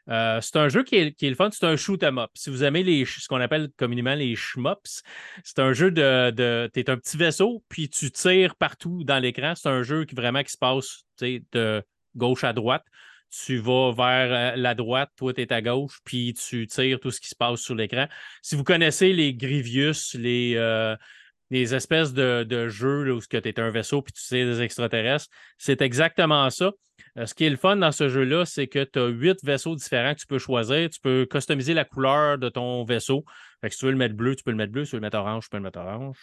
Euh, 0.08 0.40
c'est 0.40 0.56
un 0.56 0.68
jeu 0.68 0.84
qui 0.84 0.96
est, 0.96 1.20
le 1.20 1.34
fun, 1.34 1.50
c'est 1.50 1.66
un 1.66 1.76
shoot 1.76 2.02
'em 2.02 2.18
up. 2.18 2.30
Si 2.34 2.48
vous 2.48 2.62
aimez 2.62 2.84
les, 2.84 3.04
ce 3.04 3.26
qu'on 3.26 3.40
appelle 3.40 3.68
communément 3.76 4.14
les 4.14 4.36
shmups, 4.36 5.02
c'est 5.42 5.58
un 5.58 5.72
jeu 5.72 5.90
de. 5.90 6.30
de 6.30 6.70
tu 6.72 6.80
es 6.80 6.90
un 6.90 6.96
petit 6.96 7.16
vaisseau, 7.16 7.64
puis 7.68 7.88
tu 7.88 8.10
tires 8.10 8.54
partout 8.54 9.02
dans 9.04 9.18
l'écran. 9.18 9.54
C'est 9.56 9.68
un 9.68 9.82
jeu 9.82 10.04
qui 10.04 10.14
vraiment 10.14 10.42
qui 10.42 10.52
se 10.52 10.58
passe 10.58 11.04
de 11.20 11.82
gauche 12.14 12.44
à 12.44 12.52
droite. 12.52 12.84
Tu 13.30 13.58
vas 13.58 13.92
vers 13.92 14.54
euh, 14.54 14.56
la 14.56 14.76
droite, 14.76 15.10
toi, 15.16 15.34
tu 15.34 15.42
es 15.42 15.52
à 15.52 15.60
gauche, 15.60 15.98
puis 16.04 16.32
tu 16.34 16.68
tires 16.68 17.00
tout 17.00 17.10
ce 17.10 17.20
qui 17.20 17.28
se 17.28 17.34
passe 17.34 17.60
sur 17.60 17.74
l'écran. 17.74 18.06
Si 18.40 18.54
vous 18.54 18.62
connaissez 18.62 19.12
les 19.12 19.34
Grievous, 19.34 20.14
les, 20.14 20.54
les 21.50 21.74
espèces 21.74 22.12
de, 22.12 22.68
jeux 22.68 23.12
où 23.12 23.20
tu 23.20 23.36
es 23.36 23.60
un 23.60 23.70
vaisseau 23.70 24.02
puis 24.02 24.12
tu 24.12 24.22
sais 24.22 24.44
des 24.44 24.62
extraterrestres. 24.62 25.28
C'est 25.58 25.80
exactement 25.82 26.48
ça. 26.50 26.72
Euh, 27.18 27.26
ce 27.26 27.34
qui 27.34 27.44
est 27.44 27.50
le 27.50 27.56
fun 27.56 27.76
dans 27.76 27.92
ce 27.92 28.08
jeu-là, 28.08 28.44
c'est 28.44 28.66
que 28.66 28.84
tu 28.84 28.98
as 28.98 29.06
huit 29.06 29.38
vaisseaux 29.42 29.74
différents 29.74 30.14
que 30.14 30.20
tu 30.20 30.26
peux 30.26 30.38
choisir. 30.38 30.88
Tu 30.90 31.00
peux 31.00 31.26
customiser 31.30 31.74
la 31.74 31.84
couleur 31.84 32.38
de 32.38 32.48
ton 32.48 32.84
vaisseau. 32.84 33.24
Si 33.68 33.78
tu 33.78 33.86
veux 33.86 33.90
le 33.90 33.96
mettre 33.96 34.14
bleu, 34.14 34.36
tu 34.36 34.44
peux 34.44 34.50
le 34.50 34.56
mettre 34.56 34.72
bleu. 34.72 34.84
Si 34.84 34.90
tu 34.90 34.96
veux 34.96 35.00
le 35.00 35.06
mettre 35.06 35.18
orange, 35.18 35.44
tu 35.44 35.50
peux 35.50 35.56
le 35.56 35.62
mettre 35.62 35.78
orange. 35.78 36.18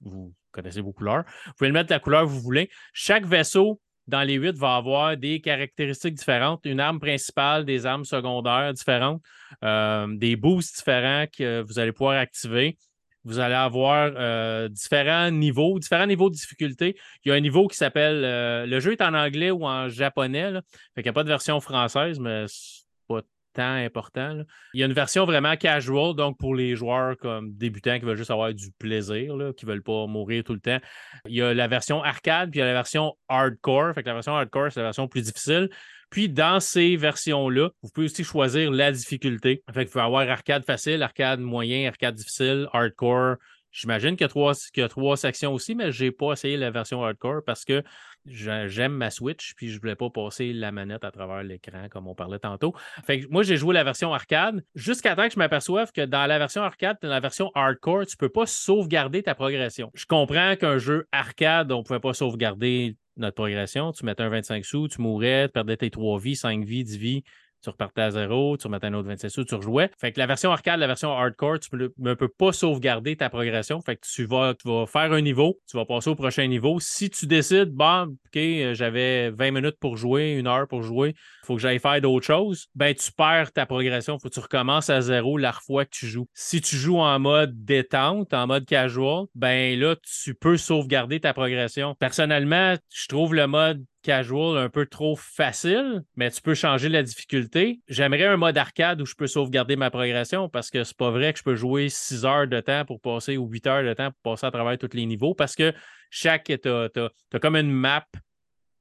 Vous, 0.00 0.34
connaissez 0.50 0.80
vos 0.80 0.92
couleurs. 0.92 1.24
Vous 1.46 1.52
pouvez 1.58 1.68
le 1.68 1.74
mettre 1.74 1.92
la 1.92 2.00
couleur 2.00 2.22
que 2.22 2.28
vous 2.28 2.40
voulez. 2.40 2.70
Chaque 2.92 3.24
vaisseau 3.24 3.80
dans 4.06 4.22
les 4.22 4.34
huit 4.34 4.56
va 4.56 4.76
avoir 4.76 5.16
des 5.16 5.40
caractéristiques 5.40 6.14
différentes, 6.14 6.62
une 6.64 6.80
arme 6.80 6.98
principale, 6.98 7.64
des 7.64 7.86
armes 7.86 8.04
secondaires 8.04 8.72
différentes, 8.72 9.22
euh, 9.62 10.08
des 10.16 10.34
boosts 10.34 10.78
différents 10.78 11.26
que 11.26 11.62
vous 11.62 11.78
allez 11.78 11.92
pouvoir 11.92 12.18
activer 12.18 12.76
vous 13.24 13.38
allez 13.38 13.54
avoir 13.54 14.12
euh, 14.16 14.68
différents 14.68 15.30
niveaux, 15.30 15.78
différents 15.78 16.06
niveaux 16.06 16.30
de 16.30 16.34
difficulté. 16.34 16.96
Il 17.24 17.28
y 17.28 17.32
a 17.32 17.34
un 17.34 17.40
niveau 17.40 17.68
qui 17.68 17.76
s'appelle. 17.76 18.24
Euh, 18.24 18.66
le 18.66 18.80
jeu 18.80 18.92
est 18.92 19.02
en 19.02 19.14
anglais 19.14 19.50
ou 19.50 19.64
en 19.66 19.88
japonais. 19.88 20.50
Là. 20.50 20.62
Fait 20.94 21.02
qu'il 21.02 21.04
n'y 21.04 21.10
a 21.10 21.12
pas 21.14 21.24
de 21.24 21.28
version 21.28 21.60
française, 21.60 22.18
mais 22.18 22.46
c'est 22.48 22.84
pas 23.08 23.20
tant 23.52 23.74
important. 23.74 24.42
Il 24.72 24.80
y 24.80 24.82
a 24.82 24.86
une 24.86 24.92
version 24.92 25.26
vraiment 25.26 25.56
casual, 25.56 26.14
donc 26.14 26.38
pour 26.38 26.54
les 26.54 26.76
joueurs 26.76 27.16
comme 27.18 27.52
débutants 27.52 27.98
qui 27.98 28.04
veulent 28.04 28.16
juste 28.16 28.30
avoir 28.30 28.54
du 28.54 28.70
plaisir, 28.78 29.34
qui 29.56 29.66
ne 29.66 29.70
veulent 29.70 29.82
pas 29.82 30.06
mourir 30.06 30.42
tout 30.44 30.54
le 30.54 30.60
temps. 30.60 30.78
Il 31.26 31.34
y 31.34 31.42
a 31.42 31.52
la 31.52 31.68
version 31.68 32.02
arcade, 32.02 32.50
puis 32.50 32.60
il 32.60 32.62
y 32.62 32.64
a 32.64 32.66
la 32.66 32.72
version 32.72 33.16
hardcore. 33.28 33.94
Fait 33.94 34.02
que 34.02 34.08
la 34.08 34.14
version 34.14 34.34
hardcore, 34.34 34.72
c'est 34.72 34.80
la 34.80 34.86
version 34.86 35.08
plus 35.08 35.22
difficile. 35.22 35.68
Puis 36.10 36.28
dans 36.28 36.60
ces 36.60 36.96
versions-là, 36.96 37.70
vous 37.82 37.90
pouvez 37.90 38.06
aussi 38.06 38.24
choisir 38.24 38.70
la 38.70 38.92
difficulté. 38.92 39.62
Fait 39.72 39.84
que 39.84 39.88
vous 39.88 39.92
pouvez 39.92 40.04
avoir 40.04 40.28
arcade 40.28 40.64
facile, 40.64 41.02
arcade 41.02 41.40
moyen, 41.40 41.88
arcade 41.88 42.16
difficile, 42.16 42.68
hardcore. 42.72 43.36
J'imagine 43.72 44.16
qu'il 44.16 44.24
y, 44.24 44.80
a 44.82 44.88
trois, 44.88 45.16
sections 45.16 45.52
aussi, 45.52 45.76
mais 45.76 45.92
je 45.92 46.04
n'ai 46.04 46.10
pas 46.10 46.32
essayé 46.32 46.56
la 46.56 46.72
version 46.72 47.04
hardcore 47.04 47.42
parce 47.46 47.64
que 47.64 47.84
j'aime 48.26 48.92
ma 48.92 49.10
Switch, 49.10 49.54
puis 49.54 49.68
je 49.68 49.80
voulais 49.80 49.94
pas 49.94 50.10
passer 50.10 50.52
la 50.52 50.72
manette 50.72 51.04
à 51.04 51.12
travers 51.12 51.44
l'écran 51.44 51.86
comme 51.88 52.08
on 52.08 52.16
parlait 52.16 52.40
tantôt. 52.40 52.74
Fait 53.04 53.20
que 53.20 53.28
moi, 53.28 53.44
j'ai 53.44 53.56
joué 53.56 53.72
la 53.72 53.84
version 53.84 54.12
arcade 54.12 54.64
jusqu'à 54.74 55.14
temps 55.14 55.28
que 55.28 55.34
je 55.34 55.38
m'aperçoive 55.38 55.92
que 55.92 56.04
dans 56.04 56.26
la 56.26 56.38
version 56.38 56.62
arcade, 56.62 56.96
dans 57.00 57.08
la 57.08 57.20
version 57.20 57.52
hardcore, 57.54 58.06
tu 58.06 58.16
peux 58.16 58.28
pas 58.28 58.46
sauvegarder 58.46 59.22
ta 59.22 59.36
progression. 59.36 59.92
Je 59.94 60.04
comprends 60.04 60.56
qu'un 60.56 60.78
jeu 60.78 61.06
arcade, 61.12 61.70
on 61.70 61.78
ne 61.78 61.82
pouvait 61.84 62.00
pas 62.00 62.12
sauvegarder 62.12 62.96
notre 63.16 63.34
progression. 63.34 63.92
Tu 63.92 64.04
mettais 64.04 64.22
un 64.22 64.28
25 64.28 64.64
sous, 64.64 64.88
tu 64.88 65.00
mourais, 65.00 65.48
tu 65.48 65.52
perdais 65.52 65.76
tes 65.76 65.90
3 65.90 66.18
vies, 66.18 66.36
5 66.36 66.64
vies, 66.64 66.84
10 66.84 66.96
vies 66.96 67.24
tu 67.62 67.70
repartais 67.70 68.02
à 68.02 68.10
zéro, 68.10 68.56
tu 68.56 68.66
remettais 68.66 68.86
un 68.86 68.94
autre 68.94 69.08
27 69.08 69.30
sous, 69.30 69.44
tu 69.44 69.54
rejouais. 69.54 69.90
Fait 69.98 70.12
que 70.12 70.18
la 70.18 70.26
version 70.26 70.50
arcade, 70.50 70.80
la 70.80 70.86
version 70.86 71.12
hardcore, 71.12 71.60
tu 71.60 71.68
ne 71.98 72.14
peux 72.14 72.28
pas 72.28 72.52
sauvegarder 72.52 73.16
ta 73.16 73.28
progression. 73.28 73.80
Fait 73.80 73.96
que 73.96 74.06
tu 74.06 74.24
vas, 74.24 74.54
faire 74.86 75.12
un 75.12 75.20
niveau, 75.20 75.58
tu 75.68 75.76
vas 75.76 75.84
passer 75.84 76.10
au 76.10 76.14
prochain 76.14 76.46
niveau. 76.46 76.78
Si 76.80 77.10
tu 77.10 77.26
décides, 77.26 77.70
bon, 77.70 78.02
OK, 78.04 78.36
euh, 78.36 78.74
j'avais 78.74 79.30
20 79.30 79.50
minutes 79.50 79.76
pour 79.80 79.96
jouer, 79.96 80.32
une 80.32 80.46
heure 80.46 80.66
pour 80.68 80.82
jouer, 80.82 81.10
il 81.10 81.46
faut 81.46 81.54
que 81.56 81.60
j'aille 81.60 81.78
faire 81.78 82.00
d'autres 82.00 82.26
choses, 82.26 82.68
ben 82.74 82.94
tu 82.94 83.12
perds 83.12 83.52
ta 83.52 83.66
progression. 83.66 84.18
Faut 84.18 84.28
que 84.28 84.34
tu 84.34 84.40
recommences 84.40 84.90
à 84.90 85.00
zéro 85.00 85.36
la 85.36 85.52
fois 85.52 85.84
que 85.84 85.90
tu 85.90 86.06
joues. 86.06 86.28
Si 86.34 86.60
tu 86.60 86.76
joues 86.76 86.98
en 86.98 87.18
mode 87.18 87.64
détente, 87.64 88.32
en 88.34 88.46
mode 88.46 88.64
casual, 88.64 89.26
ben 89.34 89.78
là, 89.78 89.96
tu 90.02 90.34
peux 90.34 90.56
sauvegarder 90.56 91.20
ta 91.20 91.34
progression. 91.34 91.94
Personnellement, 91.98 92.74
je 92.92 93.06
trouve 93.08 93.34
le 93.34 93.46
mode 93.46 93.84
casual 94.02 94.58
un 94.58 94.68
peu 94.68 94.86
trop 94.86 95.16
facile, 95.16 96.02
mais 96.16 96.30
tu 96.30 96.40
peux 96.40 96.54
changer 96.54 96.88
la 96.88 97.02
difficulté. 97.02 97.80
J'aimerais 97.88 98.26
un 98.26 98.36
mode 98.36 98.56
arcade 98.56 99.00
où 99.00 99.06
je 99.06 99.14
peux 99.14 99.26
sauvegarder 99.26 99.76
ma 99.76 99.90
progression 99.90 100.48
parce 100.48 100.70
que 100.70 100.84
c'est 100.84 100.96
pas 100.96 101.10
vrai 101.10 101.32
que 101.32 101.38
je 101.38 101.44
peux 101.44 101.54
jouer 101.54 101.88
6 101.88 102.24
heures 102.24 102.48
de 102.48 102.60
temps 102.60 102.84
pour 102.84 103.00
passer 103.00 103.36
ou 103.36 103.46
8 103.46 103.66
heures 103.66 103.84
de 103.84 103.94
temps 103.94 104.10
pour 104.10 104.32
passer 104.32 104.46
à 104.46 104.50
travers 104.50 104.78
tous 104.78 104.94
les 104.94 105.06
niveaux 105.06 105.34
parce 105.34 105.54
que 105.54 105.72
chaque. 106.10 106.44
Tu 106.44 106.68
as, 106.68 107.38
comme 107.40 107.56
une 107.56 107.70
map 107.70 108.06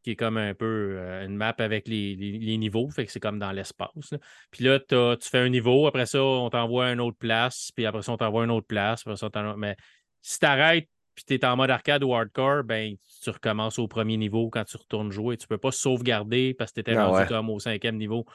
qui 0.03 0.12
est 0.12 0.15
comme 0.15 0.38
un 0.38 0.53
peu 0.53 0.95
euh, 0.97 1.25
une 1.25 1.36
map 1.36 1.55
avec 1.58 1.88
les, 1.88 2.58
niveaux, 2.58 2.89
fait 2.89 3.05
que 3.05 3.12
c'est 3.12 3.19
comme 3.19 3.39
dans 3.39 3.51
l'espace. 3.51 4.13
Puis 4.51 4.63
là, 4.63 4.79
tu 4.79 5.29
fais 5.29 5.39
un 5.39 5.49
niveau, 5.49 5.88
après 5.88 6.05
ça, 6.05 6.23
on 6.23 6.49
t'envoie 6.49 6.88
à 6.88 6.93
une 6.93 7.01
autre 7.01 7.17
place, 7.17 7.71
puis 7.75 7.86
après 7.86 8.01
ça, 8.01 8.13
on 8.13 8.17
t'envoie 8.17 8.45
une 8.45 8.51
autre 8.51 8.67
place, 8.67 9.01
après 9.01 9.17
ça, 9.17 9.29
mais 9.58 9.75
si 10.21 10.39
tu 10.39 10.45
arrêtes 10.45 10.89
puis 11.25 11.38
tu 11.38 11.45
es 11.45 11.45
en 11.45 11.58
mode 11.58 11.69
arcade 11.69 12.03
ou 12.03 12.15
hardcore, 12.15 12.63
ben, 12.63 12.95
tu 13.21 13.29
recommences 13.29 13.77
au 13.77 13.88
premier 13.88 14.15
niveau 14.15 14.49
quand 14.49 14.63
tu 14.63 14.77
retournes 14.77 15.12
jouer. 15.12 15.36
Tu 15.36 15.45
ne 15.45 15.47
peux 15.49 15.58
pas 15.58 15.71
sauvegarder 15.71 16.53
parce 16.53 16.71
que 16.71 16.75
tu 16.75 16.82
étais 16.82 16.95
ah 16.95 17.08
rendu 17.08 17.27
comme 17.27 17.49
au 17.49 17.60
cinquième 17.60 17.97
niveau. 17.97 18.25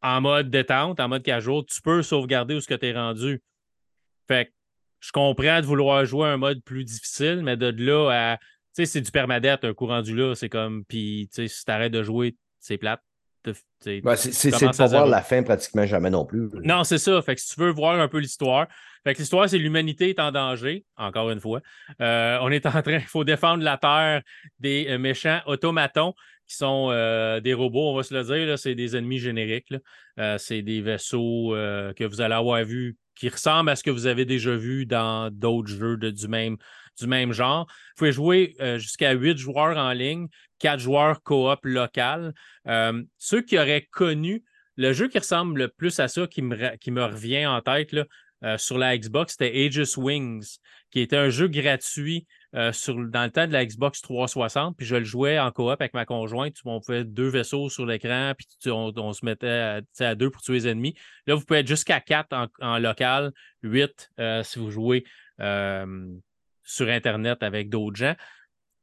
En 0.00 0.20
mode 0.20 0.48
détente, 0.48 0.98
en 0.98 1.08
mode 1.08 1.22
casual, 1.22 1.62
tu 1.68 1.82
peux 1.82 2.02
sauvegarder 2.02 2.54
où 2.54 2.60
ce 2.60 2.66
que 2.66 2.74
tu 2.74 2.86
es 2.86 2.92
rendu. 2.94 3.42
Fait 4.26 4.46
que 4.46 4.50
je 5.00 5.12
comprends 5.12 5.60
de 5.60 5.66
vouloir 5.66 6.04
jouer 6.06 6.28
un 6.28 6.38
mode 6.38 6.62
plus 6.62 6.84
difficile, 6.84 7.42
mais 7.42 7.56
de 7.56 7.66
là 7.66 8.10
à. 8.10 8.36
Tu 8.38 8.44
sais, 8.72 8.86
c'est 8.86 9.00
du 9.02 9.10
permadeath, 9.10 9.64
un 9.64 9.74
coup 9.74 9.86
rendu 9.86 10.16
là. 10.16 10.34
C'est 10.34 10.48
comme. 10.48 10.84
Puis, 10.86 11.28
tu 11.34 11.42
sais, 11.42 11.48
si 11.48 11.64
tu 11.64 11.70
arrêtes 11.70 11.92
de 11.92 12.02
jouer, 12.02 12.36
c'est 12.58 12.78
plate. 12.78 13.02
c'est 13.44 14.00
de 14.00 14.76
pas 14.76 14.86
voir 14.86 15.06
la 15.06 15.20
fin 15.20 15.42
pratiquement 15.42 15.84
jamais 15.84 16.08
non 16.08 16.24
plus. 16.24 16.48
Non, 16.64 16.82
c'est 16.82 16.98
ça. 16.98 17.20
Fait 17.20 17.34
que 17.34 17.42
si 17.42 17.54
tu 17.54 17.60
veux 17.60 17.70
voir 17.70 18.00
un 18.00 18.08
peu 18.08 18.18
l'histoire, 18.18 18.68
fait 19.04 19.14
que 19.14 19.18
l'histoire, 19.18 19.48
c'est 19.48 19.58
l'humanité 19.58 20.10
est 20.10 20.20
en 20.20 20.30
danger, 20.30 20.84
encore 20.96 21.30
une 21.30 21.40
fois. 21.40 21.60
Euh, 22.00 22.38
on 22.42 22.50
est 22.50 22.66
en 22.66 22.82
train, 22.82 22.98
il 22.98 23.00
faut 23.06 23.24
défendre 23.24 23.64
la 23.64 23.76
Terre 23.76 24.22
des 24.58 24.86
euh, 24.88 24.98
méchants 24.98 25.40
automatons 25.46 26.14
qui 26.46 26.56
sont 26.56 26.88
euh, 26.90 27.40
des 27.40 27.54
robots, 27.54 27.90
on 27.90 27.96
va 27.96 28.02
se 28.02 28.14
le 28.14 28.22
dire, 28.24 28.58
c'est 28.58 28.74
des 28.74 28.96
ennemis 28.96 29.18
génériques. 29.18 29.74
c'est 30.38 30.62
des 30.62 30.80
vaisseaux 30.82 31.50
que 31.96 32.04
vous 32.04 32.20
allez 32.20 32.34
avoir 32.34 32.62
vus 32.64 32.96
qui 33.14 33.28
ressemblent 33.28 33.70
à 33.70 33.76
ce 33.76 33.82
que 33.82 33.90
vous 33.90 34.06
avez 34.06 34.24
déjà 34.24 34.54
vu 34.54 34.84
dans 34.84 35.30
d'autres 35.32 35.68
jeux 35.68 35.96
du, 35.96 36.28
même, 36.28 36.56
du 37.00 37.06
même 37.06 37.32
genre. 37.32 37.66
Vous 37.66 37.98
pouvez 37.98 38.12
jouer 38.12 38.56
jusqu'à 38.76 39.12
huit 39.12 39.38
joueurs 39.38 39.78
en 39.78 39.92
ligne, 39.92 40.26
quatre 40.58 40.80
joueurs 40.80 41.22
coop 41.22 41.60
local. 41.62 42.34
ceux 43.18 43.40
qui 43.42 43.58
auraient 43.58 43.88
connu 43.90 44.42
le 44.76 44.92
jeu 44.92 45.08
qui 45.08 45.18
ressemble 45.18 45.58
le 45.58 45.68
plus 45.68 46.00
à 46.00 46.08
ça, 46.08 46.26
qui 46.26 46.42
me, 46.42 46.76
qui 46.76 46.90
me 46.90 47.04
revient 47.04 47.46
en 47.46 47.60
tête, 47.60 47.94
euh, 48.44 48.58
sur 48.58 48.78
la 48.78 48.96
Xbox, 48.96 49.32
c'était 49.32 49.56
Aegis 49.56 49.94
Wings, 49.96 50.58
qui 50.90 51.00
était 51.00 51.16
un 51.16 51.30
jeu 51.30 51.48
gratuit 51.48 52.26
euh, 52.54 52.72
sur, 52.72 52.94
dans 52.96 53.24
le 53.24 53.30
temps 53.30 53.46
de 53.46 53.52
la 53.52 53.64
Xbox 53.64 54.02
360. 54.02 54.76
Puis 54.76 54.86
je 54.86 54.96
le 54.96 55.04
jouais 55.04 55.38
en 55.38 55.50
coop 55.52 55.68
avec 55.68 55.94
ma 55.94 56.04
conjointe. 56.04 56.56
On 56.64 56.80
pouvait 56.80 57.04
deux 57.04 57.28
vaisseaux 57.28 57.68
sur 57.68 57.86
l'écran, 57.86 58.32
puis 58.36 58.46
on, 58.70 59.12
se 59.12 59.24
mettait 59.24 59.80
à, 60.00 60.14
deux 60.14 60.30
pour 60.30 60.42
tuer 60.42 60.54
les 60.54 60.68
ennemis. 60.68 60.94
Là, 61.26 61.34
vous 61.34 61.44
pouvez 61.44 61.60
être 61.60 61.68
jusqu'à 61.68 62.00
quatre 62.00 62.34
en, 62.60 62.78
local, 62.78 63.32
huit 63.62 64.10
euh, 64.18 64.42
si 64.42 64.58
vous 64.58 64.70
jouez 64.70 65.04
sur 66.64 66.88
Internet 66.88 67.42
avec 67.42 67.68
d'autres 67.68 67.96
gens. 67.96 68.14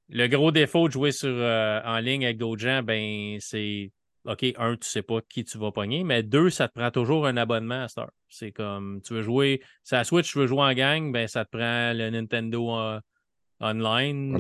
Le 0.09 0.27
gros 0.27 0.51
défaut 0.51 0.88
de 0.88 0.93
jouer 0.93 1.11
sur, 1.11 1.29
en 1.29 1.99
ligne 1.99 2.25
avec 2.25 2.38
d'autres 2.38 2.61
gens, 2.61 2.81
ben, 2.81 3.38
c'est 3.39 3.91
OK, 4.26 4.45
un, 4.57 4.76
tu 4.76 4.88
sais 4.88 5.01
pas 5.01 5.22
qui 5.22 5.45
tu 5.45 5.57
vas 5.57 5.72
pogner, 5.72 6.03
mais 6.03 6.24
deux, 6.24 6.49
ça 6.49 6.67
te 6.67 6.74
prend 6.74 6.91
toujours 6.91 7.26
un 7.26 7.38
abonnement 7.38 7.84
à 7.84 7.88
Star. 7.88 8.09
C'est 8.28 8.51
comme, 8.51 9.01
tu 9.01 9.13
veux 9.13 9.22
jouer, 9.22 9.61
c'est 9.84 9.95
la 9.95 10.03
Switch, 10.03 10.32
tu 10.32 10.39
veux 10.39 10.47
jouer 10.47 10.61
en 10.61 10.74
gang, 10.74 11.11
ben 11.11 11.28
ça 11.28 11.45
te 11.45 11.57
prend 11.57 11.93
le 11.93 12.09
Nintendo 12.09 12.78
euh, 12.78 12.99
online. 13.61 14.38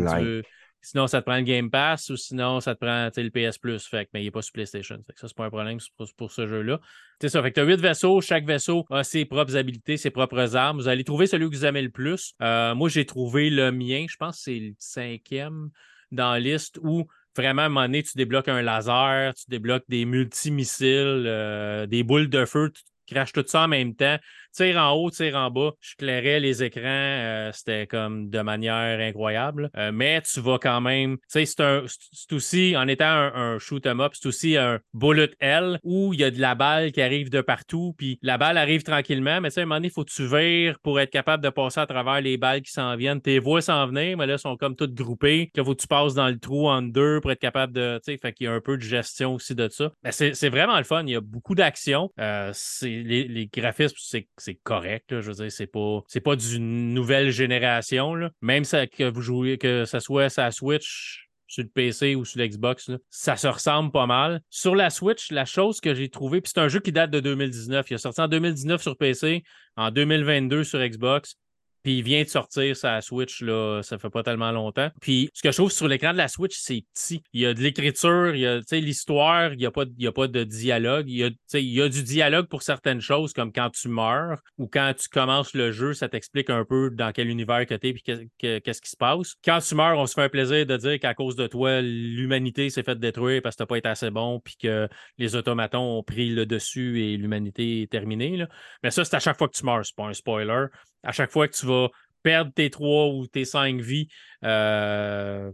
sinon, 0.81 1.07
ça 1.07 1.21
te 1.21 1.25
prend 1.25 1.37
le 1.37 1.43
Game 1.43 1.69
Pass 1.71 2.09
ou 2.09 2.17
sinon, 2.17 2.59
ça 2.59 2.75
te 2.75 2.85
prend 2.85 3.09
le 3.15 3.29
PS 3.29 3.57
Plus. 3.57 3.87
Fait 3.87 4.09
mais 4.13 4.21
il 4.21 4.25
n'est 4.25 4.31
pas 4.31 4.41
sur 4.41 4.51
PlayStation. 4.51 4.97
Fait 5.07 5.13
que 5.13 5.19
ça, 5.19 5.27
c'est 5.27 5.37
pas 5.37 5.45
un 5.45 5.49
problème 5.49 5.77
pour, 6.17 6.31
ce 6.31 6.45
jeu-là. 6.45 6.79
C'est 7.21 7.29
ça. 7.29 7.41
Fait 7.41 7.51
que 7.51 7.55
tu 7.55 7.61
as 7.61 7.63
huit 7.63 7.79
vaisseaux. 7.79 8.21
Chaque 8.21 8.45
vaisseau 8.45 8.85
a 8.89 9.03
ses 9.03 9.25
propres 9.25 9.55
habilités, 9.55 9.97
ses 9.97 10.09
propres 10.09 10.55
armes. 10.55 10.77
Vous 10.77 10.87
allez 10.87 11.03
trouver 11.03 11.27
celui 11.27 11.49
que 11.49 11.55
vous 11.55 11.65
aimez 11.65 11.81
le 11.81 11.89
plus. 11.89 12.33
Euh, 12.41 12.75
moi, 12.75 12.89
j'ai 12.89 13.05
trouvé 13.05 13.49
le 13.49 13.71
mien. 13.71 14.05
Je 14.09 14.17
pense 14.17 14.37
que 14.37 14.43
c'est 14.43 14.59
le 14.59 14.73
cinquième 14.77 15.69
dans 16.11 16.31
la 16.31 16.39
liste 16.39 16.79
où 16.81 17.07
vraiment, 17.39 17.63
à 17.63 17.65
un 17.65 17.69
moment 17.69 17.81
donné, 17.85 18.03
tu 18.03 18.17
débloques 18.17 18.49
un 18.49 18.61
laser, 18.61 19.33
tu 19.33 19.45
débloques 19.47 19.85
des 19.87 20.05
multimissiles, 20.05 21.23
euh, 21.25 21.85
des 21.85 22.03
boules 22.03 22.29
de 22.29 22.45
feu, 22.45 22.71
tu 22.73 22.83
craches 23.13 23.31
tout 23.31 23.43
ça 23.47 23.63
en 23.63 23.67
même 23.67 23.95
temps. 23.95 24.17
Tire 24.51 24.77
en 24.77 24.91
haut, 24.93 25.09
tire 25.09 25.35
en 25.35 25.51
bas. 25.51 25.71
Je 25.79 25.95
clairais 25.95 26.39
les 26.39 26.63
écrans, 26.63 26.81
euh, 26.83 27.51
c'était 27.53 27.87
comme 27.87 28.29
de 28.29 28.41
manière 28.41 28.99
incroyable. 28.99 29.69
Euh, 29.77 29.91
mais 29.91 30.21
tu 30.21 30.39
vas 30.41 30.57
quand 30.59 30.81
même, 30.81 31.17
tu 31.31 31.45
sais, 31.45 31.85
c'est 32.11 32.33
aussi, 32.33 32.75
en 32.77 32.87
étant 32.87 33.05
un, 33.05 33.57
shoot 33.59 33.85
'em 33.85 33.99
up, 33.99 34.13
c'est 34.15 34.27
aussi 34.27 34.57
un 34.57 34.79
bullet 34.93 35.31
L 35.39 35.79
où 35.83 36.13
il 36.13 36.19
y 36.19 36.23
a 36.23 36.31
de 36.31 36.39
la 36.39 36.55
balle 36.55 36.91
qui 36.91 37.01
arrive 37.01 37.29
de 37.29 37.41
partout, 37.41 37.93
puis 37.97 38.19
la 38.21 38.37
balle 38.37 38.57
arrive 38.57 38.83
tranquillement, 38.83 39.41
mais 39.41 39.49
tu 39.49 39.55
sais, 39.55 39.61
à 39.61 39.63
un 39.63 39.65
moment 39.65 39.75
donné, 39.75 39.87
il 39.87 39.91
faut 39.91 40.03
que 40.03 40.11
tu 40.11 40.27
vires 40.27 40.79
pour 40.79 40.99
être 40.99 41.09
capable 41.09 41.43
de 41.43 41.49
passer 41.49 41.79
à 41.79 41.87
travers 41.87 42.21
les 42.21 42.37
balles 42.37 42.61
qui 42.61 42.71
s'en 42.71 42.95
viennent. 42.95 43.21
Tes 43.21 43.39
voix 43.39 43.61
s'en 43.61 43.87
venir, 43.87 44.17
mais 44.17 44.27
là, 44.27 44.37
sont 44.37 44.57
comme 44.57 44.75
toutes 44.75 44.93
groupées. 44.93 45.51
Il 45.55 45.63
faut 45.63 45.75
que 45.75 45.81
tu 45.81 45.87
passes 45.87 46.13
dans 46.13 46.27
le 46.27 46.39
trou 46.39 46.69
en 46.69 46.81
deux 46.81 47.19
pour 47.21 47.31
être 47.31 47.39
capable 47.39 47.73
de, 47.73 47.99
tu 48.03 48.13
sais, 48.13 48.17
fait 48.17 48.33
qu'il 48.33 48.45
y 48.45 48.47
a 48.47 48.53
un 48.53 48.61
peu 48.61 48.77
de 48.77 48.81
gestion 48.81 49.35
aussi 49.35 49.55
de 49.55 49.69
ça. 49.69 49.91
C'est 50.11 50.49
vraiment 50.49 50.77
le 50.77 50.83
fun. 50.83 51.03
Il 51.03 51.11
y 51.11 51.15
a 51.15 51.21
beaucoup 51.21 51.55
d'action. 51.55 52.11
Euh, 52.19 52.53
les, 52.81 53.27
les, 53.27 53.47
graphismes, 53.47 53.95
c'est 53.97 54.27
correct. 54.63 55.19
je 55.21 55.31
veux 55.31 55.33
dire, 55.33 55.51
c'est 55.51 55.67
pas, 55.67 56.01
pas 56.23 56.35
d'une 56.35 56.93
nouvelle 56.93 57.31
génération. 57.31 58.13
Même 58.41 58.63
ça, 58.63 58.87
que 58.87 59.09
vous 59.09 59.21
jouez, 59.21 59.57
que 59.57 59.85
ça 59.85 59.99
soit 59.99 60.29
sa 60.29 60.51
Switch, 60.51 61.29
sur 61.49 61.63
le 61.63 61.69
PC 61.69 62.15
ou 62.15 62.23
sur 62.23 62.39
l'Xbox, 62.39 62.91
ça 63.09 63.35
se 63.35 63.47
ressemble 63.47 63.91
pas 63.91 64.05
mal. 64.05 64.41
Sur 64.49 64.75
la 64.75 64.89
Switch, 64.89 65.31
la 65.31 65.45
chose 65.45 65.81
que 65.81 65.93
j'ai 65.93 66.07
trouvée, 66.07 66.41
puis 66.41 66.51
c'est 66.53 66.61
un 66.61 66.67
jeu 66.67 66.79
qui 66.79 66.91
date 66.91 67.09
de 67.09 67.19
2019. 67.19 67.89
Il 67.89 67.93
est 67.95 67.97
sorti 67.97 68.21
en 68.21 68.27
2019 68.27 68.81
sur 68.81 68.95
PC, 68.95 69.43
en 69.75 69.89
2022 69.91 70.63
sur 70.63 70.79
Xbox. 70.79 71.35
Puis 71.83 71.99
il 71.99 72.03
vient 72.03 72.23
de 72.23 72.27
sortir 72.27 72.75
sa 72.75 73.01
Switch, 73.01 73.41
là, 73.41 73.81
ça 73.83 73.97
fait 73.97 74.09
pas 74.09 74.23
tellement 74.23 74.51
longtemps. 74.51 74.89
Puis 75.01 75.29
ce 75.33 75.41
que 75.41 75.51
je 75.51 75.57
trouve 75.57 75.71
sur 75.71 75.87
l'écran 75.87 76.11
de 76.11 76.17
la 76.17 76.27
Switch, 76.27 76.57
c'est 76.57 76.83
petit. 76.93 77.21
Il 77.33 77.41
y 77.41 77.45
a 77.45 77.53
de 77.53 77.61
l'écriture, 77.61 78.35
il 78.35 78.41
y 78.41 78.47
a 78.47 78.61
l'histoire, 78.71 79.53
il 79.53 79.59
n'y 79.59 79.65
a, 79.65 79.71
pas, 79.71 79.83
a 79.83 80.11
pas 80.11 80.27
de 80.27 80.43
dialogue. 80.43 81.09
Il 81.09 81.17
y, 81.17 81.23
a, 81.23 81.29
il 81.53 81.73
y 81.73 81.81
a 81.81 81.89
du 81.89 82.03
dialogue 82.03 82.47
pour 82.47 82.63
certaines 82.63 83.01
choses, 83.01 83.33
comme 83.33 83.51
quand 83.51 83.69
tu 83.69 83.87
meurs 83.87 84.39
ou 84.57 84.67
quand 84.67 84.93
tu 84.97 85.09
commences 85.09 85.53
le 85.53 85.71
jeu, 85.71 85.93
ça 85.93 86.09
t'explique 86.09 86.49
un 86.49 86.65
peu 86.65 86.89
dans 86.91 87.11
quel 87.11 87.29
univers 87.29 87.65
que 87.65 87.75
tu 87.75 87.87
es 87.87 88.25
et 88.43 88.61
qu'est-ce 88.61 88.81
qui 88.81 88.89
se 88.89 88.97
passe. 88.97 89.35
Quand 89.43 89.59
tu 89.59 89.75
meurs, 89.75 89.97
on 89.97 90.05
se 90.05 90.13
fait 90.13 90.23
un 90.23 90.29
plaisir 90.29 90.65
de 90.65 90.77
dire 90.77 90.99
qu'à 90.99 91.13
cause 91.13 91.35
de 91.35 91.47
toi, 91.47 91.81
l'humanité 91.81 92.69
s'est 92.69 92.83
faite 92.83 92.99
détruire 92.99 93.41
parce 93.41 93.55
que 93.55 93.63
tu 93.63 93.67
pas 93.67 93.77
été 93.77 93.89
assez 93.89 94.09
bon 94.09 94.39
puis 94.39 94.55
que 94.57 94.87
les 95.17 95.35
automatons 95.35 95.99
ont 95.99 96.03
pris 96.03 96.29
le 96.29 96.45
dessus 96.45 97.01
et 97.01 97.17
l'humanité 97.17 97.83
est 97.83 97.91
terminée. 97.91 98.37
Là. 98.37 98.47
Mais 98.83 98.91
ça, 98.91 99.05
c'est 99.05 99.15
à 99.15 99.19
chaque 99.19 99.37
fois 99.37 99.47
que 99.47 99.55
tu 99.55 99.65
meurs, 99.65 99.85
c'est 99.85 99.95
pas 99.95 100.05
un 100.05 100.13
spoiler 100.13 100.65
à 101.03 101.11
chaque 101.11 101.31
fois 101.31 101.47
que 101.47 101.55
tu 101.55 101.65
vas 101.65 101.89
perdre 102.23 102.51
tes 102.53 102.69
trois 102.69 103.07
ou 103.07 103.27
tes 103.27 103.45
cinq 103.45 103.79
vies, 103.79 104.07
euh, 104.43 105.51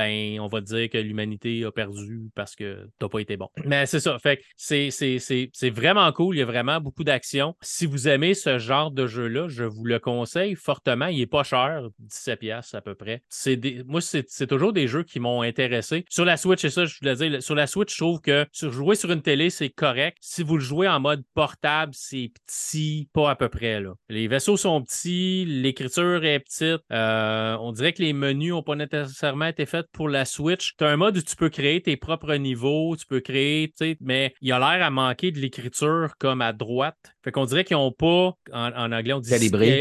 ben, 0.00 0.40
on 0.40 0.46
va 0.46 0.62
dire 0.62 0.88
que 0.88 0.96
l'humanité 0.96 1.62
a 1.64 1.70
perdu 1.70 2.30
parce 2.34 2.56
que 2.56 2.88
t'as 2.98 3.08
pas 3.08 3.18
été 3.18 3.36
bon. 3.36 3.48
Mais 3.66 3.84
c'est 3.84 4.00
ça. 4.00 4.18
Fait 4.18 4.38
que 4.38 4.42
c'est 4.56 5.70
vraiment 5.70 6.10
cool. 6.12 6.36
Il 6.36 6.38
y 6.38 6.42
a 6.42 6.46
vraiment 6.46 6.80
beaucoup 6.80 7.04
d'action. 7.04 7.54
Si 7.60 7.84
vous 7.84 8.08
aimez 8.08 8.32
ce 8.32 8.58
genre 8.58 8.90
de 8.90 9.06
jeu-là, 9.06 9.48
je 9.48 9.64
vous 9.64 9.84
le 9.84 9.98
conseille 9.98 10.54
fortement. 10.54 11.06
Il 11.06 11.20
est 11.20 11.26
pas 11.26 11.42
cher, 11.42 11.82
17 11.98 12.40
pièces 12.40 12.74
à 12.74 12.80
peu 12.80 12.94
près. 12.94 13.22
Des, 13.44 13.82
moi, 13.86 14.00
c'est 14.00 14.46
toujours 14.46 14.72
des 14.72 14.88
jeux 14.88 15.02
qui 15.02 15.20
m'ont 15.20 15.42
intéressé. 15.42 16.06
Sur 16.08 16.24
la 16.24 16.38
Switch, 16.38 16.60
c'est 16.60 16.70
ça, 16.70 16.86
je 16.86 16.98
voulais 16.98 17.16
dire. 17.16 17.42
Sur 17.42 17.54
la 17.54 17.66
Switch, 17.66 17.92
je 17.92 17.98
trouve 17.98 18.20
que 18.22 18.46
jouer 18.54 18.94
sur 18.94 19.10
une 19.12 19.22
télé, 19.22 19.50
c'est 19.50 19.68
correct. 19.68 20.16
Si 20.22 20.42
vous 20.42 20.56
le 20.56 20.62
jouez 20.62 20.88
en 20.88 21.00
mode 21.00 21.22
portable, 21.34 21.92
c'est 21.94 22.32
petit, 22.46 23.08
pas 23.12 23.30
à 23.30 23.36
peu 23.36 23.50
près. 23.50 23.82
Les 24.08 24.28
vaisseaux 24.28 24.56
sont 24.56 24.82
petits, 24.82 25.44
l'écriture 25.44 26.24
est 26.24 26.40
petite. 26.40 26.80
Euh, 26.90 27.56
on 27.60 27.72
dirait 27.72 27.92
que 27.92 28.02
les 28.02 28.14
menus 28.14 28.52
n'ont 28.52 28.62
pas 28.62 28.76
nécessairement 28.76 29.46
été 29.46 29.66
faits 29.66 29.89
pour 29.92 30.08
la 30.08 30.24
Switch, 30.24 30.76
tu 30.76 30.84
as 30.84 30.88
un 30.88 30.96
mode 30.96 31.16
où 31.16 31.22
tu 31.22 31.36
peux 31.36 31.48
créer 31.48 31.80
tes 31.82 31.96
propres 31.96 32.34
niveaux, 32.34 32.96
tu 32.96 33.06
peux 33.06 33.20
créer, 33.20 33.68
tu 33.68 33.74
sais, 33.76 33.96
mais 34.00 34.34
il 34.40 34.52
a 34.52 34.58
l'air 34.58 34.84
à 34.84 34.90
manquer 34.90 35.30
de 35.30 35.38
l'écriture 35.38 36.14
comme 36.18 36.42
à 36.42 36.52
droite. 36.52 36.96
Fait 37.22 37.32
qu'on 37.32 37.44
dirait 37.44 37.64
qu'ils 37.64 37.76
n'ont 37.76 37.92
pas, 37.92 38.34
en, 38.52 38.92
anglais, 38.92 39.12
on 39.12 39.20
dit 39.20 39.30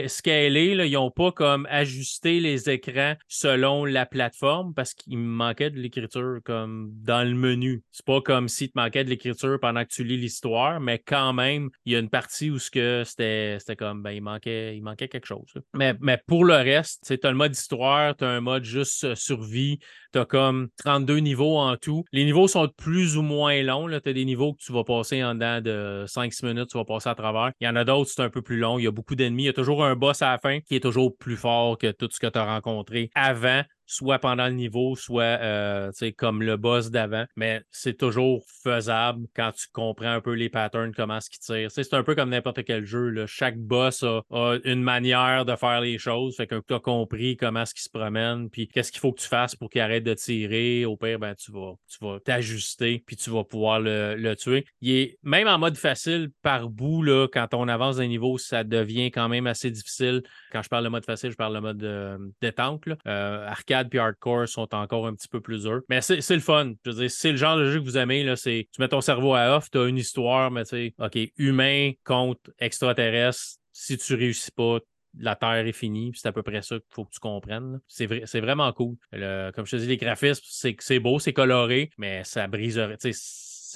scalé, 0.08 0.76
là, 0.76 0.86
ils 0.86 0.94
n'ont 0.94 1.12
pas 1.12 1.32
comme 1.32 1.68
ajusté 1.70 2.40
les 2.40 2.70
écrans 2.70 3.16
selon 3.28 3.86
la 3.86 4.06
plateforme 4.06 4.74
parce 4.74 4.94
qu'il 4.94 5.18
manquait 5.18 5.70
de 5.70 5.80
l'écriture 5.80 6.40
comme 6.44 6.92
dans 6.94 7.28
le 7.28 7.36
menu. 7.36 7.84
C'est 7.92 8.06
pas 8.06 8.22
comme 8.22 8.50
si 8.50 8.70
te 8.70 8.78
manquait 8.78 9.04
de 9.04 9.10
l'écriture 9.10 9.58
pendant 9.62 9.84
que 9.84 9.90
tu 9.90 10.04
lis 10.04 10.18
l'histoire, 10.18 10.80
mais 10.80 11.00
quand 11.00 11.34
même, 11.34 11.70
il 11.86 11.94
y 11.94 11.96
a 11.96 12.00
une 12.00 12.10
partie 12.10 12.50
où 12.50 12.60
c'était 12.60 13.58
comme 13.78 14.04
ben, 14.04 14.12
il 14.12 14.22
manquait, 14.22 14.76
il 14.76 14.82
manquait 14.82 15.08
quelque 15.08 15.28
chose. 15.28 15.54
Mais, 15.74 15.96
mais 16.02 16.20
pour 16.28 16.44
le 16.44 16.56
reste, 16.56 17.06
tu 17.08 17.28
as 17.28 17.32
le 17.32 17.38
mode 17.38 17.56
histoire, 17.56 18.16
tu 18.16 18.26
as 18.26 18.30
un 18.30 18.42
mode 18.42 18.64
juste 18.64 19.04
euh, 19.04 19.16
survie, 19.16 19.80
tu 20.14 20.20
as 20.20 20.26
comme 20.26 20.70
32 20.84 21.18
niveaux 21.18 21.58
en 21.58 21.76
tout. 21.78 22.04
Les 22.12 22.26
niveaux 22.26 22.48
sont 22.48 22.70
plus 22.78 23.18
ou 23.18 23.22
moins 23.22 23.62
longs. 23.64 23.88
Tu 23.90 24.10
as 24.10 24.14
des 24.14 24.26
niveaux 24.26 24.54
que 24.54 24.60
tu 24.60 24.72
vas 24.72 24.84
passer 24.84 25.24
en 25.24 25.36
dedans 25.36 25.62
de 25.62 26.06
5-6 26.08 26.46
minutes, 26.46 26.70
tu 26.70 26.78
vas 26.78 26.86
passer 26.86 27.10
à 27.10 27.16
travers 27.16 27.52
il 27.60 27.66
y 27.66 27.68
en 27.68 27.76
a 27.76 27.84
d'autres, 27.84 28.12
c'est 28.14 28.22
un 28.22 28.30
peu 28.30 28.42
plus 28.42 28.58
long. 28.58 28.80
Il 28.80 28.84
y 28.84 28.88
a 28.88 28.92
beaucoup 28.92 29.16
d'ennemis. 29.16 29.44
Il 29.44 29.48
y 29.48 29.50
a 29.50 29.54
toujours 29.54 29.84
un 29.84 29.96
boss 29.96 30.22
à 30.22 30.32
la 30.32 30.38
fin 30.38 30.60
qui 30.62 30.76
est 30.76 30.80
toujours 30.80 31.16
plus 31.18 31.38
fort 31.38 31.78
que 31.78 31.92
tout 31.92 32.10
ce 32.12 32.20
que 32.20 32.28
tu 32.28 32.38
as 32.38 32.46
rencontré 32.46 33.10
avant 33.16 33.64
soit 33.90 34.20
pendant 34.20 34.48
le 34.48 34.54
niveau, 34.54 34.96
soit 34.96 35.40
euh, 35.42 35.92
comme 36.16 36.44
le 36.44 36.58
boss 36.58 36.92
d'avant. 36.92 37.26
Mais 37.36 37.64
c'est 37.72 37.98
toujours 37.98 38.46
faisable 38.64 39.26
quand 39.36 39.52
tu 39.52 39.66
comprends 39.74 40.12
un 40.12 40.22
peu 40.22 40.34
les 40.34 40.50
patterns, 40.50 40.94
comment 40.94 41.20
ce 41.20 41.30
qui 41.30 41.40
tire. 41.40 41.72
C'est 41.72 41.94
un 41.96 42.04
peu 42.04 42.14
comme 42.14 42.30
n'importe 42.30 42.64
quel 42.64 42.86
jeu. 42.86 43.10
Là. 43.10 43.26
Chaque 43.26 43.58
boss 43.58 44.04
a, 44.04 44.22
une 44.64 44.84
manière 44.84 45.44
de 45.44 45.56
faire 45.56 45.82
les 45.82 45.98
choses. 45.98 46.36
Fait 46.38 46.46
que 46.46 46.62
tu 46.68 46.74
as 46.74 46.80
compris 46.80 47.36
comment 47.36 47.66
ce 47.66 47.74
qui 47.74 47.82
se 47.82 47.90
promène, 47.90 48.50
puis 48.50 48.68
qu'est-ce 48.68 48.92
qu'il 48.92 49.02
faut 49.02 49.12
que 49.12 49.22
tu 49.22 49.28
fasses 49.28 49.56
pour 49.56 49.72
qu'il 49.72 49.82
arrête 49.82 50.04
de 50.04 50.14
tirer. 50.14 50.86
Au 50.86 50.96
pire, 50.96 51.18
ben, 51.18 51.34
tu 51.34 51.52
vas 51.52 51.74
tu 51.90 51.98
vas 52.06 52.20
t'ajuster, 52.20 53.04
puis 53.06 53.16
tu 53.16 53.32
vas 53.32 53.44
pouvoir 53.44 53.80
le, 53.80 54.36
tuer. 54.36 54.66
Il 54.82 54.92
est 54.92 55.18
même 55.24 55.48
en 55.48 55.58
mode 55.58 55.76
facile 55.76 56.30
par 56.44 56.70
bout, 56.70 57.02
là, 57.02 57.28
quand 57.28 57.54
on 57.54 57.68
avance 57.68 57.98
d'un 57.98 58.08
niveau, 58.08 58.38
ça 58.38 58.64
devient 58.64 59.10
quand 59.10 59.28
même 59.28 59.48
assez 59.48 59.72
difficile. 59.72 60.22
Quand 60.52 60.62
je 60.62 60.70
parle 60.70 60.84
de 60.84 60.90
mode 60.90 61.06
facile, 61.06 61.32
je 61.32 61.36
parle 61.36 61.56
de 61.56 61.60
mode 61.60 61.84
euh, 61.84 62.18
détente. 62.42 62.86
Là. 62.86 62.96
Euh, 63.08 63.48
arcade 63.48 63.79
puis 63.88 64.00
hardcore 64.00 64.48
sont 64.48 64.74
encore 64.74 65.08
un 65.08 65.14
petit 65.14 65.28
peu 65.28 65.40
plus 65.40 65.64
durs. 65.64 65.82
Mais 65.90 66.02
c'est 66.02 66.34
le 66.34 66.40
fun. 66.40 66.74
Je 66.84 66.92
veux 66.92 66.98
dire, 66.98 67.12
c'est 67.12 67.32
le 67.32 67.38
genre 67.38 67.58
de 67.58 67.72
jeu 67.72 67.80
que 67.80 67.86
vous 67.86 67.98
aimez. 67.98 68.24
Là, 68.24 68.36
tu 68.36 68.66
mets 68.80 68.88
ton 68.88 69.02
cerveau 69.02 69.36
à 69.36 69.56
off, 69.58 69.70
tu 69.70 69.78
as 69.78 69.86
une 69.86 69.98
histoire, 69.98 70.52
mais 70.52 70.64
tu 70.64 70.70
sais, 70.70 70.94
OK, 71.00 71.18
humain 71.38 71.92
contre 72.04 72.42
extraterrestre. 72.60 73.60
Si 73.72 73.98
tu 73.98 74.16
réussis 74.16 74.52
pas, 74.52 74.80
la 75.18 75.36
Terre 75.36 75.66
est 75.66 75.72
finie, 75.72 76.12
c'est 76.16 76.28
à 76.28 76.32
peu 76.32 76.44
près 76.44 76.62
ça 76.62 76.76
qu'il 76.76 76.88
faut 76.90 77.06
que 77.06 77.12
tu 77.12 77.20
comprennes. 77.20 77.80
C'est 77.88 78.06
vrai, 78.06 78.24
vraiment 78.42 78.72
cool. 78.74 78.98
comme 79.12 79.66
je 79.66 79.72
te 79.72 79.76
dis, 79.78 79.88
les 79.88 79.98
graphismes, 79.98 80.44
c'est 80.80 81.00
beau, 81.00 81.20
c'est 81.20 81.34
coloré, 81.34 81.90
mais 81.98 82.24
ça 82.24 82.48
briserait 82.48 82.98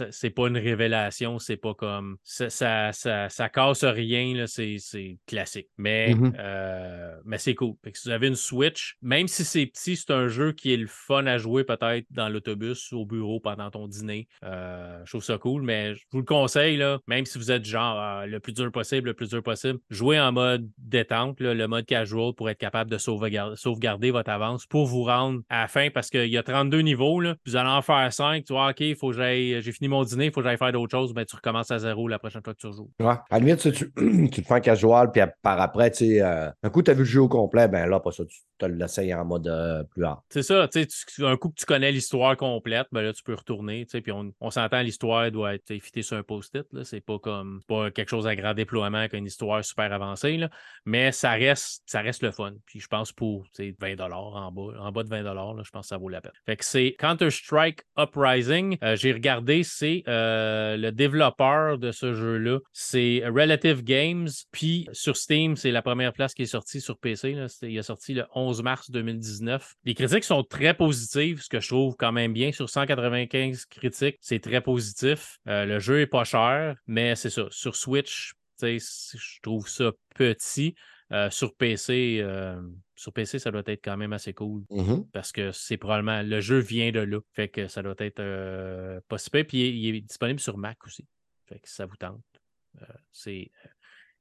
c'est 0.09 0.29
pas 0.29 0.47
une 0.47 0.57
révélation, 0.57 1.39
c'est 1.39 1.57
pas 1.57 1.73
comme. 1.73 2.17
Ça, 2.23 2.49
ça, 2.49 2.91
ça, 2.91 3.49
casse 3.49 3.83
rien, 3.83 4.45
c'est 4.47 5.17
classique. 5.27 5.67
Mais, 5.77 6.13
mm-hmm. 6.13 6.33
euh, 6.39 7.15
mais 7.25 7.37
c'est 7.37 7.55
cool. 7.55 7.75
si 7.93 8.07
vous 8.07 8.13
avez 8.13 8.27
une 8.27 8.35
Switch, 8.35 8.97
même 9.01 9.27
si 9.27 9.43
c'est 9.43 9.65
petit, 9.65 9.95
c'est 9.95 10.11
un 10.11 10.27
jeu 10.27 10.51
qui 10.51 10.73
est 10.73 10.77
le 10.77 10.87
fun 10.87 11.25
à 11.25 11.37
jouer 11.37 11.63
peut-être 11.63 12.05
dans 12.11 12.29
l'autobus, 12.29 12.91
au 12.93 13.05
bureau 13.05 13.39
pendant 13.39 13.69
ton 13.71 13.87
dîner. 13.87 14.27
Euh, 14.43 14.99
je 15.05 15.11
trouve 15.11 15.23
ça 15.23 15.37
cool, 15.37 15.61
mais 15.61 15.95
je 15.95 16.03
vous 16.11 16.19
le 16.19 16.25
conseille, 16.25 16.77
là, 16.77 16.99
même 17.07 17.25
si 17.25 17.37
vous 17.37 17.51
êtes 17.51 17.65
genre 17.65 17.97
ah, 17.99 18.25
le 18.25 18.39
plus 18.39 18.53
dur 18.53 18.71
possible, 18.71 19.09
le 19.09 19.13
plus 19.13 19.29
dur 19.29 19.43
possible, 19.43 19.79
jouez 19.89 20.19
en 20.19 20.31
mode 20.31 20.67
détente, 20.77 21.39
le 21.39 21.67
mode 21.67 21.85
casual 21.85 22.33
pour 22.33 22.49
être 22.49 22.57
capable 22.57 22.89
de 22.89 22.97
sauvegarder, 22.97 23.55
sauvegarder, 23.55 24.11
votre 24.11 24.31
avance 24.31 24.65
pour 24.65 24.85
vous 24.85 25.03
rendre 25.03 25.41
à 25.49 25.61
la 25.61 25.67
fin 25.67 25.89
parce 25.89 26.09
qu'il 26.09 26.27
y 26.27 26.37
a 26.37 26.43
32 26.43 26.79
niveaux, 26.81 27.19
là, 27.19 27.35
vous 27.45 27.55
allez 27.55 27.69
en 27.69 27.81
faire 27.81 28.11
5, 28.11 28.45
tu 28.45 28.53
vois, 28.53 28.69
OK, 28.69 28.79
il 28.81 28.95
faut 28.95 29.09
que 29.09 29.17
j'aille, 29.17 29.61
j'ai 29.61 29.71
fini 29.71 29.82
mon 29.87 30.03
dîner, 30.03 30.25
il 30.25 30.31
faut 30.31 30.41
que 30.41 30.47
j'aille 30.47 30.57
faire 30.57 30.71
d'autres 30.71 30.91
choses, 30.91 31.13
ben, 31.13 31.25
tu 31.25 31.35
recommences 31.35 31.71
à 31.71 31.79
zéro 31.79 32.07
la 32.07 32.19
prochaine 32.19 32.41
fois 32.43 32.53
que 32.53 32.59
tu 32.59 32.67
rejoues. 32.67 32.91
Ouais. 32.99 33.07
À 33.07 33.23
la 33.31 33.39
limite, 33.39 33.59
tu, 33.59 33.91
tu, 34.29 34.41
te 34.41 34.47
fais 34.47 34.53
un 34.53 34.59
casual, 34.59 35.11
puis 35.11 35.21
par 35.41 35.59
après, 35.59 35.91
tu 35.91 35.97
sais, 35.97 36.21
euh, 36.21 36.49
un 36.63 36.69
coup, 36.69 36.81
tu 36.81 36.91
as 36.91 36.93
vu 36.93 36.99
le 36.99 37.05
jeu 37.05 37.21
au 37.21 37.27
complet, 37.27 37.67
ben 37.67 37.87
là, 37.87 37.99
pas 37.99 38.11
ça, 38.11 38.23
tu 38.25 38.39
te 38.57 38.65
l'essayes 38.65 39.13
en 39.13 39.25
mode 39.25 39.47
euh, 39.47 39.83
plus 39.83 40.03
hard. 40.03 40.19
C'est 40.29 40.43
ça, 40.43 40.67
tu 40.67 40.85
sais, 40.87 41.25
un 41.25 41.37
coup 41.37 41.49
que 41.49 41.55
tu 41.59 41.65
connais 41.65 41.91
l'histoire 41.91 42.35
complète, 42.37 42.87
ben 42.91 43.01
là, 43.01 43.13
tu 43.13 43.23
peux 43.23 43.33
retourner, 43.33 43.85
tu 43.85 43.91
sais, 43.91 44.01
puis 44.01 44.11
on, 44.11 44.33
on 44.39 44.49
s'entend, 44.49 44.81
l'histoire 44.81 45.31
doit 45.31 45.55
être 45.55 45.73
fitée 45.79 46.01
sur 46.01 46.17
un 46.17 46.23
post-it, 46.23 46.65
c'est 46.83 47.01
pas 47.01 47.19
comme, 47.19 47.61
pas 47.67 47.91
quelque 47.91 48.09
chose 48.09 48.27
à 48.27 48.35
grand 48.35 48.53
déploiement 48.53 48.99
avec 48.99 49.13
une 49.13 49.25
histoire 49.25 49.63
super 49.63 49.91
avancée, 49.91 50.37
là, 50.37 50.49
mais 50.85 51.11
ça 51.11 51.31
reste, 51.31 51.83
ça 51.85 52.01
reste 52.01 52.23
le 52.23 52.31
fun. 52.31 52.53
Puis 52.65 52.79
je 52.79 52.87
pense 52.87 53.11
pour 53.11 53.45
20 53.59 53.99
en 53.99 54.51
bas, 54.51 54.79
en 54.79 54.91
bas 54.91 55.03
de 55.03 55.09
20 55.09 55.23
là, 55.23 55.53
je 55.63 55.69
pense 55.69 55.85
que 55.85 55.87
ça 55.87 55.97
vaut 55.97 56.09
la 56.09 56.21
peine. 56.21 56.31
Fait 56.45 56.57
que 56.57 56.65
c'est 56.65 56.95
Counter-Strike 56.99 57.83
Uprising. 57.97 58.77
Euh, 58.83 58.95
j'ai 58.95 59.11
regardé 59.11 59.63
c'est 59.73 60.03
euh, 60.07 60.77
le 60.77 60.91
développeur 60.91 61.77
de 61.77 61.91
ce 61.91 62.13
jeu-là. 62.13 62.59
C'est 62.71 63.23
Relative 63.25 63.83
Games. 63.83 64.29
Puis 64.51 64.87
sur 64.91 65.17
Steam, 65.17 65.55
c'est 65.55 65.71
la 65.71 65.81
première 65.81 66.13
place 66.13 66.33
qui 66.33 66.43
est 66.43 66.47
sortie 66.47 66.81
sur 66.81 66.97
PC. 66.97 67.35
Il 67.63 67.77
est 67.77 67.83
sorti 67.83 68.13
le 68.13 68.25
11 68.35 68.61
mars 68.63 68.91
2019. 68.91 69.75
Les 69.85 69.93
critiques 69.95 70.23
sont 70.23 70.43
très 70.43 70.73
positives, 70.73 71.41
ce 71.41 71.49
que 71.49 71.59
je 71.59 71.67
trouve 71.67 71.95
quand 71.97 72.11
même 72.11 72.33
bien. 72.33 72.51
Sur 72.51 72.69
195 72.69 73.65
critiques, 73.65 74.17
c'est 74.21 74.39
très 74.39 74.61
positif. 74.61 75.39
Euh, 75.47 75.65
le 75.65 75.79
jeu 75.79 76.01
est 76.01 76.07
pas 76.07 76.23
cher, 76.23 76.75
mais 76.87 77.15
c'est 77.15 77.29
ça. 77.29 77.47
Sur 77.49 77.75
Switch, 77.75 78.33
je 78.61 79.41
trouve 79.41 79.67
ça 79.67 79.91
petit. 80.15 80.75
Euh, 81.11 81.29
sur 81.29 81.55
PC, 81.55 82.19
euh, 82.21 82.61
sur 82.95 83.13
PC, 83.13 83.39
ça 83.39 83.51
doit 83.51 83.63
être 83.65 83.83
quand 83.83 83.97
même 83.97 84.13
assez 84.13 84.33
cool 84.33 84.63
mm-hmm. 84.71 85.09
parce 85.11 85.31
que 85.31 85.51
c'est 85.51 85.77
probablement 85.77 86.21
le 86.21 86.41
jeu 86.41 86.59
vient 86.59 86.91
de 86.91 87.01
là. 87.01 87.19
Fait 87.33 87.49
que 87.49 87.67
ça 87.67 87.83
doit 87.83 87.95
être 87.99 88.19
euh, 88.19 88.99
possible. 89.07 89.43
Puis 89.45 89.69
il 89.69 89.95
est, 89.95 90.01
disponible 90.01 90.39
sur 90.39 90.57
Mac 90.57 90.77
aussi. 90.85 91.05
Fait 91.47 91.59
que 91.59 91.69
ça 91.69 91.85
vous 91.85 91.97
tente. 91.97 92.21
c'est 93.11 93.51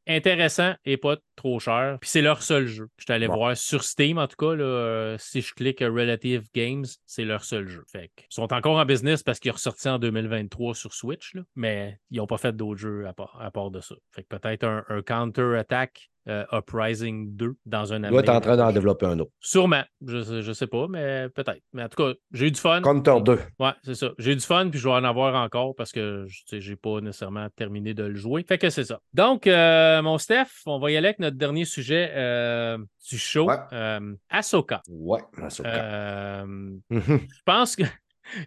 intéressant 0.07 0.75
et 0.85 0.97
pas 0.97 1.17
trop 1.37 1.61
cher. 1.61 1.99
Puis 2.01 2.11
c'est 2.11 2.23
leur 2.23 2.43
seul 2.43 2.67
jeu. 2.67 2.89
Je 2.99 3.05
suis 3.05 3.13
allé 3.13 3.27
voir 3.27 3.57
sur 3.57 3.85
Steam, 3.85 4.19
en 4.19 4.27
tout 4.27 4.37
cas, 4.37 4.55
là, 4.55 4.65
euh, 4.65 5.17
si 5.19 5.41
je 5.41 5.55
clique 5.55 5.81
Relative 5.81 6.49
Games, 6.55 6.85
c'est 7.07 7.25
leur 7.25 7.45
seul 7.45 7.69
jeu. 7.69 7.85
Fait 7.87 8.09
que, 8.09 8.23
ils 8.23 8.35
sont 8.35 8.53
encore 8.53 8.79
en 8.79 8.85
business 8.85 9.23
parce 9.23 9.39
qu'ils 9.39 9.53
sont 9.53 9.57
ressortis 9.57 9.89
en 9.89 9.99
2023 9.99 10.75
sur 10.75 10.93
Switch, 10.93 11.35
là, 11.35 11.43
mais 11.55 11.99
ils 12.11 12.19
n'ont 12.19 12.27
pas 12.27 12.39
fait 12.39 12.55
d'autres 12.55 12.81
jeux 12.81 13.07
à 13.07 13.13
part, 13.13 13.41
à 13.41 13.51
part 13.51 13.71
de 13.71 13.81
ça. 13.81 13.95
Fait 14.11 14.25
que 14.25 14.37
peut-être 14.37 14.65
un, 14.65 14.85
un 14.89 15.03
Counter-Attack 15.03 16.11
euh, 16.29 16.45
Uprising 16.53 17.37
2 17.37 17.55
dans 17.67 17.93
un 17.93 18.03
Il 18.03 18.11
doit 18.11 18.21
être 18.21 18.29
en 18.29 18.41
train 18.41 18.57
d'en 18.57 18.73
développer 18.73 19.07
un 19.07 19.19
autre. 19.19 19.33
Sûrement. 19.41 19.83
Je, 20.07 20.43
je 20.43 20.53
sais 20.53 20.67
pas, 20.67 20.87
mais 20.89 21.29
peut-être. 21.31 21.61
Mais 21.73 21.83
en 21.83 21.89
tout 21.89 22.03
cas, 22.03 22.13
j'ai 22.33 22.49
eu 22.49 22.51
du 22.51 22.61
fun. 22.61 22.81
Counter 22.83 23.21
2. 23.23 23.39
Ouais, 23.59 23.73
c'est 23.83 23.95
ça. 23.95 24.11
J'ai 24.19 24.33
eu 24.33 24.37
du 24.37 24.45
fun, 24.45 24.69
puis 24.71 24.79
je 24.79 24.89
vais 24.89 24.95
en 24.95 25.05
avoir 25.05 25.35
encore 25.35 25.75
parce 25.75 25.93
que 25.93 26.27
je 26.29 26.61
j'ai 26.61 26.77
pas 26.77 27.01
nécessairement 27.01 27.49
terminé 27.57 27.95
de 27.95 28.05
le 28.05 28.15
jouer. 28.15 28.45
Fait 28.47 28.59
que 28.59 28.71
c'est 28.71 28.85
ça. 28.85 29.01
Donc, 29.15 29.47
euh, 29.47 30.03
mon 30.03 30.19
Steph, 30.19 30.49
on 30.67 30.79
va 30.79 30.91
y 30.91 30.97
aller 30.97 31.09
avec 31.09 31.19
notre 31.19 31.37
dernier 31.37 31.65
sujet 31.65 32.11
euh, 32.15 32.79
du 33.09 33.19
show. 33.19 33.49
Ouais. 33.49 33.57
Euh, 33.73 34.15
Ahsoka. 34.31 34.83
Ouais, 34.89 35.21
Ahsoka. 35.43 35.69
Euh, 35.69 36.71
je 36.91 37.43
pense 37.45 37.77
que. 37.77 37.85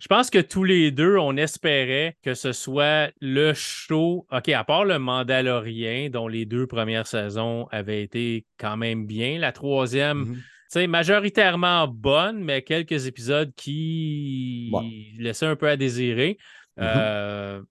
Je 0.01 0.07
pense 0.07 0.29
que 0.29 0.39
tous 0.39 0.63
les 0.63 0.91
deux, 0.91 1.17
on 1.17 1.37
espérait 1.37 2.17
que 2.23 2.33
ce 2.33 2.51
soit 2.51 3.11
le 3.21 3.53
show. 3.53 4.25
OK, 4.31 4.49
à 4.49 4.63
part 4.63 4.85
le 4.85 4.99
Mandalorien, 4.99 6.09
dont 6.09 6.27
les 6.27 6.45
deux 6.45 6.67
premières 6.67 7.07
saisons 7.07 7.67
avaient 7.71 8.01
été 8.03 8.45
quand 8.59 8.77
même 8.77 9.05
bien. 9.05 9.37
La 9.39 9.51
troisième, 9.51 10.35
tu 10.35 10.41
sais, 10.69 10.87
majoritairement 10.87 11.87
bonne, 11.87 12.43
mais 12.43 12.61
quelques 12.61 13.05
épisodes 13.07 13.53
qui 13.55 14.69
Ouais. 14.73 14.83
laissaient 15.19 15.45
un 15.45 15.55
peu 15.55 15.67
à 15.69 15.77
désirer. 15.77 16.37
Mhm. 16.77 16.83
Euh, 16.85 17.61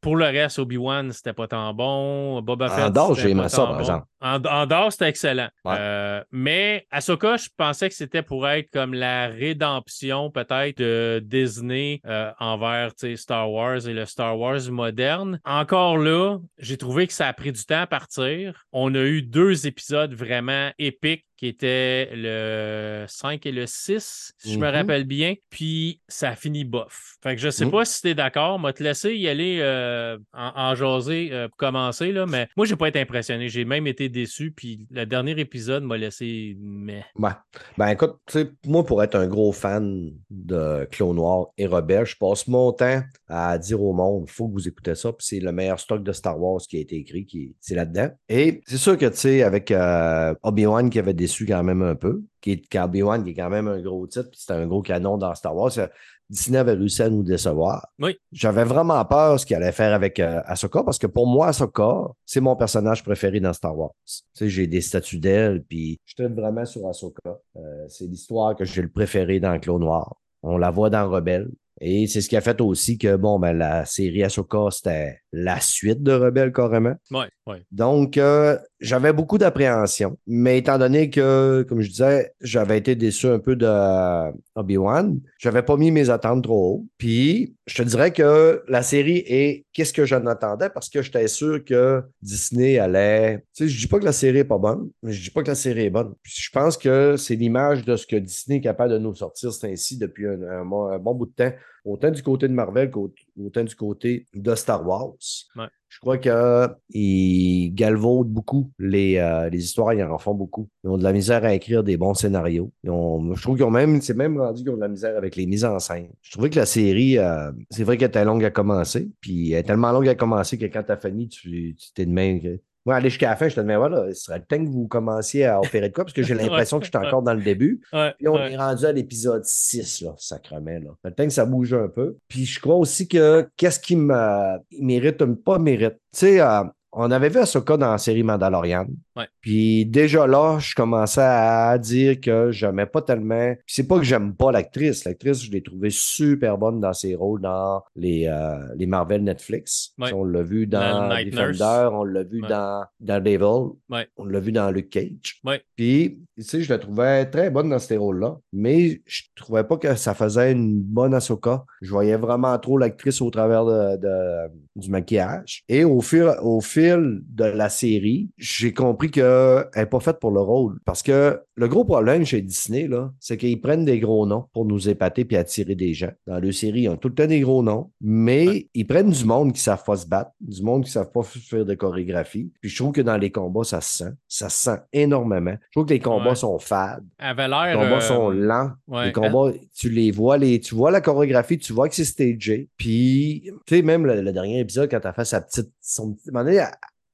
pour 0.00 0.16
le 0.16 0.24
reste, 0.24 0.58
Obi-Wan, 0.58 1.12
c'était 1.12 1.32
pas 1.32 1.48
tant 1.48 1.74
bon. 1.74 2.40
Boba 2.40 2.68
Fett. 2.68 2.84
Andorre, 2.84 3.14
j'ai 3.14 3.30
aimé 3.30 3.48
ça, 3.48 3.66
par 3.66 3.80
exemple. 3.80 4.06
En, 4.20 4.42
Andorre, 4.44 4.92
c'était 4.92 5.08
excellent. 5.08 5.48
Ouais. 5.64 5.74
Euh, 5.78 6.24
mais 6.32 6.86
Ahsoka, 6.90 7.36
je 7.36 7.48
pensais 7.56 7.88
que 7.88 7.94
c'était 7.94 8.22
pour 8.22 8.48
être 8.48 8.70
comme 8.70 8.94
la 8.94 9.28
rédemption 9.28 10.30
peut-être 10.30 10.78
de 10.78 11.22
Disney 11.22 12.00
euh, 12.06 12.32
envers 12.40 12.92
Star 13.16 13.50
Wars 13.50 13.86
et 13.86 13.92
le 13.92 14.06
Star 14.06 14.38
Wars 14.38 14.70
moderne. 14.70 15.40
Encore 15.44 15.98
là, 15.98 16.38
j'ai 16.58 16.78
trouvé 16.78 17.06
que 17.06 17.12
ça 17.12 17.28
a 17.28 17.32
pris 17.32 17.52
du 17.52 17.64
temps 17.64 17.82
à 17.82 17.86
partir. 17.86 18.64
On 18.72 18.94
a 18.94 19.02
eu 19.02 19.22
deux 19.22 19.66
épisodes 19.66 20.14
vraiment 20.14 20.70
épiques 20.78 21.25
qui 21.36 21.46
étaient 21.48 22.08
le 22.14 23.04
5 23.08 23.44
et 23.46 23.52
le 23.52 23.66
6, 23.66 24.32
si 24.38 24.54
je 24.54 24.58
me 24.58 24.66
Mhm. 24.68 24.74
rappelle 24.74 25.04
bien. 25.04 25.34
Puis 25.50 26.00
ça 26.08 26.30
a 26.30 26.36
fini 26.36 26.64
bof. 26.64 27.16
Fait 27.22 27.34
que 27.36 27.40
je 27.42 27.50
sais 27.50 27.64
Mhm. 27.66 27.70
pas 27.72 27.84
si 27.84 28.00
tu 28.02 28.08
es 28.08 28.14
d'accord. 28.14 28.58
M'a 28.58 28.72
te 28.72 28.82
laisser 28.82 29.14
y 29.14 29.28
aller 29.28 29.58
euh, 29.60 30.16
en, 30.32 30.52
en 30.54 30.74
jaser 30.74 31.28
euh, 31.32 31.48
pour 31.48 31.56
commencer. 31.58 32.12
Là, 32.12 32.26
mais 32.26 32.48
moi, 32.56 32.64
j'ai 32.66 32.76
pas 32.76 32.88
été 32.88 33.00
impressionné. 33.00 33.48
J'ai 33.48 33.64
même 33.64 33.86
été 33.86 34.08
déçu. 34.08 34.50
Puis 34.50 34.86
le 34.90 35.04
dernier 35.04 35.38
épisode 35.38 35.82
m'a 35.82 35.96
laissé 35.96 36.56
mais. 36.58 37.04
Ouais. 37.16 37.30
Ben 37.76 37.88
écoute, 37.88 38.16
tu 38.26 38.32
sais, 38.40 38.50
moi, 38.64 38.84
pour 38.84 39.02
être 39.02 39.14
un 39.16 39.26
gros 39.26 39.52
fan 39.52 40.12
de 40.30 40.86
Clone 40.90 41.16
Noir 41.16 41.48
et 41.58 41.66
Rebelle, 41.66 42.06
je 42.06 42.16
passe 42.16 42.46
mon 42.48 42.72
temps 42.72 43.02
à 43.28 43.58
dire 43.58 43.82
au 43.82 43.92
monde, 43.92 44.24
il 44.26 44.30
faut 44.30 44.48
que 44.48 44.52
vous 44.52 44.68
écoutez 44.68 44.94
ça, 44.94 45.12
puis 45.12 45.26
c'est 45.26 45.40
le 45.40 45.52
meilleur 45.52 45.80
stock 45.80 46.02
de 46.02 46.12
Star 46.12 46.40
Wars 46.40 46.60
qui 46.60 46.76
a 46.76 46.80
été 46.80 46.96
écrit, 46.96 47.26
qui 47.26 47.56
c'est 47.60 47.74
là-dedans. 47.74 48.08
Et 48.28 48.60
c'est 48.66 48.76
sûr 48.76 48.96
que, 48.96 49.06
tu 49.06 49.16
sais, 49.16 49.42
avec 49.42 49.70
euh, 49.70 50.34
Obi-Wan 50.42 50.90
qui 50.90 50.98
avait 50.98 51.14
déçu 51.14 51.46
quand 51.46 51.62
même 51.62 51.82
un 51.82 51.94
peu, 51.94 52.22
qui 52.40 52.52
est 52.52 52.78
Obi-Wan 52.78 53.24
qui 53.24 53.30
est 53.30 53.34
quand 53.34 53.50
même 53.50 53.68
un 53.68 53.80
gros 53.80 54.06
titre, 54.06 54.30
puis 54.30 54.40
c'était 54.40 54.54
un 54.54 54.66
gros 54.66 54.82
canon 54.82 55.18
dans 55.18 55.34
Star 55.34 55.56
Wars, 55.56 55.72
euh, 55.78 55.86
Disney 56.28 56.58
avait 56.58 56.72
réussi 56.72 57.02
à 57.02 57.08
nous 57.08 57.22
décevoir. 57.22 57.86
Oui. 57.98 58.16
J'avais 58.32 58.64
vraiment 58.64 59.04
peur 59.04 59.34
de 59.34 59.38
ce 59.38 59.46
qu'il 59.46 59.56
allait 59.56 59.72
faire 59.72 59.94
avec 59.94 60.18
euh, 60.18 60.40
Ahsoka, 60.44 60.82
parce 60.82 60.98
que 60.98 61.06
pour 61.06 61.26
moi, 61.26 61.48
Ahsoka, 61.48 62.08
c'est 62.24 62.40
mon 62.40 62.56
personnage 62.56 63.02
préféré 63.04 63.40
dans 63.40 63.52
Star 63.52 63.76
Wars. 63.76 63.92
Tu 64.04 64.22
sais, 64.34 64.48
j'ai 64.48 64.66
des 64.66 64.80
statues 64.80 65.18
d'elle, 65.18 65.62
puis 65.62 65.98
je 66.04 66.14
traite 66.14 66.32
vraiment 66.32 66.64
sur 66.64 66.86
Ahsoka. 66.88 67.38
Euh, 67.56 67.86
c'est 67.88 68.06
l'histoire 68.06 68.56
que 68.56 68.64
j'ai 68.64 68.82
le 68.82 68.88
préféré 68.88 69.38
dans 69.40 69.58
Clos 69.58 69.78
Noir. 69.78 70.16
On 70.42 70.58
la 70.58 70.70
voit 70.70 70.90
dans 70.90 71.08
Rebelle. 71.08 71.48
Et 71.80 72.06
c'est 72.06 72.20
ce 72.22 72.28
qui 72.28 72.36
a 72.36 72.40
fait 72.40 72.60
aussi 72.60 72.98
que, 72.98 73.16
bon, 73.16 73.38
ben, 73.38 73.52
la 73.52 73.84
série 73.84 74.22
Ahsoka, 74.24 74.70
c'était 74.70 75.20
la 75.38 75.60
suite 75.60 76.02
de 76.02 76.12
Rebelle, 76.12 76.52
carrément. 76.52 76.94
Ouais, 77.10 77.28
ouais. 77.46 77.62
Donc, 77.70 78.16
euh, 78.16 78.56
j'avais 78.80 79.12
beaucoup 79.12 79.38
d'appréhension. 79.38 80.18
Mais 80.26 80.58
étant 80.58 80.78
donné 80.78 81.10
que, 81.10 81.64
comme 81.68 81.80
je 81.80 81.88
disais, 81.90 82.32
j'avais 82.40 82.78
été 82.78 82.94
déçu 82.94 83.26
un 83.26 83.38
peu 83.38 83.54
de 83.56 83.66
euh, 83.68 84.30
Obi-Wan, 84.54 85.20
j'avais 85.38 85.62
pas 85.62 85.76
mis 85.76 85.90
mes 85.90 86.10
attentes 86.10 86.44
trop 86.44 86.74
haut. 86.74 86.86
Puis, 86.98 87.54
je 87.66 87.82
te 87.82 87.88
dirais 87.88 88.12
que 88.12 88.62
la 88.68 88.82
série 88.82 89.22
est 89.26 89.64
qu'est-ce 89.72 89.92
que 89.92 90.04
j'en 90.06 90.24
attendais 90.26 90.70
parce 90.70 90.88
que 90.88 91.02
j'étais 91.02 91.28
sûr 91.28 91.64
que 91.64 92.02
Disney 92.22 92.78
allait. 92.78 93.38
Tu 93.54 93.64
sais, 93.64 93.68
je 93.68 93.78
dis 93.78 93.86
pas 93.88 93.98
que 93.98 94.04
la 94.04 94.12
série 94.12 94.38
est 94.38 94.44
pas 94.44 94.58
bonne, 94.58 94.88
mais 95.02 95.12
je 95.12 95.22
dis 95.22 95.30
pas 95.30 95.42
que 95.42 95.48
la 95.48 95.54
série 95.54 95.84
est 95.84 95.90
bonne. 95.90 96.14
Puis 96.22 96.32
je 96.36 96.50
pense 96.50 96.76
que 96.78 97.16
c'est 97.16 97.34
l'image 97.36 97.84
de 97.84 97.96
ce 97.96 98.06
que 98.06 98.16
Disney 98.16 98.58
est 98.58 98.62
capable 98.62 98.92
de 98.92 98.98
nous 98.98 99.14
sortir, 99.14 99.52
c'est 99.52 99.70
ainsi 99.70 99.98
depuis 99.98 100.26
un, 100.26 100.40
un 100.42 100.64
bon- 100.64 100.86
un 100.88 100.98
bon 100.98 101.14
bout 101.14 101.26
de 101.26 101.32
temps, 101.32 101.52
autant 101.86 102.10
du 102.10 102.22
côté 102.22 102.48
de 102.48 102.52
Marvel 102.52 102.90
qu'autant 102.90 103.64
du 103.64 103.74
côté 103.76 104.26
de 104.34 104.54
Star 104.54 104.86
Wars. 104.86 105.14
Ouais. 105.56 105.64
Je 105.88 106.00
crois 106.00 106.18
qu'ils 106.18 107.72
galvaudent 107.74 108.28
beaucoup 108.28 108.70
les, 108.78 109.16
euh, 109.18 109.48
les 109.48 109.64
histoires, 109.64 109.94
ils 109.94 110.02
en 110.02 110.18
font 110.18 110.34
beaucoup. 110.34 110.68
Ils 110.84 110.90
ont 110.90 110.98
de 110.98 111.04
la 111.04 111.12
misère 111.12 111.44
à 111.44 111.54
écrire 111.54 111.84
des 111.84 111.96
bons 111.96 112.12
scénarios. 112.14 112.70
Ils 112.82 112.90
ont- 112.90 113.34
je 113.34 113.40
trouve 113.40 113.56
qu'ils 113.56 113.64
ont 113.64 113.70
même, 113.70 114.02
c'est 114.02 114.14
même 114.16 114.38
rendu 114.38 114.62
qu'ils 114.62 114.72
ont 114.72 114.76
de 114.76 114.80
la 114.80 114.88
misère 114.88 115.16
avec 115.16 115.36
les 115.36 115.46
mises 115.46 115.64
en 115.64 115.78
scène. 115.78 116.08
Je 116.22 116.32
trouvais 116.32 116.50
que 116.50 116.56
la 116.56 116.66
série, 116.66 117.18
euh, 117.18 117.50
c'est 117.70 117.84
vrai 117.84 117.96
qu'elle 117.96 118.08
était 118.08 118.24
longue 118.24 118.44
à 118.44 118.50
commencer, 118.50 119.08
puis 119.20 119.52
elle 119.52 119.60
est 119.60 119.62
tellement 119.62 119.92
longue 119.92 120.08
à 120.08 120.14
commencer 120.16 120.58
que 120.58 120.66
quand 120.66 120.82
t'as 120.82 120.96
fini, 120.98 121.28
tu 121.28 121.74
tu 121.78 121.92
t'es 121.94 122.04
de 122.04 122.10
même. 122.10 122.40
Moi, 122.86 122.94
aller 122.94 123.10
jusqu'à 123.10 123.30
la 123.30 123.36
fin, 123.36 123.48
je 123.48 123.56
te 123.56 123.60
demande, 123.60 123.90
voilà, 123.90 124.14
ce 124.14 124.22
serait 124.22 124.38
le 124.38 124.44
temps 124.44 124.64
que 124.64 124.70
vous 124.70 124.86
commenciez 124.86 125.44
à 125.44 125.60
opérer 125.60 125.88
de 125.88 125.94
quoi, 125.94 126.04
parce 126.04 126.14
que 126.14 126.22
j'ai 126.22 126.34
l'impression 126.34 126.78
que 126.78 126.86
je 126.86 126.90
suis 126.90 127.06
encore 127.06 127.22
dans 127.22 127.34
le 127.34 127.42
début. 127.42 127.82
Ouais, 127.92 128.14
Puis 128.16 128.28
on 128.28 128.36
est 128.38 128.56
rendu 128.56 128.84
à 128.86 128.92
l'épisode 128.92 129.44
6, 129.44 130.02
là, 130.02 130.14
sacrement. 130.16 130.70
Là. 130.70 130.90
Le 131.04 131.10
temps 131.10 131.24
que 131.24 131.30
ça 131.30 131.44
bouge 131.44 131.74
un 131.74 131.88
peu. 131.88 132.16
Puis 132.28 132.46
je 132.46 132.60
crois 132.60 132.76
aussi 132.76 133.08
que 133.08 133.48
qu'est-ce 133.56 133.80
qui 133.80 133.96
me 133.96 134.58
mérite, 134.80 135.24
pas 135.42 135.58
mérite? 135.58 135.96
Tu 136.12 136.20
sais, 136.20 136.40
euh, 136.40 136.62
on 136.98 137.10
avait 137.10 137.28
vu 137.28 137.38
Ahsoka 137.38 137.76
dans 137.76 137.92
la 137.92 137.98
série 137.98 138.22
Mandalorian. 138.22 138.86
Ouais. 139.16 139.28
Puis 139.40 139.84
déjà 139.86 140.26
là, 140.26 140.58
je 140.58 140.74
commençais 140.74 141.20
à 141.22 141.76
dire 141.78 142.20
que 142.20 142.50
j'aimais 142.50 142.86
pas 142.86 143.02
tellement. 143.02 143.54
C'est 143.66 143.86
pas 143.86 143.98
que 143.98 144.04
j'aime 144.04 144.34
pas 144.34 144.50
l'actrice. 144.50 145.04
L'actrice, 145.04 145.44
je 145.44 145.50
l'ai 145.52 145.62
trouvée 145.62 145.90
super 145.90 146.58
bonne 146.58 146.80
dans 146.80 146.92
ses 146.92 147.14
rôles 147.14 147.40
dans 147.42 147.82
les, 147.94 148.26
euh, 148.26 148.56
les 148.76 148.86
Marvel 148.86 149.22
Netflix. 149.24 149.92
Ouais. 149.98 150.12
On 150.14 150.24
l'a 150.24 150.42
vu 150.42 150.66
Dans 150.66 150.80
dans 150.80 151.14
Night 151.14 151.30
Defender, 151.30 151.52
Nurse. 151.58 151.90
on 151.92 152.04
l'a 152.04 152.22
vu 152.24 152.42
Ouais. 152.42 152.48
dans 152.48 152.84
Daredevil, 153.00 153.72
Ouais. 153.90 154.08
on 154.16 154.24
l'a 154.24 154.40
vu 154.40 154.52
dans 154.52 154.70
Luke 154.70 154.90
Cage. 154.90 155.40
Puis, 155.76 156.18
tu 156.36 156.42
sais, 156.42 156.62
je 156.62 156.72
la 156.72 156.78
trouvais 156.78 157.26
très 157.26 157.50
bonne 157.50 157.68
dans 157.70 157.78
ces 157.78 157.96
rôles-là, 157.96 158.36
mais 158.52 159.00
je 159.04 159.22
trouvais 159.36 159.64
pas 159.64 159.76
que 159.76 159.94
ça 159.94 160.14
faisait 160.14 160.52
une 160.52 160.80
bonne 160.80 161.14
Ahsoka. 161.14 161.64
Je 161.82 161.90
voyais 161.90 162.16
vraiment 162.16 162.58
trop 162.58 162.78
l'actrice 162.78 163.20
au 163.20 163.30
travers 163.30 163.64
de, 163.64 163.96
de- 163.96 164.50
du 164.76 164.90
maquillage. 164.90 165.62
Et 165.68 165.84
au 165.84 166.00
fil, 166.00 166.30
au 166.42 166.60
fil 166.86 167.20
de 167.28 167.44
la 167.44 167.68
série, 167.68 168.30
j'ai 168.36 168.72
compris 168.72 169.10
qu'elle 169.10 169.64
n'est 169.76 169.86
pas 169.86 170.00
faite 170.00 170.18
pour 170.20 170.30
le 170.30 170.40
rôle. 170.40 170.78
Parce 170.84 171.02
que 171.02 171.40
le 171.56 171.68
gros 171.68 171.84
problème 171.84 172.24
chez 172.24 172.42
Disney, 172.42 172.86
là, 172.86 173.12
c'est 173.20 173.36
qu'ils 173.36 173.60
prennent 173.60 173.84
des 173.84 173.98
gros 173.98 174.26
noms 174.26 174.44
pour 174.52 174.64
nous 174.64 174.88
épater 174.88 175.24
puis 175.24 175.36
attirer 175.36 175.74
des 175.74 175.94
gens. 175.94 176.10
Dans 176.26 176.38
le 176.38 176.52
série, 176.52 176.82
ils 176.82 176.88
ont 176.88 176.96
tout 176.96 177.08
le 177.08 177.14
temps 177.14 177.26
des 177.26 177.40
gros 177.40 177.62
noms, 177.62 177.90
mais 178.00 178.46
Ouais. 178.48 178.68
ils 178.74 178.86
prennent 178.86 179.10
du 179.10 179.24
monde 179.24 179.48
qui 179.52 179.58
ne 179.60 179.62
savent 179.62 179.84
pas 179.84 179.96
se 179.96 180.06
battre, 180.06 180.30
du 180.40 180.62
monde 180.62 180.82
qui 180.84 180.88
ne 180.90 180.92
savent 180.92 181.10
pas 181.12 181.22
faire 181.22 181.64
de 181.64 181.74
chorégraphie. 181.74 182.52
Puis 182.60 182.70
je 182.70 182.76
trouve 182.76 182.92
que 182.92 183.00
dans 183.00 183.16
les 183.16 183.30
combats, 183.30 183.64
ça 183.64 183.80
se 183.80 184.04
sent. 184.04 184.10
Ça 184.28 184.48
se 184.48 184.64
sent 184.64 184.78
énormément. 184.92 185.54
Je 185.70 185.72
trouve 185.72 185.86
que 185.86 185.94
les 185.94 186.00
combats 186.00 186.30
Ouais. 186.30 186.34
sont 186.34 186.58
fades. 186.58 187.04
Avait 187.18 187.44
Les 187.48 187.74
combats 187.74 187.96
euh, 187.96 188.00
sont 188.00 188.30
lents. 188.30 188.70
ouais, 188.88 189.06
Les 189.06 189.12
combats, 189.12 189.52
tu 189.74 189.88
les 189.90 190.10
vois, 190.10 190.36
les, 190.38 190.60
tu 190.60 190.74
vois 190.74 190.90
la 190.90 191.00
chorégraphie, 191.00 191.58
tu 191.58 191.72
vois 191.72 191.88
que 191.88 191.94
c'est 191.94 192.04
stagé. 192.04 192.68
Puis, 192.76 193.50
tu 193.66 193.76
sais, 193.76 193.82
même 193.82 194.04
le, 194.06 194.20
le 194.20 194.32
dernier 194.32 194.60
épisode, 194.60 194.90
quand 194.90 195.00
elle 195.04 195.12
fait 195.14 195.24
sa 195.24 195.40
petite. 195.40 195.70
Son, 195.80 196.12
petit- 196.14 196.28
à 196.28 196.30
un 196.30 196.32
moment 196.32 196.44
donné, 196.44 196.56
elle, 196.56 196.68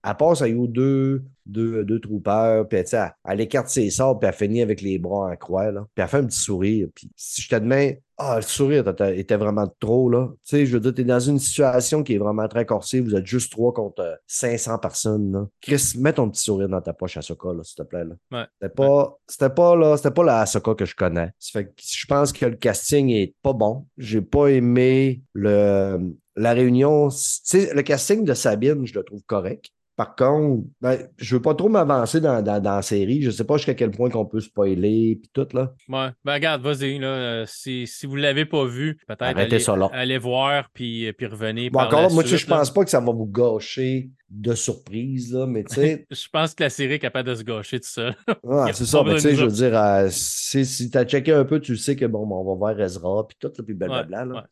elle 0.05 0.17
passe 0.17 0.43
à 0.43 0.49
you 0.49 0.67
deux, 0.67 1.23
deux, 1.47 1.85
deux 1.85 2.01
troopers, 2.01 2.67
puis 2.67 2.79
elle, 2.79 3.15
elle 3.25 3.41
écarte 3.41 3.69
ses 3.69 3.91
sorts, 3.91 4.19
puis 4.19 4.29
elle 4.29 4.35
finit 4.35 4.63
avec 4.63 4.81
les 4.81 4.99
bras 4.99 5.31
en 5.31 5.37
croix, 5.37 5.71
là. 5.71 5.87
Puis 5.95 6.03
elle 6.03 6.09
fait 6.09 6.19
un 6.19 6.27
petit 6.27 6.41
sourire. 6.41 6.89
Puis 6.95 7.11
si 7.17 7.43
je 7.43 7.49
te 7.49 7.55
demande, 7.57 7.97
ah, 8.19 8.37
le 8.37 8.43
sourire 8.43 8.85
était 8.89 9.37
vraiment 9.37 9.67
trop, 9.81 10.09
là. 10.11 10.29
Tu 10.45 10.57
sais, 10.57 10.67
je 10.67 10.73
veux 10.75 10.81
dire, 10.81 10.95
t'es 10.95 11.05
dans 11.05 11.21
une 11.21 11.39
situation 11.39 12.03
qui 12.03 12.15
est 12.15 12.19
vraiment 12.19 12.47
très 12.49 12.67
corsée. 12.67 13.01
Vous 13.01 13.15
êtes 13.15 13.27
juste 13.27 13.51
trois 13.53 13.73
contre 13.73 14.03
euh, 14.03 14.15
500 14.27 14.79
personnes, 14.79 15.33
là. 15.33 15.47
Chris, 15.61 15.95
mets 15.99 16.13
ton 16.13 16.29
petit 16.31 16.43
sourire 16.43 16.69
dans 16.69 16.81
ta 16.81 16.93
poche 16.93 17.17
à 17.17 17.23
Soka, 17.23 17.53
là, 17.53 17.63
s'il 17.63 17.77
te 17.77 17.83
plaît, 17.83 18.05
là. 18.05 18.15
Ouais. 18.31 18.47
C'était 18.61 18.75
pas, 18.75 19.19
c'était 19.27 19.51
pas, 19.51 19.77
là, 19.77 19.97
c'était 19.97 20.11
pas 20.11 20.25
la 20.25 20.41
Ahsoka 20.41 20.75
que 20.75 20.85
je 20.85 20.95
connais. 20.97 21.31
Ça 21.39 21.61
fait 21.61 21.67
que 21.67 21.73
je 21.79 22.07
pense 22.07 22.33
que 22.33 22.47
le 22.47 22.57
casting 22.57 23.09
est 23.11 23.35
pas 23.43 23.53
bon. 23.53 23.87
J'ai 23.99 24.21
pas 24.21 24.49
aimé 24.49 25.23
le, 25.33 26.15
la 26.37 26.53
réunion. 26.53 27.09
Tu 27.09 27.17
sais, 27.17 27.75
le 27.75 27.83
casting 27.83 28.25
de 28.25 28.35
Sabine, 28.35 28.87
je 28.87 28.95
le 28.95 29.05
trouve 29.05 29.23
correct. 29.27 29.71
Par 29.97 30.17
contre, 30.17 30.65
ben, 30.81 30.99
je 31.19 31.37
veux 31.37 31.43
pas 31.43 31.55
trop 31.55 31.69
m'avancer 31.69 32.21
dans, 32.21 32.43
dans, 32.43 32.63
la 32.63 32.83
série. 32.83 33.21
Je 33.21 33.31
sais 33.31 33.45
pas 33.45 33.59
jusqu'à 33.59 33.75
quel 33.75 33.91
point 33.91 34.09
qu'on 34.09 34.25
peut 34.25 34.41
spoiler 34.41 35.21
puis 35.21 35.31
tout 35.33 35.47
là. 35.55 35.75
Ouais, 35.89 36.09
ben 36.25 36.33
regarde, 36.33 36.63
vas-y. 36.63 36.99
Là, 36.99 37.07
euh, 37.09 37.45
si, 37.47 37.87
si 37.87 38.07
vous 38.07 38.17
l'avez 38.17 38.47
pas 38.47 38.65
vu, 38.65 38.99
peut-être 39.07 39.23
allez, 39.23 39.65
allez, 39.93 40.19
voir 40.19 40.71
puis, 40.73 41.13
puis 41.13 41.27
revenez. 41.27 41.69
Bon, 41.69 41.81
encore 41.81 42.11
moi, 42.11 42.25
je 42.25 42.47
pense 42.47 42.73
pas 42.73 42.85
que 42.85 42.91
ça 42.91 43.01
va 43.01 43.13
vous 43.13 43.27
gâcher 43.27 44.11
de 44.33 44.55
surprise, 44.55 45.35
là, 45.35 45.47
mais 45.47 45.63
tu 45.65 45.75
sais. 45.75 46.07
je 46.11 46.29
pense 46.33 46.55
que 46.55 46.63
la 46.63 46.71
série 46.71 46.95
est 46.95 46.99
capable 46.99 47.29
de 47.29 47.35
se 47.35 47.43
gâcher 47.43 47.79
tout 47.81 47.89
ça. 47.89 48.15
ouais, 48.43 48.73
c'est 48.73 48.87
ça, 48.87 49.03
mais 49.05 49.15
tu 49.15 49.21
sais, 49.21 49.35
je 49.35 49.45
veux 49.45 49.51
dire, 49.51 49.77
euh, 49.77 50.09
si, 50.11 50.91
tu 50.91 50.97
as 50.97 51.05
checké 51.05 51.33
un 51.33 51.45
peu, 51.45 51.61
tu 51.61 51.77
sais 51.77 51.97
que 51.97 52.07
bon, 52.07 52.27
on 52.31 52.45
va 52.45 52.55
voir 52.55 52.81
Ezra, 52.81 53.27
puis 53.29 53.37
tout, 53.39 53.51
puis 53.63 53.75
blablabla. 53.75 54.27
Ouais, 54.27 54.41
ouais, 54.41 54.47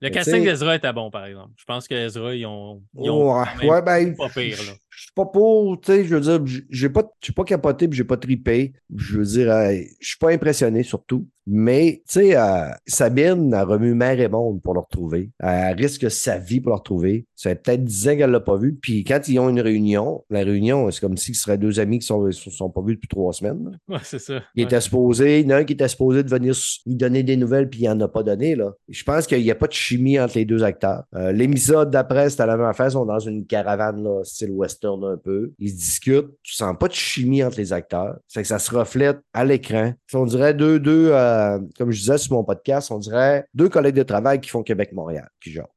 Le 0.00 0.10
casting 0.10 0.44
d'Ezra 0.44 0.76
était 0.76 0.92
bon, 0.92 1.10
par 1.10 1.26
exemple. 1.26 1.52
Je 1.56 1.64
pense 1.64 1.88
qu'Ezra, 1.88 2.34
ils 2.34 2.46
ont. 2.46 2.82
Ils 2.98 3.10
ont 3.10 3.40
ouais, 3.62 3.82
ben, 3.82 4.14
pas 4.16 4.28
pire, 4.28 4.58
là. 4.62 4.72
Je 5.02 5.06
suis 5.06 5.14
pas 5.16 5.26
pour, 5.26 5.80
tu 5.80 5.90
sais, 5.90 6.04
je 6.04 6.14
veux 6.14 6.20
dire, 6.20 6.62
j'ai 6.70 6.88
pas, 6.88 7.02
pas 7.34 7.42
capoté 7.42 7.88
puis 7.88 7.96
j'ai 7.96 8.04
pas 8.04 8.16
tripé. 8.16 8.72
Je 8.94 9.18
veux 9.18 9.24
dire, 9.24 9.52
je 10.00 10.06
suis 10.06 10.16
pas 10.16 10.30
impressionné 10.30 10.84
surtout. 10.84 11.26
Mais, 11.46 12.02
tu 12.06 12.20
sais, 12.20 12.36
euh, 12.36 12.68
Sabine 12.86 13.52
a 13.52 13.64
remu 13.64 13.94
mère 13.94 14.20
et 14.20 14.28
monde 14.28 14.62
pour 14.62 14.74
le 14.74 14.80
retrouver. 14.80 15.30
Elle 15.40 15.76
risque 15.76 16.08
sa 16.08 16.38
vie 16.38 16.60
pour 16.60 16.70
le 16.70 16.76
retrouver. 16.76 17.26
Ça 17.34 17.50
fait 17.50 17.56
peut-être 17.56 17.84
10 17.84 18.08
ans 18.08 18.16
qu'elle 18.16 18.30
l'a 18.30 18.40
pas 18.40 18.56
vu. 18.56 18.78
Puis 18.80 19.02
quand 19.02 19.26
ils 19.26 19.40
ont 19.40 19.48
une 19.48 19.60
réunion, 19.60 20.24
la 20.30 20.44
réunion, 20.44 20.88
c'est 20.90 21.00
comme 21.00 21.16
si 21.16 21.34
ce 21.34 21.42
serait 21.42 21.58
deux 21.58 21.80
amis 21.80 21.98
qui 21.98 22.06
sont, 22.06 22.30
sont 22.30 22.70
pas 22.70 22.80
vus 22.82 22.94
depuis 22.94 23.08
trois 23.08 23.32
semaines. 23.32 23.78
Ouais, 23.88 23.98
c'est 24.04 24.20
ça. 24.20 24.40
Il 24.54 24.62
était 24.62 24.80
supposé, 24.80 25.40
il 25.40 25.46
y 25.46 25.52
en 25.52 25.56
a 25.56 25.58
un 25.58 25.64
qui 25.64 25.72
était 25.72 25.88
supposé 25.88 26.22
de 26.22 26.30
venir 26.30 26.54
lui 26.86 26.94
donner 26.94 27.24
des 27.24 27.36
nouvelles, 27.36 27.68
puis 27.68 27.80
il 27.80 27.88
en 27.88 28.00
a 28.00 28.08
pas 28.08 28.22
donné, 28.22 28.54
là. 28.54 28.72
Je 28.88 29.02
pense 29.02 29.26
qu'il 29.26 29.42
n'y 29.42 29.50
a 29.50 29.54
pas 29.54 29.66
de 29.66 29.72
chimie 29.72 30.20
entre 30.20 30.38
les 30.38 30.44
deux 30.44 30.62
acteurs. 30.62 31.02
Euh, 31.14 31.32
L'épisode 31.32 31.90
d'après, 31.90 32.30
c'était 32.30 32.46
la 32.46 32.56
même 32.56 32.66
affaire. 32.66 32.86
Ils 32.86 32.92
sont 32.92 33.04
dans 33.04 33.18
une 33.18 33.44
caravane, 33.46 34.02
là, 34.02 34.22
style 34.22 34.52
western 34.52 34.91
un 35.02 35.16
peu. 35.16 35.52
Ils 35.58 35.74
discutent. 35.74 36.30
Tu 36.42 36.54
sens 36.54 36.76
pas 36.78 36.88
de 36.88 36.92
chimie 36.94 37.42
entre 37.42 37.58
les 37.58 37.72
acteurs. 37.72 38.16
C'est 38.26 38.42
que 38.42 38.48
ça 38.48 38.58
se 38.58 38.74
reflète 38.74 39.20
à 39.32 39.44
l'écran. 39.44 39.92
On 40.14 40.26
dirait 40.26 40.54
deux, 40.54 40.78
deux, 40.78 41.10
euh, 41.12 41.58
comme 41.78 41.90
je 41.90 41.98
disais 42.00 42.18
sur 42.18 42.34
mon 42.34 42.44
podcast, 42.44 42.90
on 42.90 42.98
dirait 42.98 43.46
deux 43.54 43.68
collègues 43.68 43.96
de 43.96 44.02
travail 44.02 44.40
qui 44.40 44.50
font 44.50 44.62
Québec-Montréal, 44.62 45.28
qui 45.42 45.52
genre. 45.52 45.68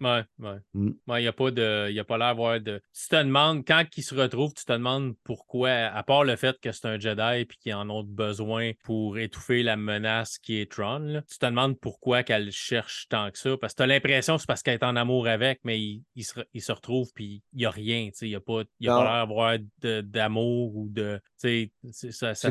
Ouais, 0.00 0.24
ouais. 0.38 0.56
Mm. 0.74 0.90
Il 1.08 1.14
n'y 1.14 1.26
a 1.26 1.32
pas 1.32 1.50
de. 1.50 1.88
Il 1.90 1.98
a 1.98 2.04
pas 2.04 2.18
l'air 2.18 2.28
d'avoir 2.28 2.60
de. 2.60 2.80
Tu 2.92 3.08
te 3.08 3.16
demandes, 3.16 3.64
quand 3.66 3.84
ils 3.96 4.02
se 4.02 4.14
retrouvent, 4.14 4.52
tu 4.54 4.64
te 4.64 4.72
demandes 4.72 5.14
pourquoi, 5.24 5.70
à 5.70 6.02
part 6.02 6.24
le 6.24 6.36
fait 6.36 6.58
que 6.60 6.72
c'est 6.72 6.86
un 6.86 6.98
Jedi 6.98 7.40
et 7.40 7.46
qu'ils 7.46 7.74
en 7.74 7.88
ont 7.90 8.02
besoin 8.02 8.72
pour 8.82 9.18
étouffer 9.18 9.62
la 9.62 9.76
menace 9.76 10.38
qui 10.38 10.60
est 10.60 10.70
Tron, 10.70 11.22
tu 11.30 11.38
te 11.38 11.46
demandes 11.46 11.78
pourquoi 11.78 12.22
qu'elle 12.22 12.50
cherche 12.50 13.06
tant 13.08 13.30
que 13.30 13.38
ça. 13.38 13.56
Parce 13.56 13.74
que 13.74 13.78
tu 13.78 13.82
as 13.82 13.86
l'impression 13.86 14.34
que 14.34 14.40
c'est 14.40 14.46
parce 14.46 14.62
qu'elle 14.62 14.74
est 14.74 14.84
en 14.84 14.96
amour 14.96 15.26
avec, 15.28 15.60
mais 15.64 15.78
il, 15.78 16.02
il, 16.16 16.24
se, 16.24 16.40
il 16.52 16.62
se, 16.62 16.72
retrouve 16.72 17.08
puis 17.14 17.42
il 17.52 17.58
n'y 17.58 17.66
a 17.66 17.70
rien. 17.70 18.10
Il 18.20 18.28
n'y 18.28 18.34
a 18.34 18.40
pas, 18.40 18.60
a 18.60 18.64
pas 18.86 19.04
l'air 19.04 19.26
d'avoir 19.26 19.58
d'amour 19.82 20.76
ou 20.76 20.88
de. 20.90 21.20
C'est 21.36 21.70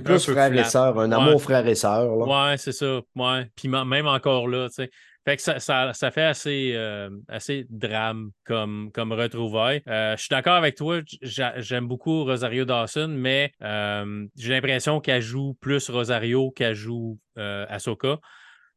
plus 0.03 0.25
frère 0.25 0.53
et 0.53 0.63
sœur, 0.63 0.99
un 0.99 1.11
amour 1.11 1.41
frère 1.41 1.67
et 1.67 1.75
sœur. 1.75 2.15
Ouais, 2.17 2.57
c'est 2.57 2.71
ça. 2.71 3.01
Ouais. 3.15 3.49
Puis 3.55 3.67
même 3.67 4.07
encore 4.07 4.47
là, 4.47 4.69
tu 4.69 4.75
sais. 4.75 4.91
Fait 5.25 5.37
que 5.37 5.41
ça, 5.41 5.59
ça, 5.59 6.11
fait 6.11 6.23
assez, 6.23 6.73
euh, 6.75 7.09
assez 7.29 7.65
drame 7.69 8.31
comme, 8.45 8.91
comme 8.93 9.13
retrouvaille. 9.13 9.81
Euh, 9.87 10.17
je 10.17 10.21
suis 10.21 10.29
d'accord 10.29 10.55
avec 10.55 10.75
toi, 10.75 10.99
j'aime 11.21 11.87
beaucoup 11.87 12.25
Rosario 12.25 12.65
Dawson, 12.65 13.07
mais 13.07 13.53
euh, 13.61 14.25
j'ai 14.35 14.49
l'impression 14.49 14.99
qu'elle 14.99 15.21
joue 15.21 15.53
plus 15.61 15.89
Rosario 15.89 16.51
qu'elle 16.51 16.75
joue 16.75 17.19
Ahsoka. 17.37 18.19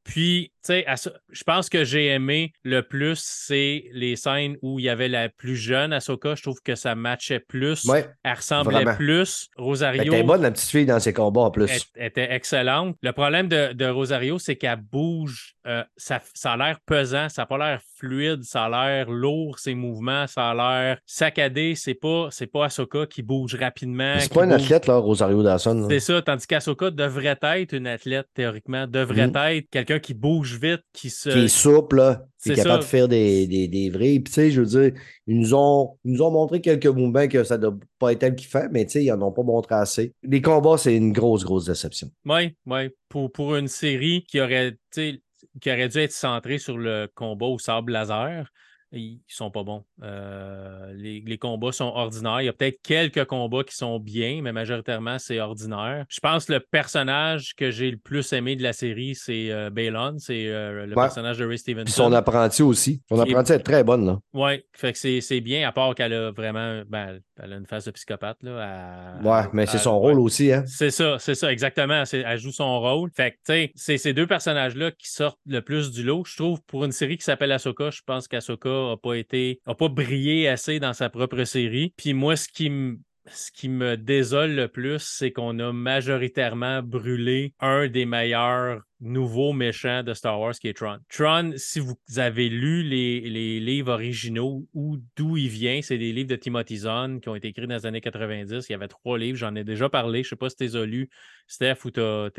Puis, 0.06 0.52
tu 0.64 0.72
sais, 0.72 0.86
je 1.30 1.44
pense 1.44 1.68
que 1.68 1.84
j'ai 1.84 2.06
aimé 2.06 2.52
le 2.62 2.82
plus, 2.82 3.20
c'est 3.22 3.84
les 3.92 4.14
scènes 4.14 4.56
où 4.62 4.78
il 4.78 4.84
y 4.84 4.88
avait 4.88 5.08
la 5.08 5.28
plus 5.28 5.56
jeune 5.56 5.92
Ahsoka. 5.92 6.34
Je 6.36 6.42
trouve 6.42 6.60
que 6.64 6.76
ça 6.76 6.94
matchait 6.94 7.40
plus. 7.40 7.88
elle 8.22 8.32
ressemblait 8.32 8.84
plus. 8.96 9.48
Rosario. 9.56 10.02
Elle 10.02 10.08
était 10.08 10.22
bonne, 10.22 10.42
la 10.42 10.52
petite 10.52 10.70
fille, 10.70 10.86
dans 10.86 11.00
ses 11.00 11.12
combats 11.12 11.42
en 11.42 11.50
plus. 11.50 11.70
Elle, 11.96 12.06
était 12.06 12.32
excellente. 12.32 12.96
Le 13.02 13.12
problème 13.12 13.48
de, 13.48 13.88
Rosario, 13.88 14.38
c'est 14.38 14.56
qu'elle 14.56 14.80
bouge. 14.80 15.54
Euh, 15.66 15.82
ça, 15.96 16.20
ça, 16.34 16.52
a 16.52 16.56
l'air 16.56 16.78
pesant, 16.86 17.28
ça 17.28 17.42
n'a 17.42 17.46
pas 17.46 17.58
l'air 17.58 17.80
fluide, 17.96 18.44
ça 18.44 18.66
a 18.66 18.68
l'air 18.68 19.10
lourd, 19.10 19.58
ses 19.58 19.74
mouvements, 19.74 20.28
ça 20.28 20.50
a 20.50 20.54
l'air 20.54 20.98
saccadé. 21.06 21.74
C'est 21.74 21.94
pas, 21.94 22.28
c'est 22.30 22.46
pas 22.46 22.66
Ahsoka 22.66 23.06
qui 23.06 23.22
bouge 23.22 23.56
rapidement. 23.56 24.14
C'est 24.20 24.32
pas 24.32 24.44
une 24.44 24.52
athlète, 24.52 24.86
là, 24.86 24.96
Rosario 24.96 25.42
Dawson. 25.42 25.88
C'est 25.90 25.98
ça, 25.98 26.22
tandis 26.22 26.46
qu'Ahsoka 26.46 26.92
devrait 26.92 27.38
être 27.42 27.72
une 27.72 27.88
athlète, 27.88 28.28
théoriquement, 28.34 28.86
devrait 28.86 29.26
mm. 29.26 29.36
être 29.36 29.70
quelqu'un 29.70 29.95
qui 29.98 30.14
bouge 30.14 30.58
vite, 30.60 30.82
qui 30.92 31.10
se. 31.10 31.30
Qui 31.30 31.38
est 31.40 31.48
souple, 31.48 31.96
là. 31.96 32.26
Qui 32.42 32.52
est, 32.52 32.54
capable 32.54 32.80
de 32.80 32.84
faire 32.84 33.08
des, 33.08 33.46
des, 33.46 33.66
des 33.68 33.90
vrais. 33.90 34.20
Puis, 34.20 34.24
tu 34.24 34.32
sais, 34.32 34.50
je 34.50 34.60
veux 34.60 34.66
dire, 34.66 35.00
ils 35.26 35.38
nous 35.38 35.54
ont, 35.54 35.98
nous 36.04 36.22
ont 36.22 36.30
montré 36.30 36.60
quelques 36.60 36.86
mouvements 36.86 37.26
que 37.26 37.42
ça 37.42 37.56
ne 37.56 37.62
doit 37.62 37.76
pas 37.98 38.12
être 38.12 38.22
elle 38.22 38.36
qui 38.36 38.46
fait, 38.46 38.68
mais 38.70 38.84
tu 38.84 38.92
sais, 38.92 39.04
ils 39.04 39.12
n'en 39.12 39.28
ont 39.28 39.32
pas 39.32 39.42
montré 39.42 39.74
assez. 39.74 40.14
Les 40.22 40.40
combats, 40.40 40.78
c'est 40.78 40.96
une 40.96 41.12
grosse, 41.12 41.44
grosse 41.44 41.64
déception. 41.64 42.08
Oui, 42.24 42.54
oui. 42.66 42.90
Pour, 43.08 43.32
pour 43.32 43.56
une 43.56 43.68
série 43.68 44.24
qui 44.28 44.40
aurait, 44.40 44.76
qui 44.92 45.20
aurait 45.66 45.88
dû 45.88 45.98
être 45.98 46.12
centrée 46.12 46.58
sur 46.58 46.78
le 46.78 47.08
combat 47.14 47.46
au 47.46 47.58
sable 47.58 47.92
laser, 47.92 48.50
ils 48.92 49.20
sont 49.26 49.50
pas 49.50 49.62
bons. 49.62 49.84
Euh, 50.02 50.92
les, 50.94 51.38
combats 51.38 51.72
sont 51.72 51.84
ordinaires. 51.84 52.40
Il 52.40 52.46
y 52.46 52.48
a 52.48 52.52
peut-être 52.52 52.80
quelques 52.82 53.24
combats 53.24 53.64
qui 53.64 53.74
sont 53.74 53.98
bien, 53.98 54.40
mais 54.42 54.52
majoritairement, 54.52 55.18
c'est 55.18 55.40
ordinaire. 55.40 56.04
Je 56.08 56.20
pense 56.20 56.46
que 56.46 56.54
le 56.54 56.60
personnage 56.60 57.54
que 57.54 57.70
j'ai 57.70 57.90
le 57.90 57.96
plus 57.96 58.32
aimé 58.32 58.56
de 58.56 58.62
la 58.62 58.72
série, 58.72 59.14
c'est 59.14 59.50
euh, 59.50 59.70
Balon. 59.70 60.16
C'est 60.18 60.48
euh, 60.48 60.86
le 60.86 60.94
personnage 60.94 61.38
de 61.38 61.46
Ray 61.46 61.58
Stevenson. 61.58 61.84
Puis 61.84 61.92
son 61.92 62.12
apprenti 62.12 62.62
aussi. 62.62 63.02
Son 63.08 63.18
apprenti 63.18 63.52
est... 63.52 63.58
très 63.58 63.84
bonne. 63.84 64.06
Là. 64.06 64.18
Oui, 64.32 64.62
fait 64.72 64.92
que 64.92 65.20
c'est, 65.20 65.40
bien, 65.40 65.68
à 65.68 65.72
part 65.72 65.94
qu'elle 65.94 66.12
a 66.12 66.30
vraiment. 66.30 66.82
Ben, 66.88 67.20
elle 67.42 67.52
a 67.52 67.56
une 67.56 67.66
face 67.66 67.84
de 67.84 67.90
psychopathe. 67.90 68.42
Là, 68.42 69.18
ouais, 69.22 69.48
mais 69.52 69.66
c'est 69.66 69.78
son 69.78 69.98
rôle 69.98 70.18
aussi. 70.18 70.52
Hein? 70.52 70.64
C'est 70.66 70.90
ça, 70.90 71.16
c'est 71.18 71.34
ça, 71.34 71.52
exactement. 71.52 72.02
Elle 72.12 72.38
joue 72.38 72.52
son 72.52 72.80
rôle. 72.80 73.10
Fait 73.14 73.32
que, 73.32 73.36
tu 73.36 73.42
sais, 73.46 73.72
c'est 73.74 73.98
ces 73.98 74.12
deux 74.12 74.26
personnages-là 74.26 74.90
qui 74.92 75.10
sortent 75.10 75.38
le 75.46 75.60
plus 75.60 75.90
du 75.90 76.02
lot. 76.02 76.24
Je 76.24 76.36
trouve, 76.36 76.62
pour 76.62 76.84
une 76.84 76.92
série 76.92 77.18
qui 77.18 77.24
s'appelle 77.24 77.52
Ahsoka, 77.52 77.90
je 77.90 78.02
pense 78.06 78.28
qu'Ahsoka 78.28 78.90
n'a 78.90 78.96
pas 78.96 79.14
été, 79.14 79.60
a 79.66 79.74
pas 79.74 79.88
brillé 79.88 80.48
assez 80.48 80.80
dans 80.80 80.92
sa 80.92 81.10
propre 81.10 81.44
série. 81.44 81.92
Puis 81.96 82.14
moi, 82.14 82.36
ce 82.36 82.48
qui 82.48 82.70
me 82.70 82.98
ce 83.28 83.50
qui 83.50 83.68
me 83.68 83.96
désole 83.96 84.52
le 84.52 84.68
plus, 84.68 85.02
c'est 85.02 85.32
qu'on 85.32 85.58
a 85.58 85.72
majoritairement 85.72 86.82
brûlé 86.82 87.54
un 87.60 87.88
des 87.88 88.06
meilleurs 88.06 88.82
nouveau 89.00 89.52
méchant 89.52 90.02
de 90.02 90.14
Star 90.14 90.40
Wars 90.40 90.54
qui 90.54 90.68
est 90.68 90.76
Tron. 90.76 90.98
Tron, 91.10 91.52
si 91.56 91.80
vous 91.80 91.96
avez 92.16 92.48
lu 92.48 92.82
les, 92.82 93.20
les 93.20 93.60
livres 93.60 93.92
originaux 93.92 94.66
ou 94.72 94.98
d'où 95.16 95.36
il 95.36 95.48
vient, 95.48 95.80
c'est 95.82 95.98
des 95.98 96.12
livres 96.12 96.30
de 96.30 96.36
Timothy 96.36 96.78
Zahn 96.78 97.20
qui 97.20 97.28
ont 97.28 97.34
été 97.34 97.48
écrits 97.48 97.66
dans 97.66 97.74
les 97.74 97.86
années 97.86 98.00
90. 98.00 98.66
Il 98.68 98.72
y 98.72 98.74
avait 98.74 98.88
trois 98.88 99.18
livres, 99.18 99.36
j'en 99.36 99.54
ai 99.54 99.64
déjà 99.64 99.88
parlé. 99.88 100.22
Je 100.22 100.28
ne 100.28 100.30
sais 100.30 100.36
pas 100.36 100.48
si 100.48 100.56
tu 100.56 100.64
les 100.64 100.76
as 100.76 100.86
lus, 100.86 101.10
Steph, 101.46 101.84
ou 101.84 101.90
tu 101.90 102.00
as, 102.00 102.30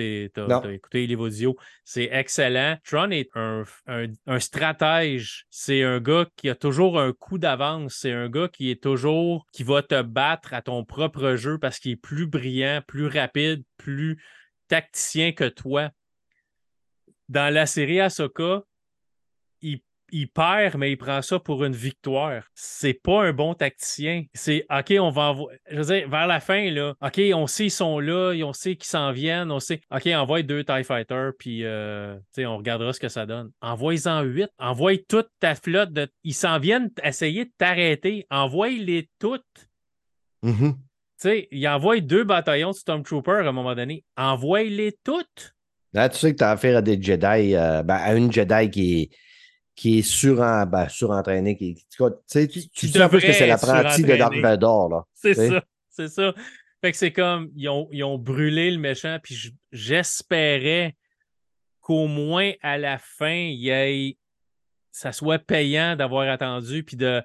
écouté 0.71 0.99
les 0.99 1.07
livres 1.07 1.27
audio. 1.27 1.55
C'est 1.83 2.09
excellent. 2.11 2.77
Tron 2.83 3.11
est 3.11 3.29
un, 3.35 3.63
un 3.85 4.39
stratège. 4.39 5.45
C'est 5.49 5.83
un 5.83 5.99
gars 5.99 6.27
qui 6.35 6.49
a 6.49 6.55
toujours 6.55 6.99
un 6.99 7.13
coup 7.13 7.37
d'avance. 7.37 7.97
C'est 7.99 8.11
un 8.11 8.29
gars 8.29 8.47
qui 8.47 8.71
est 8.71 8.81
toujours, 8.81 9.45
qui 9.53 9.63
va 9.63 9.83
te 9.83 10.01
battre 10.01 10.53
à 10.53 10.61
ton 10.61 10.83
propre 10.85 11.35
jeu 11.35 11.59
parce 11.59 11.77
qu'il 11.79 11.91
est 11.91 11.95
plus 11.95 12.25
brillant, 12.25 12.81
plus 12.87 13.07
rapide, 13.07 13.63
plus 13.77 14.17
tacticien 14.67 15.31
que 15.31 15.47
toi 15.47 15.91
dans 17.29 17.53
la 17.53 17.65
série 17.65 17.99
Ahsoka, 17.99 18.63
il, 19.61 19.79
il, 20.11 20.29
perd, 20.29 20.75
mais 20.75 20.91
il 20.91 20.97
prend 20.97 21.21
ça 21.21 21.39
pour 21.39 21.63
une 21.63 21.75
victoire. 21.75 22.43
C'est 22.53 22.93
pas 22.93 23.23
un 23.23 23.33
bon 23.33 23.53
tacticien. 23.53 24.23
C'est 24.33 24.65
OK, 24.69 24.93
on 24.99 25.09
va 25.09 25.21
envoyer. 25.23 25.59
Je 25.69 25.77
veux 25.77 25.85
dire, 25.85 26.09
vers 26.09 26.27
la 26.27 26.39
fin, 26.39 26.69
là, 26.69 26.93
OK, 27.01 27.19
on 27.33 27.47
sait 27.47 27.63
qu'ils 27.63 27.71
sont 27.71 27.99
là, 27.99 28.33
on 28.43 28.53
sait 28.53 28.75
qu'ils 28.75 28.87
s'en 28.87 29.11
viennent, 29.11 29.51
on 29.51 29.59
sait. 29.59 29.81
OK, 29.91 30.07
envoie 30.07 30.43
deux 30.43 30.63
TIE 30.63 30.83
Fighters, 30.83 31.31
puis 31.37 31.63
euh, 31.63 32.17
on 32.37 32.57
regardera 32.57 32.93
ce 32.93 32.99
que 32.99 33.09
ça 33.09 33.25
donne. 33.25 33.51
Envoie-en 33.61 34.21
huit. 34.21 34.49
Envoie 34.57 34.97
toute 34.97 35.29
ta 35.39 35.55
flotte. 35.55 35.91
De... 35.91 36.07
Ils 36.23 36.35
s'en 36.35 36.59
viennent 36.59 36.91
essayer 37.03 37.45
de 37.45 37.51
t'arrêter. 37.57 38.25
Envoie-les 38.29 39.09
toutes. 39.19 39.43
Mm-hmm. 40.43 40.73
Tu 40.73 41.23
sais, 41.23 41.47
il 41.51 41.67
envoie 41.67 41.99
deux 41.99 42.23
bataillons 42.23 42.69
de 42.69 42.75
Stormtroopers 42.75 43.45
à 43.45 43.49
un 43.49 43.51
moment 43.51 43.73
donné. 43.73 44.05
Envoie-les 44.17 44.95
toutes. 45.03 45.56
Là, 45.93 46.09
tu 46.09 46.17
sais 46.17 46.31
que 46.31 46.37
tu 46.37 46.43
as 46.43 46.51
affaire 46.51 46.77
à 46.77 46.81
des 46.81 47.01
Jedi, 47.01 47.55
euh, 47.55 47.83
ben, 47.83 47.95
à 47.95 48.13
une 48.13 48.31
Jedi 48.31 48.69
qui 48.69 49.01
est, 49.01 49.09
qui 49.75 49.99
est 49.99 50.01
sur, 50.01 50.37
ben, 50.37 50.87
surentraînée. 50.89 51.55
Qui, 51.55 51.75
tu 51.75 52.03
sais, 52.25 52.47
tu, 52.47 52.67
tu 52.69 52.87
sais 52.87 53.09
que 53.09 53.33
c'est 53.33 53.47
l'apprenti 53.47 54.03
de 54.03 54.15
Dark 54.15 54.35
Vador. 54.37 55.07
C'est 55.13 55.33
ça, 55.33 55.63
c'est 55.89 56.09
ça. 56.09 56.33
Fait 56.81 56.91
que 56.91 56.97
c'est 56.97 57.11
comme, 57.11 57.49
ils 57.55 57.69
ont, 57.69 57.87
ils 57.91 58.03
ont 58.03 58.17
brûlé 58.17 58.69
le 58.69 58.77
méchant, 58.77 59.17
puis 59.21 59.53
j'espérais 59.71 60.95
qu'au 61.81 62.07
moins 62.07 62.51
à 62.61 62.77
la 62.77 62.99
fin, 62.99 63.33
il 63.33 63.67
ait, 63.69 64.17
ça 64.91 65.11
soit 65.11 65.39
payant 65.39 65.95
d'avoir 65.95 66.29
attendu, 66.29 66.83
puis 66.83 66.97
de, 66.97 67.23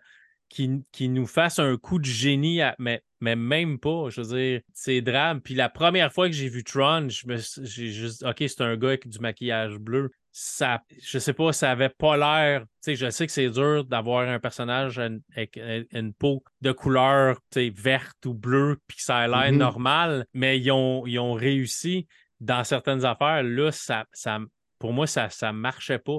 qui, 0.49 1.09
nous 1.09 1.27
fasse 1.27 1.59
un 1.59 1.77
coup 1.77 1.99
de 1.99 2.05
génie, 2.05 2.61
mais, 2.79 3.03
mais 3.23 3.37
même 3.37 3.79
pas. 3.79 4.09
Je 4.11 4.21
veux 4.21 4.37
dire, 4.37 4.61
c'est 4.75 5.01
drame. 5.01 5.41
Puis 5.41 5.55
la 5.55 5.69
première 5.69 6.13
fois 6.13 6.27
que 6.29 6.35
j'ai 6.35 6.49
vu 6.49 6.65
Tron, 6.65 7.07
j'ai 7.09 7.93
juste, 7.93 8.25
OK, 8.25 8.37
c'est 8.41 8.61
un 8.61 8.77
gars 8.77 8.89
avec 8.89 9.09
du 9.09 9.19
maquillage 9.21 9.79
bleu. 9.79 10.11
ça, 10.35 10.81
je 11.03 11.19
sais 11.19 11.35
pas, 11.35 11.53
ça 11.53 11.71
avait 11.71 11.91
pas 11.91 12.17
l'air. 12.17 12.63
Tu 12.63 12.67
sais, 12.81 12.97
je 12.97 13.11
sais 13.11 13.27
que 13.27 13.33
c'est 13.33 13.51
dur 13.51 13.85
d'avoir 13.85 14.27
un 14.27 14.39
personnage 14.41 14.99
avec 14.99 15.61
une 15.93 16.15
peau 16.15 16.43
de 16.63 16.73
couleur 16.73 17.39
verte 17.55 18.25
ou 18.25 18.33
bleue, 18.33 18.79
puis 18.87 18.97
que 18.97 19.03
ça 19.03 19.19
a 19.19 19.29
l'air 19.29 19.53
Mhm. 19.53 19.59
normal, 19.59 20.27
mais 20.33 20.59
ils 20.59 20.71
ont, 20.73 21.07
ils 21.07 21.19
ont 21.19 21.35
réussi 21.35 22.07
dans 22.41 22.65
certaines 22.65 23.05
affaires. 23.05 23.43
Là, 23.43 23.71
ça, 23.73 24.07
ça, 24.13 24.39
pour 24.79 24.95
moi, 24.95 25.07
ça 25.07 25.29
ne 25.29 25.51
marchait 25.53 25.99
pas. 25.99 26.19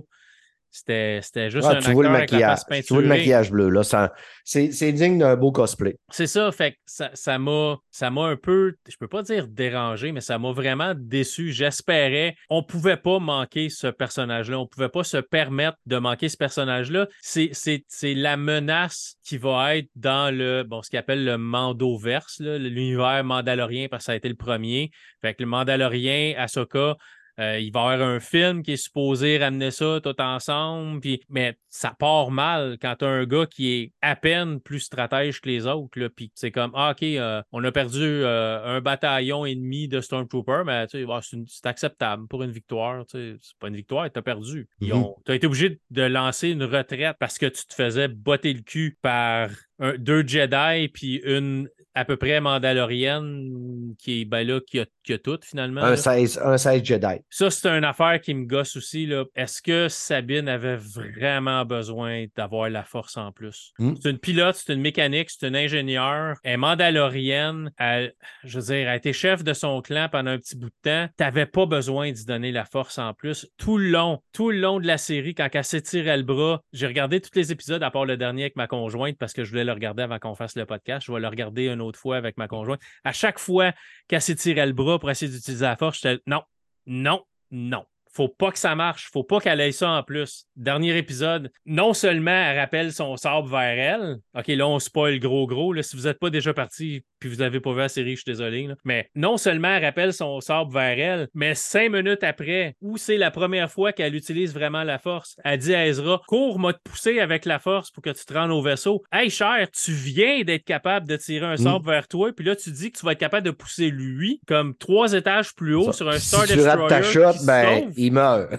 C'était 0.76 1.20
c'était 1.22 1.52
juste 1.52 1.68
Ah, 1.70 1.76
un 1.78 1.80
tu 1.80 1.92
vois 1.92 2.04
le 2.04 2.10
acteur 2.10 2.18
avec 2.18 2.32
la 2.32 2.38
maquillage. 2.40 2.60
face 2.68 2.86
Tu 2.88 2.94
vois 2.94 3.04
le 3.04 3.08
maquillage 3.08 3.52
bleu. 3.52 3.70
Là, 3.70 3.84
ça- 3.84 4.12
c'est 4.44 4.72
c'est 4.72 4.92
digne 4.92 5.20
d'un 5.20 5.36
beau 5.36 5.52
cosplay. 5.52 5.96
C'est 6.10 6.26
ça, 6.26 6.52
fait 6.52 6.72
que 6.72 6.78
ça 6.88 7.12
ça 7.14 7.38
m'a 7.38 7.78
ça 7.92 8.10
m'a 8.10 8.26
un 8.26 8.36
peu, 8.36 8.74
je 8.90 8.98
peux 8.98 9.08
pas 9.08 9.22
dire 9.22 9.48
dérangé, 9.48 10.12
mais 10.12 10.20
ça 10.22 10.40
m'a 10.40 10.52
vraiment 10.52 10.94
déçu. 10.98 11.52
J'espérais, 11.52 12.36
on 12.50 12.64
pouvait 12.64 12.98
pas 12.98 13.20
manquer 13.20 13.70
ce 13.70 13.86
personnage-là, 13.86 14.58
on 14.60 14.66
pouvait 14.66 14.90
pas 14.90 15.04
se 15.04 15.18
permettre 15.18 15.78
de 15.86 15.98
manquer 16.00 16.28
ce 16.28 16.38
personnage-là. 16.38 17.08
C'est 17.22 17.50
c'est 17.54 17.86
c'est 17.88 18.16
la 18.16 18.36
menace 18.36 19.16
qui 19.24 19.38
va 19.38 19.78
être 19.78 19.90
dans 19.96 20.36
le 20.36 20.64
bon 20.64 20.82
ce 20.82 20.90
qu'ils 20.90 20.98
appelle 20.98 21.24
le 21.24 21.38
Mandoverse, 21.38 22.40
là, 22.40 22.58
l'univers 22.58 23.24
Mandalorien 23.24 23.88
parce 23.92 24.02
que 24.04 24.06
ça 24.06 24.12
a 24.14 24.16
été 24.16 24.28
le 24.28 24.36
premier. 24.36 24.90
Fait 25.22 25.36
que 25.36 25.44
le 25.44 25.50
Mandalorien, 25.50 26.34
Ahsoka, 26.38 26.96
euh, 27.40 27.60
il 27.60 27.72
va 27.72 27.80
y 27.92 27.94
avoir 27.94 28.08
un 28.10 28.20
film 28.20 28.62
qui 28.64 28.74
est 28.74 28.78
supposé 28.78 29.38
ramener 29.38 29.72
ça 29.72 30.00
tout 30.04 30.20
ensemble, 30.22 31.00
puis, 31.00 31.22
mais 31.30 31.58
ça 31.70 31.96
part 31.98 32.30
mal 32.32 32.78
quand 32.82 32.96
tu 33.00 33.06
as 33.06 33.10
un 33.10 33.26
gars 33.26 33.46
qui 33.48 33.72
est 33.74 33.92
à 34.02 34.16
peine 34.16 34.60
plus 34.60 34.80
stratège 34.82 35.42
que 35.42 35.50
les 35.50 35.66
autres. 35.66 36.00
Là, 36.00 36.10
puis 36.10 36.32
c'est 36.36 36.52
comme, 36.52 36.72
ah, 36.76 36.92
OK, 36.92 37.04
euh, 37.04 37.42
on 37.52 37.64
a 37.64 37.72
perdu 37.72 38.02
euh, 38.04 38.64
un 38.78 38.82
bataillon 38.82 39.46
ennemi 39.46 39.88
de 39.88 40.00
Stormtrooper, 40.02 40.64
mais 40.66 40.86
bah, 41.08 41.22
c'est 41.24 41.66
acceptable 41.66 42.28
pour 42.28 42.44
une 42.44 42.52
victoire. 42.52 43.04
C'est 43.08 43.38
pas 43.60 43.68
une 43.70 43.76
victoire, 43.76 44.12
tu 44.12 44.20
as 44.20 44.22
perdu. 44.22 44.68
Ont- 44.94 45.16
Tu 45.26 45.32
as 45.32 45.36
été 45.36 45.48
obligé 45.48 45.80
de 45.90 46.02
lancer 46.04 46.50
une 46.50 46.64
retraite 46.64 47.18
parce 47.20 47.38
que 47.38 47.48
tu 47.48 47.66
te 47.66 47.74
faisais 47.74 48.08
botter 48.08 48.54
le 48.54 48.62
cul 48.62 48.98
par 49.02 49.50
un- 49.80 49.98
deux 49.98 50.26
Jedi 50.28 50.88
puis 50.90 51.16
une 51.26 51.68
à 51.96 52.06
peu 52.06 52.18
près 52.18 52.39
Mandalorienne 52.41 53.94
qui 53.98 54.22
est 54.22 54.26
ben 54.26 54.46
là, 54.46 54.60
qui 54.60 54.80
a, 54.80 54.86
qui 55.04 55.14
a 55.14 55.18
tout 55.18 55.39
finalement. 55.41 55.82
Un 55.82 55.91
là. 55.91 55.98
16, 55.98 56.41
un 56.44 56.58
16 56.58 56.84
Jedi. 56.84 57.22
Ça, 57.30 57.50
c'est 57.50 57.68
une 57.68 57.84
affaire 57.84 58.20
qui 58.22 58.34
me 58.34 58.46
gosse 58.46 58.76
aussi. 58.76 59.06
là. 59.06 59.26
Est-ce 59.36 59.62
que 59.62 59.88
Sabine 59.89 60.48
avait 60.48 60.78
vraiment 60.78 61.66
besoin 61.66 62.26
d'avoir 62.36 62.70
la 62.70 62.84
force 62.84 63.18
en 63.18 63.32
plus? 63.32 63.74
Hmm. 63.80 63.94
C'est 64.02 64.10
une 64.10 64.18
pilote, 64.18 64.56
c'est 64.56 64.74
une 64.74 64.82
mécanique, 64.82 65.30
c'est 65.30 65.48
une 65.48 65.56
ingénieure. 65.56 66.38
Elle 66.44 66.54
est 66.54 66.58
mandalorienne. 66.58 67.72
Elle, 67.78 68.14
je 68.44 68.60
veux 68.60 68.66
dire, 68.66 68.76
elle 68.76 68.88
a 68.88 68.96
été 68.96 69.14
chef 69.14 69.44
de 69.44 69.54
son 69.54 69.82
clan 69.82 70.08
pendant 70.12 70.32
un 70.32 70.38
petit 70.38 70.56
bout 70.56 70.70
de 70.70 70.76
temps. 70.82 71.08
T'avais 71.18 71.46
pas 71.46 71.66
besoin 71.66 72.12
d'y 72.12 72.26
donner 72.26 72.52
la 72.52 72.66
force 72.66 72.98
en 72.98 73.14
plus. 73.14 73.48
Tout 73.58 73.78
le 73.78 73.89
long, 73.89 74.22
tout 74.32 74.52
le 74.52 74.60
long 74.60 74.80
de 74.80 74.88
la 74.88 74.98
série, 74.98 75.36
quand 75.36 75.48
elle 75.54 75.64
s'étirait 75.64 76.18
le 76.18 76.24
bras, 76.24 76.62
j'ai 76.74 76.88
regardé 76.88 77.22
tous 77.22 77.36
les 77.36 77.52
épisodes, 77.52 77.84
à 77.84 77.91
part 77.91 78.06
le 78.06 78.18
dernier 78.18 78.44
avec 78.44 78.56
ma 78.56 78.68
conjointe, 78.68 79.18
parce 79.18 79.34
que 79.34 79.44
je 79.44 79.50
voulais 79.50 79.64
le 79.64 79.72
regarder 79.72 80.04
avant 80.04 80.20
qu'on 80.20 80.36
fasse 80.36 80.56
le 80.56 80.66
podcast. 80.66 81.06
Je 81.06 81.12
vais 81.12 81.20
le 81.20 81.28
regarder 81.28 81.68
une 81.68 81.82
autre 81.84 82.00
fois 82.00 82.18
avec 82.18 82.38
ma 82.38 82.48
conjointe. 82.48 82.82
À 83.04 83.14
chaque 83.14 83.40
fois 83.40 83.74
qu'elle 84.08 84.22
s'étirait 84.22 84.66
le 84.66 84.74
bras 84.74 85.00
pour 85.00 85.10
essayer 85.12 85.32
d'utiliser 85.32 85.66
la 85.66 85.78
force, 85.78 86.00
j'étais 86.02 86.22
non, 86.28 86.42
non, 86.86 87.24
non. 87.52 87.86
Faut 88.14 88.28
pas 88.30 88.51
que 88.51 88.59
ça 88.59 88.76
marche. 88.76 89.09
Faut 89.11 89.24
pas 89.24 89.39
qu'elle 89.39 89.59
ait 89.61 89.72
ça 89.72 89.89
en 89.89 90.03
plus. 90.03 90.45
Dernier 90.55 90.97
épisode, 90.97 91.51
non 91.66 91.93
seulement 91.93 92.32
elle 92.32 92.59
rappelle 92.59 92.93
son 92.93 93.18
sabre 93.18 93.47
vers 93.49 93.80
elle. 93.80 94.18
OK, 94.38 94.47
là, 94.47 94.68
on 94.68 94.80
spoil 94.80 95.20
gros 95.20 95.47
gros. 95.47 95.74
Là, 95.74 95.82
si 95.84 95.95
vous 95.95 96.03
n'êtes 96.03 96.20
pas 96.20 96.30
déjà 96.30 96.53
parti 96.53 97.03
puis 97.20 97.30
vous 97.30 97.38
n'avez 97.38 97.61
pas 97.61 97.72
vu 97.72 97.78
la 97.80 97.88
série, 97.88 98.11
je 98.11 98.22
suis 98.22 98.26
désolé. 98.32 98.68
là. 98.68 98.76
Mais 98.84 99.09
non 99.16 99.38
seulement 99.38 99.70
elle 99.70 99.86
rappelle 99.86 100.11
son 100.14 100.41
sabre 100.41 100.72
vers 100.72 100.99
elle, 100.99 101.28
mais 101.34 101.55
cinq 101.55 101.89
minutes 101.93 102.22
après, 102.24 102.76
où 102.82 102.97
c'est 102.97 103.16
la 103.16 103.32
première 103.32 103.72
fois 103.72 103.93
qu'elle 103.93 104.14
utilise 104.14 104.53
vraiment 104.53 104.84
la 104.84 104.99
force, 104.99 105.38
elle 105.45 105.57
dit 105.57 105.74
à 105.74 105.88
Ezra 105.88 106.22
Cours, 106.28 106.59
m'a 106.59 106.74
te 106.74 106.80
pousser 106.84 107.20
avec 107.22 107.45
la 107.45 107.59
force 107.59 107.91
pour 107.91 108.03
que 108.03 108.09
tu 108.09 108.26
te 108.26 108.34
rendes 108.34 108.51
au 108.51 108.61
vaisseau. 108.61 109.03
Hey, 109.11 109.30
cher, 109.30 109.68
tu 109.72 109.93
viens 109.93 110.41
d'être 110.43 110.66
capable 110.66 111.07
de 111.07 111.16
tirer 111.16 111.45
un 111.45 111.55
sabre 111.55 111.89
vers 111.89 112.09
toi, 112.09 112.32
puis 112.36 112.45
là, 112.45 112.57
tu 112.57 112.72
dis 112.72 112.91
que 112.91 112.99
tu 112.99 113.05
vas 113.05 113.14
être 113.14 113.20
capable 113.20 113.45
de 113.45 113.51
pousser 113.51 113.89
lui 113.89 114.41
comme 114.45 114.76
trois 114.76 115.14
étages 115.14 115.55
plus 115.55 115.76
haut 115.76 115.93
sur 115.93 116.09
un 116.09 116.20
si 116.20 116.28
Star 116.28 116.45
tu 116.45 116.59
rates 116.59 116.89
ta 116.89 116.99
Destroyer. 116.99 117.34
shot, 117.34 117.45
ben, 117.45 117.80
sauve. 117.84 117.93
Il 118.08 118.14
meurt. 118.14 118.49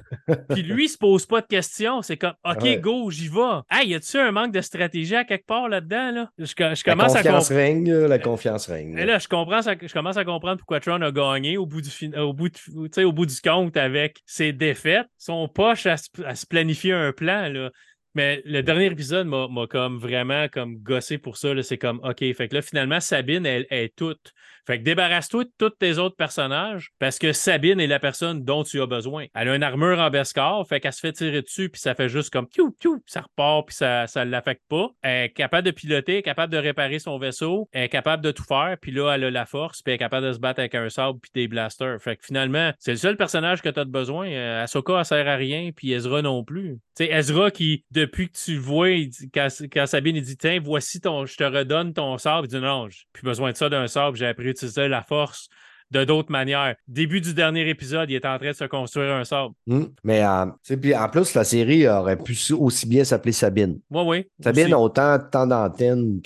Puis 0.51 0.63
lui, 0.63 0.85
il 0.87 0.89
se 0.89 0.99
pose 0.99 1.27
pas 1.27 1.41
de 1.41 1.47
questions. 1.47 2.03
C'est 2.03 2.17
comme, 2.17 2.35
OK, 2.45 2.63
Ouais. 2.63 2.77
go, 2.79 3.11
j'y 3.11 3.29
vais. 3.29 3.61
Hey, 3.71 3.89
y 3.89 3.95
a-tu 3.95 4.17
un 4.19 4.33
manque 4.33 4.53
de 4.53 4.61
stratégie 4.61 5.15
à 5.17 5.25
quelque 5.25 5.47
part 5.47 5.69
là-dedans? 5.69 6.11
Là? 6.13 6.31
Je, 6.39 6.45
je 6.47 6.55
La 6.59 6.75
commence 6.95 7.15
à 7.15 7.23
confiance 7.23 7.49
comprendre. 7.49 7.61
règne, 7.61 7.95
la 8.07 8.19
confiance 8.19 8.67
règne. 8.67 8.99
Et 8.99 9.05
là, 9.05 9.19
je, 9.19 9.29
comprends 9.29 9.61
je 9.63 9.93
commence 9.93 10.17
à 10.17 10.25
comprendre 10.25 10.59
pourquoi 10.59 10.81
Tron 10.81 11.01
a 11.03 11.11
gagné 11.13 11.57
au 11.57 11.67
bout 11.67 11.81
du, 11.81 11.91
fin- 11.91 12.13
au 12.21 12.33
bout 12.33 12.49
de- 12.49 13.05
au 13.05 13.13
bout 13.13 13.27
du 13.27 13.41
compte 13.41 13.77
avec 13.77 14.21
ses 14.27 14.53
défaites. 14.53 15.07
Son 15.19 15.49
poche 15.49 15.87
à, 15.87 15.97
se- 15.97 16.09
à 16.25 16.35
se 16.35 16.47
planifier 16.47 16.93
un 16.93 17.13
plan. 17.13 17.49
Là. 17.49 17.71
Mais 18.17 18.43
le 18.45 18.63
dernier 18.63 18.87
épisode 18.87 19.27
m'a 19.27 19.49
comme 19.69 19.99
vraiment 19.99 20.47
comme 20.49 20.77
gossé 20.77 21.19
pour 21.19 21.37
ça. 21.37 21.51
C'est 21.63 21.79
comme 21.79 22.01
OK. 22.05 22.21
Fait 22.35 22.49
que 22.49 22.55
là, 22.55 22.63
finalement, 22.63 23.01
Sabine, 23.01 23.45
elle, 23.45 23.67
elle 23.71 23.85
est 23.87 23.97
toute. 23.97 24.33
Fait 24.67 24.79
que 24.79 24.85
débarrasse-toi 24.85 25.45
de 25.45 25.51
tous 25.59 25.71
tes 25.71 25.99
autres 25.99 26.17
personnages 26.17 26.91
parce 26.99 27.19
que 27.19 27.33
Sabine 27.33 27.81
est 27.81 27.87
la 27.87 27.99
personne 27.99 28.45
dont 28.45 28.65
tu 28.65 28.81
as 28.81 28.87
besoin. 28.87 29.27
Elle 29.35 29.49
a 29.49 29.57
une 29.57 29.63
armure 29.63 29.99
en 29.99 30.11
Beskar, 30.11 30.67
fait 30.67 30.81
qu'elle 30.81 30.93
se 30.93 31.01
fait 31.01 31.13
tirer 31.13 31.43
dessus, 31.43 31.69
puis 31.69 31.81
ça 31.81 31.95
fait 31.95 32.09
juste 32.09 32.31
comme 32.31 32.47
piou, 32.47 32.71
piou, 32.73 33.03
ça 33.07 33.23
repart, 33.23 33.67
puis 33.67 33.77
ça 33.77 34.07
ne 34.17 34.31
l'affecte 34.31 34.63
pas. 34.69 34.89
Elle 35.03 35.25
est 35.25 35.31
capable 35.31 35.67
de 35.67 35.71
piloter, 35.71 36.13
elle 36.13 36.19
est 36.19 36.23
capable 36.23 36.53
de 36.53 36.59
réparer 36.59 36.99
son 36.99 37.19
vaisseau, 37.19 37.69
elle 37.73 37.85
est 37.85 37.89
capable 37.89 38.23
de 38.23 38.31
tout 38.31 38.45
faire, 38.45 38.77
puis 38.81 38.93
là, 38.93 39.13
elle 39.15 39.25
a 39.25 39.31
la 39.31 39.47
force, 39.47 39.83
puis 39.83 39.93
elle 39.93 39.97
est 39.97 39.99
capable 39.99 40.27
de 40.27 40.33
se 40.33 40.39
battre 40.39 40.61
avec 40.61 40.75
un 40.75 40.89
sabre, 40.89 41.19
puis 41.21 41.31
des 41.35 41.49
blasters. 41.49 42.01
Fait 42.01 42.17
que 42.17 42.25
finalement, 42.25 42.73
c'est 42.79 42.93
le 42.93 42.97
seul 42.97 43.17
personnage 43.17 43.63
que 43.63 43.69
tu 43.69 43.81
as 43.81 43.85
de 43.85 43.91
besoin. 43.91 44.29
Euh, 44.29 44.65
Ahsoka, 44.65 44.99
elle 44.99 45.05
sert 45.05 45.29
à 45.29 45.37
rien, 45.37 45.71
puis 45.75 45.93
Ezra 45.93 46.23
non 46.23 46.45
plus. 46.45 46.79
Tu 46.97 47.05
sais, 47.05 47.11
Ezra 47.13 47.51
qui, 47.51 47.85
depuis 47.91 48.29
que 48.29 48.37
tu 48.37 48.55
le 48.55 48.61
vois, 48.61 48.91
il 48.91 49.11
quand, 49.33 49.87
Sabine, 49.87 50.21
dit 50.21 50.37
Tiens, 50.37 50.61
voici 50.63 51.01
ton, 51.01 51.27
je 51.27 51.37
te 51.37 51.45
redonne 51.45 51.93
ton 51.93 52.17
sabre, 52.19 52.47
il 52.47 52.49
dit 52.49 52.61
Non, 52.61 52.89
j'ai 52.89 53.23
besoin 53.23 53.53
de 53.53 53.57
ça 53.57 53.69
d'un 53.69 53.87
sabre, 53.87 54.17
j'ai 54.17 54.27
appris 54.27 54.54
utiliser 54.55 54.89
la 54.89 55.03
force 55.03 55.49
de 55.91 56.03
d'autres 56.05 56.33
manières. 56.33 56.75
Début 56.89 57.21
du 57.21 57.35
dernier 57.35 57.69
épisode, 57.69 58.11
il 58.11 58.17
est 58.17 58.27
en 58.27 58.37
train 58.39 58.49
de 58.49 58.57
se 58.57 58.65
construire 58.65 59.15
un 59.15 59.25
sabre. 59.25 59.55
Hmm. 59.67 59.85
Mais 60.03 60.25
euh, 60.25 60.47
puis 60.81 60.95
en 60.97 61.09
plus, 61.09 61.35
la 61.35 61.45
série 61.45 61.87
aurait 61.89 62.17
pu 62.17 62.37
aussi 62.59 62.87
bien 62.89 63.05
s'appeler 63.05 63.33
Sabine. 63.33 63.79
Oui, 63.91 64.03
oui. 64.07 64.27
Sabine 64.43 64.65
aussi. 64.65 64.73
a 64.73 64.79
autant 64.81 65.19
de 65.19 65.23
temps 65.31 65.47
d'antenne. 65.47 66.21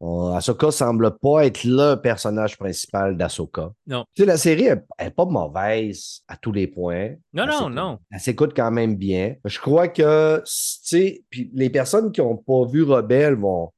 On- 0.00 0.32
Ahsoka 0.34 0.70
semble 0.70 1.16
pas 1.18 1.46
être 1.46 1.62
le 1.64 1.96
personnage 1.96 2.58
principal 2.58 3.16
d'Ahsoka. 3.16 3.70
Non. 3.86 4.04
Tu 4.14 4.22
sais, 4.22 4.26
la 4.26 4.36
série 4.36 4.64
elle, 4.64 4.84
elle 4.98 5.08
est 5.08 5.10
pas 5.10 5.26
mauvaise 5.26 6.22
à 6.26 6.36
tous 6.36 6.52
les 6.52 6.66
points. 6.66 7.10
Non, 7.32 7.46
non, 7.46 7.70
non. 7.70 7.98
Elle 8.10 8.20
s'écoute 8.20 8.52
quand 8.56 8.70
même 8.70 8.96
bien. 8.96 9.34
Je 9.44 9.58
crois 9.60 9.88
que, 9.88 10.38
tu 10.38 10.42
sais, 10.46 11.24
puis 11.30 11.50
les 11.54 11.70
personnes 11.70 12.10
qui 12.10 12.20
n'ont 12.20 12.36
pas 12.38 12.64
vu 12.66 12.82
Rebelle 12.82 13.34
vont 13.34 13.70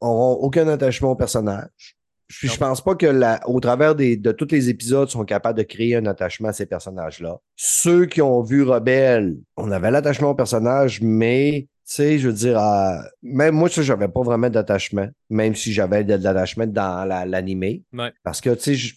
auront 0.00 0.34
aucun 0.34 0.68
attachement 0.68 1.10
au 1.12 1.16
personnage. 1.16 1.97
Je, 2.28 2.46
Non. 2.46 2.52
je 2.52 2.58
pense 2.58 2.84
pas 2.84 2.94
que 2.94 3.06
la, 3.06 3.40
au 3.48 3.58
travers 3.60 3.94
des, 3.94 4.16
de 4.16 4.32
tous 4.32 4.48
les 4.50 4.68
épisodes 4.68 5.08
sont 5.08 5.24
capables 5.24 5.58
de 5.58 5.62
créer 5.64 5.96
un 5.96 6.06
attachement 6.06 6.48
à 6.48 6.52
ces 6.52 6.66
personnages-là. 6.66 7.38
Ceux 7.56 8.06
qui 8.06 8.20
ont 8.22 8.42
vu 8.42 8.62
Rebelle, 8.62 9.36
on 9.56 9.70
avait 9.70 9.90
l'attachement 9.90 10.30
au 10.30 10.34
personnage, 10.34 11.00
mais 11.00 11.68
tu 11.90 11.94
sais, 11.94 12.18
je 12.18 12.28
veux 12.28 12.34
dire, 12.34 12.62
euh, 12.62 12.98
même 13.22 13.54
moi, 13.54 13.70
ça, 13.70 13.80
j'avais 13.80 14.08
pas 14.08 14.20
vraiment 14.20 14.50
d'attachement, 14.50 15.08
même 15.30 15.54
si 15.54 15.72
j'avais 15.72 16.04
de, 16.04 16.18
de 16.18 16.22
l'attachement 16.24 16.66
dans 16.66 17.06
la- 17.08 17.24
l'animé. 17.24 17.82
Ouais. 17.94 18.12
Parce 18.24 18.42
que, 18.42 18.50
tu 18.50 18.76
sais, 18.76 18.92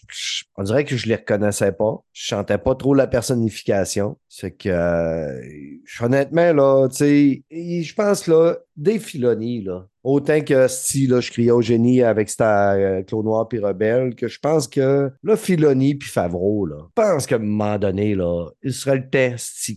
on 0.58 0.62
dirait 0.62 0.84
que 0.84 0.94
je 0.98 1.06
les 1.08 1.14
reconnaissais 1.16 1.72
pas. 1.72 2.04
Je 2.12 2.26
chantais 2.26 2.58
pas 2.58 2.74
trop 2.74 2.92
la 2.92 3.06
personnification. 3.06 4.18
C'est 4.28 4.50
que, 4.50 4.68
euh, 4.68 5.40
honnêtement, 6.00 6.52
là, 6.52 6.88
tu 6.90 6.96
sais, 6.96 7.42
je 7.82 7.94
pense, 7.94 8.26
là, 8.26 8.56
des 8.76 8.98
Filoni, 8.98 9.62
là, 9.62 9.86
autant 10.04 10.40
que 10.40 10.66
si, 10.68 11.06
là, 11.06 11.20
je 11.20 11.30
criais 11.30 11.50
au 11.50 11.62
génie 11.62 12.02
avec 12.02 12.28
Star, 12.28 12.74
euh, 12.76 13.02
Noir 13.22 13.48
puis 13.48 13.58
Rebelle, 13.58 14.14
que 14.14 14.28
je 14.28 14.38
pense 14.38 14.66
que, 14.68 15.10
là, 15.22 15.36
Filoni 15.36 15.94
puis 15.94 16.08
Favreau, 16.08 16.66
là, 16.66 16.76
je 16.80 17.02
pense 17.02 17.26
qu'à 17.26 17.36
un 17.36 17.40
moment 17.40 17.78
donné, 17.78 18.14
là, 18.14 18.48
il 18.62 18.72
serait 18.72 18.96
le 18.96 19.08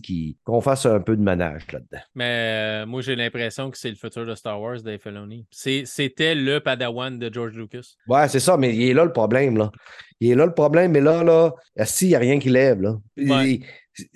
qui- 0.00 0.36
qu'on 0.44 0.60
fasse 0.60 0.86
un 0.86 1.00
peu 1.00 1.16
de 1.16 1.22
ménage 1.22 1.62
là-dedans. 1.72 2.02
Mais 2.14 2.82
euh, 2.82 2.86
moi, 2.86 3.02
j'ai 3.02 3.16
l'impression 3.16 3.70
que 3.70 3.78
c'est 3.78 3.90
le 3.90 3.96
futur 3.96 4.26
de 4.26 4.34
Star 4.34 4.60
Wars, 4.60 4.82
Dave 4.82 4.98
Filoni. 4.98 5.46
C'était 5.50 6.34
le 6.34 6.58
padawan 6.60 7.18
de 7.18 7.32
George 7.32 7.54
Lucas. 7.54 7.94
Ouais, 8.08 8.28
c'est 8.28 8.40
ça, 8.40 8.56
mais 8.56 8.74
il 8.74 8.88
est 8.90 8.94
là 8.94 9.04
le 9.04 9.12
problème, 9.12 9.56
là. 9.56 9.70
Il 10.20 10.30
est 10.30 10.34
là 10.34 10.46
le 10.46 10.54
problème, 10.54 10.92
mais 10.92 11.00
là, 11.00 11.22
là, 11.22 11.52
si, 11.84 12.06
il 12.06 12.08
n'y 12.08 12.14
a 12.14 12.18
rien 12.18 12.38
qui 12.38 12.48
lève, 12.48 12.80
là. 12.80 12.96
Ouais. 13.16 13.24
Il- 13.50 13.50
il- 13.50 13.64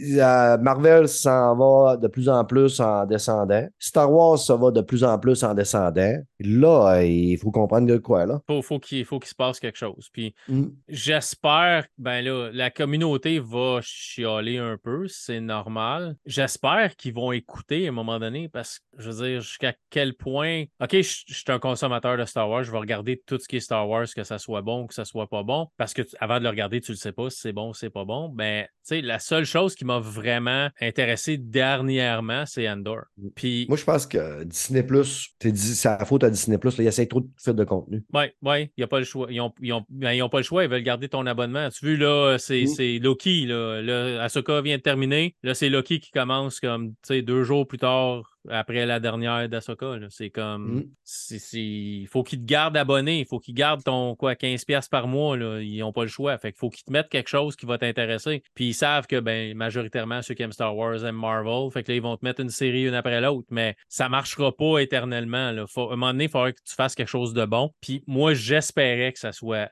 euh, 0.01 0.59
Marvel 0.59 1.09
s'en 1.09 1.57
va 1.57 1.97
de 1.97 2.09
plus 2.09 2.29
en 2.29 2.45
plus 2.45 2.81
en 2.81 3.07
descendant. 3.07 3.67
Star 3.79 4.11
Wars, 4.13 4.39
ça 4.39 4.57
va 4.57 4.71
de 4.71 4.81
plus 4.81 5.05
en 5.05 5.19
plus 5.19 5.43
en 5.45 5.55
descendant. 5.55 6.15
Là, 6.41 6.95
euh, 6.97 7.05
il 7.05 7.39
faut 7.39 7.51
comprendre 7.51 7.87
de 7.87 7.97
quoi, 7.99 8.27
là. 8.27 8.41
Faut, 8.47 8.63
faut 8.63 8.79
qu'il 8.79 9.05
faut 9.05 9.19
qu'il 9.19 9.29
se 9.31 9.35
passe 9.35 9.61
quelque 9.61 9.79
chose. 9.79 10.09
Puis 10.13 10.35
Mm. 10.49 10.67
j'espère, 10.89 11.87
ben 11.99 12.23
là, 12.25 12.51
la 12.53 12.71
communauté 12.71 13.39
va 13.39 13.81
chialer 13.83 14.59
un 14.59 14.77
peu, 14.83 15.07
c'est 15.09 15.41
normal. 15.41 16.17
J'espère 16.27 16.97
qu'ils 16.97 17.15
vont 17.15 17.33
écouter 17.33 17.87
à 17.87 17.89
un 17.91 17.93
moment 17.93 18.19
donné 18.19 18.49
parce 18.49 18.79
que, 18.79 18.85
je 18.99 19.11
veux 19.11 19.27
dire, 19.29 19.41
jusqu'à 19.41 19.75
quel 19.91 20.15
point. 20.15 20.65
OK, 20.83 20.93
je 20.93 21.21
je 21.27 21.35
suis 21.35 21.45
un 21.49 21.59
consommateur 21.59 22.17
de 22.17 22.25
Star 22.25 22.49
Wars, 22.49 22.65
je 22.65 22.71
vais 22.73 22.79
regarder 22.79 23.21
tout 23.27 23.39
ce 23.39 23.47
qui 23.49 23.57
est 23.57 23.61
Star 23.61 23.89
Wars, 23.89 24.07
que 24.15 24.25
ça 24.25 24.39
soit 24.39 24.63
bon, 24.63 24.87
que 24.87 24.95
ça 24.95 25.05
soit 25.05 25.27
pas 25.29 25.43
bon. 25.43 25.69
Parce 25.77 25.95
que 25.95 26.03
avant 26.21 26.39
de 26.39 26.45
le 26.45 26.51
regarder, 26.51 26.81
tu 26.81 26.93
le 26.93 26.97
sais 26.97 27.13
pas 27.13 27.31
si 27.31 27.39
c'est 27.41 27.53
bon 27.53 27.71
ou 27.71 27.75
c'est 27.75 27.91
pas 27.91 28.05
bon. 28.05 28.29
Ben, 28.29 28.65
tu 28.65 28.71
sais, 28.83 29.01
la 29.01 29.19
seule 29.19 29.45
chose 29.45 29.70
qui 29.77 29.85
m'a 29.85 29.99
vraiment 29.99 30.69
intéressé 30.81 31.37
dernièrement, 31.39 32.45
c'est 32.47 32.69
Andor. 32.69 33.03
Mm. 33.19 33.29
Puis, 33.35 33.67
Moi, 33.69 33.77
je 33.77 33.85
pense 33.85 34.07
que 34.07 34.45
Disney 34.45 34.83
Plus, 34.83 35.31
c'est 35.41 35.85
la 35.85 36.05
faute 36.05 36.25
à 36.25 36.31
Disney 36.31 36.59
Plus. 36.59 36.75
Il 36.79 36.87
essaie 36.87 37.07
trop 37.07 37.21
de 37.21 37.29
faire 37.37 37.55
de 37.55 37.65
contenu. 37.65 38.03
oui, 38.13 38.25
oui, 38.43 38.63
il 38.63 38.71
n'y 38.79 38.85
a 38.85 38.87
pas 38.87 38.99
le 38.99 39.05
choix. 39.05 39.27
Ils 39.31 39.37
n'ont 39.39 39.53
ils 39.61 39.73
ont, 39.73 39.85
ben, 39.89 40.13
ils 40.13 40.23
ont 40.23 40.29
pas 40.29 40.39
le 40.39 40.45
choix, 40.45 40.65
ils 40.65 40.71
veulent 40.71 40.83
garder 40.83 41.09
ton 41.09 41.27
abonnement. 41.27 41.69
Tu 41.71 41.85
vu, 41.85 41.97
là, 41.97 42.37
c'est 42.39 42.63
Mm. 42.63 42.67
c'est 42.67 42.99
Loki. 42.99 43.47
Là. 43.47 43.81
Là, 43.83 44.23
Ahsoka 44.25 44.61
vient 44.61 44.77
de 44.77 44.83
terminer. 44.83 45.35
Là, 45.43 45.55
c'est 45.55 45.69
Loki 45.69 46.01
qui 46.01 46.11
commence 46.11 46.61
comme 46.61 46.91
tu 46.91 46.95
sais, 47.05 47.23
deux 47.23 47.43
jours 47.43 47.67
plus 47.67 47.79
tard 47.79 48.30
après 48.49 48.87
la 48.87 49.01
dernière 49.01 49.49
d'Asoka. 49.49 49.97
C'est 50.09 50.31
comme. 50.31 50.77
Mm. 50.77 51.37
Il 51.53 52.07
faut 52.09 52.23
qu'ils 52.23 52.41
te 52.41 52.47
gardent 52.47 52.77
abonné. 52.77 53.21
Il 53.21 53.27
faut 53.27 53.39
qu'ils 53.39 53.55
gardent 53.55 53.85
ton 53.85 54.17
quoi, 54.17 54.35
15$ 54.35 54.89
par 54.89 55.07
mois. 55.09 55.37
Là. 55.37 55.61
Ils 55.61 55.79
n'ont 55.81 55.93
pas 55.93 56.03
le 56.03 56.09
choix. 56.09 56.37
Fait 56.39 56.53
qu'il 56.53 56.59
faut 56.59 56.71
qu'ils 56.71 56.85
te 56.85 56.93
mettent 56.93 57.09
quelque 57.09 57.29
chose 57.29 57.57
qui 57.57 57.67
va 57.67 57.79
t'intéresser. 57.79 58.43
Puis 58.55 58.69
ils 58.69 58.75
savent 58.75 59.07
que 59.07 59.21
ben, 59.21 59.55
majoritairement, 59.57 60.23
ceux 60.23 60.35
qui 60.35 60.43
aiment 60.43 60.53
Star 60.53 60.77
Wars 60.77 61.05
aiment 61.05 61.17
Marvel. 61.17 61.71
Fait 61.73 61.83
que 61.83 61.93
là, 61.93 61.97
ils 61.97 62.03
vont 62.03 62.17
te 62.17 62.25
mettre 62.25 62.41
une 62.41 62.51
série 62.51 62.87
une 62.87 62.95
après 62.95 63.21
l'autre. 63.21 63.49
Mais 63.51 63.77
ça 63.89 64.05
ne 64.05 64.11
marchera 64.11 64.57
pas 64.57 64.79
éternellement. 64.79 65.51
Là. 65.53 65.67
Faut, 65.67 65.91
à 65.91 65.93
un 65.93 65.97
moment 65.97 66.13
donné, 66.13 66.25
il 66.25 66.31
faudrait 66.31 66.53
que 66.53 66.63
tu 66.65 66.75
fasses 66.75 66.95
quelque 66.95 67.09
chose 67.09 67.35
de 67.35 67.45
bon. 67.45 67.71
Puis 67.81 68.03
moi, 68.07 68.35
j'espérais 68.35 69.13
que 69.13 69.19
ça 69.19 69.33
soit. 69.33 69.71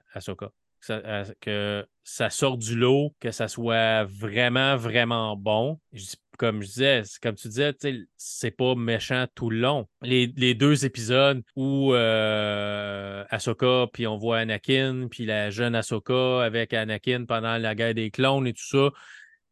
Que 0.80 0.86
ça, 0.86 0.94
euh, 1.04 1.24
que 1.40 1.86
ça 2.04 2.30
sorte 2.30 2.60
du 2.60 2.76
lot, 2.76 3.12
que 3.18 3.32
ça 3.32 3.48
soit 3.48 4.04
vraiment, 4.04 4.76
vraiment 4.76 5.36
bon. 5.36 5.80
Je 5.92 6.04
dis- 6.04 6.16
comme 6.38 6.62
je 6.62 6.68
disais, 6.68 7.02
comme 7.20 7.34
tu 7.34 7.48
disais, 7.48 7.74
c'est 8.16 8.52
pas 8.52 8.74
méchant 8.74 9.26
tout 9.34 9.50
le 9.50 9.58
long. 9.58 9.88
Les, 10.00 10.32
les 10.36 10.54
deux 10.54 10.86
épisodes 10.86 11.42
où 11.56 11.92
euh, 11.92 13.24
Ahsoka, 13.28 13.86
puis 13.92 14.06
on 14.06 14.16
voit 14.16 14.38
Anakin, 14.38 15.08
puis 15.10 15.26
la 15.26 15.50
jeune 15.50 15.74
Ahsoka 15.74 16.42
avec 16.42 16.72
Anakin 16.72 17.24
pendant 17.26 17.58
la 17.58 17.74
guerre 17.74 17.94
des 17.94 18.10
clones 18.10 18.46
et 18.46 18.54
tout 18.54 18.66
ça, 18.66 18.90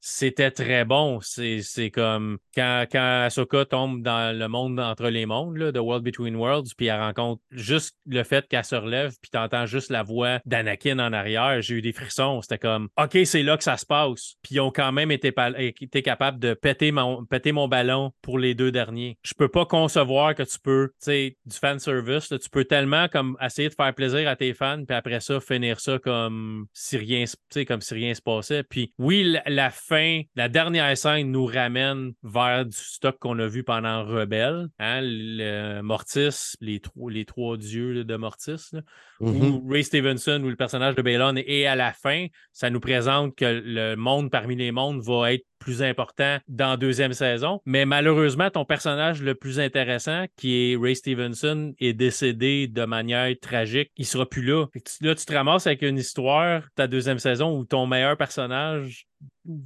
c'était 0.01 0.51
très 0.51 0.85
bon. 0.85 1.19
C'est 1.21 1.91
comme 1.91 2.39
quand, 2.55 2.85
quand 2.91 3.25
Ahsoka 3.25 3.65
tombe 3.65 4.03
dans 4.03 4.37
le 4.37 4.49
monde 4.49 4.79
entre 4.79 5.09
les 5.09 5.27
mondes, 5.27 5.57
là, 5.57 5.73
The 5.73 5.79
World 5.79 6.05
Between 6.05 6.37
Worlds, 6.37 6.75
puis 6.77 6.87
elle 6.87 7.01
rencontre 7.01 7.43
juste 7.51 7.97
le 8.07 8.23
fait 8.23 8.47
qu'elle 8.49 8.65
se 8.65 8.77
relève, 8.77 9.15
puis 9.21 9.31
t'entends 9.31 9.67
juste 9.67 9.91
la 9.91 10.03
voix 10.03 10.41
d'Anakin 10.47 10.99
en 10.99 11.13
arrière. 11.13 11.61
J'ai 11.61 11.77
eu 11.77 11.83
des 11.83 11.93
frissons. 11.93 12.41
C'était 12.43 12.59
comme 12.59 12.89
OK, 12.97 13.19
c'est 13.25 13.43
là 13.43 13.57
que 13.57 13.65
ça 13.65 13.77
se 13.77 13.87
passe. 13.87 14.37
Puis 14.43 14.57
ils 14.57 14.61
ont 14.61 14.71
quand 14.71 14.93
même 14.93 15.11
été, 15.11 15.33
été 15.59 16.03
capables 16.03 16.39
de 16.39 16.55
péter 16.55 16.93
mon, 16.93 17.25
péter 17.25 17.53
mon 17.53 17.69
ballon 17.69 18.13
pour 18.23 18.39
les 18.39 18.55
deux 18.55 18.71
derniers. 18.71 19.19
Je 19.23 19.35
peux 19.35 19.49
pas 19.49 19.67
concevoir 19.67 20.35
que 20.35 20.43
tu 20.43 20.59
peux, 20.63 20.89
tu 21.01 21.07
sais, 21.07 21.37
du 21.45 21.57
fan 21.57 21.79
service, 21.79 22.29
tu 22.29 22.51
peux 22.51 22.65
tellement 22.65 23.09
comme 23.09 23.37
essayer 23.41 23.69
de 23.69 23.75
faire 23.75 23.95
plaisir 23.95 24.29
à 24.29 24.37
tes 24.37 24.55
fans, 24.55 24.85
puis 24.85 24.97
après 24.97 25.21
ça, 25.21 25.41
finir 25.41 25.81
ça 25.81 25.99
comme 25.99 26.67
si 26.73 26.97
rien, 26.97 27.25
comme 27.67 27.81
si 27.81 27.95
rien 27.95 28.15
se 28.15 28.23
passait. 28.23 28.63
Puis 28.63 28.93
oui, 28.99 29.25
la, 29.25 29.43
la 29.47 29.71
fin, 29.87 30.23
la 30.35 30.49
dernière 30.49 30.97
scène 30.97 31.31
nous 31.31 31.47
ramène 31.47 32.13
vers 32.23 32.65
du 32.65 32.77
stock 32.77 33.19
qu'on 33.19 33.39
a 33.39 33.47
vu 33.47 33.63
pendant 33.63 34.05
Rebelle, 34.05 34.69
hein, 34.79 35.01
le 35.03 35.81
Mortis, 35.83 36.55
les, 36.61 36.81
trois 36.81 37.11
les 37.11 37.25
trois 37.25 37.57
dieux 37.57 38.05
de 38.05 38.17
Mortis, 38.17 38.57
là, 38.73 38.81
Mhm. 39.21 39.43
où 39.55 39.69
Ray 39.71 39.85
Stevenson 39.85 40.43
ou 40.45 40.49
le 40.49 40.57
personnage 40.57 40.95
de 40.95 41.03
Balon 41.03 41.35
et 41.37 41.67
à 41.67 41.75
la 41.77 41.93
fin, 41.93 42.27
ça 42.53 42.69
nous 42.71 42.81
présente 42.81 43.35
que 43.35 43.63
le 43.65 43.95
monde 43.97 44.31
parmi 44.31 44.57
les 44.57 44.73
mondes 44.73 45.01
va 45.03 45.33
être 45.33 45.47
plus 45.67 45.83
important 45.83 46.39
dans 46.47 46.71
la 46.71 46.77
deuxième 46.77 47.13
saison. 47.13 47.61
Mais 47.67 47.87
malheureusement, 47.87 48.51
ton 48.51 48.65
personnage 48.65 49.21
le 49.21 49.35
plus 49.35 49.59
intéressant, 49.59 50.27
qui 50.37 50.55
est 50.73 50.77
Ray 50.81 50.95
Stevenson, 50.95 51.75
est 51.81 51.93
décédé 51.93 52.69
de 52.69 52.85
manière 52.85 53.35
tragique. 53.43 53.91
Il 53.97 54.07
sera 54.07 54.27
plus 54.27 54.43
là. 54.43 54.67
Là, 55.01 55.15
tu 55.17 55.25
te 55.27 55.35
ramasses 55.35 55.67
avec 55.67 55.83
une 55.83 55.99
histoire, 55.99 56.63
ta 56.77 56.87
deuxième 56.87 57.19
saison, 57.19 57.59
où 57.59 57.65
ton 57.65 57.85
meilleur 57.89 58.17
personnage, 58.17 59.09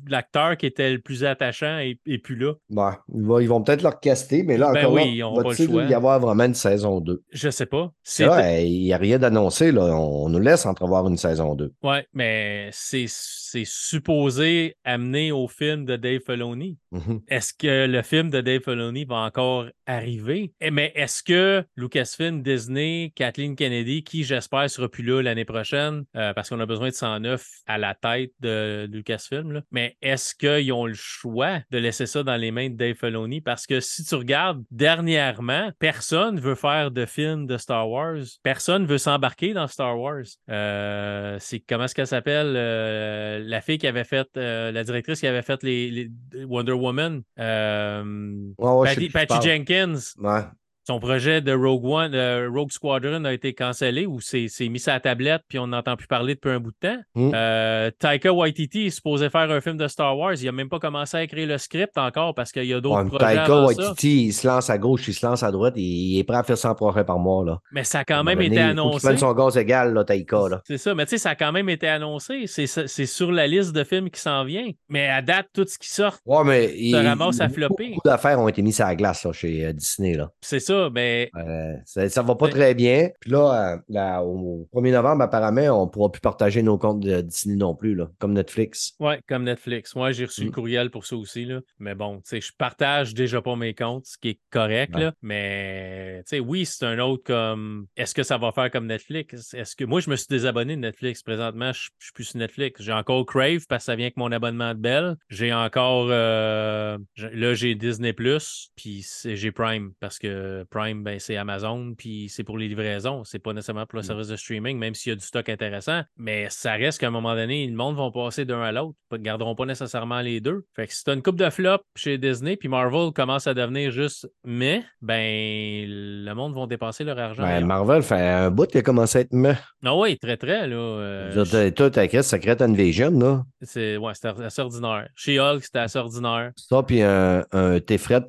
l'acteur 0.09 0.57
qui 0.57 0.65
était 0.65 0.91
le 0.91 1.01
plus 1.01 1.23
attachant, 1.23 1.79
est, 1.81 1.99
est 2.07 2.17
plus 2.19 2.37
là. 2.37 2.55
Ouais. 2.71 3.43
Ils 3.43 3.49
vont, 3.49 3.63
peut-être 3.63 3.83
leur 3.83 4.01
caster, 4.01 4.43
mais 4.43 4.57
là, 4.57 4.73
Ben 4.73 4.87
encore 4.87 4.95
oui, 4.95 5.19
là, 5.19 5.31
le 5.45 5.55
choix. 5.55 5.85
y 5.85 5.93
avoir 5.93 6.19
vraiment 6.19 6.45
une 6.45 6.55
saison 6.55 7.01
2? 7.01 7.23
Je 7.31 7.51
sais 7.51 7.67
pas. 7.67 7.93
Il 8.19 8.85
n'y 8.85 8.93
a 8.95 8.97
rien 8.97 9.19
d'annoncé. 9.19 9.71
on 9.77 10.31
nous 10.31 10.39
laisse 10.41 10.65
entrevoir 10.65 11.07
une 11.09 11.19
saison 11.19 11.55
2. 11.55 11.75
Ouais, 11.83 12.07
mais 12.15 12.71
c'est 12.73 13.05
c'est 13.51 13.65
supposé 13.67 14.77
amener 14.85 15.33
au 15.33 15.49
film 15.49 15.85
de 15.85 15.97
Dave 15.97 16.21
Filoni. 16.25 16.79
Mhm. 16.93 17.21
Est-ce 17.29 17.53
que 17.53 17.87
le 17.87 18.03
film 18.03 18.31
de 18.31 18.41
Dave 18.41 18.63
Filoni 18.63 19.05
va 19.05 19.17
encore 19.17 19.67
arriver? 19.87 20.53
Eh, 20.61 20.71
Mais 20.71 20.93
est-ce 20.95 21.23
que 21.23 21.65
Lucasfilm, 21.77 22.43
Disney, 22.43 23.13
Kathleen 23.17 23.57
Kennedy, 23.57 24.05
qui 24.05 24.23
j'espère 24.23 24.71
sera 24.71 24.89
plus 24.89 25.03
là 25.03 25.23
l'année 25.23 25.45
prochaine, 25.45 26.05
euh, 26.17 26.33
parce 26.33 26.49
qu'on 26.49 26.61
a 26.61 26.67
besoin 26.67 26.89
de 26.89 26.95
109 26.95 27.45
à 27.67 27.79
la 27.79 27.95
tête 27.95 28.33
de 28.41 28.89
Lucasfilm, 28.91 29.53
là, 29.53 29.63
mais 29.73 29.97
est-ce 30.01 30.35
qu'ils 30.35 30.73
ont 30.73 30.87
le 30.87 30.95
choix 30.95 31.61
de 31.71 31.79
laisser 31.79 32.07
ça 32.07 32.23
dans 32.23 32.37
les 32.37 32.51
mains 32.53 32.71
de 32.71 32.77
Dave 32.77 32.95
Filoni? 32.95 33.41
Parce 33.41 33.67
que 33.67 33.81
si 33.81 34.05
tu 34.05 34.15
regardes 34.15 34.63
dernièrement, 34.71 35.71
personne 35.79 36.39
veut 36.39 36.55
faire 36.55 36.91
de 36.91 37.05
film 37.05 37.47
de 37.47 37.57
Star 37.57 37.89
Wars. 37.91 38.19
Personne 38.43 38.87
veut 38.87 38.99
s'embarquer 38.99 39.55
dans 39.55 39.67
Star 39.67 39.99
Wars. 39.99 40.23
Euh, 40.51 41.37
c'est 41.41 41.61
comment 41.61 41.85
est-ce 41.85 41.95
qu'elle 41.95 42.07
s'appelle? 42.07 42.55
Euh, 42.57 43.40
la 43.45 43.61
fille 43.61 43.79
qui 43.79 43.87
avait 43.87 44.05
fait, 44.05 44.29
euh, 44.37 44.73
la 44.73 44.85
directrice 44.85 45.21
qui 45.21 45.27
avait 45.27 45.43
fait 45.43 45.63
les, 45.63 45.91
les 45.91 46.45
Wonder 46.45 46.73
Woman. 46.73 47.23
Euh, 47.39 48.53
Ouais, 48.59 49.09
Patty. 49.09 49.41
Jenkins, 49.43 49.95
Ouais. 50.19 50.43
Son 50.87 50.99
projet 50.99 51.41
de 51.41 51.53
Rogue 51.53 51.85
One, 51.85 52.15
euh, 52.15 52.49
Rogue 52.53 52.71
Squadron 52.73 53.25
a 53.25 53.33
été 53.33 53.53
cancellé 53.55 54.07
ou 54.07 54.21
c'est 54.21 54.49
mis 54.69 54.79
sur 54.81 54.93
la 54.93 55.01
tablette 55.01 55.43
puis 55.49 55.59
on 55.59 55.69
n'entend 55.69 55.97
plus 55.97 56.07
parler 56.07 56.35
depuis 56.35 56.51
un 56.51 56.59
bout 56.61 56.71
de 56.73 56.89
temps. 56.89 56.99
Mm. 57.15 57.31
Euh, 57.35 57.91
Taika 57.99 58.33
Waititi 58.33 58.87
est 58.87 58.91
supposé 58.91 59.31
faire 59.31 59.51
un 59.51 59.61
film 59.61 59.77
de 59.77 59.87
Star 59.89 60.17
Wars. 60.19 60.35
Il 60.35 60.45
n'a 60.47 60.53
même 60.53 60.69
pas 60.69 60.79
commencé 60.79 61.17
à 61.17 61.23
écrire 61.23 61.47
le 61.47 61.59
script 61.59 61.97
encore 61.99 62.35
parce 62.35 62.51
qu'il 62.53 62.65
y 62.65 62.75
a 62.75 62.81
d'autres 62.81 63.03
Ouais, 63.03 63.09
projets 63.09 63.25
Taika 63.25 63.43
avant 63.45 63.69
ça. 63.69 63.83
Waititi, 63.83 64.27
il 64.27 64.33
se 64.33 64.47
lance 64.47 64.71
à 64.71 64.79
gauche, 64.79 65.07
il 65.09 65.15
se 65.15 65.25
lance 65.27 65.43
à 65.43 65.51
droite, 65.51 65.75
il, 65.77 65.83
il 66.15 66.19
est 66.19 66.25
prêt 66.25 66.39
à 66.39 66.43
faire 66.43 66.59
100 66.59 66.75
projets 66.75 67.05
par 67.05 67.19
mois. 67.19 67.45
Là. 67.45 67.59
Mais 67.73 67.85
ça 67.85 67.99
a 67.99 68.01
À 68.01 68.05
quand 68.05 68.25
même 68.25 68.41
été 68.41 68.55
il 68.55 68.59
annoncé. 68.59 69.07
prenne 69.07 69.19
son 69.19 69.33
gaz 69.35 69.57
égal, 69.57 69.93
là, 69.95 70.05
Taika. 70.05 70.49
Là. 70.49 70.63
C'est 70.67 70.79
ça, 70.79 70.95
mais 70.95 71.05
tu 71.05 71.11
sais, 71.11 71.19
ça 71.19 71.31
a 71.31 71.35
quand 71.35 71.53
même 71.53 71.69
été 71.69 71.87
annoncé. 71.89 72.47
C'est 72.47 72.67
sur 73.07 73.31
la 73.33 73.47
liste 73.47 73.73
de 73.73 73.85
films 73.85 74.11
qui 74.11 74.21
s'en 74.21 74.45
vient. 74.45 74.69
Mais 74.89 75.09
à 75.09 75.21
date, 75.23 75.49
tout 75.55 75.67
ce 75.69 75.79
qui 75.79 75.89
sort, 75.91 76.17
Ouais, 76.27 76.45
mais 76.45 76.75
il, 76.77 76.97
ramasse 76.97 77.41
à 77.41 77.49
flopper. 77.49 77.91
beaucoup 77.91 78.09
d'affaires 78.09 78.41
ont 78.41 78.49
été 78.49 78.63
mises 78.63 78.81
à 78.81 78.87
la 78.87 78.97
glace 78.97 79.25
là, 79.25 79.33
chez 79.33 79.67
euh, 79.67 79.73
Disney. 79.73 80.15
Là. 80.15 80.31
c'est 80.41 80.61
ça. 80.61 80.70
Mais 80.93 81.31
Euh, 81.37 81.75
ça, 81.85 82.09
ça 82.09 82.23
va 82.23 82.35
pas 82.35 82.49
très 82.49 82.75
bien. 82.75 83.11
Puis 83.21 83.31
là, 83.31 83.75
euh, 83.75 83.79
là, 83.89 84.23
au 84.23 84.69
1er 84.73 84.93
novembre, 84.93 85.23
apparemment, 85.23 85.83
on 85.83 85.87
ne 85.87 85.91
pourra 85.91 86.11
plus 86.11 86.21
partager 86.21 86.63
nos 86.63 86.79
comptes 86.79 87.01
de 87.01 87.21
Disney 87.21 87.57
non 87.57 87.75
plus, 87.75 87.95
là, 87.95 88.11
comme 88.19 88.33
Netflix. 88.33 88.95
Ouais, 89.01 89.21
comme 89.29 89.45
Netflix. 89.45 89.95
Moi, 89.95 90.13
j'ai 90.13 90.25
reçu 90.27 90.43
le 90.45 90.49
Mm. 90.51 90.53
courriel 90.53 90.91
pour 90.91 91.05
ça 91.07 91.17
aussi. 91.17 91.45
Là. 91.45 91.61
Mais 91.79 91.95
bon, 91.95 92.17
tu 92.17 92.23
sais, 92.27 92.41
je 92.41 92.53
partage 92.57 93.15
déjà 93.15 93.41
pas 93.43 93.57
mes 93.57 93.75
comptes, 93.75 94.07
ce 94.07 94.19
qui 94.19 94.31
est 94.31 94.41
correct. 94.51 94.95
Ouais. 94.95 95.03
Là. 95.03 95.13
Mais, 95.23 96.23
tu 96.27 96.37
sais, 96.37 96.41
oui, 96.41 96.65
c'est 96.67 96.85
un 96.87 96.99
autre 96.99 97.23
comme. 97.25 97.87
Est-ce 97.97 98.15
que 98.15 98.23
ça 98.23 98.39
va 98.39 98.53
faire 98.53 98.71
comme 98.71 98.87
Netflix? 98.87 99.55
Est-ce 99.55 99.75
que. 99.77 99.85
Moi, 99.85 100.01
je 100.01 100.11
me 100.11 100.17
suis 100.17 100.27
désabonné 100.29 100.77
de 100.77 100.81
Netflix. 100.81 101.23
Présentement, 101.23 101.73
je 101.73 101.81
suis 101.99 102.13
plus 102.15 102.25
sur 102.25 102.39
Netflix. 102.39 102.83
J'ai 102.83 102.93
encore 102.93 103.25
Crave 103.27 103.65
parce 103.69 103.83
que 103.85 103.87
ça 103.87 103.97
vient 103.97 104.07
avec 104.07 104.17
mon 104.17 104.31
abonnement 104.33 104.75
de 104.75 104.81
Bell. 104.81 105.17
J'ai 105.29 105.53
encore. 105.53 106.09
euh, 106.11 106.99
Là, 107.17 107.55
j'ai 107.55 107.75
Disney 107.75 108.13
Plus, 108.13 108.71
puis 108.77 109.07
j'ai 109.25 109.53
Prime 109.53 109.93
parce 110.01 110.19
que 110.19 110.60
Prime, 110.65 111.03
ben, 111.03 111.19
c'est 111.19 111.37
Amazon, 111.37 111.95
puis 111.97 112.29
c'est 112.29 112.45
pour 112.45 112.59
les 112.59 112.69
livraisons. 112.69 113.25
C'est 113.25 113.39
pas 113.39 113.53
nécessairement 113.53 113.87
pour 113.87 113.97
le 113.99 114.03
Mm. 114.03 114.07
service 114.07 114.29
de 114.29 114.37
streaming, 114.37 114.79
même 114.79 114.95
s'il 114.95 115.11
y 115.11 115.13
a 115.13 115.17
du 115.17 115.25
stock 115.25 115.49
intéressant. 115.49 116.03
Mais 116.17 116.47
ça 116.51 116.73
reste 116.75 116.99
qu'à 117.01 117.09
un 117.09 117.11
moment 117.11 117.35
donné, 117.35 117.67
le 117.67 117.75
monde 117.75 117.97
va 117.97 118.11
passer 118.11 118.45
d'un 118.45 118.63
à 118.63 118.73
l'autre. 118.73 118.95
Ils 119.13 119.19
ne 119.19 119.23
garderont 119.25 119.55
pas 119.55 119.67
nécessairement 119.67 120.21
les 120.21 120.41
deux. 120.41 120.65
Fait 120.75 120.87
que 120.87 120.95
si 120.95 121.05
tu 121.05 121.11
as 121.11 121.15
une 121.15 121.23
coupe 121.23 121.37
de 121.37 121.51
flop 121.51 121.79
chez 121.97 122.19
Disney, 122.19 122.57
puis 122.57 122.69
Marvel 122.69 123.13
commence 123.13 123.47
à 123.47 123.55
devenir 123.55 123.91
juste 123.91 124.29
mais, 124.45 124.83
ben, 125.03 125.85
le 125.89 126.33
monde 126.35 126.55
va 126.55 126.67
dépasser 126.67 127.05
leur 127.05 127.19
argent. 127.19 127.43
Ben. 127.43 127.65
Marvel 127.65 128.03
fait 128.03 128.21
un 128.21 128.51
bout 128.51 128.67
qui 128.67 128.79
a 128.79 128.83
commencé 128.83 129.19
à 129.19 129.21
être 129.23 129.33
me. 129.33 129.53
Ah 129.85 129.97
oui, 129.97 130.19
très, 130.19 130.37
très. 130.37 130.67
Là, 130.67 130.77
euh, 130.77 131.45
Je 131.45 131.71
Toi, 131.71 131.91
ta 131.91 132.07
crise 132.09 132.27
Secret 132.27 132.61
Invasion, 132.63 133.11
là. 133.19 133.43
c'est 133.63 133.97
ouais, 133.97 134.15
c'était 134.15 134.29
assez 134.45 134.63
ordinaire. 134.63 135.09
Chez 135.15 135.39
Hulk, 135.39 135.65
c'était 135.65 135.79
assez 135.81 135.99
ordinaire. 135.99 136.53
Ça, 136.57 136.83
puis 136.83 137.03
un, 137.03 137.45
un 137.53 137.79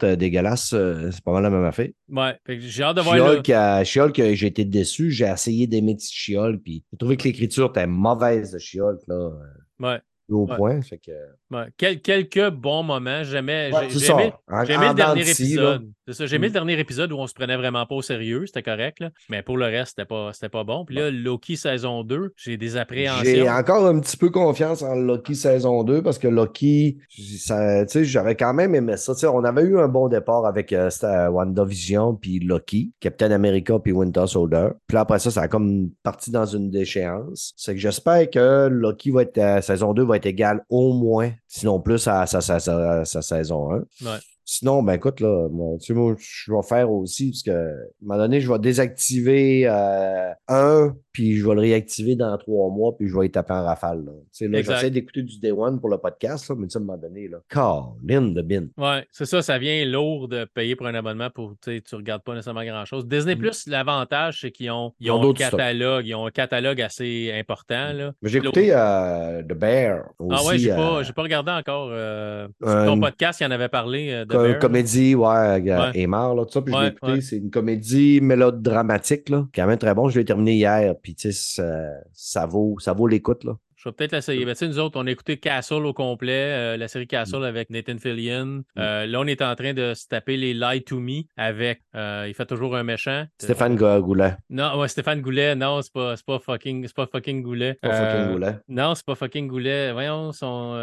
euh, 0.03 0.15
dégueulasse, 0.15 0.73
euh, 0.73 1.09
c'est 1.11 1.23
pas 1.23 1.32
mal 1.34 1.43
la 1.43 1.49
même 1.49 1.63
affaire. 1.65 1.89
Ouais, 2.12 2.38
j'ai 2.47 2.84
hâte 2.84 2.97
de 2.97 3.01
voir. 3.01 3.16
Chiol, 3.16 3.41
a- 3.55 3.84
Chiol, 3.86 4.12
que 4.12 4.34
j'ai 4.36 4.47
été 4.47 4.66
déçu, 4.66 5.12
j'ai 5.12 5.26
essayé 5.26 5.66
d'aimer 5.66 5.95
petit 5.95 6.14
Chiol, 6.14 6.59
puis 6.59 6.84
j'ai 6.91 6.97
trouvé 6.97 7.16
que 7.18 7.24
l'écriture 7.24 7.70
était 7.70 7.88
mauvaise 7.88 8.51
de 8.51 8.59
Chiol, 8.59 8.99
là, 9.07 9.16
euh, 9.16 9.32
Ouais, 9.80 10.01
au 10.30 10.45
Ouais. 10.47 10.57
point. 10.57 10.82
Fait 10.82 10.97
que, 10.97 11.12
ouais. 11.51 11.65
Quel- 11.77 12.01
quelques 12.01 12.49
bons 12.49 12.83
moments. 12.83 13.23
J'aimais 13.23 13.71
Ouais, 13.73 13.89
j'ai- 13.89 13.99
j'ai 13.99 14.11
aimé- 14.11 14.33
j'ai 14.65 14.73
aimé 14.73 14.85
en 14.85 14.89
le 14.89 14.95
dernier 14.95 15.23
de 15.23 15.29
épisode. 15.29 15.89
C'est 16.07 16.13
ça. 16.13 16.25
J'ai 16.25 16.35
aimé 16.37 16.47
Mm. 16.47 16.49
le 16.49 16.53
dernier 16.53 16.79
épisode 16.79 17.11
où 17.11 17.17
on 17.17 17.27
se 17.27 17.33
prenait 17.33 17.55
vraiment 17.55 17.85
pas 17.85 17.95
au 17.95 18.01
sérieux. 18.01 18.45
C'était 18.45 18.63
correct. 18.63 18.99
Là. 18.99 19.09
Mais 19.29 19.43
pour 19.43 19.57
le 19.57 19.65
reste, 19.65 19.91
c'était 19.95 20.05
pas, 20.07 20.31
c'était 20.33 20.49
pas 20.49 20.63
bon. 20.63 20.83
Puis 20.85 20.95
là, 20.95 21.09
Loki 21.11 21.55
saison 21.57 22.03
2, 22.03 22.33
j'ai 22.35 22.57
des 22.57 22.69
J'ai 22.69 22.79
appréhensions. 22.79 23.47
encore 23.47 23.85
un 23.85 23.99
petit 23.99 24.17
peu 24.17 24.29
confiance 24.29 24.81
en 24.81 24.95
Loki 24.95 25.35
saison 25.35 25.83
2 25.83 26.01
parce 26.01 26.17
que 26.19 26.27
Loki, 26.27 26.97
ça, 27.37 27.85
tu 27.85 27.91
sais, 27.91 28.05
j'aurais 28.05 28.35
quand 28.35 28.53
même 28.53 28.75
aimé 28.75 28.97
ça. 28.97 29.13
On 29.31 29.43
avait 29.43 29.61
eu 29.63 29.77
un 29.79 29.87
bon 29.87 30.07
départ 30.09 30.45
avec 30.45 30.73
euh, 30.73 30.89
WandaVision 31.29 32.15
puis 32.15 32.39
Loki, 32.39 32.91
Captain 32.99 33.31
America 33.31 33.79
puis 33.79 33.91
Winter 33.91 34.27
Soldier. 34.27 34.69
Puis 34.87 34.95
là, 34.95 35.01
après 35.01 35.19
ça, 35.19 35.31
ça 35.31 35.41
a 35.43 35.47
comme 35.47 35.89
parti 36.03 36.31
dans 36.31 36.45
une 36.45 36.69
déchéance. 36.69 37.53
C'est 37.57 37.73
que 37.73 37.79
j'espère 37.79 38.29
que 38.29 38.67
Loki 38.69 39.11
va 39.11 39.23
être, 39.23 39.37
euh, 39.37 39.61
saison 39.61 39.93
2 39.93 40.03
va 40.05 40.17
être 40.17 40.25
égal 40.25 40.63
au 40.69 40.93
moins, 40.93 41.31
sinon 41.53 41.81
plus 41.81 42.07
à 42.07 42.25
sa, 42.25 42.39
sa- 42.39 42.59
sa- 42.59 43.03
sa 43.03 43.21
saison 43.21 43.71
1. 43.73 43.77
Ouais. 44.05 44.19
Sinon, 44.45 44.83
ben 44.83 44.93
écoute, 44.93 45.19
là, 45.19 45.47
moi, 45.49 45.77
tu 45.79 45.87
sais, 45.87 45.93
moi, 45.93 46.15
je 46.17 46.51
vais 46.51 46.61
faire 46.63 46.91
aussi, 46.91 47.29
parce 47.31 47.43
que, 47.43 47.51
à 47.51 47.53
un 47.53 47.75
moment 48.01 48.17
donné, 48.17 48.41
je 48.41 48.51
vais 48.51 48.59
désactiver 48.59 49.67
euh, 49.67 50.31
un, 50.47 50.95
puis 51.12 51.38
je 51.38 51.47
vais 51.47 51.55
le 51.55 51.62
réactiver 51.62 52.16
dans 52.16 52.38
trois 52.38 52.70
mois, 52.70 52.95
puis 52.97 53.07
je 53.07 53.18
vais 53.18 53.26
y 53.28 53.32
taper 53.32 53.53
en 53.53 53.64
rafale. 53.66 54.05
Là. 54.05 54.12
Là, 54.47 54.62
j'essaie 54.62 54.89
d'écouter 54.89 55.24
du 55.24 55.39
Day 55.39 55.51
One 55.51 55.80
pour 55.80 55.89
le 55.89 55.97
podcast, 55.97 56.49
là, 56.49 56.55
mais 56.57 56.68
tu 56.68 56.72
sais, 56.74 56.80
à 56.80 56.82
un 56.82 56.86
moment 56.86 56.97
donné, 56.97 57.28
là, 57.28 57.38
Colin 57.49 58.22
de 58.34 58.41
bin. 58.41 58.66
Ouais, 58.78 59.05
c'est 59.12 59.26
ça, 59.26 59.41
ça 59.41 59.57
vient 59.57 59.86
lourd 59.86 60.28
de 60.28 60.45
payer 60.45 60.76
pour 60.76 60.88
un 60.88 60.95
abonnement 60.95 61.30
pour, 61.30 61.51
tu 61.62 61.76
sais, 61.76 61.82
tu 61.82 61.95
regardes 61.95 62.24
pas 62.24 62.34
nécessairement 62.34 62.64
grand-chose. 62.64 63.07
Disney 63.07 63.36
Mm. 63.36 63.39
Plus, 63.39 63.68
l'avantage, 63.68 64.41
c'est 64.41 64.51
qu'ils 64.51 64.70
ont, 64.72 64.93
ils 64.99 65.07
Ils 65.07 65.12
ont 65.12 65.22
ont 65.22 65.30
un 65.32 65.34
catalogue, 65.34 66.05
ils 66.05 66.16
ont 66.16 66.26
un 66.28 66.32
catalogue 66.32 66.82
assez 66.82 67.32
important, 67.34 67.93
là. 67.93 68.12
Mais 68.22 68.30
J'ai 68.30 68.38
écouté 68.39 68.70
euh, 68.72 69.41
The 69.43 69.53
Bear 69.53 70.03
aussi. 70.20 70.36
Ah 70.39 70.47
ouais, 70.47 70.57
j'ai 70.57 70.72
euh, 70.72 70.76
pas, 70.76 71.03
j'ai 71.03 71.14
pas 71.14 71.24
regardé 71.24 71.51
encore. 71.51 71.89
euh, 71.91 72.47
un- 72.64 72.86
ton 72.86 72.99
podcast, 72.99 73.39
il 73.41 73.45
en 73.45 73.51
avait 73.51 73.70
parlé 73.70 74.12
euh, 74.12 74.26
Bear, 74.26 74.59
comédie, 74.59 75.16
ouais, 75.16 75.62
Ouais. 75.62 75.91
Aymar, 75.95 76.36
là, 76.36 76.45
tout 76.45 76.51
ça. 76.51 76.62
Puis 76.62 76.74
je 76.74 76.80
l'ai 76.80 76.88
écouté, 76.88 77.12
ouais. 77.14 77.22
c'est 77.22 77.38
une 77.38 77.49
comédie 77.49 78.20
mélodramatique, 78.22 79.30
là, 79.30 79.47
quand 79.53 79.66
même 79.68 79.78
très 79.78 79.93
bon. 79.93 80.09
Je 80.09 80.20
l'ai 80.20 80.26
terminé 80.26 80.53
hier, 80.53 80.95
puis 81.01 81.15
tu 81.15 81.31
sais, 81.31 81.61
ça, 81.63 81.89
ça 82.13 82.45
vaut, 82.45 82.77
ça 82.79 82.93
vaut 82.93 83.07
l'écoute, 83.07 83.43
là. 83.43 83.53
Je 83.75 83.89
vais 83.89 83.93
peut-être 83.93 84.11
l'essayer. 84.11 84.45
Ben, 84.45 84.51
tu 84.53 84.59
sais, 84.59 84.67
nous 84.67 84.77
autres, 84.77 84.99
on 85.01 85.07
a 85.07 85.09
écouté 85.09 85.37
Castle 85.37 85.87
au 85.87 85.93
complet, 85.93 86.31
euh, 86.53 86.77
la 86.77 86.87
série 86.87 87.05
Mm. 87.05 87.07
Castle 87.07 87.43
avec 87.43 87.71
Nathan 87.71 87.97
Fillion. 87.97 88.61
Euh, 88.77 89.07
là, 89.07 89.19
on 89.19 89.25
est 89.25 89.41
en 89.41 89.55
train 89.55 89.73
de 89.73 89.95
se 89.95 90.07
taper 90.07 90.37
les 90.37 90.53
Lie 90.53 90.83
to 90.83 90.99
Me 90.99 91.23
avec. 91.35 91.81
euh, 91.95 92.25
il 92.27 92.35
fait 92.35 92.45
toujours 92.45 92.75
un 92.75 92.83
méchant. 92.83 93.25
Stéphane 93.39 93.75
Goulet. 93.75 94.35
Non, 94.51 94.77
ouais, 94.79 94.87
Stéphane 94.87 95.21
Goulet. 95.21 95.55
Non, 95.55 95.81
c'est 95.81 95.91
pas, 95.91 96.15
c'est 96.15 96.25
pas 96.27 96.37
fucking, 96.37 96.85
c'est 96.85 96.95
pas 96.95 97.07
fucking 97.07 97.41
Goulet. 97.41 97.73
Pas 97.81 97.91
fucking 97.91 98.33
Goulet. 98.33 98.55
Non, 98.69 98.93
c'est 98.93 99.05
pas 99.05 99.15
fucking 99.15 99.47
Goulet. 99.47 99.91
Voyons, 99.93 100.31
son. 100.31 100.75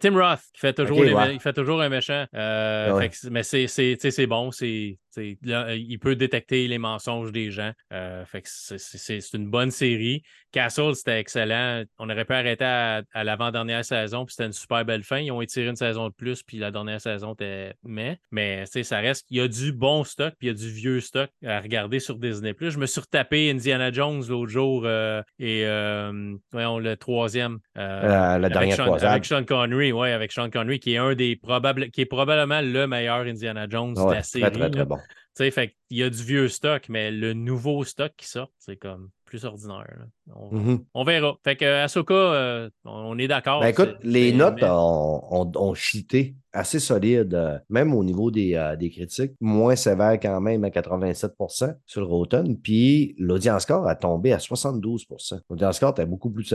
Tim 0.00 0.14
Roth, 0.18 0.40
qui 0.54 0.60
fait 0.60 0.72
toujours, 0.72 0.98
Ok, 1.00 1.04
les- 1.04 1.12
ouais. 1.12 1.34
il 1.34 1.40
fait 1.40 1.52
toujours 1.52 1.82
un 1.82 1.90
méchant. 1.90 2.24
Euh, 2.34 2.92
Ouais. 2.94 3.02
fait 3.02 3.08
que 3.10 3.28
mais 3.30 3.42
c'est, 3.42 3.66
c'est, 3.66 3.92
tu 3.96 4.00
sais, 4.00 4.10
c'est 4.10 4.26
bon. 4.26 4.50
C'est- 4.52 4.98
là, 5.42 5.74
il 5.74 5.98
peut 5.98 6.16
détecter 6.16 6.66
les 6.68 6.78
mensonges 6.78 7.32
des 7.32 7.50
gens. 7.50 7.72
Euh, 7.92 8.24
fait 8.24 8.42
que 8.42 8.48
c'est, 8.50 9.32
une 9.34 9.48
bonne 9.50 9.70
série. 9.70 10.22
Castle, 10.52 10.94
c'était 10.94 11.18
excellent. 11.18 11.82
On 11.98 12.08
aurait 12.10 12.24
pu 12.24 12.32
arrêter 12.32 12.64
à, 12.64 13.02
à 13.12 13.24
l'avant-dernière 13.24 13.84
saison, 13.84 14.24
puis 14.24 14.34
c'était 14.34 14.46
une 14.46 14.52
super 14.52 14.84
belle 14.84 15.02
fin. 15.02 15.18
Ils 15.18 15.32
ont 15.32 15.40
étiré 15.42 15.66
une 15.68 15.76
saison 15.76 16.08
de 16.08 16.14
plus, 16.14 16.42
puis 16.42 16.58
la 16.58 16.70
dernière 16.70 17.00
saison 17.00 17.34
était 17.34 17.74
mais. 17.82 18.18
Mais 18.30 18.64
ça 18.66 18.98
reste 19.00 19.26
qu'il 19.26 19.38
y 19.38 19.40
a 19.40 19.48
du 19.48 19.72
bon 19.72 20.04
stock, 20.04 20.34
puis 20.38 20.48
il 20.48 20.50
y 20.50 20.50
a 20.50 20.54
du 20.54 20.70
vieux 20.70 21.00
stock 21.00 21.30
à 21.44 21.60
regarder 21.60 21.98
sur 22.00 22.18
Disney. 22.18 22.54
Je 22.60 22.78
me 22.78 22.86
suis 22.86 23.00
retapé 23.00 23.50
Indiana 23.50 23.90
Jones 23.92 24.22
l'autre 24.28 24.50
jour 24.50 24.82
euh, 24.84 25.22
et 25.38 25.64
euh, 25.66 26.34
voyons, 26.52 26.78
le 26.78 26.96
troisième. 26.96 27.58
euh, 27.78 28.02
Euh, 28.04 28.38
la 28.38 28.48
avec 28.48 28.52
dernière 28.52 28.76
Sean, 28.76 28.84
croisade. 28.84 29.10
avec 29.10 29.24
Sean 29.24 29.44
Connery, 29.44 29.92
ouais, 29.92 30.12
avec 30.12 30.30
Sean 30.32 30.50
Connery, 30.50 30.78
qui 30.78 30.94
est 30.94 30.98
un 30.98 31.14
des 31.14 31.36
probables, 31.36 31.90
qui 31.90 32.00
est 32.02 32.06
probablement 32.06 32.60
le 32.60 32.86
meilleur 32.86 33.20
Indiana 33.20 33.66
Jones 33.68 33.94
de 33.94 34.00
Ouais, 34.00 34.14
la 34.16 34.22
très, 34.22 34.22
série. 34.22 34.50
très, 34.50 34.70
très 34.70 34.78
là. 34.80 34.84
bon. 34.84 34.98
Tu 35.36 35.42
sais, 35.42 35.50
fait 35.50 35.74
qu'il 35.88 35.98
y 35.98 36.02
a 36.04 36.10
du 36.10 36.22
vieux 36.22 36.48
stock, 36.48 36.88
mais 36.88 37.10
le 37.10 37.32
nouveau 37.32 37.82
stock 37.84 38.12
qui 38.16 38.26
sort, 38.28 38.52
c'est 38.58 38.76
comme 38.76 39.10
plus 39.24 39.44
ordinaire. 39.44 39.84
là. 39.98 40.06
On, 40.36 40.54
Mhm. 40.54 40.84
on 40.94 41.02
verra. 41.02 41.36
Fait 41.42 41.56
que 41.56 41.64
Ahsoka, 41.64 42.14
euh, 42.14 42.70
on 42.84 43.18
est 43.18 43.26
d'accord. 43.26 43.60
Ben 43.62 43.66
écoute, 43.68 43.96
les 44.04 44.32
notes 44.32 44.58
mais- 44.62 44.68
ont, 44.70 45.34
ont, 45.34 45.50
ont 45.56 45.74
chuté 45.74 46.36
assez 46.52 46.78
solide, 46.78 47.34
euh, 47.34 47.58
même 47.68 47.92
au 47.94 48.04
niveau 48.04 48.30
des, 48.30 48.54
euh, 48.54 48.76
des 48.76 48.90
critiques, 48.90 49.32
moins 49.40 49.74
sévère 49.74 50.20
quand 50.20 50.40
même 50.40 50.62
à 50.62 50.70
87% 50.70 51.74
sur 51.84 52.00
le 52.02 52.06
Rotten, 52.06 52.56
puis 52.60 53.16
l'audience 53.18 53.62
score 53.62 53.88
a 53.88 53.96
tombé 53.96 54.32
à 54.32 54.38
72% 54.38 55.40
L'audience 55.50 55.76
score 55.78 55.90
était 55.90 56.06
beaucoup 56.06 56.30
plus, 56.30 56.54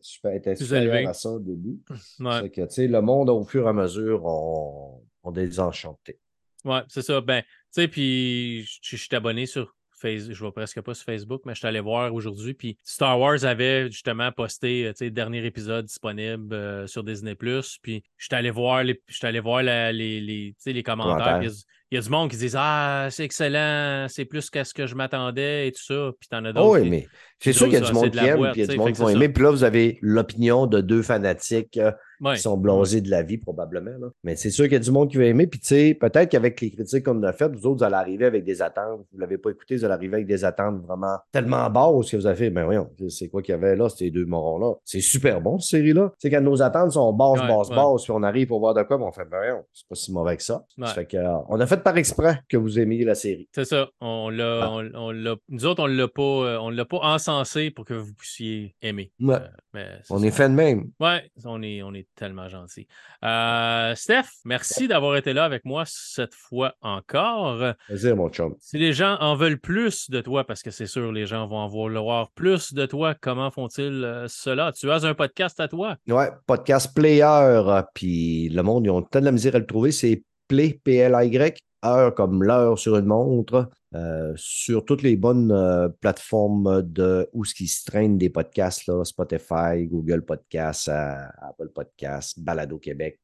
super, 0.00 0.32
était 0.34 0.54
Plus 0.54 0.64
supérieur 0.64 0.94
élevé. 0.96 1.06
à 1.08 1.12
ça 1.14 1.30
au 1.30 1.38
début. 1.38 1.78
Ouais. 2.20 2.40
C'est 2.42 2.50
que, 2.50 2.62
tu 2.62 2.70
sais, 2.74 2.86
le 2.88 3.00
monde, 3.02 3.30
au 3.30 3.44
fur 3.44 3.66
et 3.66 3.68
à 3.68 3.72
mesure, 3.72 4.24
on, 4.24 5.00
on 5.22 5.30
désenchanté. 5.30 6.18
Ouais, 6.64 6.80
c'est 6.88 7.02
ça. 7.02 7.20
Ben, 7.22 7.42
sais, 7.72 7.88
puis 7.88 8.62
je 8.82 8.96
suis 8.96 9.08
abonné 9.16 9.46
sur 9.46 9.74
Facebook. 9.92 10.34
Je 10.34 10.38
vois 10.40 10.54
presque 10.54 10.80
pas 10.80 10.94
sur 10.94 11.04
Facebook, 11.04 11.42
mais 11.44 11.52
je 11.54 11.58
suis 11.58 11.68
allé 11.68 11.80
voir 11.80 12.14
aujourd'hui. 12.14 12.54
Puis 12.54 12.78
Star 12.82 13.20
Wars 13.20 13.44
avait 13.44 13.90
justement 13.90 14.32
posté, 14.32 14.86
euh, 14.86 14.92
tu 14.92 14.98
sais, 14.98 15.04
le 15.06 15.10
dernier 15.10 15.44
épisode 15.44 15.84
disponible 15.84 16.54
euh, 16.54 16.86
sur 16.86 17.04
Disney. 17.04 17.34
Puis 17.34 18.02
je 18.16 18.24
suis 18.24 18.34
allé 18.34 18.50
voir 18.50 18.82
les, 18.82 19.00
je 19.06 19.14
suis 19.16 19.26
allé 19.26 19.40
voir 19.40 19.62
la- 19.62 19.92
les, 19.92 20.20
les, 20.20 20.54
les 20.66 20.82
commentaires. 20.82 21.16
Commentaires. 21.16 21.50
Il 21.90 21.96
y, 21.96 21.98
a 21.98 22.02
du- 22.02 22.10
monde 22.10 22.30
qui 22.30 22.36
disent 22.36 22.56
Ah, 22.58 23.08
c'est 23.10 23.24
excellent, 23.24 24.06
c'est 24.08 24.24
plus 24.24 24.48
qu'à 24.50 24.64
ce 24.64 24.72
que 24.74 24.86
je 24.86 24.94
m'attendais 24.94 25.68
et 25.68 25.72
tout 25.72 25.82
ça. 25.82 26.10
Puis 26.18 26.28
t'en 26.28 26.44
as 26.44 26.52
d'autres. 26.52 26.66
Oh 26.66 26.74
oui, 26.80 26.88
mais 26.88 27.06
c'est 27.38 27.52
sûr 27.52 27.66
qu'il 27.66 27.74
y 27.74 27.76
a 27.76 27.80
du 27.80 27.86
c'est 27.86 27.92
monde 27.92 28.04
de 28.04 28.10
qui 28.10 28.24
aime, 28.26 28.36
boîte, 28.36 28.52
puis 28.52 28.60
il 28.62 28.66
y 28.66 28.68
a 28.68 28.72
du 28.72 28.78
monde 28.78 28.92
qui 28.92 28.96
c'est 28.96 29.12
aimer. 29.12 29.28
Puis 29.28 29.42
là, 29.44 29.50
vous 29.50 29.64
avez 29.64 29.98
l'opinion 30.02 30.66
de 30.66 30.80
deux 30.80 31.02
fanatiques 31.02 31.76
euh, 31.78 31.92
Ouais. 32.22 32.34
qui 32.34 32.42
sont 32.42 32.58
blasés 32.58 33.00
de 33.00 33.08
la 33.10 33.22
vie, 33.22 33.38
probablement. 33.38 33.92
là. 33.98 34.08
Mais 34.24 34.36
c'est 34.36 34.50
sûr 34.50 34.64
qu'il 34.64 34.74
y 34.74 34.76
a 34.76 34.80
du 34.80 34.90
monde 34.90 35.10
qui 35.10 35.16
va 35.16 35.24
aimer. 35.24 35.46
Puis, 35.46 35.58
tu 35.58 35.68
sais, 35.68 35.96
peut-être 35.98 36.28
qu'avec 36.28 36.60
les 36.60 36.70
critiques 36.70 37.06
qu'on 37.06 37.22
a 37.22 37.32
faites, 37.32 37.52
vous 37.56 37.64
autres, 37.66 37.78
vous 37.78 37.82
allez 37.84 37.94
arriver 37.94 38.26
avec 38.26 38.44
des 38.44 38.60
attentes. 38.60 39.00
Vous 39.10 39.16
ne 39.16 39.22
l'avez 39.22 39.38
pas 39.38 39.48
écouté, 39.48 39.74
vous 39.76 39.86
allez 39.86 39.94
arriver 39.94 40.16
avec 40.16 40.26
des 40.26 40.44
attentes 40.44 40.82
vraiment 40.86 41.16
tellement 41.32 41.70
basses 41.70 42.10
que 42.10 42.18
vous 42.18 42.26
avez 42.26 42.36
fait, 42.36 42.50
ben 42.50 42.66
voyons, 42.66 42.90
c'est 43.08 43.28
quoi 43.28 43.40
qu'il 43.40 43.52
y 43.52 43.54
avait 43.54 43.74
là, 43.74 43.88
ces 43.88 44.10
deux 44.10 44.26
morons-là. 44.26 44.74
C'est 44.84 45.00
super 45.00 45.40
bon, 45.40 45.58
cette 45.58 45.70
série-là. 45.80 46.10
Tu 46.20 46.28
sais, 46.28 46.30
quand 46.30 46.42
nos 46.42 46.60
attentes 46.60 46.92
sont 46.92 47.10
basses, 47.14 47.40
basses, 47.40 47.70
basses, 47.70 48.02
puis 48.02 48.12
on 48.12 48.22
arrive 48.22 48.48
pour 48.48 48.60
voir 48.60 48.74
de 48.74 48.82
quoi, 48.82 48.98
ben 48.98 49.04
on 49.06 49.12
fait, 49.12 49.24
ben 49.24 49.38
voyons, 49.38 49.64
c'est 49.72 49.88
pas 49.88 49.94
si 49.94 50.12
mauvais 50.12 50.36
que 50.36 50.42
ça. 50.42 50.62
Ouais. 50.76 50.86
Ça 50.88 50.92
fait 50.92 51.06
que, 51.06 51.16
euh, 51.16 51.36
on 51.48 51.58
a 51.58 51.66
fait 51.66 51.79
par 51.80 51.96
exprès 51.96 52.40
que 52.48 52.56
vous 52.56 52.78
aimiez 52.78 53.04
la 53.04 53.14
série. 53.14 53.48
C'est 53.54 53.64
ça. 53.64 53.88
On 54.00 54.28
l'a, 54.30 54.64
Ah. 54.64 54.70
on, 54.94 55.12
nous 55.48 55.66
autres, 55.66 55.82
on 55.82 55.86
l'a 55.86 56.08
pas, 56.08 56.22
euh, 56.22 56.58
on 56.60 56.70
l'a 56.70 56.84
pas 56.84 56.98
encensé 57.02 57.70
pour 57.70 57.84
que 57.84 57.94
vous 57.94 58.12
puissiez 58.14 58.74
aimer. 58.82 59.10
Ouais. 59.20 59.34
Euh, 59.36 59.48
mais 59.74 59.86
On 60.10 60.18
ça. 60.18 60.26
est 60.26 60.30
fait 60.30 60.48
de 60.48 60.54
même. 60.54 60.90
Ouais, 61.00 61.30
on 61.44 61.62
est, 61.62 61.82
on 61.82 61.94
est 61.94 62.06
tellement 62.14 62.48
gentil. 62.48 62.86
Euh, 63.24 63.94
Steph, 63.94 64.26
merci 64.44 64.88
d'avoir 64.88 65.16
été 65.16 65.32
là 65.32 65.44
avec 65.44 65.64
moi 65.64 65.84
cette 65.86 66.34
fois 66.34 66.74
encore. 66.82 67.56
Vas-y, 67.88 68.12
mon 68.14 68.28
chum. 68.30 68.54
Si 68.60 68.78
les 68.78 68.92
gens 68.92 69.16
en 69.20 69.34
veulent 69.36 69.60
plus 69.60 70.10
de 70.10 70.20
toi, 70.20 70.44
parce 70.44 70.62
que 70.62 70.70
c'est 70.70 70.86
sûr, 70.86 71.12
les 71.12 71.26
gens 71.26 71.46
vont 71.46 71.58
en 71.58 71.68
vouloir 71.68 72.30
plus 72.32 72.72
de 72.74 72.86
toi, 72.86 73.14
comment 73.20 73.50
font-ils 73.50 74.24
cela? 74.28 74.72
Tu 74.72 74.90
as 74.90 75.04
un 75.04 75.14
podcast 75.14 75.58
à 75.60 75.68
toi? 75.68 75.96
Ouais, 76.08 76.28
podcast 76.46 76.94
Player, 76.94 77.82
puis 77.94 78.48
le 78.48 78.62
monde, 78.62 78.86
ils 78.86 78.90
ont 78.90 79.02
tant 79.02 79.20
de 79.20 79.24
la 79.24 79.32
misère 79.32 79.54
à 79.54 79.58
le 79.58 79.66
trouver. 79.66 79.92
C'est 79.92 80.22
Play, 80.48 80.80
P-L-Y, 80.82 81.58
heure 81.84 82.14
comme 82.14 82.42
l'heure 82.42 82.78
sur 82.78 82.96
une 82.96 83.06
montre, 83.06 83.70
euh, 83.94 84.32
sur 84.36 84.84
toutes 84.84 85.02
les 85.02 85.16
bonnes 85.16 85.50
euh, 85.52 85.88
plateformes 85.88 86.82
de 86.82 87.28
où 87.32 87.44
ce 87.44 87.54
qui 87.54 87.66
se 87.66 87.84
traîne 87.84 88.18
des 88.18 88.30
podcasts, 88.30 88.90
Spotify, 89.04 89.86
Google 89.86 90.22
Podcasts, 90.22 90.88
euh, 90.88 91.14
Apple 91.40 91.70
Podcasts, 91.74 92.38
Balado 92.38 92.78
Québec. 92.78 93.20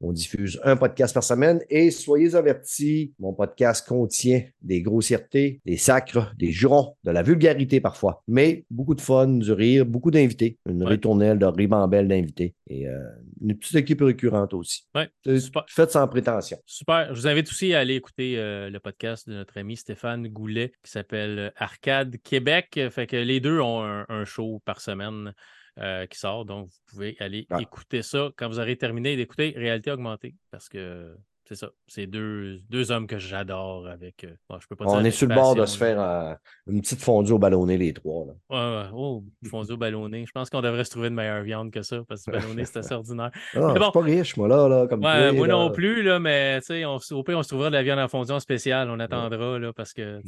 On 0.00 0.12
diffuse 0.12 0.60
un 0.62 0.76
podcast 0.76 1.12
par 1.12 1.24
semaine 1.24 1.60
et 1.70 1.90
soyez 1.90 2.36
avertis, 2.36 3.12
mon 3.18 3.32
podcast 3.32 3.86
contient 3.86 4.42
des 4.62 4.80
grossièretés, 4.80 5.60
des 5.66 5.76
sacres, 5.76 6.32
des 6.38 6.52
jurons, 6.52 6.94
de 7.02 7.10
la 7.10 7.22
vulgarité 7.22 7.80
parfois, 7.80 8.22
mais 8.28 8.64
beaucoup 8.70 8.94
de 8.94 9.00
fun, 9.00 9.26
du 9.26 9.50
rire, 9.50 9.84
beaucoup 9.84 10.12
d'invités, 10.12 10.56
une 10.68 10.84
Ouais. 10.84 10.90
ritournelle 10.90 11.38
de 11.40 11.46
ribambelle 11.46 12.06
d'invités 12.06 12.54
et 12.68 12.86
euh, 12.86 12.96
une 13.42 13.56
petite 13.58 13.74
équipe 13.74 14.00
récurrente 14.02 14.54
aussi. 14.54 14.84
Ouais, 14.94 15.08
C'est- 15.24 15.40
super. 15.40 15.64
Faites 15.68 15.90
sans 15.90 16.06
prétention. 16.06 16.58
Super. 16.64 17.12
Je 17.12 17.20
vous 17.20 17.26
invite 17.26 17.48
aussi 17.48 17.74
à 17.74 17.80
aller 17.80 17.94
écouter 17.96 18.38
euh, 18.38 18.70
le 18.70 18.78
podcast 18.78 19.28
de 19.28 19.34
notre 19.34 19.58
ami 19.58 19.76
Stéphane 19.76 20.28
Goulet 20.28 20.70
qui 20.84 20.92
s'appelle 20.92 21.52
Arcade 21.56 22.16
Québec. 22.22 22.78
Fait 22.90 23.08
que 23.08 23.16
les 23.16 23.40
deux 23.40 23.58
ont 23.60 23.82
un, 23.82 24.06
un 24.08 24.24
show 24.24 24.62
par 24.64 24.80
semaine 24.80 25.32
euh, 25.78 26.06
qui 26.06 26.18
sort. 26.18 26.44
Donc, 26.44 26.68
vous 26.68 26.78
pouvez 26.86 27.16
aller 27.20 27.46
Ah. 27.50 27.60
écouter 27.60 28.02
ça 28.02 28.30
quand 28.36 28.48
vous 28.48 28.58
aurez 28.58 28.76
terminé 28.76 29.16
d'écouter 29.16 29.54
Réalité 29.56 29.90
Augmentée. 29.90 30.34
Parce 30.50 30.68
que 30.68 31.16
c'est 31.48 31.54
ça. 31.54 31.70
C'est 31.86 32.06
deux, 32.06 32.60
deux 32.68 32.90
hommes 32.92 33.06
que 33.06 33.18
j'adore 33.18 33.86
avec. 33.88 34.24
euh, 34.24 34.34
bon, 34.50 34.58
je 34.60 34.66
peux 34.68 34.76
pas 34.76 34.84
On 34.86 35.02
est 35.02 35.10
sur 35.10 35.26
le 35.28 35.34
bord 35.34 35.54
de 35.54 35.64
se 35.64 35.78
faire 35.78 35.98
euh, 35.98 36.34
une 36.66 36.82
petite 36.82 37.00
fondue 37.00 37.32
au 37.32 37.38
ballonné, 37.38 37.78
les 37.78 37.94
trois. 37.94 38.26
là. 38.26 38.32
Ouais, 38.50 38.82
ouais. 38.82 38.88
Oh, 38.94 39.24
fondue 39.48 39.72
au 39.72 39.76
ballonné. 39.78 40.26
Je 40.26 40.32
pense 40.32 40.50
qu'on 40.50 40.60
devrait 40.60 40.84
se 40.84 40.90
trouver 40.90 41.08
de 41.08 41.14
meilleure 41.14 41.42
viande 41.42 41.70
que 41.70 41.80
ça 41.80 42.02
parce 42.06 42.24
que 42.24 42.30
ballonné, 42.32 42.64
c'est 42.66 42.78
assez 42.80 42.92
ordinaire. 42.94 43.30
Ah, 43.54 43.60
Mais 43.68 43.74
je 43.74 43.78
bon. 43.78 43.82
suis 43.84 43.92
pas 43.92 44.00
riche, 44.00 44.36
moi, 44.36 44.48
là, 44.48 44.68
là 44.68 44.86
comme 44.86 45.02
Ouais, 45.02 45.32
moi 45.32 45.46
là. 45.46 45.54
non 45.54 45.70
plus, 45.72 46.02
là, 46.02 46.18
mais 46.18 46.60
on, 46.84 46.98
au 47.12 47.22
pire, 47.22 47.38
on 47.38 47.42
se 47.42 47.48
trouvera 47.48 47.70
de 47.70 47.74
la 47.74 47.82
viande 47.82 47.98
en 47.98 48.08
fondue 48.08 48.32
en 48.32 48.40
spécial. 48.40 48.90
On 48.90 49.00
attendra, 49.00 49.58
là, 49.58 49.72
parce 49.72 49.94
que. 49.94 50.20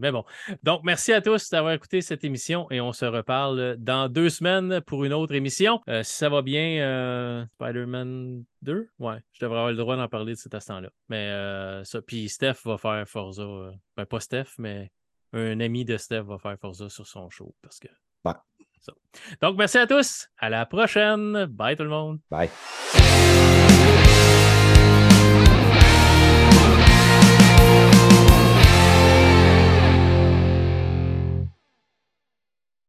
Mais 0.00 0.10
bon. 0.12 0.24
Donc, 0.62 0.80
merci 0.84 1.12
à 1.12 1.20
tous 1.20 1.50
d'avoir 1.50 1.74
écouté 1.74 2.00
cette 2.00 2.24
émission 2.24 2.66
et 2.70 2.80
on 2.80 2.92
se 2.92 3.04
reparle 3.04 3.76
dans 3.78 4.08
deux 4.08 4.30
semaines 4.30 4.80
pour 4.86 5.04
une 5.04 5.12
autre 5.12 5.34
émission. 5.34 5.80
Euh, 5.90 6.02
si 6.02 6.14
ça 6.14 6.28
va 6.30 6.40
bien, 6.42 7.46
Spider-Man 7.56 8.44
Deux? 8.64 8.88
Ouais, 8.98 9.18
je 9.32 9.44
devrais 9.44 9.58
avoir 9.58 9.70
le 9.70 9.76
droit 9.76 9.96
d'en 9.96 10.08
parler 10.08 10.32
de 10.32 10.38
cet 10.38 10.54
instant-là. 10.54 10.88
Mais 11.10 11.28
euh, 11.28 11.84
ça, 11.84 12.00
puis 12.00 12.30
Steph 12.30 12.56
va 12.64 12.78
faire 12.78 13.06
Forza. 13.06 13.42
Euh, 13.42 13.72
ben, 13.94 14.06
pas 14.06 14.20
Steph, 14.20 14.54
mais 14.58 14.90
un 15.34 15.60
ami 15.60 15.84
de 15.84 15.98
Steph 15.98 16.22
va 16.22 16.38
faire 16.38 16.58
Forza 16.58 16.88
sur 16.88 17.06
son 17.06 17.28
show. 17.28 17.54
Parce 17.60 17.78
que. 17.78 17.88
Ouais. 18.24 18.32
Donc, 19.42 19.58
merci 19.58 19.76
à 19.76 19.86
tous. 19.86 20.28
À 20.38 20.48
la 20.48 20.64
prochaine. 20.64 21.44
Bye 21.44 21.76
tout 21.76 21.84
le 21.84 21.90
monde. 21.90 22.20
Bye. 22.30 22.50